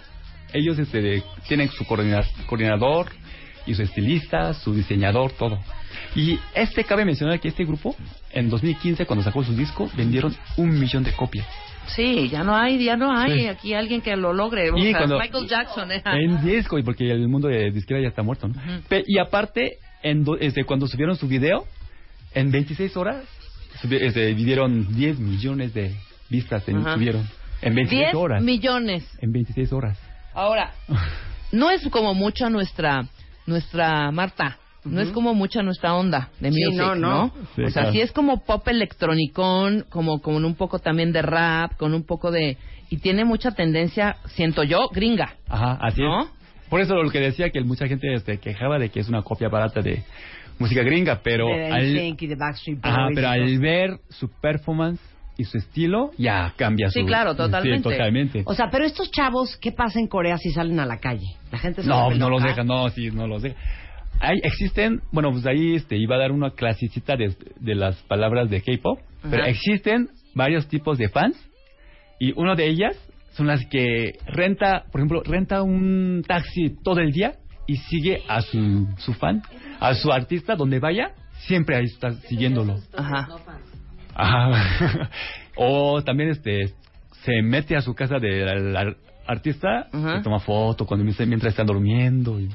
ellos 0.54 0.78
este, 0.80 1.02
de- 1.02 1.24
tienen 1.48 1.70
su 1.70 1.86
coordina- 1.86 2.26
coordinador 2.48 3.08
y 3.66 3.74
su 3.74 3.84
estilista, 3.84 4.54
su 4.54 4.74
diseñador, 4.74 5.32
todo. 5.34 5.60
Y 6.16 6.38
este, 6.56 6.84
cabe 6.84 7.06
mencionar 7.06 7.40
que 7.40 7.48
este 7.48 7.64
grupo, 7.64 7.96
en 8.32 8.50
2015, 8.50 9.06
cuando 9.06 9.24
sacó 9.24 9.44
su 9.46 9.54
disco, 9.56 9.90
vendieron 9.96 10.36
un 10.58 10.78
millón 10.78 11.04
de 11.04 11.14
copias. 11.14 11.48
Sí, 11.88 12.30
ya 12.30 12.44
no 12.44 12.56
hay, 12.56 12.84
ya 12.84 12.96
no 12.96 13.16
hay 13.16 13.40
Sí. 13.42 13.48
aquí 13.48 13.74
alguien 13.74 14.02
que 14.02 14.16
lo 14.16 14.34
logre. 14.34 14.72
O 14.72 14.78
sea, 14.78 14.98
cuando- 14.98 15.20
Michael 15.20 15.48
Jackson, 15.48 15.92
¿eh? 15.92 16.02
En 16.06 16.44
disco, 16.46 16.78
y 16.80 16.84
porque 16.84 17.12
el 17.12 17.28
mundo 17.28 17.48
de 17.50 17.72
disquera 17.72 18.00
ya 18.02 18.08
está 18.10 18.24
muerto, 18.24 18.48
¿no? 18.48 18.56
Pe- 18.88 19.04
y 19.06 19.20
aparte, 19.20 19.78
en 20.04 20.24
do- 20.24 20.38
este, 20.40 20.64
cuando 20.64 20.88
subieron 20.88 21.16
su 21.16 21.28
video, 21.28 21.66
en 22.34 22.52
26 22.52 22.96
horas, 22.96 23.24
subi- 23.82 24.02
este, 24.02 24.34
dieron 24.36 24.96
10 24.96 25.20
millones 25.20 25.74
de 25.74 25.94
vistas, 26.30 26.68
en, 26.70 26.78
Ajá. 26.78 26.94
subieron. 26.94 27.28
En 27.62 27.76
26 27.76 28.02
10 28.12 28.16
horas. 28.16 28.42
millones. 28.44 29.06
En 29.20 29.32
26 29.32 29.74
horas. 29.74 30.00
Ahora, 30.34 30.72
no 31.52 31.70
es 31.72 31.86
como 31.90 32.14
mucha 32.14 32.50
nuestra 32.50 33.06
nuestra 33.48 34.12
Marta. 34.12 34.58
No 34.84 35.00
es 35.02 35.10
como 35.12 35.34
mucha 35.36 35.62
nuestra 35.62 35.94
onda 35.94 36.30
de 36.40 36.52
Sí, 36.52 36.60
music, 36.66 36.78
no, 36.80 36.96
no. 36.96 37.32
Sí, 37.56 37.62
o 37.64 37.70
sea, 37.70 37.84
claro. 37.84 37.92
sí 37.92 38.02
es 38.02 38.12
como 38.12 38.44
pop 38.44 38.68
electronicón, 38.68 39.86
como 39.90 40.22
con 40.22 40.44
un 40.44 40.56
poco 40.56 40.80
también 40.80 41.12
de 41.12 41.22
rap, 41.22 41.76
con 41.78 41.94
un 41.94 42.04
poco 42.04 42.32
de... 42.32 42.58
Y 42.90 42.98
tiene 42.98 43.24
mucha 43.24 43.52
tendencia, 43.52 44.18
siento 44.26 44.64
yo, 44.64 44.90
gringa. 44.90 45.36
Ajá, 45.48 45.78
así 45.82 46.02
¿No? 46.02 46.24
es. 46.24 46.30
Por 46.70 46.82
eso 46.82 46.96
lo 46.96 47.10
que 47.10 47.20
decía 47.20 47.50
que 47.50 47.62
mucha 47.62 47.88
gente 47.88 48.14
este, 48.14 48.38
quejaba 48.40 48.80
de 48.80 48.90
que 48.90 49.00
es 49.02 49.08
una 49.10 49.22
copia 49.22 49.50
barata 49.50 49.82
de 49.82 50.04
música 50.58 50.82
gringa, 50.84 51.22
pero 51.24 51.48
de 51.48 51.68
al, 51.68 51.94
de 51.94 52.36
Backstreet 52.38 52.82
Boys. 52.82 52.94
ajá, 52.94 53.08
pero 53.14 53.30
al 53.30 53.60
ver 53.60 54.00
su 54.10 54.30
performance 54.30 55.00
y 55.38 55.44
su 55.46 55.58
estilo, 55.58 56.12
ya 56.18 56.54
cambia 56.56 56.90
Sí, 56.90 57.02
su... 57.02 57.06
claro, 57.06 57.36
totalmente. 57.36 57.90
Sí, 57.90 57.96
totalmente. 57.96 58.44
O 58.46 58.54
sea, 58.54 58.70
pero 58.72 58.86
estos 58.86 59.10
chavos, 59.12 59.58
¿qué 59.58 59.72
pasa 59.72 60.00
en 60.00 60.08
Corea 60.08 60.38
si 60.38 60.52
salen 60.52 60.80
a 60.80 60.86
la 60.86 61.00
calle? 61.00 61.28
La 61.52 61.58
gente 61.58 61.82
se 61.82 61.88
No, 61.90 62.10
no 62.12 62.30
los 62.30 62.44
dejan, 62.44 62.68
no, 62.68 62.90
sí, 62.90 63.10
no 63.12 63.28
los 63.28 63.42
dejan. 63.42 63.58
Hay, 64.22 64.38
existen, 64.44 65.02
bueno, 65.12 65.32
pues 65.32 65.46
ahí 65.48 65.76
este, 65.76 65.98
iba 65.98 66.16
a 66.16 66.20
dar 66.20 66.32
una 66.32 66.52
clasicita 66.52 67.16
de, 67.18 67.36
de 67.60 67.76
las 67.76 67.96
palabras 68.04 68.50
de 68.50 68.62
K-pop, 68.62 69.00
pero 69.30 69.44
existen 69.46 70.10
varios 70.36 70.68
tipos 70.68 70.98
de 70.98 71.10
fans 71.10 71.36
y 72.20 72.32
una 72.40 72.56
de 72.56 72.68
ellas 72.68 72.96
son 73.34 73.48
las 73.48 73.66
que 73.66 74.14
renta, 74.28 74.84
por 74.92 75.02
ejemplo, 75.02 75.24
renta 75.24 75.64
un 75.64 76.24
taxi 76.28 76.76
todo 76.84 77.00
el 77.00 77.12
día 77.12 77.34
y 77.68 77.78
sigue 77.78 78.22
a 78.28 78.42
su, 78.42 78.88
su 78.98 79.14
fan, 79.14 79.42
a 79.80 79.94
su 79.96 80.12
artista 80.12 80.56
donde 80.56 80.80
vaya, 80.80 81.14
siempre 81.48 81.76
ahí 81.78 81.86
está 81.86 82.12
siguiéndolo. 82.28 82.76
Ajá. 82.96 83.28
Ajá. 84.14 85.10
o 85.56 86.02
también 86.04 86.30
este 86.30 86.74
se 87.24 87.42
mete 87.42 87.76
a 87.76 87.82
su 87.82 87.94
casa 87.96 88.18
del 88.20 88.76
ar- 88.76 88.98
artista, 89.26 89.88
se 89.92 90.24
toma 90.24 90.40
foto 90.40 90.86
cuando 90.86 91.06
mientras 91.06 91.54
está 91.54 91.64
durmiendo 91.64 92.40
y 92.40 92.50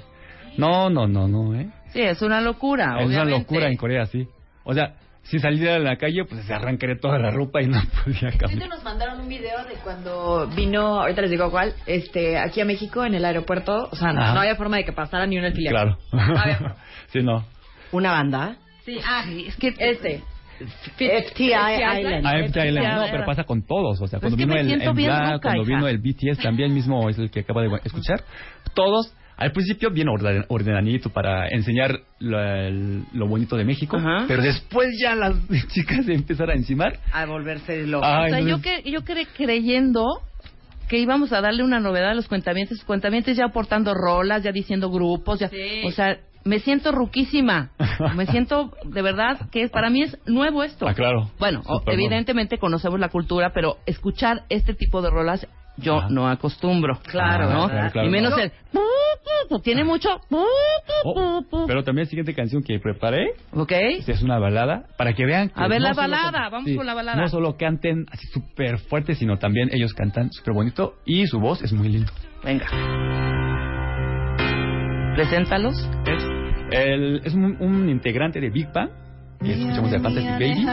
no, 0.58 0.90
no, 0.90 1.06
no, 1.06 1.28
no, 1.28 1.54
¿eh? 1.54 1.68
Sí, 1.92 2.00
es 2.02 2.20
una 2.22 2.40
locura, 2.40 2.84
es 3.00 3.06
una 3.06 3.22
obviamente. 3.22 3.38
locura 3.38 3.68
en 3.68 3.76
Corea, 3.76 4.06
sí. 4.06 4.26
O 4.64 4.74
sea, 4.74 4.94
si 5.22 5.38
saliera 5.38 5.76
a 5.76 5.78
la 5.78 5.96
calle, 5.96 6.24
pues 6.24 6.44
se 6.44 6.54
arrancaría 6.54 6.96
toda 7.00 7.18
la 7.18 7.30
ropa 7.30 7.60
y 7.62 7.66
no 7.66 7.80
podía 8.04 8.30
caminar. 8.38 8.68
nos 8.68 8.84
mandaron 8.84 9.20
un 9.20 9.28
video 9.28 9.64
de 9.64 9.74
cuando 9.82 10.46
vino, 10.54 11.00
ahorita 11.00 11.22
les 11.22 11.30
digo 11.30 11.50
cuál, 11.50 11.74
este, 11.86 12.38
aquí 12.38 12.60
a 12.60 12.64
México 12.64 13.04
en 13.04 13.14
el 13.14 13.24
aeropuerto, 13.24 13.88
o 13.90 13.96
sea, 13.96 14.12
no, 14.12 14.20
Ajá. 14.22 14.34
no 14.34 14.40
había 14.40 14.56
forma 14.56 14.76
de 14.76 14.84
que 14.84 14.92
pasara 14.92 15.26
ni 15.26 15.38
un 15.38 15.44
alfiler. 15.44 15.72
Claro. 15.72 15.98
No 16.12 16.20
había 16.40 16.56
forma. 16.56 16.76
sí, 17.12 17.22
no. 17.22 17.44
¿Una 17.92 18.12
banda? 18.12 18.56
Sí, 18.84 18.98
ah, 19.04 19.24
es 19.46 19.56
que 19.56 19.74
este. 19.78 20.22
FTI 20.96 21.52
Island. 21.52 22.26
Ah, 22.26 22.38
FT 22.38 22.68
Island, 22.68 22.96
no, 23.00 23.06
pero 23.10 23.24
pasa 23.26 23.44
con 23.44 23.62
todos. 23.66 24.00
O 24.00 24.06
sea, 24.06 24.18
Pero 24.20 24.30
cuando 24.30 24.36
es 24.36 24.38
que 24.38 24.44
vino 24.44 24.54
me 24.54 24.60
el 24.60 24.66
siento 24.68 24.94
bien 24.94 25.10
loca, 25.10 25.38
cuando 25.42 25.62
hija. 25.62 25.74
vino 25.74 25.88
el 25.88 25.98
BTS 25.98 26.38
también 26.42 26.72
mismo 26.72 27.08
es 27.10 27.18
el 27.18 27.30
que 27.30 27.40
acaba 27.40 27.62
de 27.62 27.68
escuchar. 27.84 28.22
Todos, 28.74 29.12
al 29.36 29.52
principio 29.52 29.90
bien 29.90 30.08
orden- 30.08 30.44
ordenadito 30.48 31.10
para 31.10 31.48
enseñar 31.48 32.00
lo, 32.20 32.40
el- 32.42 33.04
lo 33.12 33.26
bonito 33.28 33.56
de 33.56 33.64
México, 33.64 33.98
pero 34.26 34.42
después 34.42 34.88
ya 35.00 35.14
las 35.14 35.34
chicas 35.68 36.08
empezaron 36.08 36.56
a 36.56 36.58
encimar. 36.58 36.98
A 37.12 37.26
volverse 37.26 37.86
locos. 37.86 38.08
Ay, 38.10 38.32
o 38.32 38.34
sea, 38.36 38.40
no 38.44 38.48
yo, 38.48 38.60
que, 38.62 38.82
yo 38.90 39.00
cre- 39.00 39.26
creyendo 39.36 40.04
que 40.88 40.98
íbamos 40.98 41.32
a 41.32 41.40
darle 41.40 41.64
una 41.64 41.80
novedad 41.80 42.10
a 42.10 42.14
los 42.14 42.28
cuentamientos, 42.28 42.82
cuentamientos 42.84 43.36
ya 43.36 43.46
aportando 43.46 43.92
rolas, 43.92 44.42
ya 44.42 44.52
diciendo 44.52 44.88
grupos, 44.90 45.40
ya, 45.40 45.50
o 45.84 45.90
sea, 45.90 46.16
me 46.44 46.60
siento 46.60 46.92
ruquísima, 46.92 47.70
me 48.14 48.24
siento 48.32 48.72
de 48.84 49.02
verdad 49.02 49.50
que 49.50 49.62
es- 49.62 49.70
para 49.70 49.90
mí 49.90 50.02
es 50.02 50.16
nuevo 50.26 50.62
esto. 50.62 50.86
Ah, 50.88 50.94
claro. 50.94 51.28
Bueno, 51.40 51.60
evidentemente 51.86 52.58
conocemos 52.58 53.00
la 53.00 53.08
cultura, 53.08 53.50
pero 53.52 53.78
escuchar 53.84 54.44
este 54.48 54.74
tipo 54.74 55.02
de 55.02 55.10
rolas 55.10 55.46
yo 55.78 56.08
no 56.08 56.28
acostumbro. 56.28 56.98
Claro, 57.10 57.50
¿no? 57.50 57.68
claro, 57.68 57.90
claro. 57.92 58.08
Y 58.08 58.10
menos 58.10 58.32
No. 58.36 58.38
el 58.42 58.52
tiene 59.62 59.84
mucho 59.84 60.08
Oh, 61.04 61.40
pero 61.68 61.84
también 61.84 62.04
la 62.06 62.10
siguiente 62.10 62.34
canción 62.34 62.62
que 62.62 62.78
preparé 62.80 63.34
¿Ok? 63.52 63.70
es 64.06 64.22
una 64.22 64.38
balada 64.38 64.86
para 64.98 65.12
que 65.14 65.24
vean 65.24 65.48
que 65.50 65.54
A 65.56 65.68
ver 65.68 65.80
no 65.80 65.88
la 65.88 65.94
solo 65.94 66.08
balada, 66.08 66.32
can- 66.32 66.50
vamos 66.50 66.68
sí, 66.68 66.76
con 66.76 66.86
la 66.86 66.94
balada. 66.94 67.20
No 67.20 67.28
solo 67.28 67.56
canten 67.56 68.06
así 68.10 68.26
súper 68.28 68.78
fuerte, 68.78 69.14
sino 69.14 69.38
también 69.38 69.68
ellos 69.72 69.94
cantan 69.94 70.32
súper 70.32 70.54
bonito 70.54 70.94
y 71.04 71.26
su 71.26 71.38
voz 71.38 71.62
es 71.62 71.72
muy 71.72 71.88
lindo. 71.88 72.12
Venga. 72.42 72.66
Preséntalos. 75.14 75.74
Es, 76.06 76.22
el, 76.72 77.20
es 77.24 77.34
un, 77.34 77.56
un 77.60 77.88
integrante 77.88 78.40
de 78.40 78.50
Big 78.50 78.70
Bang, 78.72 78.90
que 79.42 79.52
escuchamos 79.52 79.90
de 79.90 80.00
Fantasy 80.00 80.26
Baby, 80.28 80.66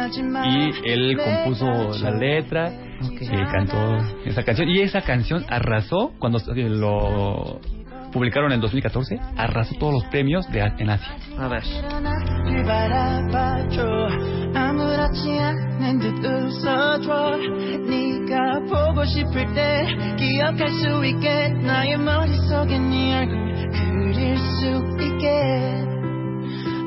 y 0.45 0.89
él 0.91 1.17
compuso 1.17 1.97
la 2.03 2.11
letra, 2.11 2.71
y 3.02 3.44
cantó 3.52 3.98
esa 4.24 4.43
canción, 4.43 4.68
y 4.68 4.80
esa 4.80 5.02
canción 5.02 5.44
arrasó 5.48 6.12
cuando 6.18 6.39
eh, 6.39 6.68
lo 6.68 7.60
publicaron 8.12 8.52
en 8.52 8.60
2014, 8.60 9.18
arrasó 9.36 9.74
todos 9.76 9.94
los 9.94 10.05
premios 10.06 10.51
de, 10.51 10.60
en 10.60 10.90
Asia. 10.90 11.16
A 11.39 11.48
ver. 11.48 11.62
날 12.48 12.64
바라봐줘 12.64 13.82
아무렇지 14.55 15.39
않은 15.39 15.98
듯 15.98 16.24
웃어줘 16.24 17.36
네가 17.86 18.60
보고 18.68 19.05
싶을 19.05 19.55
때 19.55 19.86
기억할 20.16 20.68
수 20.70 21.05
있게 21.05 21.48
나의 21.48 21.98
머릿속에 21.98 22.78
네 22.78 23.18
얼굴 23.18 23.70
그릴 23.72 24.36
수 24.39 24.66
있게 25.01 25.85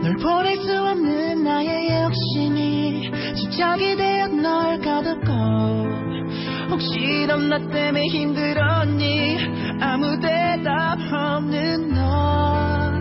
널 0.01 0.15
보낼 0.17 0.57
수 0.57 0.77
없는 0.77 1.43
나의 1.43 2.03
욕심이 2.03 3.11
집착이 3.35 3.95
되어 3.95 4.27
널 4.27 4.79
가뒀고 4.79 6.04
혹시 6.70 7.26
넌 7.26 7.48
나 7.48 7.58
때문에 7.58 8.06
힘들었니? 8.06 9.36
아무 9.80 10.18
대답 10.20 10.98
없는 11.12 11.94
너 11.94 12.92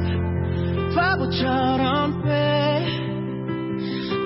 바보처럼 0.96 2.24
왜 2.26 2.86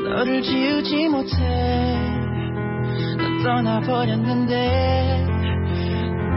너를 0.03 0.41
지우지 0.41 1.07
못해. 1.09 1.35
넌 3.17 3.43
떠나버렸는데. 3.43 5.25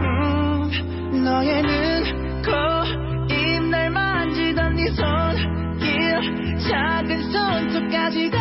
음, 0.03 1.23
너의 1.23 1.61
눈, 1.61 2.41
코, 2.43 2.51
입, 3.33 3.63
날 3.69 3.89
만지던 3.89 4.75
네 4.75 4.89
손길 4.91 6.59
작은 6.69 7.31
손톱까지 7.31 8.29
다 8.31 8.37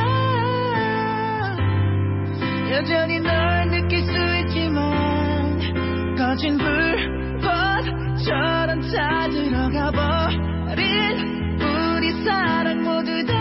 여전히 2.73 3.21
널 3.21 3.69
느낄 3.69 4.03
수 4.03 4.11
있지만 4.47 6.17
거진 6.17 6.57
불꽃처럼 6.57 8.81
찾으러 8.81 9.69
가버린 9.69 11.59
우리 11.61 12.25
사랑 12.25 12.83
모두 12.83 13.27
다. 13.27 13.35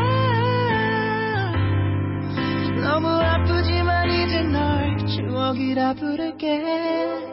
너무 2.83 3.07
아프지만 3.07 4.09
이제 4.09 4.41
널 4.41 4.97
추억이라 5.07 5.93
부를게. 5.93 7.30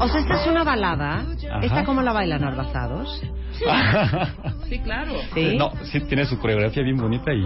O 0.00 0.08
sea, 0.08 0.20
esta 0.20 0.34
es 0.42 0.46
una 0.46 0.64
balada. 0.64 1.24
¿Esta 1.62 1.84
cómo 1.84 2.02
la 2.02 2.12
bailan 2.12 2.40
Narvazados? 2.42 3.22
Sí, 4.68 4.78
claro. 4.78 5.12
Sí. 5.34 5.56
No, 5.58 5.72
sí 5.84 6.00
tiene 6.00 6.24
su 6.24 6.38
coreografía 6.38 6.82
bien 6.82 6.96
bonita 6.96 7.30
y 7.34 7.44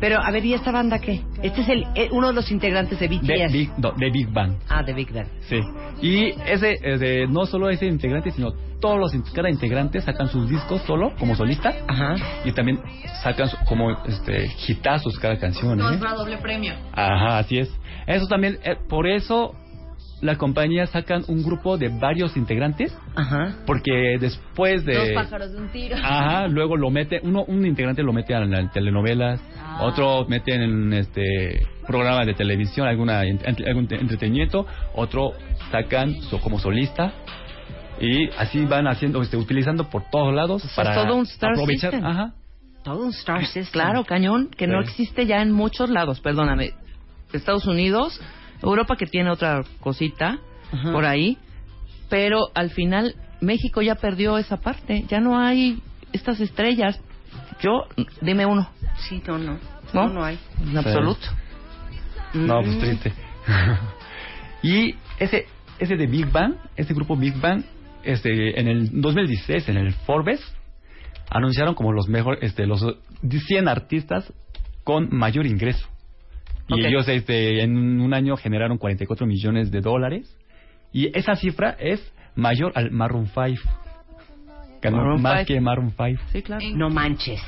Pero, 0.00 0.20
a 0.20 0.30
ver, 0.30 0.44
¿y 0.44 0.54
esta 0.54 0.70
banda 0.70 0.98
qué? 1.00 1.22
Este 1.42 1.60
es 1.62 1.68
el, 1.68 1.84
eh, 1.94 2.08
uno 2.12 2.28
de 2.28 2.32
los 2.34 2.50
integrantes 2.50 2.98
de 3.00 3.08
BTS. 3.08 3.26
de 3.26 3.48
Big, 3.48 3.70
no, 3.78 3.92
de 3.92 4.10
Big 4.10 4.32
Bang. 4.32 4.54
Ah, 4.68 4.82
de 4.82 4.92
Big 4.92 5.12
Bang. 5.12 5.26
Sí. 5.48 5.60
Y 6.00 6.26
ese, 6.46 6.76
eh, 6.82 6.98
de- 6.98 7.26
no 7.26 7.46
solo 7.46 7.68
ese 7.70 7.86
integrante, 7.86 8.30
sino 8.30 8.52
todos 8.80 8.98
los 8.98 9.12
cada 9.34 9.50
integrante 9.50 10.00
sacan 10.00 10.28
sus 10.28 10.48
discos 10.48 10.82
solo 10.82 11.12
como 11.18 11.34
solista. 11.34 11.74
Ajá. 11.88 12.14
Y 12.44 12.52
también 12.52 12.80
sacan 13.24 13.48
su- 13.48 13.56
como 13.66 13.90
este 14.06 14.48
hitazos 14.68 15.18
cada 15.18 15.36
canción. 15.38 15.80
¿eh? 15.80 15.82
Nos 15.98 16.16
doble 16.16 16.38
premio. 16.38 16.74
Ajá, 16.92 17.38
así 17.38 17.58
es. 17.58 17.68
Eso 18.06 18.26
también, 18.28 18.58
eh, 18.64 18.76
por 18.88 19.08
eso 19.08 19.52
la 20.20 20.36
compañía 20.36 20.86
sacan 20.86 21.24
un 21.28 21.42
grupo 21.42 21.78
de 21.78 21.88
varios 21.88 22.36
integrantes. 22.36 22.96
Ajá. 23.14 23.54
Porque 23.66 24.16
después 24.20 24.84
de... 24.84 24.94
Dos 24.94 25.08
pájaros 25.14 25.52
de 25.52 25.58
un 25.58 25.68
tiro. 25.68 25.96
Ajá, 25.96 26.48
luego 26.48 26.76
lo 26.76 26.90
mete, 26.90 27.20
uno, 27.22 27.44
un 27.46 27.64
integrante 27.66 28.02
lo 28.02 28.12
mete 28.12 28.34
a 28.34 28.40
las 28.40 28.72
telenovelas, 28.72 29.40
Ah. 29.60 29.84
otro 29.84 30.24
mete 30.28 30.54
en 30.54 30.92
este 30.92 31.66
programa 31.86 32.24
de 32.24 32.34
televisión, 32.34 32.86
alguna 32.88 33.22
ent- 33.24 33.64
algún 33.66 33.86
te- 33.86 33.96
entretenimiento, 33.96 34.66
otro 34.94 35.32
sacan 35.70 36.14
so- 36.22 36.40
como 36.40 36.58
solista 36.58 37.12
y 38.00 38.28
así 38.38 38.64
van 38.64 38.86
haciendo, 38.88 39.20
este, 39.22 39.36
utilizando 39.36 39.88
por 39.90 40.04
todos 40.10 40.34
lados 40.34 40.62
sea, 40.62 40.84
para 40.84 41.04
todo 41.04 41.16
un 41.16 41.24
star 41.24 41.52
aprovechar. 41.52 41.90
system. 41.92 42.08
Ajá. 42.10 42.32
Todo 42.84 43.04
un 43.04 43.10
Star 43.10 43.44
System. 43.44 43.66
Claro, 43.72 44.04
cañón, 44.04 44.48
que 44.56 44.66
no 44.66 44.80
existe 44.80 45.26
ya 45.26 45.42
en 45.42 45.52
muchos 45.52 45.90
lados, 45.90 46.20
perdóname. 46.20 46.70
Estados 47.32 47.66
Unidos, 47.66 48.18
Europa 48.62 48.96
que 48.96 49.06
tiene 49.06 49.30
otra 49.30 49.62
cosita 49.80 50.38
Ajá. 50.72 50.92
por 50.92 51.04
ahí, 51.04 51.38
pero 52.08 52.48
al 52.54 52.70
final 52.70 53.14
México 53.40 53.82
ya 53.82 53.94
perdió 53.94 54.38
esa 54.38 54.58
parte, 54.58 55.04
ya 55.08 55.20
no 55.20 55.38
hay 55.38 55.80
estas 56.12 56.40
estrellas. 56.40 57.00
Yo, 57.60 57.84
dime 58.20 58.46
uno. 58.46 58.68
Sí, 59.08 59.22
no, 59.26 59.38
no. 59.38 59.58
No, 59.92 60.06
No, 60.06 60.14
no 60.14 60.24
hay. 60.24 60.38
En 60.62 60.76
absoluto. 60.76 61.26
No, 62.34 62.60
pues 62.62 62.78
triste. 62.78 63.12
y 64.62 64.94
ese 65.18 65.46
ese 65.78 65.96
de 65.96 66.06
Big 66.06 66.30
Bang, 66.30 66.54
ese 66.76 66.92
grupo 66.92 67.16
Big 67.16 67.38
Bang, 67.40 67.64
este 68.02 68.58
en 68.60 68.68
el 68.68 69.00
2016 69.00 69.68
en 69.68 69.76
el 69.76 69.92
Forbes 69.92 70.40
anunciaron 71.30 71.74
como 71.74 71.92
los 71.92 72.08
mejores 72.08 72.42
este 72.42 72.66
los 72.66 72.84
100 73.22 73.68
artistas 73.68 74.32
con 74.84 75.08
mayor 75.10 75.46
ingreso. 75.46 75.86
Y 76.68 76.74
Ok. 76.74 76.86
ellos 76.86 77.08
este 77.08 77.62
en 77.62 78.00
un 78.00 78.14
año 78.14 78.36
generaron 78.36 78.78
44 78.78 79.26
millones 79.26 79.70
de 79.70 79.80
dólares 79.80 80.36
y 80.92 81.16
esa 81.18 81.34
cifra 81.34 81.76
es 81.78 82.00
mayor 82.34 82.72
al 82.74 82.90
Maroon 82.90 83.26
5. 83.26 83.62
Ganó 84.80 84.98
Maroon 84.98 85.22
más 85.22 85.32
five. 85.34 85.44
que 85.46 85.60
Maroon 85.60 85.90
5. 85.96 86.22
Sí, 86.30 86.42
claro. 86.42 86.64
No 86.74 86.88
manches. 86.88 87.40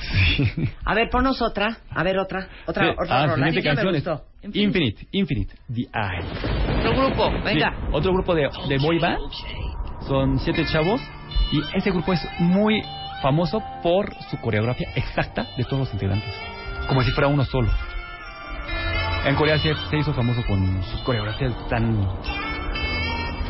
A 0.84 0.94
ver, 0.94 1.08
ponos 1.10 1.40
otra. 1.40 1.78
A 1.90 2.02
ver, 2.02 2.18
otra. 2.18 2.48
Otra, 2.66 2.86
Sí. 2.92 2.96
otra 2.98 3.22
Ah, 3.22 3.26
rola. 3.28 3.46
siguiente 3.46 3.62
canción 3.62 3.94
es. 3.94 4.04
Infinite, 4.56 5.06
Infinite, 5.12 5.54
The 5.72 5.82
Eye. 5.82 6.80
Otro 6.80 6.92
grupo, 7.06 7.30
venga. 7.44 7.70
Sí, 7.70 7.86
otro 7.92 8.12
grupo 8.14 8.34
de, 8.34 8.48
de 8.68 8.78
boy 8.78 8.98
band. 8.98 9.20
Son 10.08 10.38
siete 10.40 10.64
chavos. 10.72 11.00
Y 11.52 11.60
ese 11.76 11.90
grupo 11.90 12.12
es 12.12 12.20
muy 12.40 12.82
famoso 13.22 13.62
por 13.82 14.12
su 14.30 14.36
coreografía 14.38 14.88
exacta 14.96 15.46
de 15.56 15.64
todos 15.64 15.80
los 15.80 15.92
integrantes. 15.92 16.30
Como 16.88 17.02
si 17.02 17.10
fuera 17.12 17.28
uno 17.28 17.44
solo. 17.44 17.70
En 19.24 19.34
Corea 19.36 19.58
se, 19.58 19.74
se 19.90 19.98
hizo 19.98 20.14
famoso 20.14 20.42
con 20.46 20.82
sus 20.84 21.00
coreografías 21.02 21.52
tan, 21.68 22.08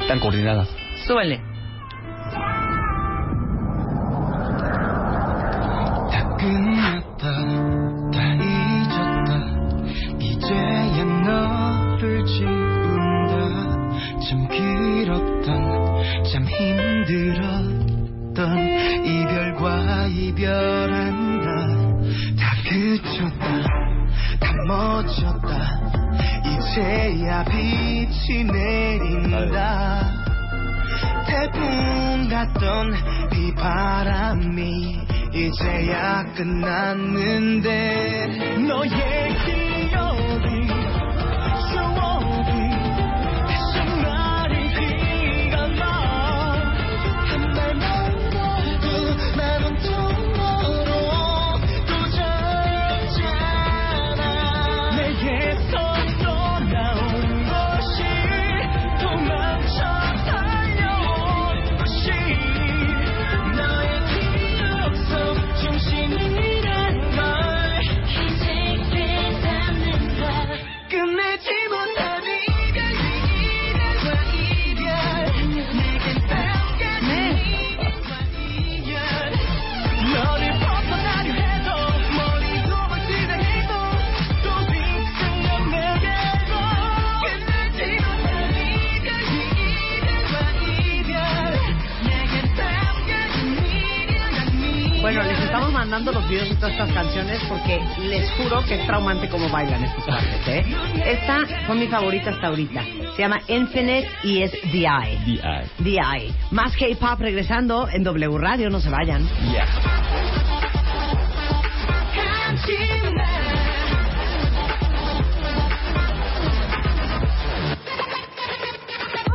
tan 0.09 0.19
coordinadas. 0.19 0.69
Súbele. 1.07 1.50
멎었다. 25.11 25.81
이제야 26.47 27.45
빛이 27.45 28.45
내린다. 28.45 30.05
태풍 31.27 32.29
같던 32.29 32.95
비바람이 33.31 34.99
이제야 35.35 36.25
끝났는데 36.35 37.77
너의 38.69 39.37
기 39.45 39.70
mandando 95.91 96.13
los 96.13 96.29
videos 96.29 96.49
de 96.49 96.55
todas 96.55 96.71
estas 96.71 96.93
canciones 96.93 97.41
porque 97.49 97.81
les 97.99 98.31
juro 98.33 98.63
que 98.65 98.77
es 98.77 98.87
traumante 98.87 99.29
cómo 99.29 99.49
bailan 99.49 99.83
estos 99.83 100.05
partes, 100.07 100.47
¿eh? 100.47 100.65
Esta 101.05 101.45
fue 101.67 101.75
mi 101.75 101.89
favorita 101.89 102.31
hasta 102.31 102.47
ahorita. 102.47 102.85
Se 103.17 103.23
llama 103.23 103.41
Infinite 103.49 104.09
y 104.23 104.43
es 104.43 104.53
The 104.53 104.87
Eye. 104.87 105.19
The 105.25 105.33
Eye. 105.33 105.67
The 105.83 105.97
Eye. 105.97 106.33
Más 106.53 106.77
K-pop 106.77 107.19
regresando 107.19 107.89
en 107.89 108.05
W 108.05 108.39
Radio, 108.39 108.71
no 108.71 108.81
se 108.81 108.89
vayan. 108.89 109.29
Yeah. 109.51 109.67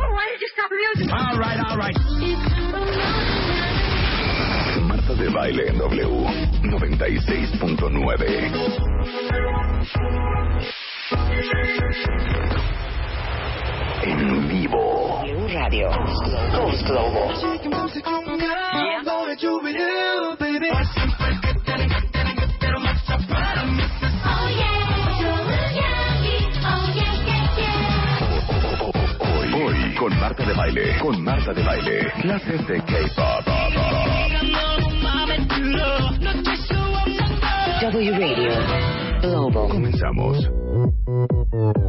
Why 0.08 0.28
did 0.32 0.40
you 0.40 0.48
stop 0.54 0.70
music? 0.70 1.12
All 1.12 1.38
right, 1.38 1.60
all 1.68 1.76
right. 1.76 2.65
De 5.18 5.30
baile 5.30 5.68
en 5.68 5.78
W 5.78 6.26
96.9. 6.62 8.26
En 14.02 14.48
vivo. 14.48 15.22
W 15.22 15.48
Radio. 15.54 15.88
Hoy, 29.38 29.54
hoy, 29.54 29.94
con 29.94 30.18
Marta 30.20 30.44
de 30.44 30.52
baile, 30.52 30.98
con 31.00 31.24
Marta 31.24 31.52
de 31.54 31.62
baile, 31.62 32.12
clases 32.20 32.66
de 32.66 32.80
K-pop. 32.80 34.15
W 37.82 38.10
Radio. 38.12 38.50
Global. 39.22 39.68
Comenzamos. 39.68 40.38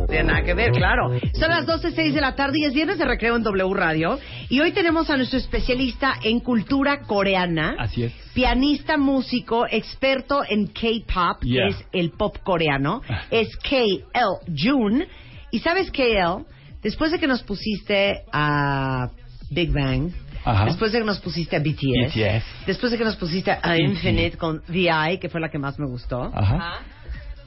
Tiene 0.07 0.23
nada 0.23 0.43
que 0.43 0.53
ver, 0.55 0.71
claro. 0.71 1.11
Son 1.33 1.49
las 1.49 1.67
12.06 1.67 2.13
de 2.13 2.21
la 2.21 2.33
tarde 2.35 2.57
y 2.59 2.65
es 2.65 2.73
viernes 2.73 2.97
de 2.97 3.05
recreo 3.05 3.35
en 3.35 3.43
W 3.43 3.73
Radio. 3.75 4.17
Y 4.49 4.59
hoy 4.61 4.71
tenemos 4.71 5.09
a 5.11 5.17
nuestro 5.17 5.37
especialista 5.37 6.15
en 6.23 6.39
cultura 6.39 7.01
coreana. 7.01 7.75
Así 7.77 8.03
es. 8.05 8.13
pianista, 8.33 8.97
músico, 8.97 9.65
experto 9.69 10.41
en 10.47 10.67
K-pop, 10.67 11.43
Yeah. 11.43 11.67
que 11.67 11.69
es 11.73 11.85
el 11.93 12.11
pop 12.11 12.35
coreano, 12.43 13.01
es 13.29 13.47
KL 13.57 14.39
Jun. 14.57 15.03
Y 15.51 15.59
sabes 15.59 15.91
KL, 15.91 16.45
después 16.81 17.11
de 17.11 17.19
que 17.19 17.27
nos 17.27 17.43
pusiste 17.43 18.23
a 18.33 19.09
Big 19.51 19.71
Bang, 19.71 20.11
Ajá. 20.49 20.65
después 20.65 20.91
de 20.91 20.99
que 20.99 21.05
nos 21.05 21.19
pusiste 21.19 21.55
a 21.55 21.59
BTS, 21.59 22.13
BTS. 22.13 22.65
después 22.65 22.91
de 22.91 22.97
que 22.97 23.03
nos 23.03 23.15
pusiste 23.15 23.51
a 23.51 23.77
Infinite 23.77 24.37
con 24.37 24.61
VI, 24.67 25.19
que 25.19 25.29
fue 25.29 25.41
la 25.41 25.49
que 25.49 25.59
más 25.59 25.77
me 25.79 25.85
gustó, 25.87 26.21
Ajá. 26.33 26.79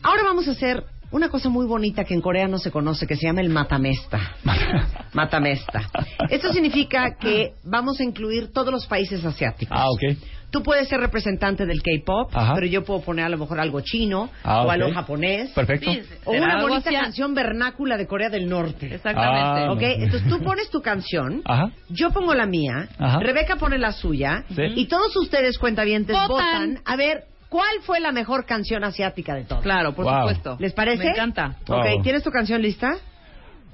ahora 0.03 0.23
vamos 0.25 0.47
a 0.49 0.53
hacer 0.53 0.85
una 1.13 1.29
cosa 1.29 1.49
muy 1.49 1.67
bonita 1.67 2.05
que 2.05 2.15
en 2.15 2.21
Corea 2.21 2.47
no 2.47 2.59
se 2.59 2.71
conoce, 2.71 3.07
que 3.07 3.17
se 3.17 3.27
llama 3.27 3.41
el 3.41 3.49
matamesta. 3.49 4.37
matamesta. 5.13 5.91
Esto 6.29 6.53
significa 6.53 7.17
que 7.19 7.55
vamos 7.65 7.99
a 8.01 8.05
incluir 8.05 8.53
todos 8.53 8.73
los 8.73 8.87
países 8.87 9.25
asiáticos. 9.25 9.77
Ah, 9.77 9.87
ok. 9.91 10.17
Tú 10.51 10.63
puedes 10.63 10.89
ser 10.89 10.99
representante 11.01 11.65
del 11.65 11.81
K-pop, 11.81 12.33
pero 12.55 12.67
yo 12.67 12.83
puedo 12.85 13.01
poner 13.01 13.25
a 13.25 13.29
lo 13.29 13.39
mejor 13.39 13.61
algo 13.61 13.81
chino 13.83 14.31
Ah, 14.43 14.63
o 14.65 14.71
algo 14.71 14.93
japonés. 14.93 15.51
Perfecto. 15.51 15.91
O 16.25 16.33
una 16.33 16.61
bonita 16.61 16.91
canción 16.91 17.35
vernácula 17.35 17.97
de 17.97 18.07
Corea 18.07 18.29
del 18.31 18.49
Norte. 18.49 18.93
Exactamente. 18.95 19.61
Ah, 19.67 19.73
¿Ok? 19.73 19.81
no. 19.81 19.87
Entonces 20.05 20.29
tú 20.29 20.43
pones 20.43 20.69
tu 20.71 20.83
canción, 20.83 21.43
Ajá. 21.45 21.71
yo 21.89 22.11
pongo 22.11 22.35
la 22.35 22.47
mía, 22.47 22.89
Ajá. 22.99 23.21
Rebeca 23.21 23.57
pone 23.57 23.79
la 23.79 23.93
suya, 23.93 24.45
Sí. 24.49 24.63
y 24.75 24.87
todos 24.87 25.17
ustedes, 25.17 25.57
cuentavientes, 25.59 26.17
Votan. 26.17 26.29
votan 26.75 26.79
a 26.85 26.97
ver 26.97 27.25
cuál 27.49 27.81
fue 27.83 28.01
la 28.01 28.11
mejor 28.13 28.45
canción 28.45 28.83
asiática 28.85 29.35
de 29.35 29.45
todas. 29.45 29.63
Claro, 29.63 29.93
por 29.93 30.05
Wow. 30.05 30.15
supuesto. 30.21 30.57
¿Les 30.59 30.73
parece? 30.73 31.05
Me 31.05 31.11
encanta. 31.11 31.57
Ok, 31.69 31.69
Wow. 31.95 32.03
¿tienes 32.03 32.23
tu 32.25 32.31
canción 32.31 32.61
lista? 32.61 32.97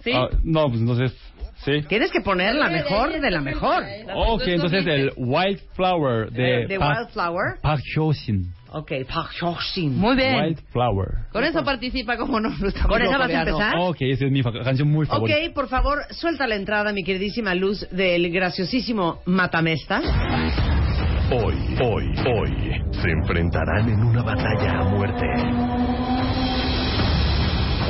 ¿Sí? 0.04 0.12
Ah, 0.14 0.28
no, 0.44 0.68
pues 0.68 0.80
entonces, 0.80 1.12
sí. 1.64 1.82
Tienes 1.88 2.10
que 2.12 2.20
poner 2.20 2.54
la 2.54 2.68
mejor 2.68 3.20
de 3.20 3.30
la 3.30 3.40
mejor. 3.40 3.82
Ok, 4.14 4.42
entonces 4.46 4.86
el 4.86 5.12
Wildflower 5.16 6.30
de, 6.30 6.66
de 6.66 6.78
Park, 6.78 6.98
Wildflower. 7.00 7.60
Park 7.62 7.82
Hyo-shin. 7.94 8.52
Ok, 8.70 8.92
Park 9.12 9.30
Hyo-shin. 9.40 9.96
Muy 9.96 10.16
bien. 10.16 10.36
Wildflower. 10.36 11.08
Con 11.32 11.44
eso 11.44 11.64
participa 11.64 12.16
como 12.16 12.40
no. 12.40 12.50
nuestro 12.58 12.86
¿Con 12.88 13.00
amigo 13.00 13.10
esa 13.10 13.18
vas 13.18 13.24
a 13.30 13.38
coreano. 13.40 13.50
empezar? 13.50 13.74
Ok, 13.78 13.96
esa 14.00 14.24
es 14.26 14.30
mi 14.32 14.42
fa- 14.42 14.52
canción 14.64 14.90
muy 14.90 15.06
favorita. 15.06 15.38
Ok, 15.46 15.54
por 15.54 15.68
favor, 15.68 15.98
suelta 16.10 16.46
la 16.46 16.56
entrada, 16.56 16.92
mi 16.92 17.02
queridísima 17.04 17.54
Luz, 17.54 17.88
del 17.90 18.30
graciosísimo 18.30 19.20
Matamesta. 19.26 20.00
Hoy, 21.32 21.54
hoy, 21.82 22.04
hoy 22.30 22.80
se 22.92 23.08
enfrentarán 23.10 23.88
en 23.88 24.00
una 24.02 24.22
batalla 24.22 24.78
a 24.80 24.84
muerte. 24.84 25.26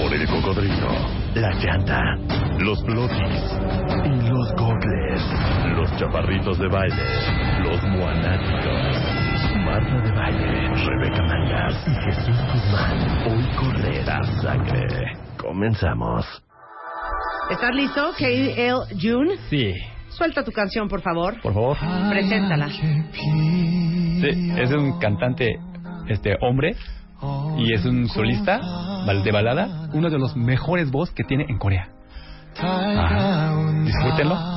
Por 0.01 0.14
el 0.14 0.26
cocodrilo, 0.26 0.88
la 1.36 1.50
llanta, 1.52 2.02
los 2.60 2.82
blotis 2.84 3.42
y 4.04 4.28
los 4.28 4.52
gogles, 4.56 5.22
los 5.76 5.96
chaparritos 5.98 6.58
de 6.58 6.68
baile, 6.68 7.04
los 7.62 7.82
muanáticos. 7.82 9.26
Marta 9.64 10.00
de 10.00 10.12
Baile, 10.12 10.68
Rebeca 10.86 11.22
Mangas 11.22 11.86
y 11.88 11.94
Jesús 12.04 12.36
Guzmán. 12.52 13.28
Hoy 13.28 13.44
correrá 13.56 14.22
sangre. 14.40 15.12
Comenzamos. 15.38 16.24
¿Estás 17.50 17.74
listo, 17.74 18.12
KL 18.16 18.98
June? 19.00 19.36
Sí, 19.50 19.74
Suelta 20.08 20.42
tu 20.42 20.52
canción, 20.52 20.88
por 20.88 21.02
favor. 21.02 21.38
por 21.42 21.52
favor. 21.52 21.76
Preséntala. 22.08 22.68
Sí, 22.70 24.52
es 24.56 24.70
un 24.72 24.98
cantante 24.98 25.58
este 26.08 26.36
hombre 26.40 26.74
y 27.59 27.72
es 27.72 27.84
un 27.84 28.09
solista 28.09 28.60
de 29.22 29.32
balada, 29.32 29.88
uno 29.93 30.10
de 30.10 30.18
los 30.18 30.36
mejores 30.36 30.90
voz 30.90 31.10
que 31.10 31.24
tiene 31.24 31.47
en 31.48 31.59
Corea. 31.59 31.88
Ajá. 32.59 33.55
Disfrútenlo. 33.84 34.56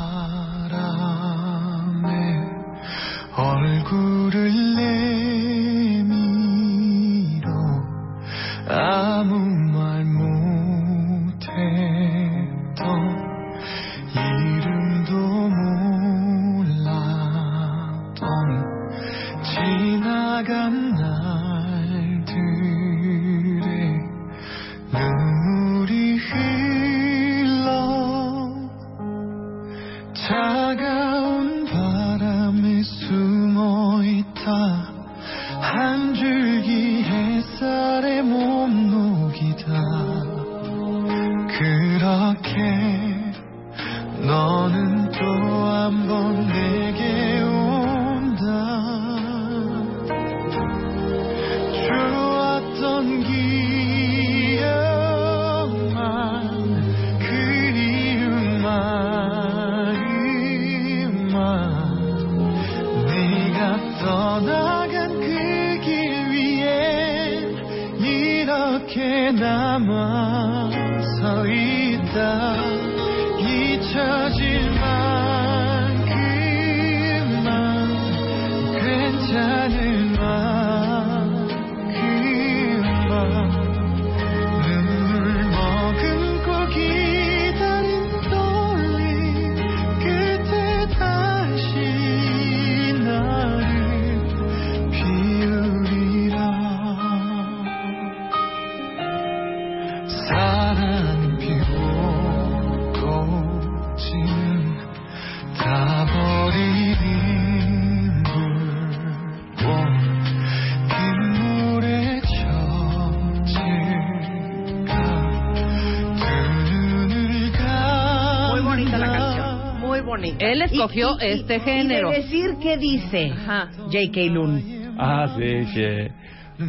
Él 120.52 120.62
escogió 120.62 121.18
Y- 121.20 121.24
y- 121.26 121.28
este 121.32 121.58
y- 121.58 121.60
género. 121.60 122.10
Y 122.12 122.16
de 122.16 122.22
decir 122.22 122.56
qué 122.62 122.78
dice 122.78 123.32
J.K. 123.36 124.22
Loon. 124.34 124.96
Ah, 124.98 125.28
sí, 125.38 125.74
que 125.74 126.12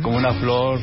como 0.03 0.19
una 0.19 0.33
flor, 0.35 0.79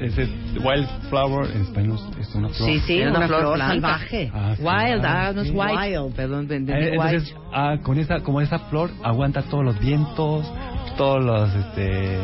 ese 0.00 0.28
wildflower 0.62 1.50
en 1.54 1.62
español 1.62 1.98
es 2.20 2.34
una 2.34 2.48
flor. 2.48 2.68
Sí, 2.70 2.78
sí, 2.80 3.00
Es 3.00 3.08
una, 3.10 3.18
una 3.18 3.26
flor 3.28 3.40
flor, 3.40 3.58
salvaje. 3.58 4.30
Ah, 4.34 4.54
sí. 4.56 4.62
Wild, 4.62 5.04
ah, 5.04 5.32
no 5.34 5.42
es 5.42 5.48
Sí. 5.48 5.54
white. 5.54 5.98
Wild. 5.98 6.14
Perdón, 6.16 6.40
entendí 6.40 6.72
Eh, 6.72 6.76
white. 6.98 7.14
entonces, 7.16 7.34
ah, 7.52 7.76
con 7.82 7.98
esa, 7.98 8.20
como 8.20 8.40
esa 8.40 8.58
flor 8.58 8.90
aguanta 9.02 9.42
todos 9.42 9.64
los 9.64 9.78
vientos, 9.78 10.50
todos 10.96 11.22
los, 11.24 11.54
este, 11.54 12.18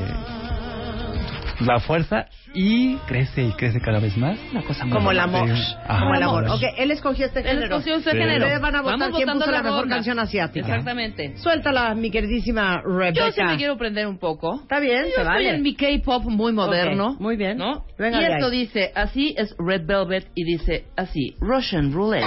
la 1.66 1.80
fuerza 1.80 2.26
y 2.54 2.96
crece 3.06 3.42
y 3.42 3.52
crece 3.52 3.80
cada 3.80 3.98
vez 3.98 4.16
más. 4.16 4.38
Una 4.50 4.62
cosa 4.62 4.84
muy 4.84 4.94
Como 4.94 5.10
el 5.10 5.20
amor. 5.20 5.48
Ajá. 5.50 6.00
Como 6.00 6.14
el 6.14 6.22
amor. 6.22 6.44
Ok, 6.50 6.62
él 6.78 6.90
escogió 6.90 7.26
este 7.26 7.40
Él 7.40 7.46
género. 7.46 7.64
escogió 7.76 7.96
este 7.96 8.10
Sí. 8.12 8.16
género. 8.18 8.44
Ustedes 8.44 8.60
van 8.60 8.76
a 8.76 8.82
votar 8.82 8.98
Vamos 8.98 9.16
quién 9.16 9.28
puso 9.32 9.46
la 9.50 9.58
la 9.58 9.62
mejor 9.62 9.88
canción 9.88 10.18
asiática. 10.18 10.66
Exactamente. 10.66 11.36
Suéltala, 11.38 11.94
mi 11.94 12.10
queridísima 12.10 12.82
Rebecca. 12.84 13.26
Yo 13.26 13.32
sí 13.32 13.42
me 13.42 13.56
quiero 13.56 13.76
prender 13.76 14.06
un 14.06 14.18
poco. 14.18 14.60
Está 14.62 14.80
bien, 14.80 14.98
Yo 15.04 15.10
se 15.14 15.20
estoy 15.22 15.24
vale. 15.24 15.50
en 15.54 15.62
mi 15.62 15.74
K-pop 15.74 16.24
muy 16.24 16.52
moderno. 16.52 17.12
Ok, 17.12 17.20
muy 17.20 17.36
bien. 17.36 17.56
¿No? 17.58 17.84
Venga 17.98 18.20
y 18.20 18.24
esto 18.24 18.46
ahí. 18.46 18.50
dice, 18.58 18.92
así 18.94 19.34
es 19.36 19.54
Red 19.58 19.86
Velvet 19.86 20.28
y 20.34 20.44
dice 20.44 20.84
así, 20.96 21.34
Russian 21.40 21.92
Roulette. 21.92 22.24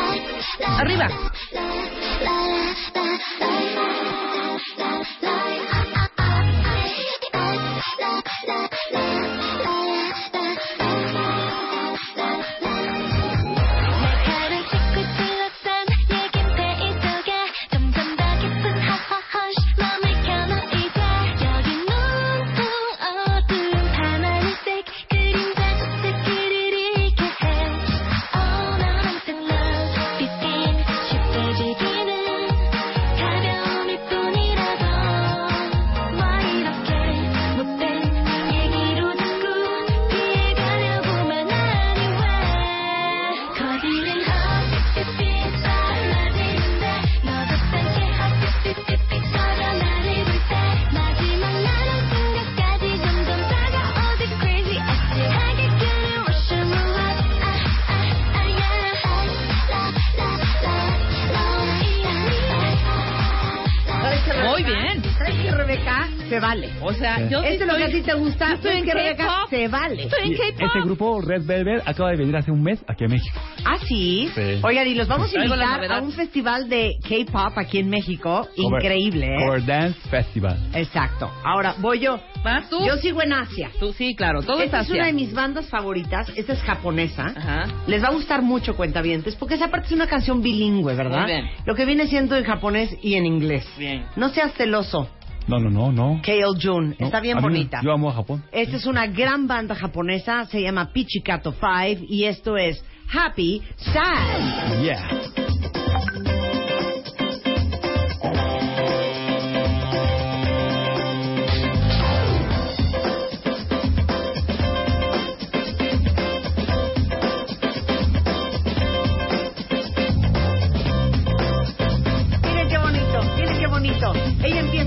Arriba. 0.66 1.08
Es 67.98 68.04
ti 68.04 68.12
te 68.12 68.18
gusta. 68.18 68.54
estoy 68.54 68.72
¿Ves 68.72 68.80
en 68.80 68.86
que, 68.86 68.94
Rebeca? 68.94 69.30
Se 69.50 69.68
vale. 69.68 70.04
Estoy 70.04 70.20
en 70.24 70.34
K-pop. 70.34 70.62
Este 70.68 70.80
grupo 70.86 71.22
Red 71.22 71.46
Velvet 71.46 71.84
acaba 71.86 72.12
de 72.12 72.18
venir 72.18 72.36
hace 72.36 72.52
un 72.52 72.62
mes 72.62 72.84
aquí 72.88 73.06
a 73.06 73.08
México. 73.08 73.40
Ah, 73.66 73.78
sí. 73.88 74.30
Sí. 74.34 74.60
Oigan, 74.64 74.88
y 74.88 74.96
los 74.96 75.08
vamos 75.08 75.34
a 75.34 75.38
invitar 75.44 75.92
a 75.92 76.02
un 76.02 76.12
festival 76.12 76.70
de 76.70 76.98
K-pop 77.08 77.58
aquí 77.58 77.80
en 77.80 77.90
México. 77.90 78.48
Cover- 78.56 78.82
Increíble, 78.84 79.28
¿eh? 79.36 79.46
Cover 79.46 79.66
Dance 79.66 80.00
Festival. 80.10 80.58
Exacto. 80.74 81.32
Ahora, 81.44 81.76
voy 81.80 82.00
yo. 82.00 82.20
¿Vas 82.44 82.70
tú? 82.70 82.78
Yo 82.86 82.96
sigo 82.98 83.22
en 83.24 83.34
Asia. 83.34 83.72
Tú, 83.80 83.92
sí, 83.94 84.16
claro, 84.16 84.44
todo 84.44 84.60
Esta 84.62 84.82
es 84.82 84.84
es 84.86 84.90
Asia. 84.92 84.96
una 85.02 85.06
de 85.08 85.14
mis 85.14 85.34
bandas 85.34 85.68
favoritas. 85.68 86.32
Esta 86.36 86.54
es 86.54 86.62
japonesa. 86.62 87.34
Ajá. 87.36 87.66
Les 87.88 88.04
va 88.04 88.10
a 88.10 88.12
gustar 88.12 88.44
mucho, 88.44 88.76
cuentavientes, 88.76 89.36
porque 89.36 89.56
esa 89.56 89.70
parte 89.70 89.88
es 89.88 89.94
una 89.94 90.06
canción 90.08 90.42
bilingüe, 90.44 90.94
¿verdad? 90.94 91.22
Muy 91.22 91.32
bien. 91.32 91.46
Lo 91.66 91.74
que 91.74 91.86
viene 91.86 92.06
siendo 92.08 92.36
en 92.36 92.44
japonés 92.44 92.96
y 93.02 93.16
en 93.16 93.26
inglés. 93.26 93.68
Bien. 93.80 94.06
No 94.16 94.30
seas 94.30 94.54
celoso, 94.54 95.10
No, 95.48 95.60
no, 95.60 95.70
no, 95.70 95.92
no. 95.92 96.22
Kale 96.24 96.44
Jun. 96.62 96.96
No, 97.00 97.06
Está 97.06 97.20
bien 97.20 97.38
mí- 97.38 97.44
bonita. 97.44 97.82
Yo 97.84 97.92
amo 97.92 98.10
a 98.10 98.14
Japón. 98.14 98.44
Esta 98.52 98.78
es 98.78 98.86
una 98.86 99.08
gran 99.08 99.48
banda 99.48 99.76
japonesa, 99.76 100.46
se 100.46 100.62
llama 100.62 100.92
Pichikato 100.92 101.52
5 101.54 102.06
y 102.10 102.24
esto 102.26 102.58
es 102.58 102.84
Happy 103.14 103.62
Sad. 103.78 104.82
Yeah. 104.82 105.08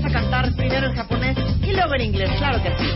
A 0.03 0.09
cantar 0.09 0.53
primero 0.55 0.87
en 0.87 0.95
japonés 0.95 1.37
y 1.61 1.73
luego 1.73 1.95
en 1.95 2.01
inglés, 2.01 2.29
claro 2.37 2.61
que 2.61 2.69
sí. 2.69 2.89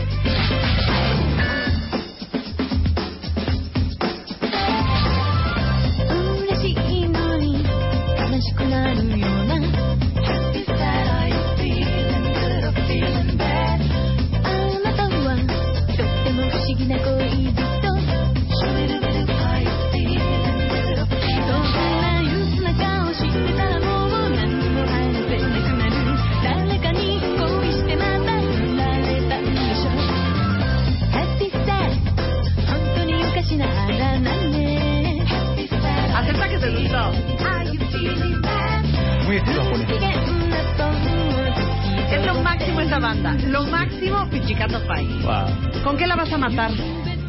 Esta 42.94 42.98
banda. 43.06 43.34
Lo 43.48 43.64
máximo 43.66 44.28
Pichikato 44.30 44.78
5. 44.78 45.26
Wow. 45.26 45.82
¿Con 45.82 45.96
qué 45.96 46.06
la 46.06 46.14
vas 46.16 46.32
a 46.32 46.38
matar? 46.38 46.70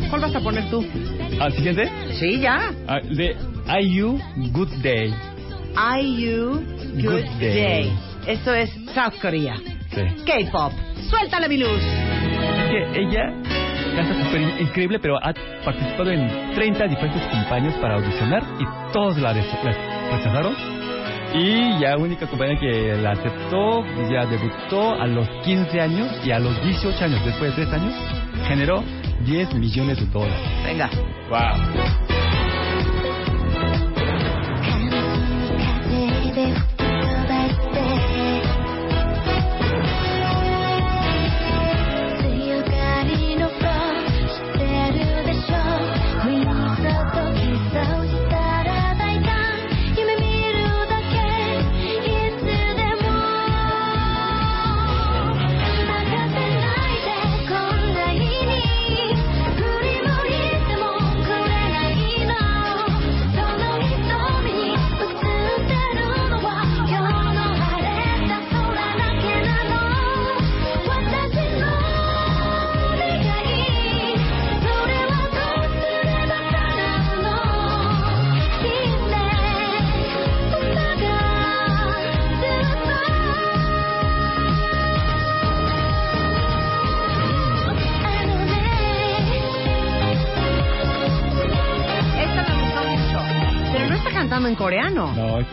¿Cuál 0.10 0.22
vas 0.22 0.36
a 0.36 0.40
poner 0.40 0.70
tú? 0.70 0.86
¿Al 1.40 1.52
siguiente? 1.54 1.90
Sí, 2.20 2.40
ya. 2.40 2.72
Ah, 2.88 3.00
de 3.02 3.36
IU 3.82 4.20
Good 4.52 4.70
Day. 4.84 5.14
IU 6.04 6.52
Good, 6.94 7.04
Good 7.04 7.24
Day. 7.40 7.56
Day. 7.90 7.94
Esto 8.28 8.54
es 8.54 8.70
South 8.94 9.16
Korea. 9.22 9.56
Sí. 9.92 10.02
K-pop. 10.26 10.72
Suéltale 11.10 11.50
mi 11.50 11.58
luz. 11.58 11.82
Que 12.70 13.02
ella 13.02 13.34
canta 13.96 14.24
súper 14.24 14.42
in- 14.42 14.60
increíble, 14.68 15.00
pero 15.00 15.18
ha 15.18 15.34
participado 15.64 16.12
en 16.12 16.54
30 16.54 16.88
diferentes 16.88 17.22
compañías 17.24 17.74
para 17.76 17.96
audicionar 17.96 18.44
y 18.60 18.94
todos 18.94 19.18
la, 19.18 19.34
la 19.34 19.42
rechazaron. 20.12 20.75
Y 21.34 21.80
ya 21.80 21.98
única 21.98 22.28
compañía 22.28 22.60
que 22.60 22.96
la 22.96 23.12
aceptó, 23.12 23.84
ya 24.10 24.26
debutó 24.26 24.94
a 24.94 25.06
los 25.08 25.28
15 25.44 25.82
años 25.82 26.10
y 26.26 26.32
a 26.32 26.40
los 26.40 26.62
18 26.64 27.04
años, 27.04 27.26
después 27.26 27.56
de 27.56 27.66
3 27.66 27.82
años, 27.82 27.94
generó 28.48 28.84
10 29.26 29.56
millones 29.56 30.00
de 30.00 30.06
dólares. 30.08 30.40
Venga. 30.66 30.90
¡Wow! 31.30 32.16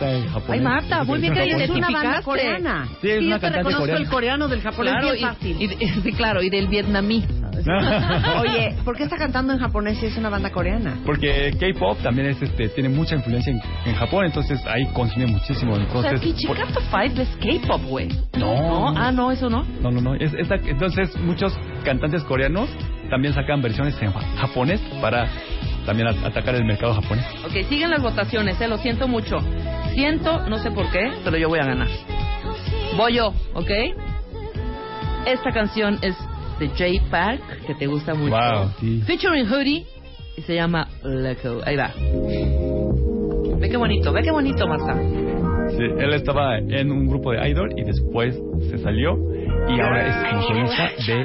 No, 0.03 0.09
está 0.09 0.11
en 0.11 0.27
japonés. 0.33 0.49
Ay, 0.49 0.61
Marta, 0.61 1.03
muy 1.03 1.19
bien 1.19 1.33
que 1.33 1.39
Es 1.43 1.69
una 1.69 1.87
banda 1.87 1.89
identificaste. 1.89 2.23
coreana. 2.23 2.87
Sí, 3.01 3.09
es 3.09 3.19
Sí, 3.19 3.25
una 3.25 3.35
yo 3.35 3.41
te 3.41 3.49
reconozco 3.49 3.79
coreana. 3.81 4.01
el 4.01 4.07
coreano 4.09 4.47
del 4.47 4.61
japonés 4.61 4.91
Claro, 4.93 5.07
bien 5.07 5.17
y, 5.17 5.21
fácil. 5.21 5.61
y 5.61 5.67
sí, 6.03 6.11
claro, 6.13 6.41
y 6.41 6.49
del 6.49 6.67
vietnamí. 6.67 7.23
Oye, 8.41 8.75
¿por 8.83 8.97
qué 8.97 9.03
está 9.03 9.15
cantando 9.17 9.53
en 9.53 9.59
japonés 9.59 9.97
si 9.99 10.07
es 10.07 10.17
una 10.17 10.29
banda 10.29 10.51
coreana? 10.51 10.97
Porque 11.05 11.51
K-pop 11.59 11.97
también 12.01 12.27
es, 12.27 12.41
este, 12.41 12.69
tiene 12.69 12.89
mucha 12.89 13.15
influencia 13.15 13.51
en, 13.53 13.61
en 13.85 13.95
Japón, 13.95 14.25
entonces 14.25 14.59
ahí 14.65 14.85
consume 14.93 15.27
muchísimo. 15.27 15.73
O 15.73 15.75
sea, 15.77 15.85
Entonces, 15.85 16.19
Pichikato 16.21 16.79
5 16.81 17.21
es 17.21 17.29
K-pop, 17.61 17.81
güey. 17.85 18.09
No. 18.37 18.89
Ah, 18.97 19.11
no, 19.11 19.31
eso 19.31 19.49
no. 19.49 19.63
No, 19.81 19.91
no, 19.91 20.01
no. 20.01 20.15
Es- 20.15 20.33
esa- 20.33 20.55
entonces, 20.55 21.15
muchos 21.17 21.57
cantantes 21.83 22.23
coreanos 22.23 22.69
también 23.09 23.33
sacan 23.33 23.61
versiones 23.61 23.95
en 24.01 24.11
ja- 24.11 24.21
japonés 24.37 24.79
para 25.01 25.27
también 25.85 26.07
atacar 26.07 26.55
el 26.55 26.65
mercado 26.65 26.93
japonés. 26.95 27.25
Ok, 27.45 27.51
siguen 27.69 27.91
las 27.91 28.01
votaciones, 28.01 28.59
eh, 28.61 28.67
lo 28.67 28.77
siento 28.77 29.07
mucho. 29.07 29.37
Siento, 29.93 30.47
no 30.49 30.57
sé 30.59 30.71
por 30.71 30.89
qué, 30.91 31.11
pero 31.23 31.37
yo 31.37 31.49
voy 31.49 31.59
a 31.59 31.65
ganar. 31.65 31.87
Voy 32.97 33.13
yo, 33.13 33.33
¿ok? 33.53 33.69
Esta 35.25 35.51
canción 35.51 35.99
es 36.01 36.15
de 36.59 36.69
Jay 36.69 36.99
Park, 37.09 37.41
que 37.65 37.75
te 37.75 37.87
gusta 37.87 38.13
mucho. 38.13 38.31
Wow, 38.31 38.71
sí. 38.79 39.01
Featuring 39.05 39.47
Hoodie, 39.47 39.85
y 40.35 40.41
se 40.41 40.55
llama 40.55 40.87
Leco. 41.03 41.61
Ahí 41.65 41.75
va. 41.75 41.91
Ve 43.59 43.69
qué 43.69 43.77
bonito, 43.77 44.11
ve 44.11 44.23
qué 44.23 44.31
bonito, 44.31 44.67
Marta. 44.67 44.95
Sí, 45.69 45.83
él 45.99 46.13
estaba 46.13 46.57
en 46.57 46.91
un 46.91 47.07
grupo 47.07 47.31
de 47.31 47.49
idol 47.49 47.69
y 47.77 47.83
después 47.83 48.37
se 48.69 48.77
salió 48.79 49.17
y 49.69 49.79
ahora 49.79 50.07
es 50.07 50.15
como 50.29 50.43
solista 50.47 50.91
de 51.05 51.21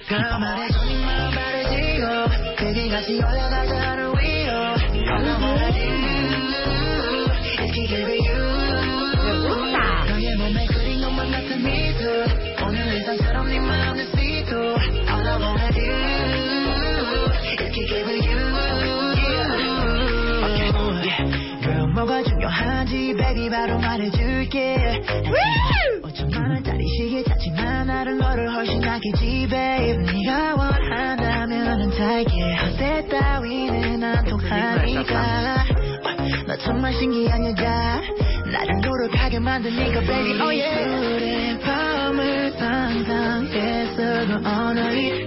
hip 3.08 3.24
baby 23.28 23.50
바로 23.50 23.78
말해줄게. 23.78 25.02
5천만 26.02 26.48
원짜리 26.50 26.82
시계 26.96 27.22
찾지만 27.24 27.86
나를 27.86 28.16
너를 28.16 28.50
훨씬 28.54 28.82
아끼지 28.82 29.46
babe 29.50 29.98
네가 29.98 30.54
원한다면 30.56 31.90
살게. 31.92 32.56
허세 32.56 33.08
따위는 33.08 34.02
안 34.02 34.24
통하니까. 34.24 35.64
너 36.46 36.56
정말 36.56 36.94
신기한 36.94 37.44
여자. 37.44 38.00
나를 38.50 38.80
노력하게 38.80 39.38
만드니까 39.40 40.00
baby. 40.00 40.40
Oh 40.40 40.50
yeah. 40.50 41.58
밤을 41.62 42.52
상상했어도 42.52 44.36
오늘이 44.36 45.26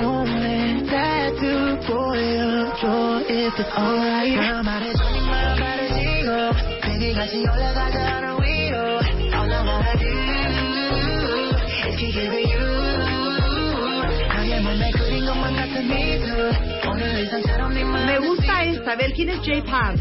몸에 0.00 0.82
tattoo 0.88 1.78
보여줘. 1.86 3.20
If 3.28 3.54
it's 3.60 3.78
alright. 3.78 4.36
나 4.40 4.62
말해줘 4.62 5.02
네 5.12 5.20
말해지고 5.60 5.81
Me 18.06 18.18
gusta 18.18 18.64
esta, 18.64 18.92
a 18.92 18.96
ver 18.96 19.12
quién 19.12 19.30
es 19.30 19.40
Jay 19.44 19.62
Park. 19.62 20.00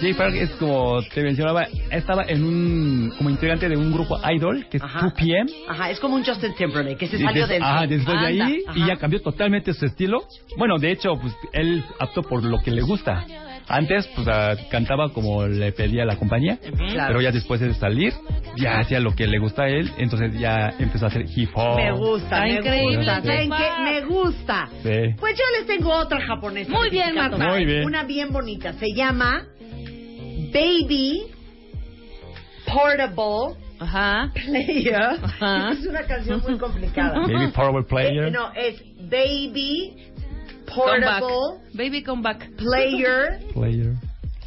Jay 0.00 0.12
Park 0.14 0.34
es 0.34 0.50
como 0.52 1.02
te 1.02 1.22
mencionaba, 1.22 1.66
estaba 1.90 2.24
en 2.24 2.44
un 2.44 3.12
como 3.16 3.30
integrante 3.30 3.68
de 3.68 3.76
un 3.76 3.92
grupo 3.92 4.20
idol 4.30 4.66
que 4.70 4.76
es 4.76 4.82
2PM. 4.82 5.50
Ajá, 5.68 5.90
es 5.90 5.98
como 5.98 6.16
un 6.16 6.24
Justin 6.24 6.54
Timberlake 6.54 6.96
que 6.96 7.06
se 7.06 7.18
salió 7.18 7.46
de 7.46 7.58
de 7.58 8.18
ahí 8.18 8.62
y 8.74 8.86
ya 8.86 8.96
cambió 8.96 9.20
totalmente 9.20 9.72
su 9.72 9.86
estilo. 9.86 10.24
Bueno, 10.56 10.78
de 10.78 10.92
hecho, 10.92 11.16
pues 11.20 11.34
él 11.52 11.82
optó 11.98 12.22
por 12.22 12.44
lo 12.44 12.58
que 12.58 12.70
le 12.70 12.82
gusta. 12.82 13.24
Antes, 13.72 14.06
pues 14.16 14.26
ah, 14.28 14.56
cantaba 14.68 15.12
como 15.12 15.46
le 15.46 15.70
pedía 15.70 16.04
la 16.04 16.16
compañía, 16.16 16.58
Claro. 16.58 17.04
pero 17.08 17.20
ya 17.20 17.30
después 17.30 17.60
de 17.60 17.72
salir, 17.74 18.12
ya 18.56 18.80
hacía 18.80 18.98
lo 18.98 19.14
que 19.14 19.28
le 19.28 19.38
gusta 19.38 19.62
a 19.62 19.68
él, 19.68 19.88
entonces 19.96 20.36
ya 20.40 20.74
empezó 20.80 21.04
a 21.04 21.08
hacer 21.08 21.24
hip 21.34 21.50
hop. 21.54 21.76
Me 21.76 21.92
gusta, 21.92 22.40
me 22.40 22.56
gusta. 22.96 23.22
¿Saben 23.22 23.50
qué? 23.50 23.82
Me 23.84 24.00
gusta. 24.02 24.68
Sí. 24.82 25.14
Pues 25.20 25.38
yo 25.38 25.44
les 25.58 25.66
tengo 25.68 25.92
otra 25.92 26.20
japonesa. 26.20 26.72
Muy 26.72 26.90
bien. 26.90 27.14
Marta. 27.14 27.36
Muy 27.48 27.64
bien. 27.64 27.84
Una 27.84 28.02
bien 28.02 28.32
bonita. 28.32 28.72
Se 28.72 28.86
llama 28.92 29.44
Baby 30.52 31.22
Portable 32.66 33.56
Player. 33.78 35.18
Ajá. 35.22 35.70
Es 35.72 35.86
una 35.86 36.02
canción 36.02 36.42
muy 36.46 36.58
complicada. 36.58 37.20
Baby 37.26 37.52
Power 37.54 37.84
Player. 37.86 38.24
Eh, 38.24 38.30
no, 38.30 38.52
es 38.52 38.82
Baby. 39.08 39.96
Portable 40.74 41.60
Baby, 41.74 42.02
come 42.02 42.22
back. 42.22 42.48
Player 42.56 43.38
Player. 43.52 43.94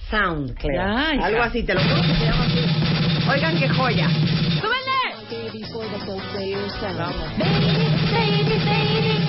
Sound, 0.09 0.55
creo. 0.59 0.81
Algo 1.23 1.41
así, 1.41 1.63
te 1.63 1.73
lo 1.73 1.81
juro 1.81 2.01
que 2.01 2.13
se 2.15 2.25
llama 2.25 2.45
así. 2.45 3.29
Oigan 3.29 3.57
qué 3.57 3.67
joya. 3.69 4.07
Baby, 7.37 7.73
baby, 8.13 8.57
baby. 8.65 9.23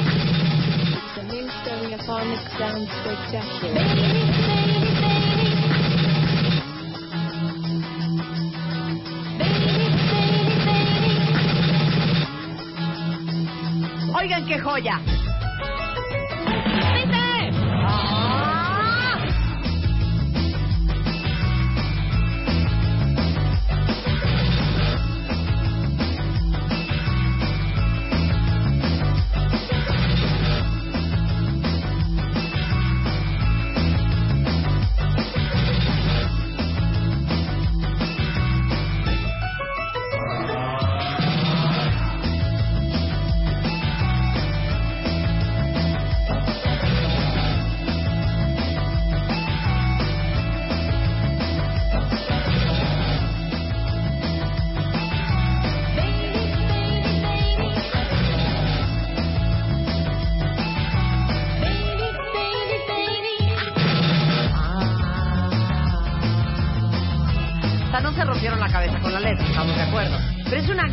Oigan 14.16 14.46
qué 14.46 14.58
joya. 14.58 15.00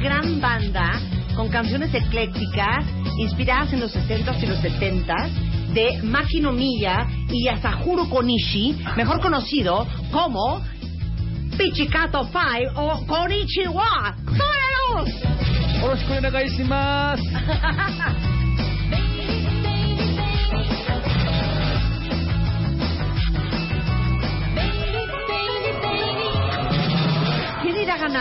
Gran 0.01 0.41
banda 0.41 0.99
con 1.35 1.49
canciones 1.49 1.93
eclécticas 1.93 2.85
inspiradas 3.17 3.71
en 3.73 3.81
los 3.81 3.95
60s 3.95 4.41
y 4.41 4.45
los 4.47 4.57
70s 4.59 5.29
de 5.73 6.01
Makino 6.03 6.51
Miya 6.51 7.07
y 7.29 7.45
Yasahiro 7.45 8.09
Konishi, 8.09 8.77
mejor 8.97 9.21
conocido 9.21 9.87
como 10.11 10.61
Pichicato 11.57 12.25
Five 12.25 12.71
o 12.75 13.05
Konichiwa. 13.05 14.15
¡Súbelos! 14.25 15.09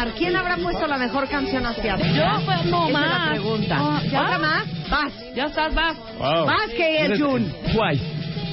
ganar? 0.04 0.14
¿Quién 0.16 0.36
habrá 0.36 0.56
puesto 0.56 0.86
la 0.86 0.96
mejor 0.98 1.28
canción 1.28 1.64
asiática? 1.66 2.08
Yo, 2.38 2.44
pues, 2.44 2.64
no 2.66 2.88
Esa 2.88 2.88
es 2.88 2.92
más. 2.92 3.24
la 3.26 3.30
pregunta. 3.30 3.78
No, 3.78 4.02
¿ya? 4.04 4.22
¿Otra 4.22 4.38
más? 4.38 4.64
Vas. 4.90 5.12
Ya 5.34 5.44
estás, 5.46 5.74
vas. 5.74 5.96
Wow. 6.18 6.46
Vas, 6.46 6.70
que 6.76 7.06
es 7.06 7.20
Jun. 7.20 7.52
Twice. 7.72 8.04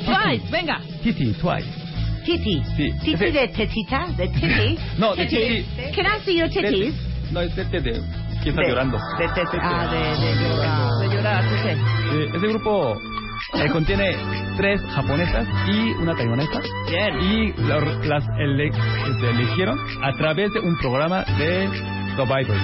Twice, 0.06 0.46
venga. 0.52 0.80
Titi, 1.04 1.34
Twice. 1.34 1.68
Titi. 2.26 2.62
Sí. 2.76 2.92
Titi 3.04 3.32
de 3.32 3.48
tetita, 3.48 4.08
de 4.18 4.28
titi. 4.30 4.78
No, 4.98 5.16
de 5.16 5.26
titi. 5.26 5.66
Can 5.96 6.06
I 6.06 6.20
see 6.26 6.38
your 6.38 6.50
titties? 6.50 6.94
No, 7.32 7.42
es 7.42 7.56
de, 7.56 7.64
de, 7.66 7.80
de- 7.82 8.02
¿Quién 8.44 8.56
está 8.58 8.68
llorando? 8.70 8.98
De 9.18 9.28
tete. 9.30 9.58
Ah, 9.62 9.88
de, 9.92 10.26
de 10.26 10.36
llorar. 10.36 10.90
De 11.02 11.16
llorar, 11.16 11.44
sí 11.50 11.58
sé. 11.64 12.38
Ese 12.38 12.48
grupo 12.48 12.98
eh, 13.54 13.70
contiene 13.72 14.16
tres 14.58 14.82
japonesas 14.96 15.48
y 15.68 15.92
una 16.02 16.16
taiwanesa. 16.16 16.62
Y 17.22 17.54
la- 17.64 17.80
las 18.06 18.28
ele- 18.40 18.72
eligieron 19.30 19.80
a 20.04 20.14
través 20.14 20.52
de 20.54 20.60
un 20.60 20.78
programa 20.78 21.24
de 21.38 21.70
Survivor. 22.16 22.58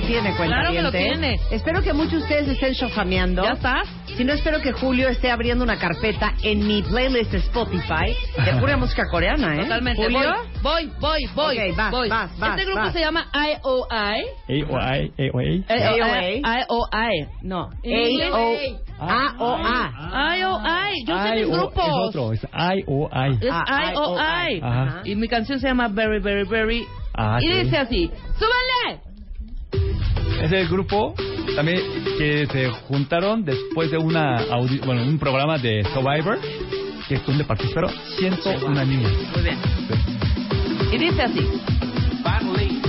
lo 0.00 0.06
tiene, 0.06 0.36
cuenta 0.36 0.56
Claro 0.60 0.72
que 0.72 0.82
lo 0.82 0.90
tiene. 0.92 1.40
Espero 1.50 1.82
que 1.82 1.92
muchos 1.92 2.12
de 2.12 2.18
ustedes 2.18 2.48
estén 2.48 2.74
chofameando. 2.74 3.42
¿Ya 3.42 3.52
está? 3.52 3.82
Si 4.16 4.24
no, 4.24 4.32
espero 4.32 4.60
que 4.60 4.72
Julio 4.72 5.08
esté 5.08 5.30
abriendo 5.30 5.64
una 5.64 5.78
carpeta 5.78 6.34
en 6.42 6.66
mi 6.66 6.82
playlist 6.82 7.32
de 7.32 7.38
Spotify 7.38 8.16
de 8.44 8.60
pura 8.60 8.76
música 8.76 9.04
coreana, 9.10 9.54
¿eh? 9.54 9.62
Totalmente. 9.62 10.02
¿Julio? 10.02 10.34
Voy, 10.62 10.90
voy, 11.00 11.20
voy. 11.34 11.58
Ok, 11.58 11.76
vas, 11.76 11.90
voy. 11.90 12.08
vas, 12.08 12.38
vas, 12.38 12.58
Este 12.58 12.70
grupo 12.70 12.90
se 12.90 13.00
llama 13.00 13.26
IOI. 13.32 14.24
AOI, 14.48 15.12
AOI. 15.18 15.64
AOI. 15.68 16.42
IOI. 16.42 17.28
No. 17.42 17.70
AOI. 17.84 18.76
A-O-A. 19.00 20.36
IOI. 20.36 21.04
Yo 21.06 21.22
sé 21.22 21.34
mis 21.36 21.48
grupos. 21.48 21.84
Es 21.86 21.94
otro, 21.94 22.32
es 22.32 22.42
IOI. 22.42 23.38
Es 23.40 23.54
IOI. 23.94 24.62
Y 25.04 25.14
mi 25.14 25.28
canción 25.28 25.60
se 25.60 25.68
llama 25.68 25.88
Very, 25.88 26.20
Very, 26.20 26.44
Very. 26.48 26.84
Ah, 27.14 27.38
y 27.40 27.48
dice 27.48 27.76
así: 27.78 28.10
¡Súbanle! 28.38 29.07
Es 30.42 30.52
el 30.52 30.68
grupo 30.68 31.14
también 31.56 31.80
que 32.16 32.46
se 32.46 32.70
juntaron 32.70 33.44
después 33.44 33.90
de 33.90 33.98
una 33.98 34.38
audi 34.50 34.78
bueno, 34.78 35.02
un 35.02 35.18
programa 35.18 35.58
de 35.58 35.84
Survivor, 35.92 36.38
que 37.08 37.16
es 37.16 37.26
donde 37.26 37.44
participaron 37.44 37.90
101 38.18 38.84
niñas. 38.84 39.12
Muy 39.34 39.42
bien. 39.42 39.58
Sí. 39.88 40.94
Y 40.94 40.98
dice 40.98 41.22
así. 41.22 41.46
Barley. 42.22 42.87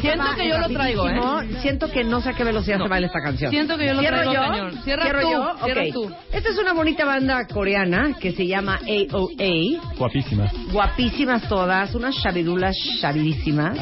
Siento 0.00 0.34
que 0.36 0.48
yo 0.48 0.58
lo 0.58 0.68
traigo, 0.68 1.08
¿eh? 1.08 1.48
Siento 1.60 1.90
que 1.90 2.04
no 2.04 2.20
sé 2.20 2.30
a 2.30 2.32
qué 2.32 2.44
velocidad 2.44 2.78
no. 2.78 2.84
se 2.84 2.90
baila 2.90 3.06
esta 3.06 3.20
canción. 3.20 3.50
Siento 3.50 3.76
que 3.76 3.86
yo 3.86 3.94
lo 3.94 4.02
traigo 4.02 4.32
yo? 4.32 4.82
Cierra 4.82 5.02
¿Cierro 5.04 5.20
tú, 5.20 5.30
yo? 5.30 5.54
Cierra 5.64 5.82
tú. 5.92 6.10
Esta 6.32 6.48
es 6.50 6.58
una 6.58 6.72
bonita 6.72 7.04
banda 7.04 7.46
coreana 7.46 8.14
que 8.18 8.32
se 8.32 8.46
llama 8.46 8.78
AOA. 8.86 9.96
Guapísimas. 9.96 10.52
Guapísimas 10.72 11.48
todas, 11.48 11.94
unas 11.94 12.20
chavidulas 12.22 12.76
chavidísimas. 13.00 13.78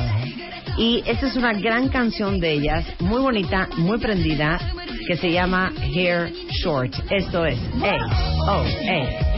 Y 0.77 1.03
esta 1.07 1.27
es 1.27 1.35
una 1.35 1.53
gran 1.55 1.89
canción 1.89 2.39
de 2.39 2.53
ellas, 2.53 2.85
muy 3.01 3.20
bonita, 3.20 3.69
muy 3.78 3.99
prendida, 3.99 4.61
que 5.09 5.16
se 5.16 5.32
llama 5.32 5.73
Hair 5.93 6.32
Short. 6.62 6.95
Esto 7.11 7.45
es 7.45 7.59
AOA. 7.82 9.38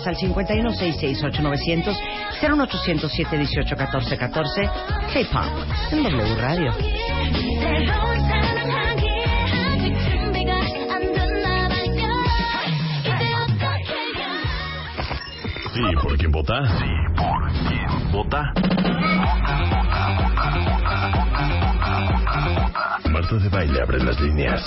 WhatsApp 0.00 0.06
al 0.06 0.16
51668900900 0.16 1.96
01807 2.40 3.38
18 3.38 3.76
14 3.76 4.16
14 4.16 4.62
K-Pop 5.12 5.92
en 5.92 6.02
W 6.02 6.34
Radio. 6.36 6.72
Sí, 15.72 15.82
por 16.02 16.18
quien 16.18 16.30
vota. 16.32 16.78
Sí, 16.78 16.84
por 17.16 17.52
quien 17.68 18.12
vota. 18.12 18.52
Marta 23.10 23.36
de 23.36 23.48
baile 23.48 23.80
abre 23.80 23.98
las 24.02 24.20
líneas. 24.20 24.62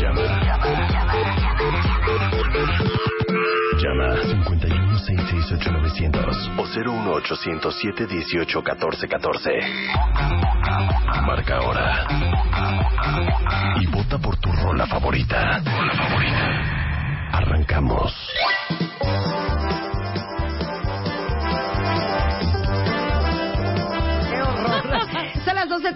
Llama. 0.00 0.22
Llama 0.44 1.05
programa 3.96 4.14
5166890 4.44 6.20
o 6.58 6.66
01807 6.66 8.06
18 8.06 8.62
14 8.62 9.08
14. 9.08 9.50
Marca 11.26 11.56
ahora 11.56 12.06
y 13.80 13.86
vota 13.86 14.18
por 14.18 14.36
tu 14.36 14.52
rola 14.52 14.86
favorita. 14.86 15.60
Rola 15.64 15.94
favorita. 15.94 17.28
Arrancamos. 17.32 18.12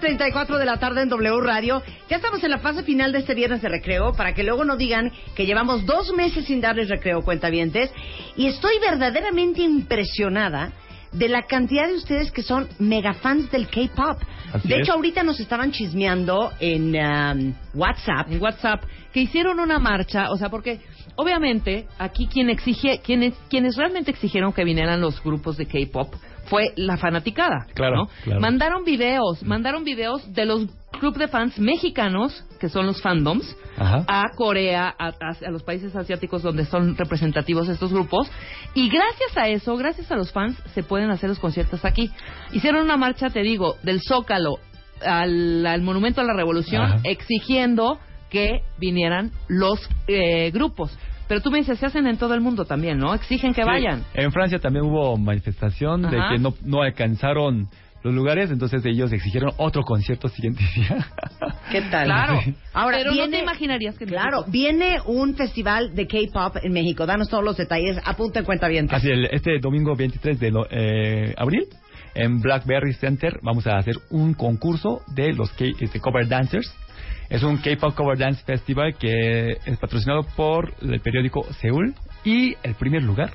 4.34 0.01 0.57
de 0.57 0.65
la 0.65 0.77
tarde 0.77 1.03
en 1.03 1.09
W 1.09 1.41
Radio. 1.41 1.83
Ya 2.09 2.15
estamos 2.15 2.43
en 2.43 2.49
la 2.49 2.57
fase 2.57 2.83
final 2.83 3.11
de 3.11 3.19
este 3.19 3.35
viernes 3.35 3.61
de 3.61 3.69
recreo 3.69 4.13
para 4.13 4.33
que 4.33 4.43
luego 4.43 4.65
no 4.65 4.75
digan 4.75 5.11
que 5.35 5.45
llevamos 5.45 5.85
dos 5.85 6.11
meses 6.13 6.45
sin 6.45 6.59
darles 6.59 6.89
recreo, 6.89 7.21
cuentavientes. 7.21 7.91
Y 8.35 8.47
estoy 8.47 8.79
verdaderamente 8.79 9.61
impresionada 9.61 10.71
de 11.11 11.29
la 11.29 11.43
cantidad 11.43 11.87
de 11.87 11.95
ustedes 11.95 12.31
que 12.31 12.41
son 12.41 12.67
mega 12.79 13.13
fans 13.13 13.51
del 13.51 13.67
K-pop. 13.67 14.17
De 14.63 14.77
hecho, 14.77 14.93
ahorita 14.93 15.23
nos 15.23 15.39
estaban 15.39 15.71
chismeando 15.71 16.51
en 16.59 16.95
um, 16.95 17.53
WhatsApp. 17.75 18.31
En 18.31 18.41
WhatsApp, 18.41 18.83
que 19.13 19.21
hicieron 19.21 19.59
una 19.59 19.77
marcha, 19.77 20.31
o 20.31 20.37
sea, 20.37 20.49
porque 20.49 20.79
obviamente 21.15 21.87
aquí 21.99 22.27
quien 22.27 22.49
exige, 22.49 22.99
quienes, 23.03 23.33
quienes 23.49 23.75
realmente 23.77 24.11
exigieron 24.11 24.53
que 24.53 24.63
vinieran 24.63 25.01
los 25.01 25.21
grupos 25.23 25.57
de 25.57 25.65
K-pop 25.65 26.13
fue 26.45 26.73
la 26.75 26.97
fanaticada. 26.97 27.67
Claro, 27.73 27.95
¿no? 27.95 28.09
claro. 28.23 28.41
Mandaron 28.41 28.83
videos, 28.83 29.43
mandaron 29.43 29.83
videos 29.83 30.33
de 30.33 30.45
los 30.45 30.67
club 30.99 31.17
de 31.17 31.27
fans 31.27 31.57
mexicanos, 31.57 32.43
que 32.59 32.67
son 32.67 32.85
los 32.85 33.01
fandoms, 33.01 33.55
Ajá. 33.77 34.03
a 34.07 34.23
Corea, 34.35 34.93
a, 34.99 35.07
a- 35.07 35.47
a 35.47 35.51
los 35.51 35.63
países 35.63 35.95
asiáticos 35.95 36.43
donde 36.43 36.65
son 36.65 36.95
representativos 36.97 37.69
estos 37.69 37.91
grupos. 37.93 38.29
Y 38.75 38.89
gracias 38.89 39.35
a 39.37 39.47
eso, 39.47 39.77
gracias 39.77 40.11
a 40.11 40.15
los 40.15 40.31
fans, 40.31 40.57
se 40.73 40.83
pueden 40.83 41.09
hacer 41.09 41.29
los 41.29 41.39
conciertos 41.39 41.85
aquí. 41.85 42.11
Hicieron 42.51 42.83
una 42.83 42.97
marcha, 42.97 43.29
te 43.29 43.41
digo, 43.41 43.77
del 43.83 44.01
Zócalo 44.01 44.57
al, 45.05 45.65
al 45.65 45.81
Monumento 45.81 46.21
a 46.21 46.23
la 46.23 46.33
Revolución, 46.33 46.83
Ajá. 46.83 46.99
exigiendo 47.03 47.97
que 48.31 48.61
vinieran 48.79 49.31
los 49.47 49.79
eh, 50.07 50.49
grupos. 50.51 50.97
Pero 51.27 51.41
tú 51.41 51.51
me 51.51 51.59
dices, 51.59 51.77
se 51.79 51.85
hacen 51.85 52.07
en 52.07 52.17
todo 52.17 52.33
el 52.33 52.41
mundo 52.41 52.65
también, 52.65 52.97
¿no? 52.97 53.13
Exigen 53.13 53.53
que 53.53 53.61
Sí. 53.61 53.67
vayan. 53.67 54.03
En 54.13 54.31
Francia 54.31 54.59
también 54.59 54.85
hubo 54.85 55.15
manifestación 55.17 56.01
de 56.03 56.17
que 56.29 56.39
no, 56.39 56.53
no 56.65 56.81
alcanzaron 56.81 57.67
los 58.03 58.13
lugares, 58.15 58.49
entonces 58.49 58.83
ellos 58.85 59.13
exigieron 59.13 59.51
otro 59.57 59.83
concierto 59.83 60.27
siguiente 60.27 60.63
día. 60.75 61.05
¿Qué 61.71 61.81
tal? 61.83 62.05
Claro. 62.05 62.41
Sí. 62.43 62.53
Ahora 62.73 62.97
Pero 62.97 63.11
no 63.11 63.15
viene, 63.17 63.37
te 63.37 63.43
imaginarías 63.43 63.95
que 63.97 64.05
Claro, 64.07 64.39
México- 64.39 64.51
viene 64.51 64.97
un 65.05 65.35
festival 65.35 65.93
de 65.95 66.07
K-pop 66.07 66.57
en 66.63 66.73
México. 66.73 67.05
Danos 67.05 67.29
todos 67.29 67.43
los 67.43 67.55
detalles. 67.57 67.97
Apunta 68.03 68.39
en 68.39 68.45
cuenta 68.45 68.67
bien. 68.67 68.87
Así, 68.91 69.07
el- 69.09 69.25
este 69.31 69.59
domingo 69.59 69.95
23 69.95 70.39
de 70.39 70.51
no- 70.51 70.65
eh, 70.71 71.33
abril, 71.37 71.65
en 72.15 72.41
Blackberry 72.41 72.93
Center, 72.93 73.39
vamos 73.43 73.67
a 73.67 73.77
hacer 73.77 73.95
un 74.09 74.33
concurso 74.33 75.01
de 75.15 75.31
los 75.33 75.49
K, 75.51 75.65
este, 75.79 75.99
cover 76.01 76.27
dancers. 76.27 76.75
Es 77.31 77.43
un 77.43 77.59
K-pop 77.59 77.95
cover 77.95 78.17
dance 78.17 78.43
festival 78.43 78.95
que 78.95 79.51
es 79.65 79.77
patrocinado 79.79 80.23
por 80.35 80.73
el 80.81 80.99
periódico 80.99 81.45
Seúl 81.61 81.95
y 82.25 82.55
el 82.61 82.75
primer 82.75 83.03
lugar 83.03 83.31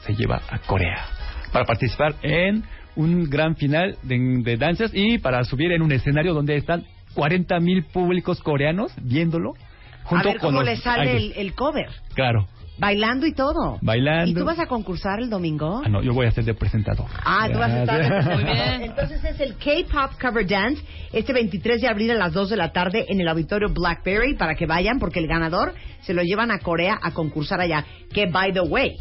se 0.00 0.14
lleva 0.14 0.40
a 0.48 0.60
Corea 0.60 1.04
para 1.52 1.66
participar 1.66 2.14
en 2.22 2.64
un 2.96 3.28
gran 3.28 3.54
final 3.56 3.98
de, 4.02 4.16
de 4.42 4.56
danzas 4.56 4.92
y 4.94 5.18
para 5.18 5.44
subir 5.44 5.72
en 5.72 5.82
un 5.82 5.92
escenario 5.92 6.32
donde 6.32 6.56
están 6.56 6.84
40 7.12 7.60
mil 7.60 7.84
públicos 7.84 8.40
coreanos 8.40 8.92
viéndolo 9.02 9.52
A 9.52 10.08
junto 10.08 10.28
ver 10.30 10.38
con 10.38 10.52
cómo 10.52 10.62
le 10.62 10.76
sale 10.78 11.14
el, 11.14 11.32
el 11.36 11.54
cover. 11.54 11.90
Claro, 12.14 12.48
Bailando 12.76 13.26
y 13.26 13.32
todo. 13.32 13.78
bailando. 13.82 14.30
¿Y 14.30 14.34
tú 14.34 14.44
vas 14.44 14.58
a 14.58 14.66
concursar 14.66 15.20
el 15.20 15.30
domingo? 15.30 15.82
Ah, 15.84 15.88
no, 15.88 16.02
yo 16.02 16.12
voy 16.12 16.26
a 16.26 16.30
ser 16.32 16.44
de 16.44 16.54
presentador. 16.54 17.06
Ah, 17.24 17.48
tú 17.52 17.58
vas 17.58 17.70
a 17.70 17.80
estar. 17.82 18.34
Muy 18.34 18.44
bien. 18.44 18.82
Entonces 18.82 19.24
es 19.24 19.38
el 19.40 19.54
K-Pop 19.56 20.20
Cover 20.20 20.46
Dance 20.46 20.82
este 21.12 21.32
23 21.32 21.80
de 21.80 21.88
abril 21.88 22.10
a 22.10 22.14
las 22.14 22.32
2 22.32 22.50
de 22.50 22.56
la 22.56 22.72
tarde 22.72 23.06
en 23.08 23.20
el 23.20 23.28
auditorio 23.28 23.68
Blackberry 23.68 24.34
para 24.34 24.56
que 24.56 24.66
vayan 24.66 24.98
porque 24.98 25.20
el 25.20 25.28
ganador 25.28 25.74
se 26.02 26.14
lo 26.14 26.22
llevan 26.22 26.50
a 26.50 26.58
Corea 26.58 26.98
a 27.00 27.12
concursar 27.12 27.60
allá. 27.60 27.84
Que, 28.12 28.26
by 28.26 28.52
the 28.52 28.62
way, 28.62 28.96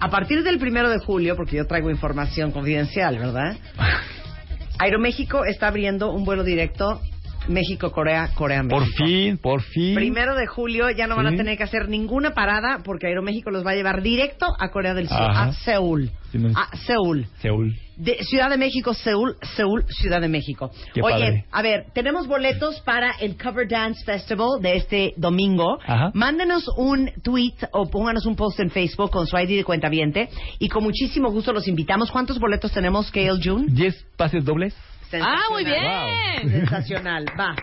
a 0.00 0.08
partir 0.08 0.42
del 0.42 0.58
primero 0.58 0.88
de 0.88 0.98
julio, 0.98 1.36
porque 1.36 1.56
yo 1.56 1.66
traigo 1.66 1.90
información 1.90 2.52
confidencial, 2.52 3.18
¿verdad? 3.18 3.56
Aeroméxico 4.78 5.44
está 5.44 5.68
abriendo 5.68 6.12
un 6.12 6.24
vuelo 6.24 6.44
directo 6.44 7.00
México-Corea, 7.48 8.30
Corea-México. 8.34 8.78
Por 8.84 8.88
fin, 9.06 9.38
por 9.38 9.62
fin. 9.62 9.94
Primero 9.94 10.34
de 10.34 10.46
julio 10.46 10.90
ya 10.90 11.06
no 11.06 11.16
van 11.16 11.26
a 11.26 11.36
tener 11.36 11.56
que 11.56 11.64
hacer 11.64 11.88
ninguna 11.88 12.32
parada 12.34 12.80
porque 12.84 13.06
Aeroméxico 13.06 13.50
los 13.50 13.64
va 13.66 13.72
a 13.72 13.74
llevar 13.74 14.02
directo 14.02 14.46
a 14.58 14.70
Corea 14.70 14.94
del 14.94 15.08
Sur, 15.08 15.18
Ajá. 15.20 15.44
a 15.44 15.52
Seúl. 15.52 16.10
Sí, 16.32 16.38
no 16.38 16.48
es- 16.48 16.56
A 16.56 16.76
Seúl. 16.76 17.26
Seúl. 17.40 17.74
De 17.96 18.18
Ciudad 18.22 18.48
de 18.50 18.58
México, 18.58 18.94
Seúl, 18.94 19.36
Seúl, 19.56 19.84
Ciudad 19.88 20.20
de 20.20 20.28
México. 20.28 20.70
Qué 20.94 21.00
Oye, 21.02 21.12
padre. 21.14 21.44
a 21.50 21.62
ver, 21.62 21.86
tenemos 21.94 22.28
boletos 22.28 22.80
para 22.82 23.12
el 23.20 23.36
Cover 23.36 23.66
Dance 23.66 24.04
Festival 24.04 24.60
de 24.60 24.76
este 24.76 25.14
domingo. 25.16 25.78
Ajá. 25.84 26.10
Mándenos 26.14 26.64
un 26.76 27.10
tweet 27.24 27.54
o 27.72 27.88
pónganos 27.90 28.24
un 28.26 28.36
post 28.36 28.60
en 28.60 28.70
Facebook 28.70 29.10
con 29.10 29.26
su 29.26 29.36
ID 29.36 29.56
de 29.56 29.64
cuentaviente 29.64 30.28
y 30.60 30.68
con 30.68 30.84
muchísimo 30.84 31.30
gusto 31.32 31.52
los 31.52 31.66
invitamos. 31.66 32.10
¿Cuántos 32.12 32.38
boletos 32.38 32.70
tenemos, 32.72 33.10
Kale 33.10 33.40
June? 33.42 33.66
10 33.70 33.96
pases 34.16 34.44
dobles. 34.44 34.76
Ah, 35.20 35.42
muy 35.50 35.64
bien. 35.64 36.50
Sensacional, 36.50 37.26
va. 37.38 37.54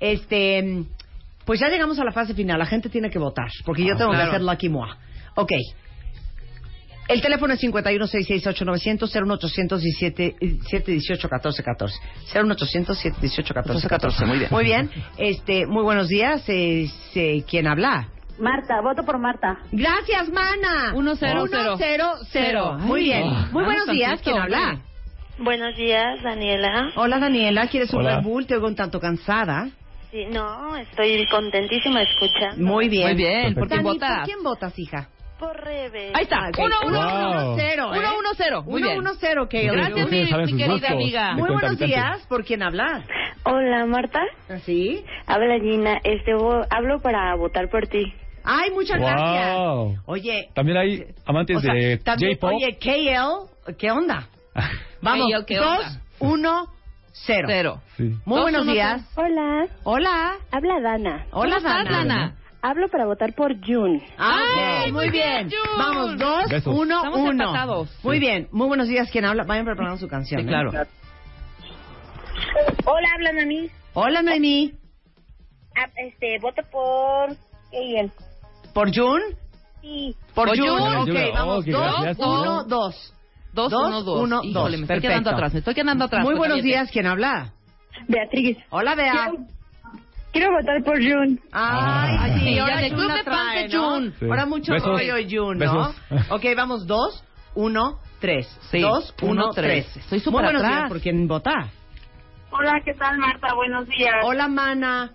Este, 0.00 0.84
pues 1.44 1.60
ya 1.60 1.68
llegamos 1.68 1.98
a 1.98 2.04
la 2.04 2.12
fase 2.12 2.34
final. 2.34 2.58
La 2.58 2.66
gente 2.66 2.88
tiene 2.88 3.10
que 3.10 3.18
votar, 3.18 3.48
porque 3.64 3.84
yo 3.84 3.94
Ah, 3.94 3.98
tengo 3.98 4.10
claro. 4.10 4.30
que 4.30 4.36
hacer 4.36 4.42
Lucky 4.46 4.68
Moi. 4.68 4.88
Ok. 5.36 5.52
El 7.08 7.22
teléfono 7.22 7.54
es 7.54 7.60
51668900 7.62 9.08
01800 9.24 9.80
718 9.82 11.28
1414 11.28 11.98
01800 12.34 12.98
718 12.98 13.54
1414 13.54 14.26
Muy 14.26 14.38
bien. 14.38 14.48
Muy 14.50 14.64
bien. 14.64 14.90
Este, 15.16 15.66
muy 15.66 15.82
buenos 15.82 16.08
días. 16.08 16.42
Eh, 16.48 16.86
eh, 17.14 17.44
¿Quién 17.48 17.66
habla? 17.66 18.08
Marta, 18.38 18.80
voto 18.82 19.04
por 19.04 19.18
Marta. 19.18 19.56
Gracias, 19.72 20.28
mana. 20.28 20.92
Uno, 20.94 21.16
cero, 21.16 21.46
cero. 21.50 21.62
Uno, 21.70 21.76
cero, 21.78 22.12
cero. 22.30 22.76
Muy 22.78 23.00
Ay, 23.00 23.06
bien. 23.06 23.22
ah, 23.34 23.48
Muy 23.52 23.64
buenos 23.64 23.86
días. 23.88 24.10
tantito, 24.10 24.30
¿Quién 24.30 24.42
habla? 24.42 24.80
Buenos 25.38 25.76
días, 25.76 26.22
Daniela. 26.22 26.90
Hola, 26.96 27.18
Daniela. 27.18 27.68
¿Quieres 27.68 27.92
un 27.92 28.00
Hola. 28.00 28.16
Red 28.16 28.24
Bull? 28.24 28.46
Te 28.46 28.54
oigo 28.54 28.66
un 28.66 28.74
tanto 28.76 28.98
cansada. 29.00 29.68
Sí, 30.10 30.24
no, 30.30 30.74
estoy 30.76 31.26
contentísima 31.26 32.02
escuchando. 32.02 32.64
Muy 32.64 32.88
bien. 32.88 33.06
Muy 33.08 33.16
bien. 33.16 33.54
¿Por 33.54 33.68
quién 33.68 33.78
Dani, 33.82 33.88
votas? 33.94 34.16
¿Por 34.18 34.24
quién 34.24 34.42
votas, 34.42 34.78
hija? 34.78 35.08
Por 35.38 35.56
Rebe. 35.56 36.10
Ahí 36.14 36.24
está. 36.24 36.48
Ok, 36.48 36.58
Uno, 36.58 36.76
uno, 36.86 36.98
uno, 36.98 37.08
uno. 37.30 37.30
uno, 37.30 37.56
cero, 37.56 37.94
¿eh? 37.94 37.98
Uno, 37.98 38.18
uno, 38.18 38.28
cero. 38.36 38.62
Muy 38.66 38.80
Uno, 38.82 38.86
bien. 38.88 38.98
uno, 38.98 39.10
cero, 39.20 39.48
Kale. 39.48 39.70
Gracias, 39.70 40.10
mi, 40.10 40.18
mi 40.20 40.26
querida 40.56 40.66
gustos. 40.66 40.90
amiga. 40.90 41.32
Muy 41.34 41.50
buenos 41.52 41.78
días. 41.78 42.26
¿Por 42.28 42.44
quién 42.44 42.62
habla? 42.64 43.04
Hola, 43.44 43.86
Marta. 43.86 44.20
¿Sí? 44.64 45.04
Habla 45.26 45.60
Gina. 45.60 46.00
Este, 46.02 46.32
hablo 46.70 47.00
para 47.00 47.36
votar 47.36 47.68
por 47.68 47.86
ti. 47.86 48.12
Ay, 48.42 48.70
muchas 48.72 48.98
Wow. 48.98 49.06
gracias. 49.08 50.02
Oye, 50.06 50.48
También 50.54 50.78
hay 50.78 51.04
amantes 51.26 51.58
o 51.58 51.60
sea, 51.60 51.74
de 51.74 51.98
J-pop. 52.04 52.50
oye, 52.54 52.76
KL, 52.78 53.74
¿qué 53.76 53.90
onda? 53.92 54.26
Vamos, 55.02 55.26
KL, 55.32 55.44
¿qué 55.46 55.56
dos, 55.58 55.98
uno, 56.20 56.66
cero. 57.12 57.48
Cero. 57.50 57.80
Sí. 57.96 58.04
Muy 58.24 58.36
Dos, 58.36 58.42
buenos 58.42 58.62
uno, 58.62 58.72
días. 58.72 59.02
Hola. 59.16 59.66
Hola. 59.84 60.36
Habla 60.50 60.80
Dana. 60.80 61.26
Hola, 61.32 61.56
¿Cómo 61.56 61.68
estás, 61.68 61.84
Dana. 61.84 61.90
Dana? 61.98 62.34
Hablo 62.60 62.88
para 62.88 63.06
votar 63.06 63.34
por 63.34 63.54
June. 63.64 64.04
Ah, 64.18 64.34
ok, 64.34 64.58
Ay, 64.84 64.92
muy 64.92 65.04
muy 65.06 65.10
bien. 65.10 65.48
Vamos, 65.78 66.18
dos, 66.18 66.48
Besos. 66.48 66.74
uno, 66.76 66.96
Estamos 66.96 67.20
uno. 67.20 67.30
empatados. 67.44 67.98
Muy 68.02 68.18
bien. 68.18 68.48
Muy 68.50 68.66
buenos 68.66 68.88
días. 68.88 69.08
¿Quién 69.12 69.24
habla? 69.24 69.44
Vayan 69.44 69.64
preparando 69.64 69.96
su 69.98 70.08
canción. 70.08 70.40
Sí, 70.40 70.46
¿eh? 70.46 70.48
claro. 70.48 70.70
Hola, 72.84 73.08
habla 73.14 73.32
Nami. 73.32 73.70
Hola, 73.94 74.22
Noemí. 74.22 74.72
Ah, 75.76 75.88
este, 76.04 76.38
voto 76.40 76.62
por. 76.70 77.36
¿Por 78.72 78.94
June? 78.94 79.24
Sí. 79.80 80.16
Por 80.34 80.48
Por 80.48 80.58
June. 80.58 80.96
June. 80.96 81.12
Ok, 81.28 81.34
vamos. 81.34 81.58
Ok, 81.58 81.66
dos, 81.66 82.00
gracias. 82.02 82.18
uno, 82.26 82.64
dos. 82.64 83.14
Dos, 83.58 83.72
Dos, 83.72 83.86
uno, 83.88 84.02
dos. 84.02 84.20
uno, 84.20 84.40
Híjole, 84.44 84.52
dos. 84.52 84.70
me 84.70 84.74
estoy 84.76 84.86
Perfecto. 84.86 85.08
quedando 85.08 85.30
atrás, 85.30 85.52
me 85.52 85.58
estoy 85.58 85.74
quedando 85.74 86.04
atrás. 86.04 86.24
Muy 86.24 86.34
buenos 86.36 86.62
días. 86.62 86.88
¿Quién 86.92 87.06
habla? 87.06 87.52
Beatriz. 88.06 88.56
Hola, 88.70 88.94
Bea. 88.94 89.30
Quiero 90.32 90.50
votar 90.52 90.82
por 90.84 90.96
June. 90.98 91.38
Ay, 91.50 92.16
Ay, 92.20 92.40
sí, 92.40 92.58
ahora 92.60 92.88
Club 92.88 93.12
de 93.12 93.24
trae, 93.24 93.68
¿no? 93.68 93.90
June. 93.90 94.12
Sí. 94.18 94.24
Ahora 94.26 94.46
mucho 94.46 94.72
Besos. 94.72 94.88
rollo 94.88 95.14
de 95.16 95.24
June, 95.24 95.64
¿no? 95.66 95.92
Besos. 96.10 96.30
Ok, 96.30 96.44
vamos, 96.56 96.86
dos, 96.86 97.24
uno, 97.54 97.98
tres. 98.20 98.46
Sí, 98.70 98.80
Dos, 98.80 99.12
uno, 99.22 99.32
uno, 99.32 99.50
tres. 99.52 99.86
tres. 99.92 99.96
Estoy 100.04 100.18
Muy 100.18 100.24
súper 100.24 100.42
buenos 100.44 100.62
atrás. 100.62 100.78
días, 100.78 100.88
¿por 100.90 101.00
quién 101.00 101.26
vota? 101.26 101.52
Hola, 102.50 102.80
¿qué 102.84 102.94
tal, 102.94 103.18
Marta? 103.18 103.54
Buenos 103.54 103.88
días. 103.88 104.14
Hola, 104.22 104.46
mana. 104.48 105.10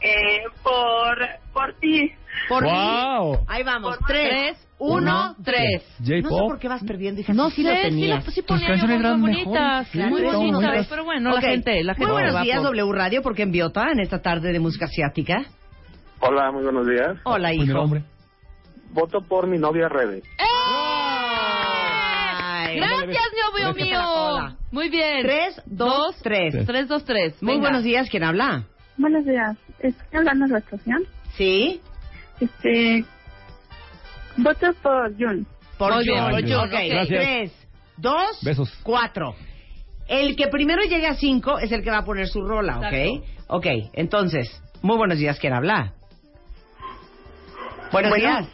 Eh, 0.00 0.42
por, 0.62 1.18
por 1.52 1.74
ti. 1.80 2.12
Por 2.48 2.64
Wow. 2.64 3.32
mí. 3.32 3.38
Ahí 3.48 3.62
vamos, 3.64 3.96
Por 3.96 4.06
tres, 4.06 4.28
tres, 4.30 4.68
uno, 4.78 5.34
tres. 5.44 5.82
J-pop. 5.98 6.22
No 6.22 6.28
sé 6.38 6.44
por 6.44 6.58
qué 6.60 6.68
vas 6.68 6.84
perdiendo, 6.84 7.20
hija. 7.20 7.32
No 7.32 7.50
sí, 7.50 7.62
sé, 7.62 7.68
lo 7.68 7.74
sí, 7.74 7.82
tenías. 7.82 8.24
lo- 8.24 8.30
sí 8.30 8.40
Tus 8.42 8.46
ponía 8.46 8.66
canciones 8.68 8.96
cosas 8.96 9.00
eran 9.10 9.20
bonitas, 9.20 9.94
muy 9.94 10.04
Muy 10.04 10.22
bonitas, 10.22 10.60
bonitas. 10.62 10.86
pero 10.88 11.04
bueno, 11.04 11.30
Ok. 11.30 11.36
la 11.42 11.50
gente, 11.50 11.82
la 11.82 11.94
gente 11.94 12.06
Muy 12.06 12.12
buenos 12.12 12.34
va 12.36 12.42
días, 12.42 12.58
por- 12.58 12.66
W 12.76 12.92
Radio, 12.92 13.22
¿por 13.22 13.34
quién 13.34 13.50
vota 13.52 13.90
en 13.90 14.00
esta 14.00 14.22
tarde 14.22 14.52
de 14.52 14.60
música 14.60 14.84
asiática? 14.84 15.44
Hola, 16.20 16.50
muy 16.52 16.62
buenos 16.62 16.86
días. 16.86 17.16
Hola, 17.24 17.52
hijo. 17.52 17.78
hombre. 17.80 18.04
Voto 18.90 19.20
por 19.20 19.46
mi 19.48 19.58
novia 19.58 19.88
Rebe. 19.88 20.22
Ay. 22.60 22.76
Gracias, 22.76 23.24
novio 23.52 23.74
mío. 23.74 24.56
Muy 24.70 24.88
bien. 24.88 25.22
Tres, 25.22 25.60
dos, 25.66 26.16
tres. 26.22 26.66
Tres, 26.66 26.88
dos, 26.88 27.04
tres. 27.04 27.42
Muy 27.42 27.54
Venga. 27.54 27.68
buenos 27.68 27.82
días, 27.84 28.08
¿quién 28.10 28.24
habla? 28.24 28.64
Buenos 28.98 29.24
días. 29.24 29.56
Estoy 29.78 30.18
hablando 30.18 30.46
de 30.46 30.52
la 30.52 30.58
estación. 30.58 31.02
¿Sí? 31.36 31.80
Este, 32.40 33.04
voto 34.36 34.72
por 34.82 35.12
June. 35.16 35.44
Por 35.78 35.92
John, 35.92 36.32
Ok, 36.34 36.40
ok. 36.64 36.72
Gracias. 36.88 37.06
Tres, 37.08 37.68
dos, 37.96 38.38
Besos. 38.42 38.72
cuatro. 38.82 39.34
El 40.08 40.34
que 40.36 40.48
primero 40.48 40.82
llegue 40.82 41.06
a 41.06 41.14
cinco 41.14 41.58
es 41.58 41.70
el 41.70 41.82
que 41.84 41.90
va 41.90 41.98
a 41.98 42.04
poner 42.04 42.26
su 42.28 42.42
rola, 42.42 42.78
¿ok? 42.78 42.92
Exacto. 42.92 43.44
Ok, 43.48 43.66
entonces, 43.92 44.62
muy 44.82 44.96
buenos 44.96 45.18
días, 45.18 45.38
¿quién 45.38 45.52
habla? 45.52 45.92
Buenos 47.92 48.10
Bueno. 48.10 48.14
días. 48.16 48.48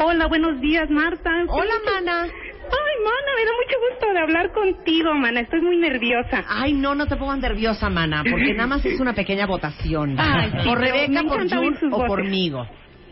Hola, 0.00 0.26
buenos 0.26 0.60
días, 0.60 0.90
Marta. 0.90 1.30
Hola, 1.48 1.74
mana. 1.84 2.26
Ay, 2.70 3.04
mana, 3.04 3.32
me 3.36 3.44
da 3.44 3.52
mucho 3.52 3.76
gusto 3.90 4.12
de 4.12 4.18
hablar 4.18 4.52
contigo, 4.52 5.14
mana. 5.14 5.40
Estoy 5.40 5.60
muy 5.60 5.76
nerviosa. 5.76 6.44
Ay, 6.48 6.72
no, 6.72 6.94
no 6.94 7.06
te 7.06 7.16
pongas 7.16 7.38
nerviosa, 7.38 7.88
mana, 7.88 8.22
porque 8.28 8.54
nada 8.54 8.66
más 8.66 8.84
es 8.84 9.00
una 9.00 9.14
pequeña 9.14 9.46
votación. 9.46 10.16
Ay, 10.18 10.50
sí, 10.50 10.68
por 10.68 10.78
Rebeca, 10.78 11.22
por 11.22 11.48
Jun 11.48 11.76
o 11.92 11.98
por 11.98 12.08
voces. 12.08 12.30
Migo. 12.30 12.66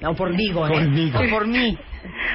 O 0.04 0.14
por 0.14 0.30
Migo, 0.34 0.66
¿eh? 0.66 0.70
Por 0.70 0.88
Migo. 0.88 1.18
O 1.18 1.30
por 1.30 1.46
mí. 1.46 1.78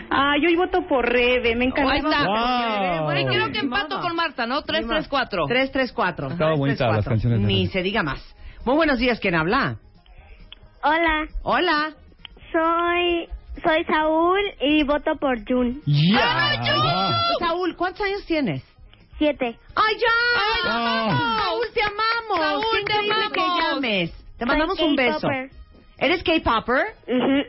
Ah, 0.09 0.33
yo 0.41 0.49
hoy 0.49 0.55
voto 0.55 0.85
por 0.87 1.07
Rebe, 1.07 1.55
me 1.55 1.65
encanta. 1.65 1.93
Ahí 1.93 1.99
está. 1.99 2.25
Wow. 2.25 3.09
Ahí 3.09 3.25
creo 3.25 3.51
que 3.51 3.59
empato 3.59 4.01
con 4.01 4.15
Marta, 4.15 4.45
¿no? 4.45 4.63
3-3-4. 4.63 5.47
334. 5.47 6.27
Estaba 6.29 6.55
bonita 6.55 6.87
las 6.87 7.05
canciones 7.05 7.39
de 7.39 7.45
Ni 7.45 7.67
se 7.67 7.81
diga 7.81 8.03
más. 8.03 8.35
Muy 8.65 8.75
buenos 8.75 8.99
días, 8.99 9.19
¿quién 9.19 9.35
habla? 9.35 9.77
Hola, 10.83 11.27
Hola. 11.43 11.93
soy 12.51 13.27
soy 13.63 13.83
Saúl 13.85 14.39
y 14.61 14.83
voto 14.83 15.15
por 15.19 15.37
Jun. 15.47 15.81
Saúl, 17.39 17.75
¿cuántos 17.75 18.01
años 18.05 18.25
tienes? 18.25 18.63
Siete. 19.17 19.57
¡Ay, 19.75 19.95
ya! 19.99 20.67
Saúl, 21.43 21.65
te 21.73 21.81
amamos. 21.81 22.39
Saúl, 22.39 22.63
Qué 22.71 22.77
te 22.77 22.81
increíble 22.93 23.13
amamos. 23.13 23.31
que 23.33 23.41
llames. 23.41 24.11
Te 24.11 24.45
Soy 24.45 24.47
mandamos 24.47 24.79
un 24.79 24.95
beso. 24.95 25.19
K-popper. 25.27 25.49
¿Eres 25.99 26.23
K-Popper? 26.23 26.85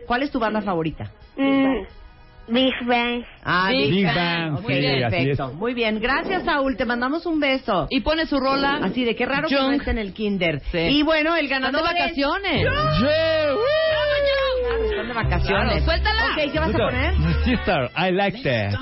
¿Cuál 0.06 0.22
es 0.22 0.30
tu 0.30 0.38
banda 0.38 0.60
favorita? 0.60 1.10
Mm, 1.36 1.84
Big 2.48 2.74
Bang. 2.86 3.24
Ah, 3.44 3.68
Big 3.70 3.90
Big, 3.90 4.04
Bang. 4.04 4.16
Bang. 4.16 4.54
Ok, 4.54 4.62
Muy 4.62 4.74
bien. 4.80 5.00
perfecto. 5.00 5.48
es. 5.48 5.54
Muy 5.54 5.74
bien. 5.74 6.00
Gracias, 6.00 6.44
Saúl. 6.44 6.76
Te 6.76 6.84
mandamos 6.84 7.24
un 7.26 7.38
beso. 7.40 7.86
Y 7.90 8.00
pone 8.00 8.26
su 8.26 8.38
rola. 8.38 8.80
Así 8.82 9.04
de 9.04 9.14
qué 9.14 9.26
raro 9.26 9.48
que 9.48 9.54
no 9.54 9.70
esté 9.72 9.90
en 9.92 9.98
el 9.98 10.12
kinder. 10.12 10.60
Sí. 10.72 10.78
Y 10.78 11.02
bueno, 11.02 11.34
el 11.36 11.44
Están 11.44 11.62
de 11.62 11.68
ganador 11.68 11.88
es- 11.96 12.02
vacaciones. 12.02 12.62
Claro, 12.62 13.58
están 14.90 15.08
de 15.08 15.14
vacaciones. 15.14 15.68
Claro, 15.68 15.84
suéltala. 15.84 16.22
Ok, 16.32 16.52
¿qué 16.52 16.58
vas 16.58 16.74
a 16.74 16.78
poner? 16.78 17.14
Sister, 17.44 17.90
I 17.96 18.10
like 18.12 18.42
that. 18.42 18.74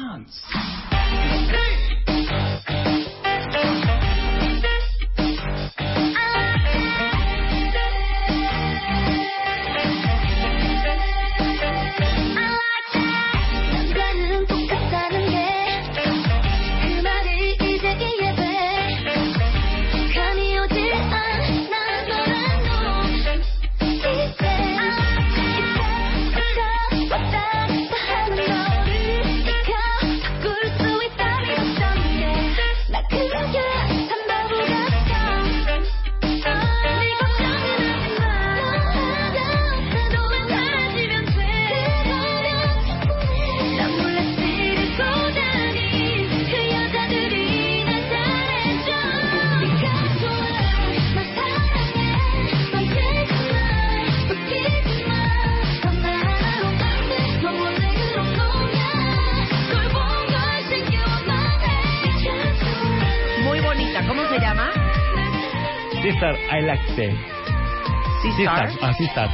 I 66.18 66.62
like 66.62 66.82
that. 66.96 67.14
Sistar. 68.22 68.70
Ah, 68.82 68.92
Sister. 68.94 69.28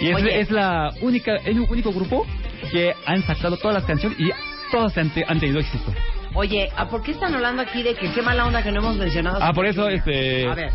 Y 0.00 0.08
es, 0.10 0.16
Oye. 0.16 0.40
es 0.40 0.50
la 0.50 0.90
única, 1.00 1.36
el 1.44 1.60
único 1.60 1.92
grupo 1.92 2.26
que 2.70 2.92
han 3.06 3.22
sacado 3.22 3.56
todas 3.56 3.74
las 3.74 3.84
canciones 3.84 4.18
y 4.18 4.30
todas 4.70 4.96
han, 4.98 5.10
te- 5.10 5.24
han 5.26 5.38
tenido 5.40 5.60
éxito. 5.60 5.92
Oye, 6.34 6.68
¿a 6.76 6.88
¿por 6.88 7.02
qué 7.02 7.12
están 7.12 7.34
hablando 7.34 7.62
aquí 7.62 7.82
de 7.82 7.94
que 7.94 8.10
qué 8.10 8.22
mala 8.22 8.46
onda 8.46 8.62
que 8.62 8.72
no 8.72 8.80
hemos 8.80 8.96
mencionado? 8.96 9.38
Ah, 9.40 9.52
por 9.52 9.66
eso, 9.66 9.88
este... 9.88 10.46
A 10.48 10.54
ver. 10.54 10.70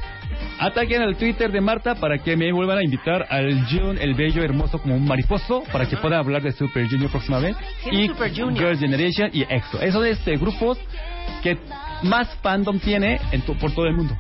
Ataquen 0.60 1.02
al 1.02 1.16
Twitter 1.18 1.52
de 1.52 1.62
Marta 1.62 1.96
para 1.96 2.20
que 2.20 2.36
me 2.38 2.52
vuelvan 2.52 2.78
a 2.78 2.84
invitar 2.84 3.26
al 3.30 3.66
June, 3.68 4.02
el 4.02 4.14
bello 4.14 4.44
hermoso 4.44 4.80
como 4.80 4.96
un 4.96 5.06
mariposo, 5.06 5.64
para 5.72 5.88
que 5.88 5.98
pueda 5.98 6.20
hablar 6.20 6.42
de 6.44 6.52
Super 6.52 6.88
Junior 6.90 7.10
próxima 7.10 7.40
vez. 7.40 7.56
¿Quién 7.84 7.96
es 7.96 8.02
Y 8.02 8.08
Super 8.08 8.30
Junior? 8.36 8.58
Girls' 8.58 8.80
Generation 8.80 9.30
y 9.34 9.42
EXO. 9.44 9.82
Esos 9.82 10.06
este, 10.06 10.38
grupos 10.38 10.78
que 11.44 11.58
más 12.04 12.28
fandom 12.42 12.80
tiene 12.80 13.20
en 13.32 13.42
to- 13.42 13.56
por 13.58 13.72
todo 13.72 13.86
el 13.88 13.96
mundo. 13.96 14.16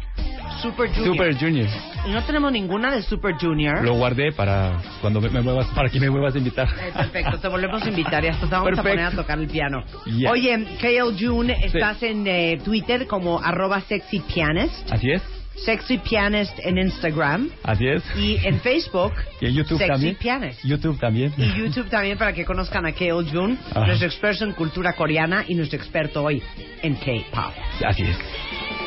Super 0.61 0.89
Junior. 0.89 1.13
Super 1.15 1.37
Junior. 1.39 1.67
Y 2.07 2.11
no 2.11 2.23
tenemos 2.23 2.51
ninguna 2.51 2.91
de 2.93 3.01
Super 3.01 3.35
Junior. 3.39 3.83
Lo 3.83 3.93
guardé 3.93 4.31
para 4.31 4.81
cuando 5.01 5.21
me, 5.21 5.29
me 5.29 5.41
vuelvas, 5.41 5.67
para 5.67 5.89
que 5.89 5.99
me 5.99 6.09
vuelvas 6.09 6.35
a 6.35 6.37
invitar. 6.37 6.67
Eh, 6.67 6.91
perfecto, 6.93 7.39
te 7.39 7.47
volvemos 7.47 7.81
a 7.83 7.89
invitar 7.89 8.23
y 8.23 8.27
hasta 8.27 8.45
te 8.47 8.51
vamos 8.51 8.67
Perfecto. 8.69 8.89
a 8.89 8.91
poner 8.93 9.05
a 9.05 9.11
tocar 9.11 9.39
el 9.39 9.47
piano. 9.47 9.83
Yeah. 10.05 10.31
Oye, 10.31 10.67
Kale 10.81 11.15
June, 11.19 11.55
estás 11.63 12.01
en 12.03 12.25
eh, 12.27 12.59
Twitter 12.63 13.07
como 13.07 13.39
arroba 13.39 13.81
sexy 13.81 14.19
pianist, 14.21 14.91
Así 14.91 15.11
es, 15.11 15.21
sexy 15.65 15.97
pianist 15.97 16.57
en 16.63 16.77
Instagram 16.77 17.49
así 17.63 17.87
es. 17.87 18.03
y 18.15 18.37
en 18.45 18.59
Facebook, 18.61 19.13
Y 19.41 19.47
en 19.47 19.53
YouTube 19.55 19.77
sexy 19.79 19.91
también. 19.91 20.15
pianist. 20.15 20.63
YouTube 20.63 20.99
también. 20.99 21.33
Y 21.37 21.53
YouTube 21.59 21.89
también 21.89 22.17
para 22.17 22.33
que 22.33 22.45
conozcan 22.45 22.85
a 22.85 22.91
Kale 22.93 23.29
June, 23.31 23.57
Ajá. 23.71 23.85
nuestro 23.87 24.07
experto 24.07 24.43
en 24.45 24.53
cultura 24.53 24.93
coreana 24.93 25.43
y 25.47 25.55
nuestro 25.55 25.77
experto 25.77 26.23
hoy 26.23 26.41
en 26.81 26.95
K-pop. 26.95 27.53
Así 27.85 28.03
es. 28.03 28.17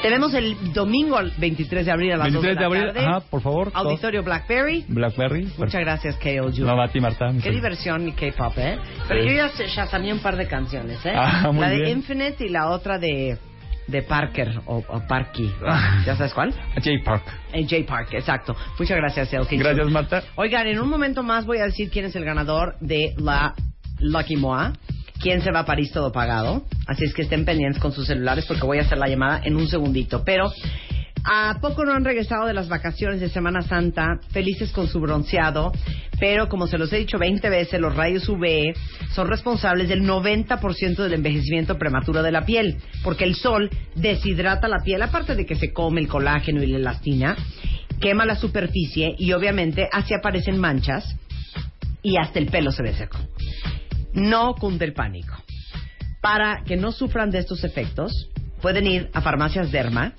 Te 0.02 0.08
vemos 0.08 0.32
el 0.32 0.72
domingo 0.72 1.18
al 1.18 1.30
23 1.36 1.84
de 1.84 1.92
abril 1.92 2.12
a 2.12 2.16
las 2.16 2.32
2 2.32 2.42
de 2.42 2.48
23 2.48 2.54
la 2.56 2.60
de 2.60 2.64
abril, 2.66 2.94
tarde. 2.94 3.06
ajá, 3.06 3.20
por 3.28 3.42
favor. 3.42 3.70
Auditorio 3.74 4.22
Blackberry. 4.22 4.84
Blackberry. 4.88 5.52
Muchas 5.58 5.80
gracias, 5.82 6.18
June. 6.22 6.52
No, 6.60 6.80
a 6.80 6.88
ti, 6.88 7.00
Marta. 7.00 7.30
Qué 7.42 7.50
diversión 7.50 8.04
mi 8.04 8.12
K-pop, 8.12 8.54
¿eh? 8.56 8.78
Pero 9.08 9.22
Sí. 9.22 9.28
yo 9.28 9.34
ya 9.34 9.48
shazameé 9.66 10.12
un 10.14 10.20
par 10.20 10.36
de 10.36 10.46
canciones, 10.46 11.04
¿eh? 11.04 11.12
Ah, 11.14 11.50
muy 11.52 11.60
la 11.60 11.68
de 11.68 11.76
bien. 11.76 11.98
Infinite 11.98 12.46
y 12.46 12.48
la 12.48 12.70
otra 12.70 12.98
de, 12.98 13.36
de 13.88 14.02
Parker 14.02 14.60
o, 14.64 14.82
o 14.88 15.06
Parky. 15.06 15.52
Ah. 15.66 16.02
¿Ya 16.06 16.16
sabes 16.16 16.32
cuál? 16.32 16.54
J 16.76 16.90
Park. 17.04 17.24
Eh, 17.52 17.66
J 17.68 17.76
Park, 17.86 18.08
exacto. 18.12 18.56
Muchas 18.78 18.96
gracias, 18.96 19.30
Elke. 19.34 19.58
Gracias, 19.58 19.90
Marta. 19.90 20.22
Oigan, 20.36 20.66
en 20.66 20.80
un 20.80 20.88
momento 20.88 21.22
más 21.22 21.44
voy 21.44 21.58
a 21.58 21.64
decir 21.64 21.90
quién 21.90 22.06
es 22.06 22.16
el 22.16 22.24
ganador 22.24 22.76
de 22.80 23.12
la 23.18 23.54
Lucky 23.98 24.36
Moa. 24.36 24.72
Quién 25.20 25.42
se 25.42 25.50
va 25.50 25.60
a 25.60 25.64
París 25.66 25.92
todo 25.92 26.12
pagado. 26.12 26.64
Así 26.86 27.04
es 27.04 27.14
que 27.14 27.22
estén 27.22 27.44
pendientes 27.44 27.80
con 27.80 27.92
sus 27.92 28.06
celulares 28.06 28.46
porque 28.46 28.64
voy 28.64 28.78
a 28.78 28.82
hacer 28.82 28.98
la 28.98 29.08
llamada 29.08 29.40
en 29.44 29.56
un 29.56 29.68
segundito. 29.68 30.22
Pero 30.24 30.50
¿A 31.24 31.58
poco 31.60 31.84
no 31.84 31.92
han 31.92 32.04
regresado 32.04 32.46
de 32.46 32.54
las 32.54 32.68
vacaciones 32.68 33.20
de 33.20 33.28
Semana 33.28 33.60
Santa 33.60 34.20
felices 34.30 34.72
con 34.72 34.88
su 34.88 35.00
bronceado? 35.00 35.72
Pero 36.18 36.48
como 36.48 36.66
se 36.66 36.78
los 36.78 36.92
he 36.92 36.96
dicho 36.96 37.18
20 37.18 37.48
veces, 37.50 37.80
los 37.80 37.94
rayos 37.94 38.28
UV 38.28 38.74
son 39.12 39.28
responsables 39.28 39.88
del 39.88 40.02
90% 40.02 40.96
del 40.96 41.14
envejecimiento 41.14 41.76
prematuro 41.76 42.22
de 42.22 42.32
la 42.32 42.46
piel, 42.46 42.78
porque 43.04 43.24
el 43.24 43.34
sol 43.34 43.70
deshidrata 43.94 44.68
la 44.68 44.82
piel, 44.82 45.02
aparte 45.02 45.34
de 45.34 45.44
que 45.44 45.56
se 45.56 45.72
come 45.72 46.00
el 46.00 46.08
colágeno 46.08 46.62
y 46.62 46.66
la 46.66 46.78
elastina, 46.78 47.36
quema 48.00 48.24
la 48.24 48.36
superficie 48.36 49.14
y 49.18 49.32
obviamente 49.32 49.88
así 49.92 50.14
aparecen 50.14 50.58
manchas 50.58 51.16
y 52.02 52.16
hasta 52.16 52.38
el 52.38 52.46
pelo 52.46 52.72
se 52.72 52.82
ve 52.82 52.94
seco. 52.94 53.18
No 54.12 54.54
cunde 54.54 54.84
el 54.84 54.92
pánico. 54.92 55.34
Para 56.20 56.64
que 56.64 56.76
no 56.76 56.92
sufran 56.92 57.30
de 57.30 57.38
estos 57.38 57.64
efectos, 57.64 58.30
pueden 58.60 58.86
ir 58.86 59.10
a 59.12 59.20
Farmacias 59.20 59.70
Derma 59.70 60.12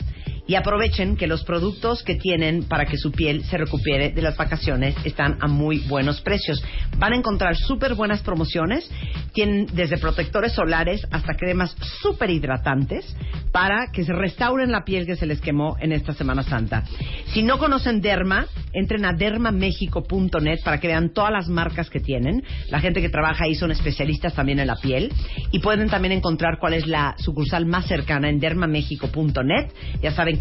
y 0.51 0.55
aprovechen 0.55 1.15
que 1.15 1.27
los 1.27 1.45
productos 1.45 2.03
que 2.03 2.15
tienen 2.15 2.65
para 2.65 2.85
que 2.85 2.97
su 2.97 3.13
piel 3.13 3.45
se 3.45 3.57
recupere 3.57 4.11
de 4.11 4.21
las 4.21 4.35
vacaciones 4.35 4.93
están 5.05 5.37
a 5.39 5.47
muy 5.47 5.79
buenos 5.87 6.19
precios. 6.19 6.61
Van 6.97 7.13
a 7.13 7.15
encontrar 7.15 7.55
súper 7.55 7.95
buenas 7.95 8.21
promociones. 8.21 8.91
Tienen 9.31 9.67
desde 9.71 9.97
protectores 9.97 10.51
solares 10.51 11.07
hasta 11.09 11.35
cremas 11.35 11.73
súper 12.01 12.31
hidratantes 12.31 13.15
para 13.53 13.93
que 13.93 14.03
se 14.03 14.11
restauren 14.11 14.73
la 14.73 14.83
piel 14.83 15.05
que 15.05 15.15
se 15.15 15.25
les 15.25 15.39
quemó 15.39 15.77
en 15.79 15.93
esta 15.93 16.13
Semana 16.13 16.43
Santa. 16.43 16.83
Si 17.27 17.43
no 17.43 17.57
conocen 17.57 18.01
Derma, 18.01 18.47
entren 18.73 19.05
a 19.05 19.13
dermamexico.net 19.13 20.59
para 20.65 20.81
que 20.81 20.87
vean 20.87 21.13
todas 21.13 21.31
las 21.31 21.47
marcas 21.47 21.89
que 21.89 22.01
tienen. 22.01 22.43
La 22.69 22.81
gente 22.81 23.01
que 23.01 23.07
trabaja 23.07 23.45
ahí 23.45 23.55
son 23.55 23.71
especialistas 23.71 24.33
también 24.33 24.59
en 24.59 24.67
la 24.67 24.75
piel 24.75 25.13
y 25.51 25.59
pueden 25.59 25.89
también 25.89 26.11
encontrar 26.11 26.59
cuál 26.59 26.73
es 26.73 26.87
la 26.87 27.15
sucursal 27.19 27.65
más 27.65 27.85
cercana 27.85 28.27
en 28.29 28.41
dermamexico.net. 28.41 29.71
Ya 30.01 30.11
saben 30.11 30.39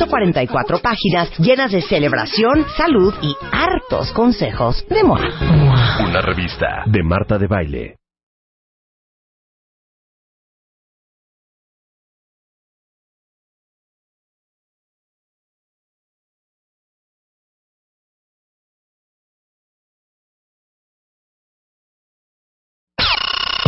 144 0.00 0.78
páginas 0.78 1.30
llenas 1.38 1.72
de 1.72 1.82
celebración, 1.82 2.64
salud 2.76 3.12
y 3.20 3.34
hartos 3.52 4.10
consejos 4.12 4.82
de 4.88 5.04
MOA. 5.04 5.20
Una 6.08 6.22
revista 6.22 6.84
de 6.86 7.02
Marta 7.02 7.36
de 7.36 7.46
Baile. 7.46 7.96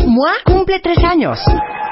MOA 0.06 0.32
cumple 0.44 0.80
tres 0.80 0.98
años 1.04 1.38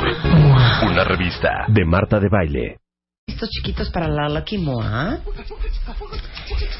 MOA. 0.00 0.90
Una 0.90 1.04
revista 1.04 1.66
de 1.68 1.84
Marta 1.84 2.18
de 2.18 2.28
Baile. 2.30 2.78
¿Listos 3.26 3.50
chiquitos 3.50 3.90
para 3.90 4.08
la 4.08 4.28
Lucky 4.30 4.56
Moa? 4.56 5.18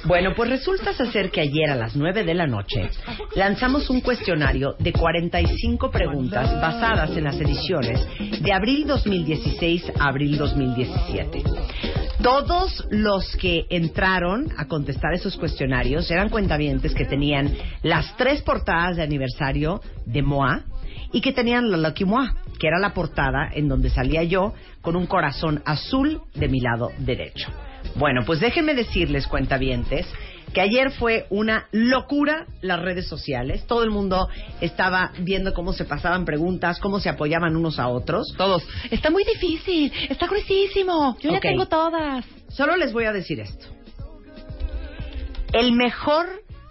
Bueno, 0.05 0.33
pues 0.35 0.49
resulta 0.49 0.95
ser 0.95 1.31
que 1.31 1.43
ayer 1.43 1.71
a 1.71 1.77
las 1.77 1.95
9 1.95 2.25
de 2.25 2.35
la 2.35 2.47
noche 2.47 2.91
lanzamos 3.37 3.91
un 3.91 4.01
cuestionario 4.01 4.75
de 4.79 4.93
45 4.93 5.91
preguntas 5.91 6.51
basadas 6.61 7.11
en 7.11 7.25
las 7.25 7.37
ediciones 7.37 8.01
de 8.41 8.53
abril 8.53 8.87
2016 8.87 9.93
a 9.99 10.09
abril 10.09 10.39
2017. 10.39 11.43
Todos 12.23 12.87
los 12.91 13.37
que 13.37 13.67
entraron 13.69 14.49
a 14.57 14.67
contestar 14.67 15.13
esos 15.13 15.37
cuestionarios 15.37 16.11
eran 16.11 16.31
cuentavientes 16.31 16.95
que 16.95 17.05
tenían 17.05 17.55
las 17.83 18.17
tres 18.17 18.43
portadas 18.43 18.97
de 18.97 19.03
aniversario 19.03 19.81
de 20.07 20.23
MOA 20.23 20.65
y 21.13 21.21
que 21.21 21.33
tenían 21.33 21.71
la 21.71 21.77
Lucky 21.77 22.05
Moi, 22.05 22.27
que 22.61 22.69
era 22.69 22.79
la 22.79 22.93
portada 22.93 23.51
en 23.53 23.69
donde 23.69 23.89
salía 23.91 24.23
yo 24.23 24.53
con 24.83 24.95
un 24.95 25.07
corazón 25.07 25.63
azul 25.65 26.21
de 26.35 26.49
mi 26.49 26.61
lado 26.61 26.93
derecho. 26.99 27.49
Bueno, 27.97 28.23
pues 28.27 28.39
déjenme 28.39 28.75
decirles, 28.75 29.27
cuentavientes, 29.27 30.07
que 30.53 30.61
ayer 30.61 30.91
fue 30.91 31.27
una 31.31 31.69
locura 31.73 32.47
las 32.61 32.81
redes 32.81 33.07
sociales. 33.09 33.67
Todo 33.67 33.83
el 33.83 33.91
mundo 33.91 34.29
estaba 34.61 35.13
viendo 35.21 35.55
cómo 35.55 35.73
se 35.73 35.85
pasaban 35.87 36.25
preguntas, 36.25 36.79
cómo 36.81 37.01
se 37.01 37.09
apoyaban 37.09 37.57
unos 37.57 37.79
a 37.79 37.89
otros. 37.89 38.27
Todos. 38.37 38.63
Está 38.91 39.11
muy 39.11 39.25
difícil, 39.25 39.91
está 40.11 40.27
gruesísimo. 40.27 41.17
Yo 41.21 41.31
Ok. 41.31 41.35
ya 41.37 41.41
tengo 41.41 41.67
todas. 41.67 42.27
Solo 42.49 42.77
les 42.77 42.93
voy 42.93 43.05
a 43.05 43.13
decir 43.13 43.41
esto. 43.41 43.67
El 45.53 45.73
mejor 45.73 46.27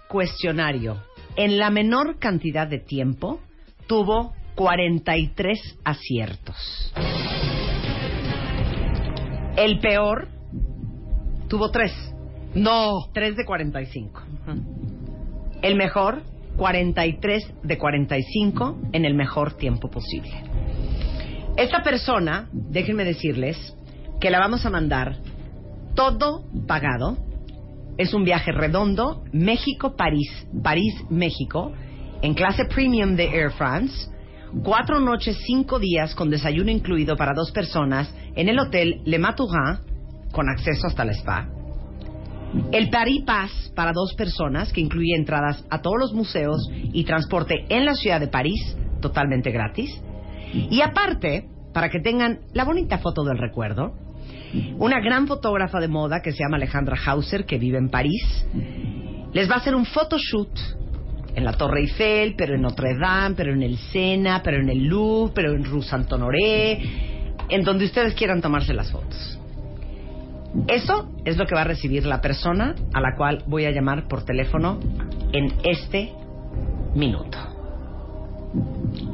cuestionario 0.08 1.02
en 1.36 1.58
la 1.58 1.70
menor 1.70 2.18
cantidad 2.18 2.66
de 2.66 2.78
tiempo 2.78 3.40
tuvo 3.86 4.34
43 4.60 5.78
aciertos. 5.84 6.92
El 9.56 9.80
peor 9.80 10.28
tuvo 11.48 11.70
3. 11.70 11.90
No. 12.56 13.08
3 13.14 13.36
de 13.36 13.46
45. 13.46 14.22
El 15.62 15.76
mejor, 15.76 16.24
43 16.58 17.54
de 17.62 17.78
45 17.78 18.76
en 18.92 19.06
el 19.06 19.14
mejor 19.14 19.54
tiempo 19.54 19.88
posible. 19.88 20.42
Esta 21.56 21.82
persona, 21.82 22.50
déjenme 22.52 23.04
decirles, 23.04 23.74
que 24.20 24.28
la 24.28 24.40
vamos 24.40 24.66
a 24.66 24.70
mandar 24.70 25.16
todo 25.94 26.44
pagado. 26.66 27.16
Es 27.96 28.12
un 28.12 28.24
viaje 28.24 28.52
redondo, 28.52 29.24
México-París, 29.32 30.46
París-México, 30.62 31.72
en 32.20 32.34
clase 32.34 32.66
premium 32.66 33.16
de 33.16 33.24
Air 33.24 33.52
France. 33.52 34.10
Cuatro 34.64 34.98
noches, 34.98 35.38
cinco 35.46 35.78
días 35.78 36.12
con 36.16 36.28
desayuno 36.28 36.72
incluido 36.72 37.16
para 37.16 37.34
dos 37.34 37.52
personas 37.52 38.12
en 38.34 38.48
el 38.48 38.58
hotel 38.58 39.00
Le 39.04 39.18
Matourin, 39.20 39.78
con 40.32 40.48
acceso 40.48 40.88
hasta 40.88 41.04
el 41.04 41.10
spa. 41.10 41.48
El 42.72 42.90
Paris 42.90 43.22
Pass 43.24 43.72
para 43.76 43.92
dos 43.92 44.12
personas, 44.14 44.72
que 44.72 44.80
incluye 44.80 45.14
entradas 45.14 45.64
a 45.70 45.80
todos 45.80 45.98
los 46.00 46.12
museos 46.12 46.68
y 46.72 47.04
transporte 47.04 47.64
en 47.68 47.84
la 47.84 47.94
ciudad 47.94 48.18
de 48.18 48.26
París, 48.26 48.76
totalmente 49.00 49.52
gratis. 49.52 49.88
Y 50.52 50.80
aparte, 50.80 51.48
para 51.72 51.88
que 51.88 52.00
tengan 52.00 52.40
la 52.52 52.64
bonita 52.64 52.98
foto 52.98 53.22
del 53.22 53.38
recuerdo, 53.38 53.94
una 54.78 55.00
gran 55.00 55.28
fotógrafa 55.28 55.78
de 55.78 55.86
moda 55.86 56.22
que 56.22 56.32
se 56.32 56.42
llama 56.42 56.56
Alejandra 56.56 56.98
Hauser, 57.06 57.46
que 57.46 57.58
vive 57.58 57.78
en 57.78 57.88
París, 57.88 58.44
les 59.32 59.48
va 59.48 59.54
a 59.54 59.58
hacer 59.58 59.76
un 59.76 59.86
photoshoot 59.86 60.79
en 61.34 61.44
la 61.44 61.52
Torre 61.52 61.80
Eiffel, 61.80 62.34
pero 62.36 62.54
en 62.54 62.62
Notre 62.62 62.96
Dame, 62.96 63.34
pero 63.34 63.52
en 63.52 63.62
el 63.62 63.76
Sena, 63.76 64.40
pero 64.42 64.58
en 64.58 64.68
el 64.68 64.84
Louvre, 64.86 65.32
pero 65.34 65.54
en 65.54 65.64
Rue 65.64 65.82
Saint-Honoré, 65.82 66.82
en 67.48 67.62
donde 67.62 67.84
ustedes 67.84 68.14
quieran 68.14 68.40
tomarse 68.40 68.74
las 68.74 68.90
fotos. 68.90 69.38
Eso 70.66 71.08
es 71.24 71.36
lo 71.36 71.46
que 71.46 71.54
va 71.54 71.62
a 71.62 71.64
recibir 71.64 72.06
la 72.06 72.20
persona 72.20 72.74
a 72.92 73.00
la 73.00 73.14
cual 73.16 73.44
voy 73.46 73.66
a 73.66 73.70
llamar 73.70 74.08
por 74.08 74.24
teléfono 74.24 74.80
en 75.32 75.52
este 75.62 76.12
minuto. 76.94 77.38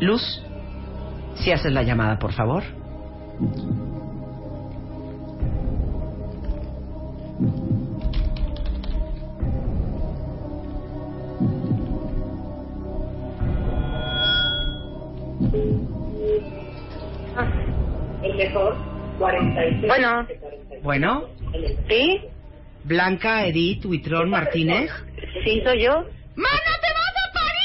Luz, 0.01 0.43
si 1.35 1.53
haces 1.53 1.73
la 1.73 1.83
llamada, 1.83 2.19
por 2.19 2.33
favor. 2.33 2.63
Mejor, 18.37 18.77
46. 19.19 19.87
Bueno. 19.87 20.27
Bueno, 20.83 21.25
¿Sí? 21.89 22.21
Blanca 22.85 23.47
Edith 23.47 23.85
Huitrón 23.85 24.31
Martínez. 24.31 24.91
Sí, 25.45 25.61
soy 25.65 25.83
yo. 25.83 26.05
¡Mana, 26.37 26.73
te 26.81 26.93
vas 26.93 27.15
a 27.17 27.33
París! 27.33 27.57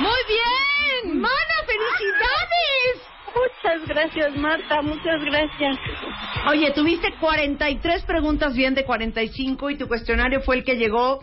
¡Muy 0.00 0.20
bien! 0.28 1.20
¡Mana, 1.20 1.56
felicidades! 1.66 3.02
Muchas 3.34 3.88
gracias, 3.88 4.36
Marta, 4.36 4.82
muchas 4.82 5.24
gracias. 5.24 5.76
Oye, 6.50 6.70
tuviste 6.70 7.12
43 7.20 8.04
preguntas 8.04 8.54
bien 8.54 8.74
de 8.74 8.84
45 8.84 9.70
y 9.70 9.76
tu 9.76 9.88
cuestionario 9.88 10.40
fue 10.42 10.56
el 10.56 10.64
que 10.64 10.76
llegó 10.76 11.20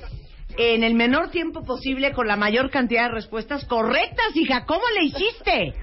en 0.57 0.83
el 0.83 0.93
menor 0.93 1.31
tiempo 1.31 1.63
posible 1.63 2.11
con 2.13 2.27
la 2.27 2.35
mayor 2.35 2.69
cantidad 2.69 3.07
de 3.09 3.15
respuestas 3.15 3.65
correctas, 3.65 4.35
hija. 4.35 4.65
¿Cómo 4.65 4.81
le 4.95 5.03
hiciste? 5.05 5.73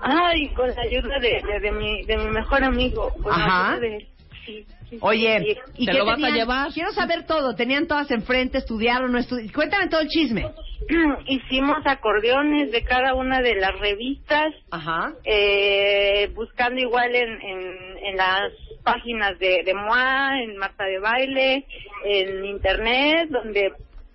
Ay, 0.00 0.48
con 0.54 0.68
la 0.68 0.82
ayuda 0.82 1.18
de, 1.20 1.42
de, 1.42 1.60
de 1.60 1.72
mi, 1.72 2.02
de 2.04 2.16
mi 2.16 2.26
mejor 2.30 2.64
amigo. 2.64 3.10
Con 3.22 3.30
la 3.30 3.44
Ajá. 3.44 3.72
ayuda 3.72 3.80
de 3.80 3.96
él. 3.96 4.08
Sí, 4.44 4.66
sí, 4.90 4.98
Oye, 5.00 5.38
sí. 5.38 5.82
¿y 5.84 5.86
qué 5.86 6.00
tenían? 6.16 6.48
Quiero 6.72 6.92
saber 6.92 7.26
todo. 7.26 7.54
¿Tenían 7.54 7.86
todas 7.86 8.10
enfrente? 8.10 8.58
¿Estudiaron? 8.58 9.12
¿No 9.12 9.18
estudiaron? 9.18 9.52
Cuéntame 9.52 9.88
todo 9.88 10.00
el 10.00 10.08
chisme. 10.08 10.44
Hicimos 11.26 11.78
acordeones 11.84 12.72
de 12.72 12.82
cada 12.82 13.14
una 13.14 13.40
de 13.40 13.54
las 13.54 13.78
revistas, 13.78 14.52
Ajá. 14.72 15.12
eh, 15.24 16.28
buscando 16.34 16.80
igual 16.80 17.14
en, 17.14 17.40
en, 17.40 17.76
en 18.04 18.16
las 18.16 18.52
páginas 18.82 19.38
de, 19.38 19.62
de 19.64 19.74
MOA, 19.74 20.42
en 20.42 20.56
Marta 20.56 20.84
de 20.84 20.98
Baile, 20.98 21.64
en 22.04 22.44
Internet, 22.44 23.28
donde 23.30 23.72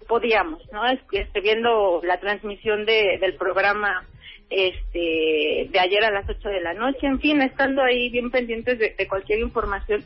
podíamos, 0.07 0.61
¿no? 0.71 0.85
Es- 0.87 0.99
Este, 1.11 1.41
viendo 1.41 2.01
la 2.03 2.19
transmisión 2.19 2.85
de, 2.85 3.17
del 3.19 3.35
programa 3.35 4.05
este 4.49 5.67
de 5.71 5.79
ayer 5.79 6.03
a 6.05 6.11
las 6.11 6.27
8 6.29 6.49
de 6.49 6.61
la 6.61 6.73
noche, 6.73 7.05
en 7.05 7.19
fin, 7.19 7.41
estando 7.41 7.81
ahí 7.83 8.09
bien 8.09 8.31
pendientes 8.31 8.79
de, 8.79 8.95
cualquier 9.07 9.39
información 9.39 10.03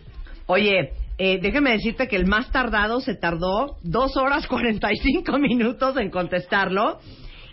Oye, 0.48 0.92
eh, 1.18 1.40
déjame 1.42 1.72
decirte 1.74 2.08
que 2.08 2.16
el 2.16 2.26
más 2.26 2.52
tardado 2.52 3.00
se 3.00 3.16
tardó 3.16 3.78
dos 3.84 4.18
horas 4.18 4.48
45 4.48 5.38
minutos 5.40 5.96
en 5.98 6.10
contestarlo. 6.10 7.00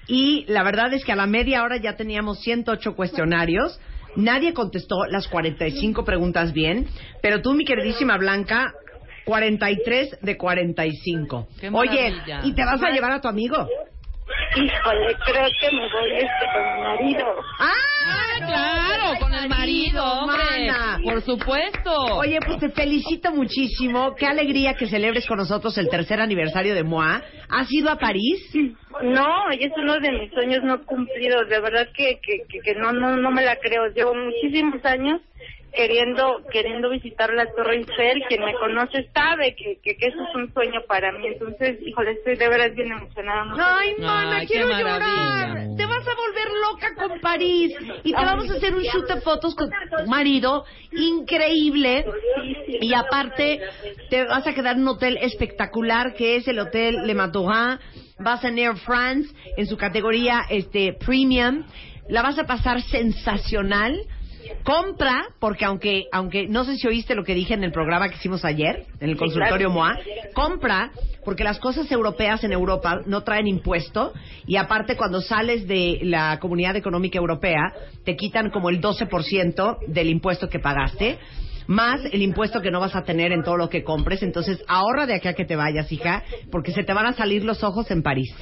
Y 0.08 0.46
la 0.48 0.62
verdad 0.64 0.92
es 0.94 1.04
que 1.04 1.12
a 1.12 1.16
la 1.16 1.26
media 1.26 1.62
hora 1.62 1.76
ya 1.76 1.94
teníamos 1.96 2.40
108 2.40 2.96
cuestionarios. 2.96 3.78
Nadie 4.16 4.54
contestó 4.54 5.04
las 5.10 5.28
45 5.28 6.02
preguntas 6.04 6.52
bien. 6.54 6.86
Pero 7.20 7.42
tú, 7.42 7.52
mi 7.52 7.64
queridísima 7.66 8.16
Blanca, 8.16 8.72
43 9.28 10.20
de 10.22 10.36
45. 10.38 11.48
Qué 11.60 11.68
Oye, 11.68 12.10
maravilla. 12.10 12.40
¿y 12.44 12.54
te 12.54 12.64
vas 12.64 12.82
a 12.82 12.88
llevar 12.90 13.12
a 13.12 13.20
tu 13.20 13.28
amigo? 13.28 13.68
Híjole, 14.56 15.14
creo 15.26 15.46
que 15.60 15.70
me 15.76 15.82
voy 15.92 16.12
este 16.14 16.46
con 16.54 16.74
mi 16.74 16.80
marido. 16.82 17.26
Ah, 17.60 18.38
claro, 18.38 19.18
con 19.20 19.34
el 19.34 19.48
marido, 19.50 20.02
hombre. 20.02 20.38
mana. 20.66 20.98
Por 21.04 21.20
supuesto. 21.20 21.92
Oye, 22.16 22.38
pues 22.46 22.58
te 22.58 22.70
felicito 22.70 23.30
muchísimo. 23.30 24.14
Qué 24.14 24.24
alegría 24.26 24.74
que 24.74 24.86
celebres 24.86 25.26
con 25.26 25.36
nosotros 25.36 25.76
el 25.76 25.90
tercer 25.90 26.20
aniversario 26.22 26.74
de 26.74 26.82
MOA. 26.82 27.22
¿Has 27.50 27.70
ido 27.70 27.90
a 27.90 27.96
París? 27.96 28.40
No, 29.02 29.26
y 29.52 29.64
es 29.64 29.72
uno 29.76 29.94
de 30.00 30.10
mis 30.10 30.30
sueños 30.32 30.60
no 30.64 30.82
cumplidos. 30.86 31.48
De 31.50 31.60
verdad 31.60 31.86
que, 31.94 32.18
que, 32.22 32.44
que, 32.48 32.60
que 32.60 32.74
no, 32.76 32.92
no, 32.92 33.16
no 33.18 33.30
me 33.30 33.44
la 33.44 33.56
creo. 33.56 33.88
Llevo 33.94 34.14
muchísimos 34.14 34.82
años 34.86 35.20
queriendo 35.78 36.42
queriendo 36.50 36.90
visitar 36.90 37.32
la 37.32 37.46
Torre 37.54 37.76
Eiffel. 37.76 38.24
Quien 38.28 38.44
me 38.44 38.52
conoce 38.54 39.08
sabe 39.14 39.54
que, 39.54 39.78
que, 39.80 39.96
que 39.96 40.06
eso 40.06 40.18
es 40.28 40.34
un 40.34 40.52
sueño 40.52 40.80
para 40.88 41.12
mí. 41.12 41.28
Entonces, 41.28 41.78
híjole, 41.86 42.12
estoy 42.12 42.34
de 42.34 42.48
verdad 42.48 42.72
bien 42.74 42.90
emocionada. 42.90 43.44
No 43.44 43.56
sé. 43.56 43.62
Ay, 43.64 43.94
mana, 44.00 44.36
Ay, 44.38 44.46
quiero 44.48 44.68
llorar. 44.70 45.68
Te 45.76 45.86
vas 45.86 46.08
a 46.08 46.14
volver 46.16 46.48
loca 46.68 46.94
con 46.96 47.20
París. 47.20 47.76
Y 48.02 48.12
te 48.12 48.24
vamos 48.24 48.50
a 48.50 48.54
hacer 48.54 48.74
un 48.74 48.82
shoot 48.82 49.06
de 49.08 49.20
fotos 49.20 49.54
con 49.54 49.70
tu 49.70 50.10
marido 50.10 50.64
increíble. 50.90 52.04
Y 52.80 52.92
aparte, 52.92 53.60
te 54.10 54.24
vas 54.24 54.46
a 54.48 54.54
quedar 54.54 54.74
en 54.74 54.82
un 54.82 54.88
hotel 54.88 55.16
espectacular 55.20 56.14
que 56.14 56.36
es 56.36 56.48
el 56.48 56.58
Hotel 56.58 57.06
Le 57.06 57.14
Matorin. 57.14 57.78
Vas 58.18 58.42
en 58.42 58.58
Air 58.58 58.76
France 58.78 59.32
en 59.56 59.66
su 59.66 59.76
categoría 59.76 60.42
este 60.50 60.92
premium. 60.94 61.62
La 62.08 62.22
vas 62.22 62.36
a 62.36 62.44
pasar 62.44 62.82
sensacional. 62.82 63.96
Compra, 64.64 65.26
porque 65.38 65.64
aunque, 65.64 66.04
aunque 66.12 66.46
no 66.48 66.64
sé 66.64 66.76
si 66.76 66.86
oíste 66.86 67.14
lo 67.14 67.24
que 67.24 67.34
dije 67.34 67.54
en 67.54 67.64
el 67.64 67.72
programa 67.72 68.08
que 68.08 68.16
hicimos 68.16 68.44
ayer, 68.44 68.86
en 69.00 69.10
el 69.10 69.16
consultorio. 69.16 69.70
MOA, 69.70 69.98
compra, 70.34 70.90
porque 71.24 71.44
las 71.44 71.58
cosas 71.58 71.90
europeas 71.90 72.42
en 72.44 72.52
Europa 72.52 73.00
no 73.06 73.22
traen 73.22 73.46
impuesto 73.46 74.12
y 74.46 74.56
aparte 74.56 74.96
cuando 74.96 75.20
sales 75.20 75.66
de 75.66 76.00
la 76.02 76.38
Comunidad 76.40 76.76
Económica 76.76 77.18
Europea 77.18 77.72
te 78.04 78.16
quitan 78.16 78.50
como 78.50 78.70
el 78.70 78.80
12% 78.80 79.78
del 79.86 80.08
impuesto 80.08 80.48
que 80.48 80.58
pagaste 80.58 81.18
más 81.68 82.00
el 82.12 82.22
impuesto 82.22 82.62
que 82.62 82.70
no 82.70 82.80
vas 82.80 82.96
a 82.96 83.02
tener 83.02 83.30
en 83.30 83.44
todo 83.44 83.56
lo 83.56 83.68
que 83.68 83.84
compres. 83.84 84.22
Entonces 84.22 84.64
ahorra 84.66 85.06
de 85.06 85.14
aquí 85.14 85.28
a 85.28 85.34
que 85.34 85.44
te 85.44 85.54
vayas, 85.54 85.92
hija, 85.92 86.24
porque 86.50 86.72
se 86.72 86.82
te 86.82 86.92
van 86.94 87.06
a 87.06 87.12
salir 87.12 87.44
los 87.44 87.62
ojos 87.62 87.90
en 87.90 88.02
París. 88.02 88.34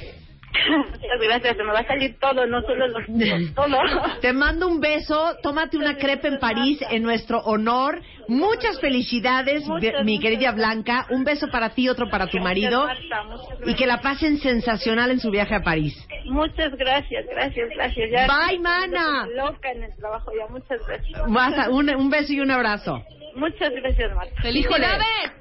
Muchas 0.69 1.19
gracias, 1.21 1.57
se 1.57 1.63
me 1.63 1.71
va 1.71 1.79
a 1.79 1.85
salir 1.87 2.17
todo, 2.19 2.45
no 2.47 2.61
solo 2.61 2.87
los 2.87 3.05
todo. 3.55 3.77
Te 4.21 4.33
mando 4.33 4.67
un 4.67 4.79
beso, 4.79 5.35
tómate 5.43 5.77
una 5.77 5.97
crepe 5.97 6.27
en 6.29 6.39
París 6.39 6.79
en 6.89 7.03
nuestro 7.03 7.39
honor. 7.39 8.01
Muchas 8.27 8.79
felicidades, 8.81 9.65
Muchas, 9.67 10.03
mi 10.03 10.19
querida 10.19 10.51
Blanca. 10.51 11.05
Un 11.09 11.23
beso 11.23 11.47
para 11.49 11.69
ti, 11.69 11.87
otro 11.89 12.09
para 12.09 12.27
tu 12.27 12.39
marido. 12.39 12.85
Marta, 12.85 13.23
Y 13.65 13.75
que 13.75 13.85
la 13.87 14.01
pasen 14.01 14.39
sensacional 14.39 15.11
en 15.11 15.19
su 15.19 15.29
viaje 15.31 15.55
a 15.55 15.61
París. 15.61 15.95
Muchas 16.25 16.75
gracias, 16.75 17.25
gracias, 17.29 17.69
gracias. 17.75 18.09
Ya 18.11 18.27
Bye, 18.27 18.59
mana. 18.59 19.27
Loca 19.33 19.71
en 19.71 19.83
el 19.83 19.95
trabajo 19.95 20.31
ya, 20.37 20.47
muchas 20.51 20.85
gracias. 20.85 21.21
Vas 21.31 21.57
a- 21.57 21.69
un, 21.69 21.89
un 21.89 22.09
beso 22.09 22.33
y 22.33 22.41
un 22.41 22.51
abrazo. 22.51 23.01
Muchas 23.37 23.71
gracias, 23.71 24.15
Marta. 24.15 24.49
Híjole, 24.49 24.87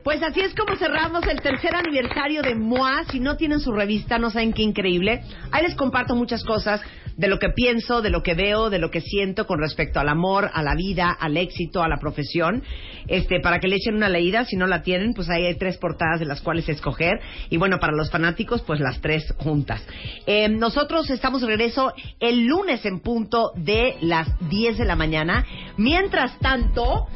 pues 0.05 0.23
así 0.23 0.41
es 0.41 0.55
como 0.55 0.77
cerramos 0.77 1.27
el 1.27 1.41
tercer 1.41 1.75
aniversario 1.75 2.43
de 2.43 2.55
MOA. 2.55 3.05
Si 3.11 3.21
no 3.21 3.37
tienen 3.37 3.59
su 3.59 3.73
revista, 3.73 4.19
no 4.19 4.31
saben 4.31 4.53
qué 4.53 4.63
increíble. 4.63 5.23
Ahí 5.51 5.63
les 5.63 5.75
comparto 5.75 6.15
muchas 6.15 6.45
cosas 6.45 6.83
de 7.17 7.29
lo 7.29 7.39
que 7.39 7.49
pienso, 7.49 8.03
de 8.03 8.11
lo 8.11 8.23
que 8.23 8.35
veo, 8.35 8.69
de 8.69 8.79
lo 8.79 8.91
que 8.91 9.01
siento 9.01 9.47
con 9.47 9.59
respecto 9.59 9.99
al 9.99 10.11
amor, 10.11 10.51
a 10.53 10.63
la 10.63 10.75
vida, 10.75 11.11
al 11.11 11.39
éxito, 11.39 11.83
a 11.83 11.89
la 11.89 11.97
profesión. 11.97 12.63
Este, 13.09 13.41
para 13.41 13.59
que 13.59 13.69
le 13.69 13.77
echen 13.77 13.97
una 13.97 14.11
leída, 14.11 14.45
si 14.45 14.57
no 14.57 14.67
la 14.67 14.83
tienen, 14.83 15.15
pues 15.15 15.31
ahí 15.31 15.47
hay 15.47 15.57
tres 15.57 15.79
portadas 15.79 16.21
de 16.21 16.27
las 16.27 16.43
cuales 16.43 16.69
escoger. 16.69 17.19
Y 17.49 17.57
bueno, 17.57 17.79
para 17.79 17.95
los 17.95 18.11
fanáticos, 18.11 18.63
pues 18.63 18.81
las 18.81 19.01
tres 19.01 19.35
juntas. 19.39 19.83
Eh, 20.27 20.49
nosotros 20.49 21.09
estamos 21.09 21.41
de 21.41 21.47
regreso 21.47 21.95
el 22.21 22.47
lunes 22.47 22.85
en 22.85 23.01
punto 23.01 23.53
de 23.57 23.97
las 24.03 24.29
10 24.51 24.77
de 24.77 24.85
la 24.85 24.97
mañana. 24.97 25.47
Mientras 25.79 26.39
tanto, 26.41 27.07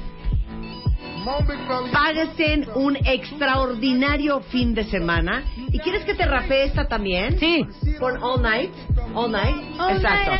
Páguesen 1.92 2.68
un 2.74 2.96
extraordinario 2.96 4.40
fin 4.40 4.74
de 4.74 4.84
semana. 4.84 5.44
¿Y 5.72 5.78
quieres 5.78 6.04
que 6.04 6.14
te 6.14 6.24
rapee 6.26 6.64
esta 6.64 6.86
también? 6.88 7.38
Sí. 7.38 7.66
Con 7.98 8.22
All 8.22 8.42
Night. 8.42 8.72
All 9.14 9.30
Night. 9.30 9.56
Exacto. 9.96 10.32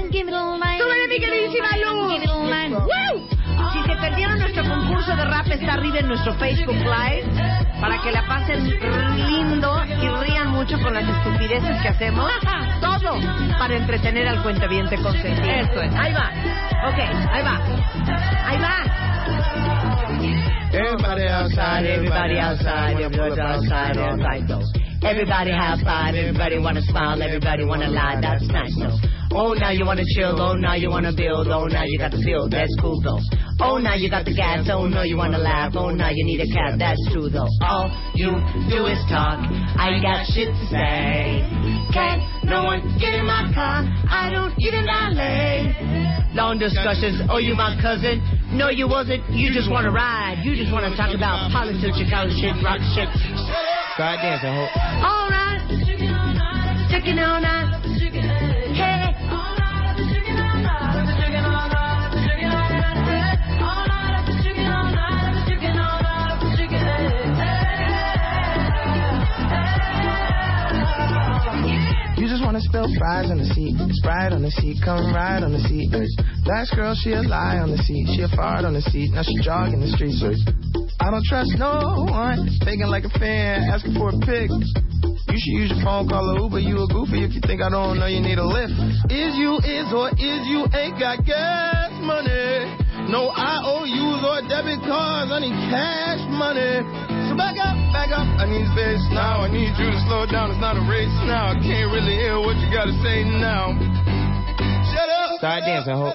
¡Súbele, 0.78 1.08
mi 1.08 1.18
queridísima 1.20 1.68
Luz! 1.76 2.10
Si 3.72 3.82
se 3.82 3.96
perdieron 3.96 4.38
nuestro 4.38 4.64
concurso 4.64 5.14
de 5.16 5.24
rap, 5.24 5.46
está 5.48 5.74
arriba 5.74 5.98
en 5.98 6.08
nuestro 6.08 6.34
Facebook 6.34 6.74
Live 6.74 7.24
para 7.80 8.00
que 8.02 8.10
la 8.10 8.26
pasen 8.26 8.68
lindo 9.26 9.82
y 9.86 10.08
rían 10.24 10.48
mucho 10.48 10.78
con 10.80 10.94
las 10.94 11.08
estupideces 11.08 11.80
que 11.82 11.88
hacemos. 11.88 12.30
Todo 12.80 13.18
para 13.58 13.76
entretener 13.76 14.28
al 14.28 14.42
cuentaviente 14.42 14.96
consentido. 14.96 15.50
Eso 15.50 15.82
es. 15.82 15.94
Ahí 15.94 16.12
va. 16.12 16.30
Ok, 16.88 16.98
ahí 17.32 17.42
va. 17.42 17.60
Ahí 18.46 18.58
va. 18.58 19.89
Everybody 20.72 21.26
outside, 21.26 21.84
Everybody 21.84 22.38
outside, 22.38 23.00
everybody 23.00 23.40
outside, 23.40 23.96
everybody 23.98 24.46
goes. 24.46 24.72
Everybody 25.02 25.50
have 25.50 25.80
fun, 25.80 26.14
everybody 26.14 26.58
wanna 26.60 26.82
smile, 26.82 27.20
everybody 27.20 27.64
wanna 27.64 27.88
lie, 27.88 28.20
that's 28.20 28.46
nice. 28.46 28.76
Oh, 29.32 29.54
now 29.54 29.70
you 29.70 29.86
wanna 29.86 30.02
chill, 30.16 30.34
oh, 30.42 30.54
now 30.54 30.74
you 30.74 30.90
wanna 30.90 31.12
build, 31.14 31.46
oh, 31.48 31.66
now 31.66 31.84
you 31.86 31.98
got 31.98 32.10
the 32.10 32.18
feel, 32.18 32.50
that's 32.50 32.74
cool 32.80 33.00
though. 33.00 33.22
Oh, 33.62 33.78
now 33.78 33.94
you 33.94 34.10
got 34.10 34.24
the 34.24 34.34
gas, 34.34 34.66
oh, 34.72 34.88
no, 34.88 35.02
you 35.02 35.16
wanna 35.16 35.38
laugh, 35.38 35.72
oh, 35.76 35.90
now 35.90 36.10
you 36.10 36.24
need 36.26 36.42
a 36.42 36.50
cab, 36.50 36.80
that's 36.80 36.98
true 37.14 37.30
though. 37.30 37.46
All 37.62 37.86
you 38.18 38.34
do 38.66 38.90
is 38.90 38.98
talk, 39.06 39.38
I 39.78 39.94
ain't 39.94 40.02
got 40.02 40.26
shit 40.34 40.50
to 40.50 40.64
say. 40.66 41.46
Can't 41.94 42.26
no 42.42 42.66
one 42.66 42.82
get 42.98 43.14
in 43.14 43.22
my 43.22 43.46
car, 43.54 43.86
I 44.10 44.34
don't 44.34 44.50
even 44.58 44.82
valet. 44.82 45.78
Long 46.34 46.58
discussions, 46.58 47.22
oh, 47.30 47.38
you 47.38 47.54
my 47.54 47.78
cousin? 47.78 48.18
No, 48.50 48.66
you 48.68 48.90
wasn't, 48.90 49.22
you 49.30 49.54
just 49.54 49.70
wanna 49.70 49.94
ride, 49.94 50.42
you 50.42 50.58
just 50.58 50.74
wanna 50.74 50.90
talk 50.98 51.14
about 51.14 51.54
politics, 51.54 51.94
Chicago 51.94 52.34
shit, 52.34 52.58
rock 52.66 52.82
shit. 52.98 53.06
Start 53.94 54.18
dancing, 54.26 54.58
ho. 54.58 54.66
All 55.06 55.30
right, 55.30 55.62
chicken 55.86 57.22
all 57.22 57.38
night. 57.40 58.49
Wanna 72.60 72.92
spill 72.92 72.98
fries 73.00 73.30
on 73.30 73.38
the 73.40 73.48
seat. 73.56 73.72
Sprite 74.04 74.32
on 74.36 74.42
the 74.42 74.52
seat, 74.60 74.84
come 74.84 75.14
ride 75.16 75.40
on 75.40 75.56
the 75.56 75.64
seat. 75.64 75.88
Last 76.44 76.76
girl, 76.76 76.92
she 76.92 77.16
a 77.16 77.24
lie 77.24 77.56
on 77.56 77.72
the 77.72 77.80
seat. 77.88 78.04
She 78.12 78.20
a 78.20 78.28
fart 78.36 78.68
on 78.68 78.76
the 78.76 78.84
seat. 78.92 79.16
Now 79.16 79.24
she 79.24 79.32
jogging 79.40 79.80
the 79.80 79.88
streets. 79.96 80.20
I 81.00 81.08
don't 81.08 81.24
trust 81.24 81.56
no 81.56 82.04
one. 82.04 82.52
Thinking 82.60 82.92
like 82.92 83.08
a 83.08 83.12
fan, 83.16 83.64
asking 83.72 83.96
for 83.96 84.12
a 84.12 84.18
pic. 84.20 84.52
You 84.52 85.38
should 85.40 85.56
use 85.56 85.72
your 85.72 85.80
phone, 85.80 86.04
call 86.12 86.20
a 86.20 86.36
Uber. 86.36 86.60
You 86.60 86.84
a 86.84 86.88
goofy 86.92 87.24
if 87.24 87.32
you 87.32 87.40
think 87.48 87.64
I 87.64 87.72
don't 87.72 87.96
know 87.96 88.04
you 88.04 88.20
need 88.20 88.36
a 88.36 88.44
lift. 88.44 88.76
Is 89.08 89.40
you 89.40 89.56
is 89.64 89.88
or 89.96 90.12
is 90.20 90.40
you 90.44 90.68
ain't 90.76 91.00
got 91.00 91.24
gas 91.24 91.96
money? 92.04 92.76
No 93.08 93.32
IOUs 93.32 94.20
or 94.20 94.44
debit 94.52 94.84
cards. 94.84 95.32
I 95.32 95.40
need 95.40 95.56
cash 95.72 96.20
money. 96.28 97.29
Back 97.40 97.56
up, 97.56 97.72
back 97.96 98.12
up. 98.12 98.28
I 98.36 98.44
need 98.44 98.68
space 98.76 99.00
now. 99.16 99.40
I 99.40 99.48
need 99.48 99.72
you 99.80 99.88
to 99.88 100.00
slow 100.04 100.28
down. 100.28 100.50
It's 100.50 100.60
not 100.60 100.76
a 100.76 100.84
race 100.84 101.08
now. 101.24 101.48
I 101.48 101.54
can't 101.56 101.88
really 101.88 102.12
hear 102.12 102.36
what 102.36 102.52
you 102.60 102.68
gotta 102.68 102.92
say 103.00 103.24
now. 103.24 103.72
Shut 104.92 105.08
up. 105.08 105.38
Start 105.40 105.64
dancing, 105.64 105.96
ho. 105.96 106.12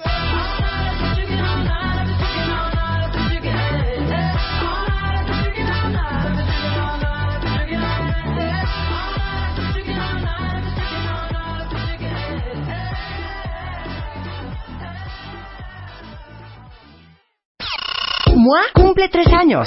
MOA 18.36 18.62
cumple 18.76 19.08
tres 19.08 19.26
años. 19.26 19.66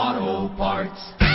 Auto 0.00 0.48
Parts. 0.56 1.29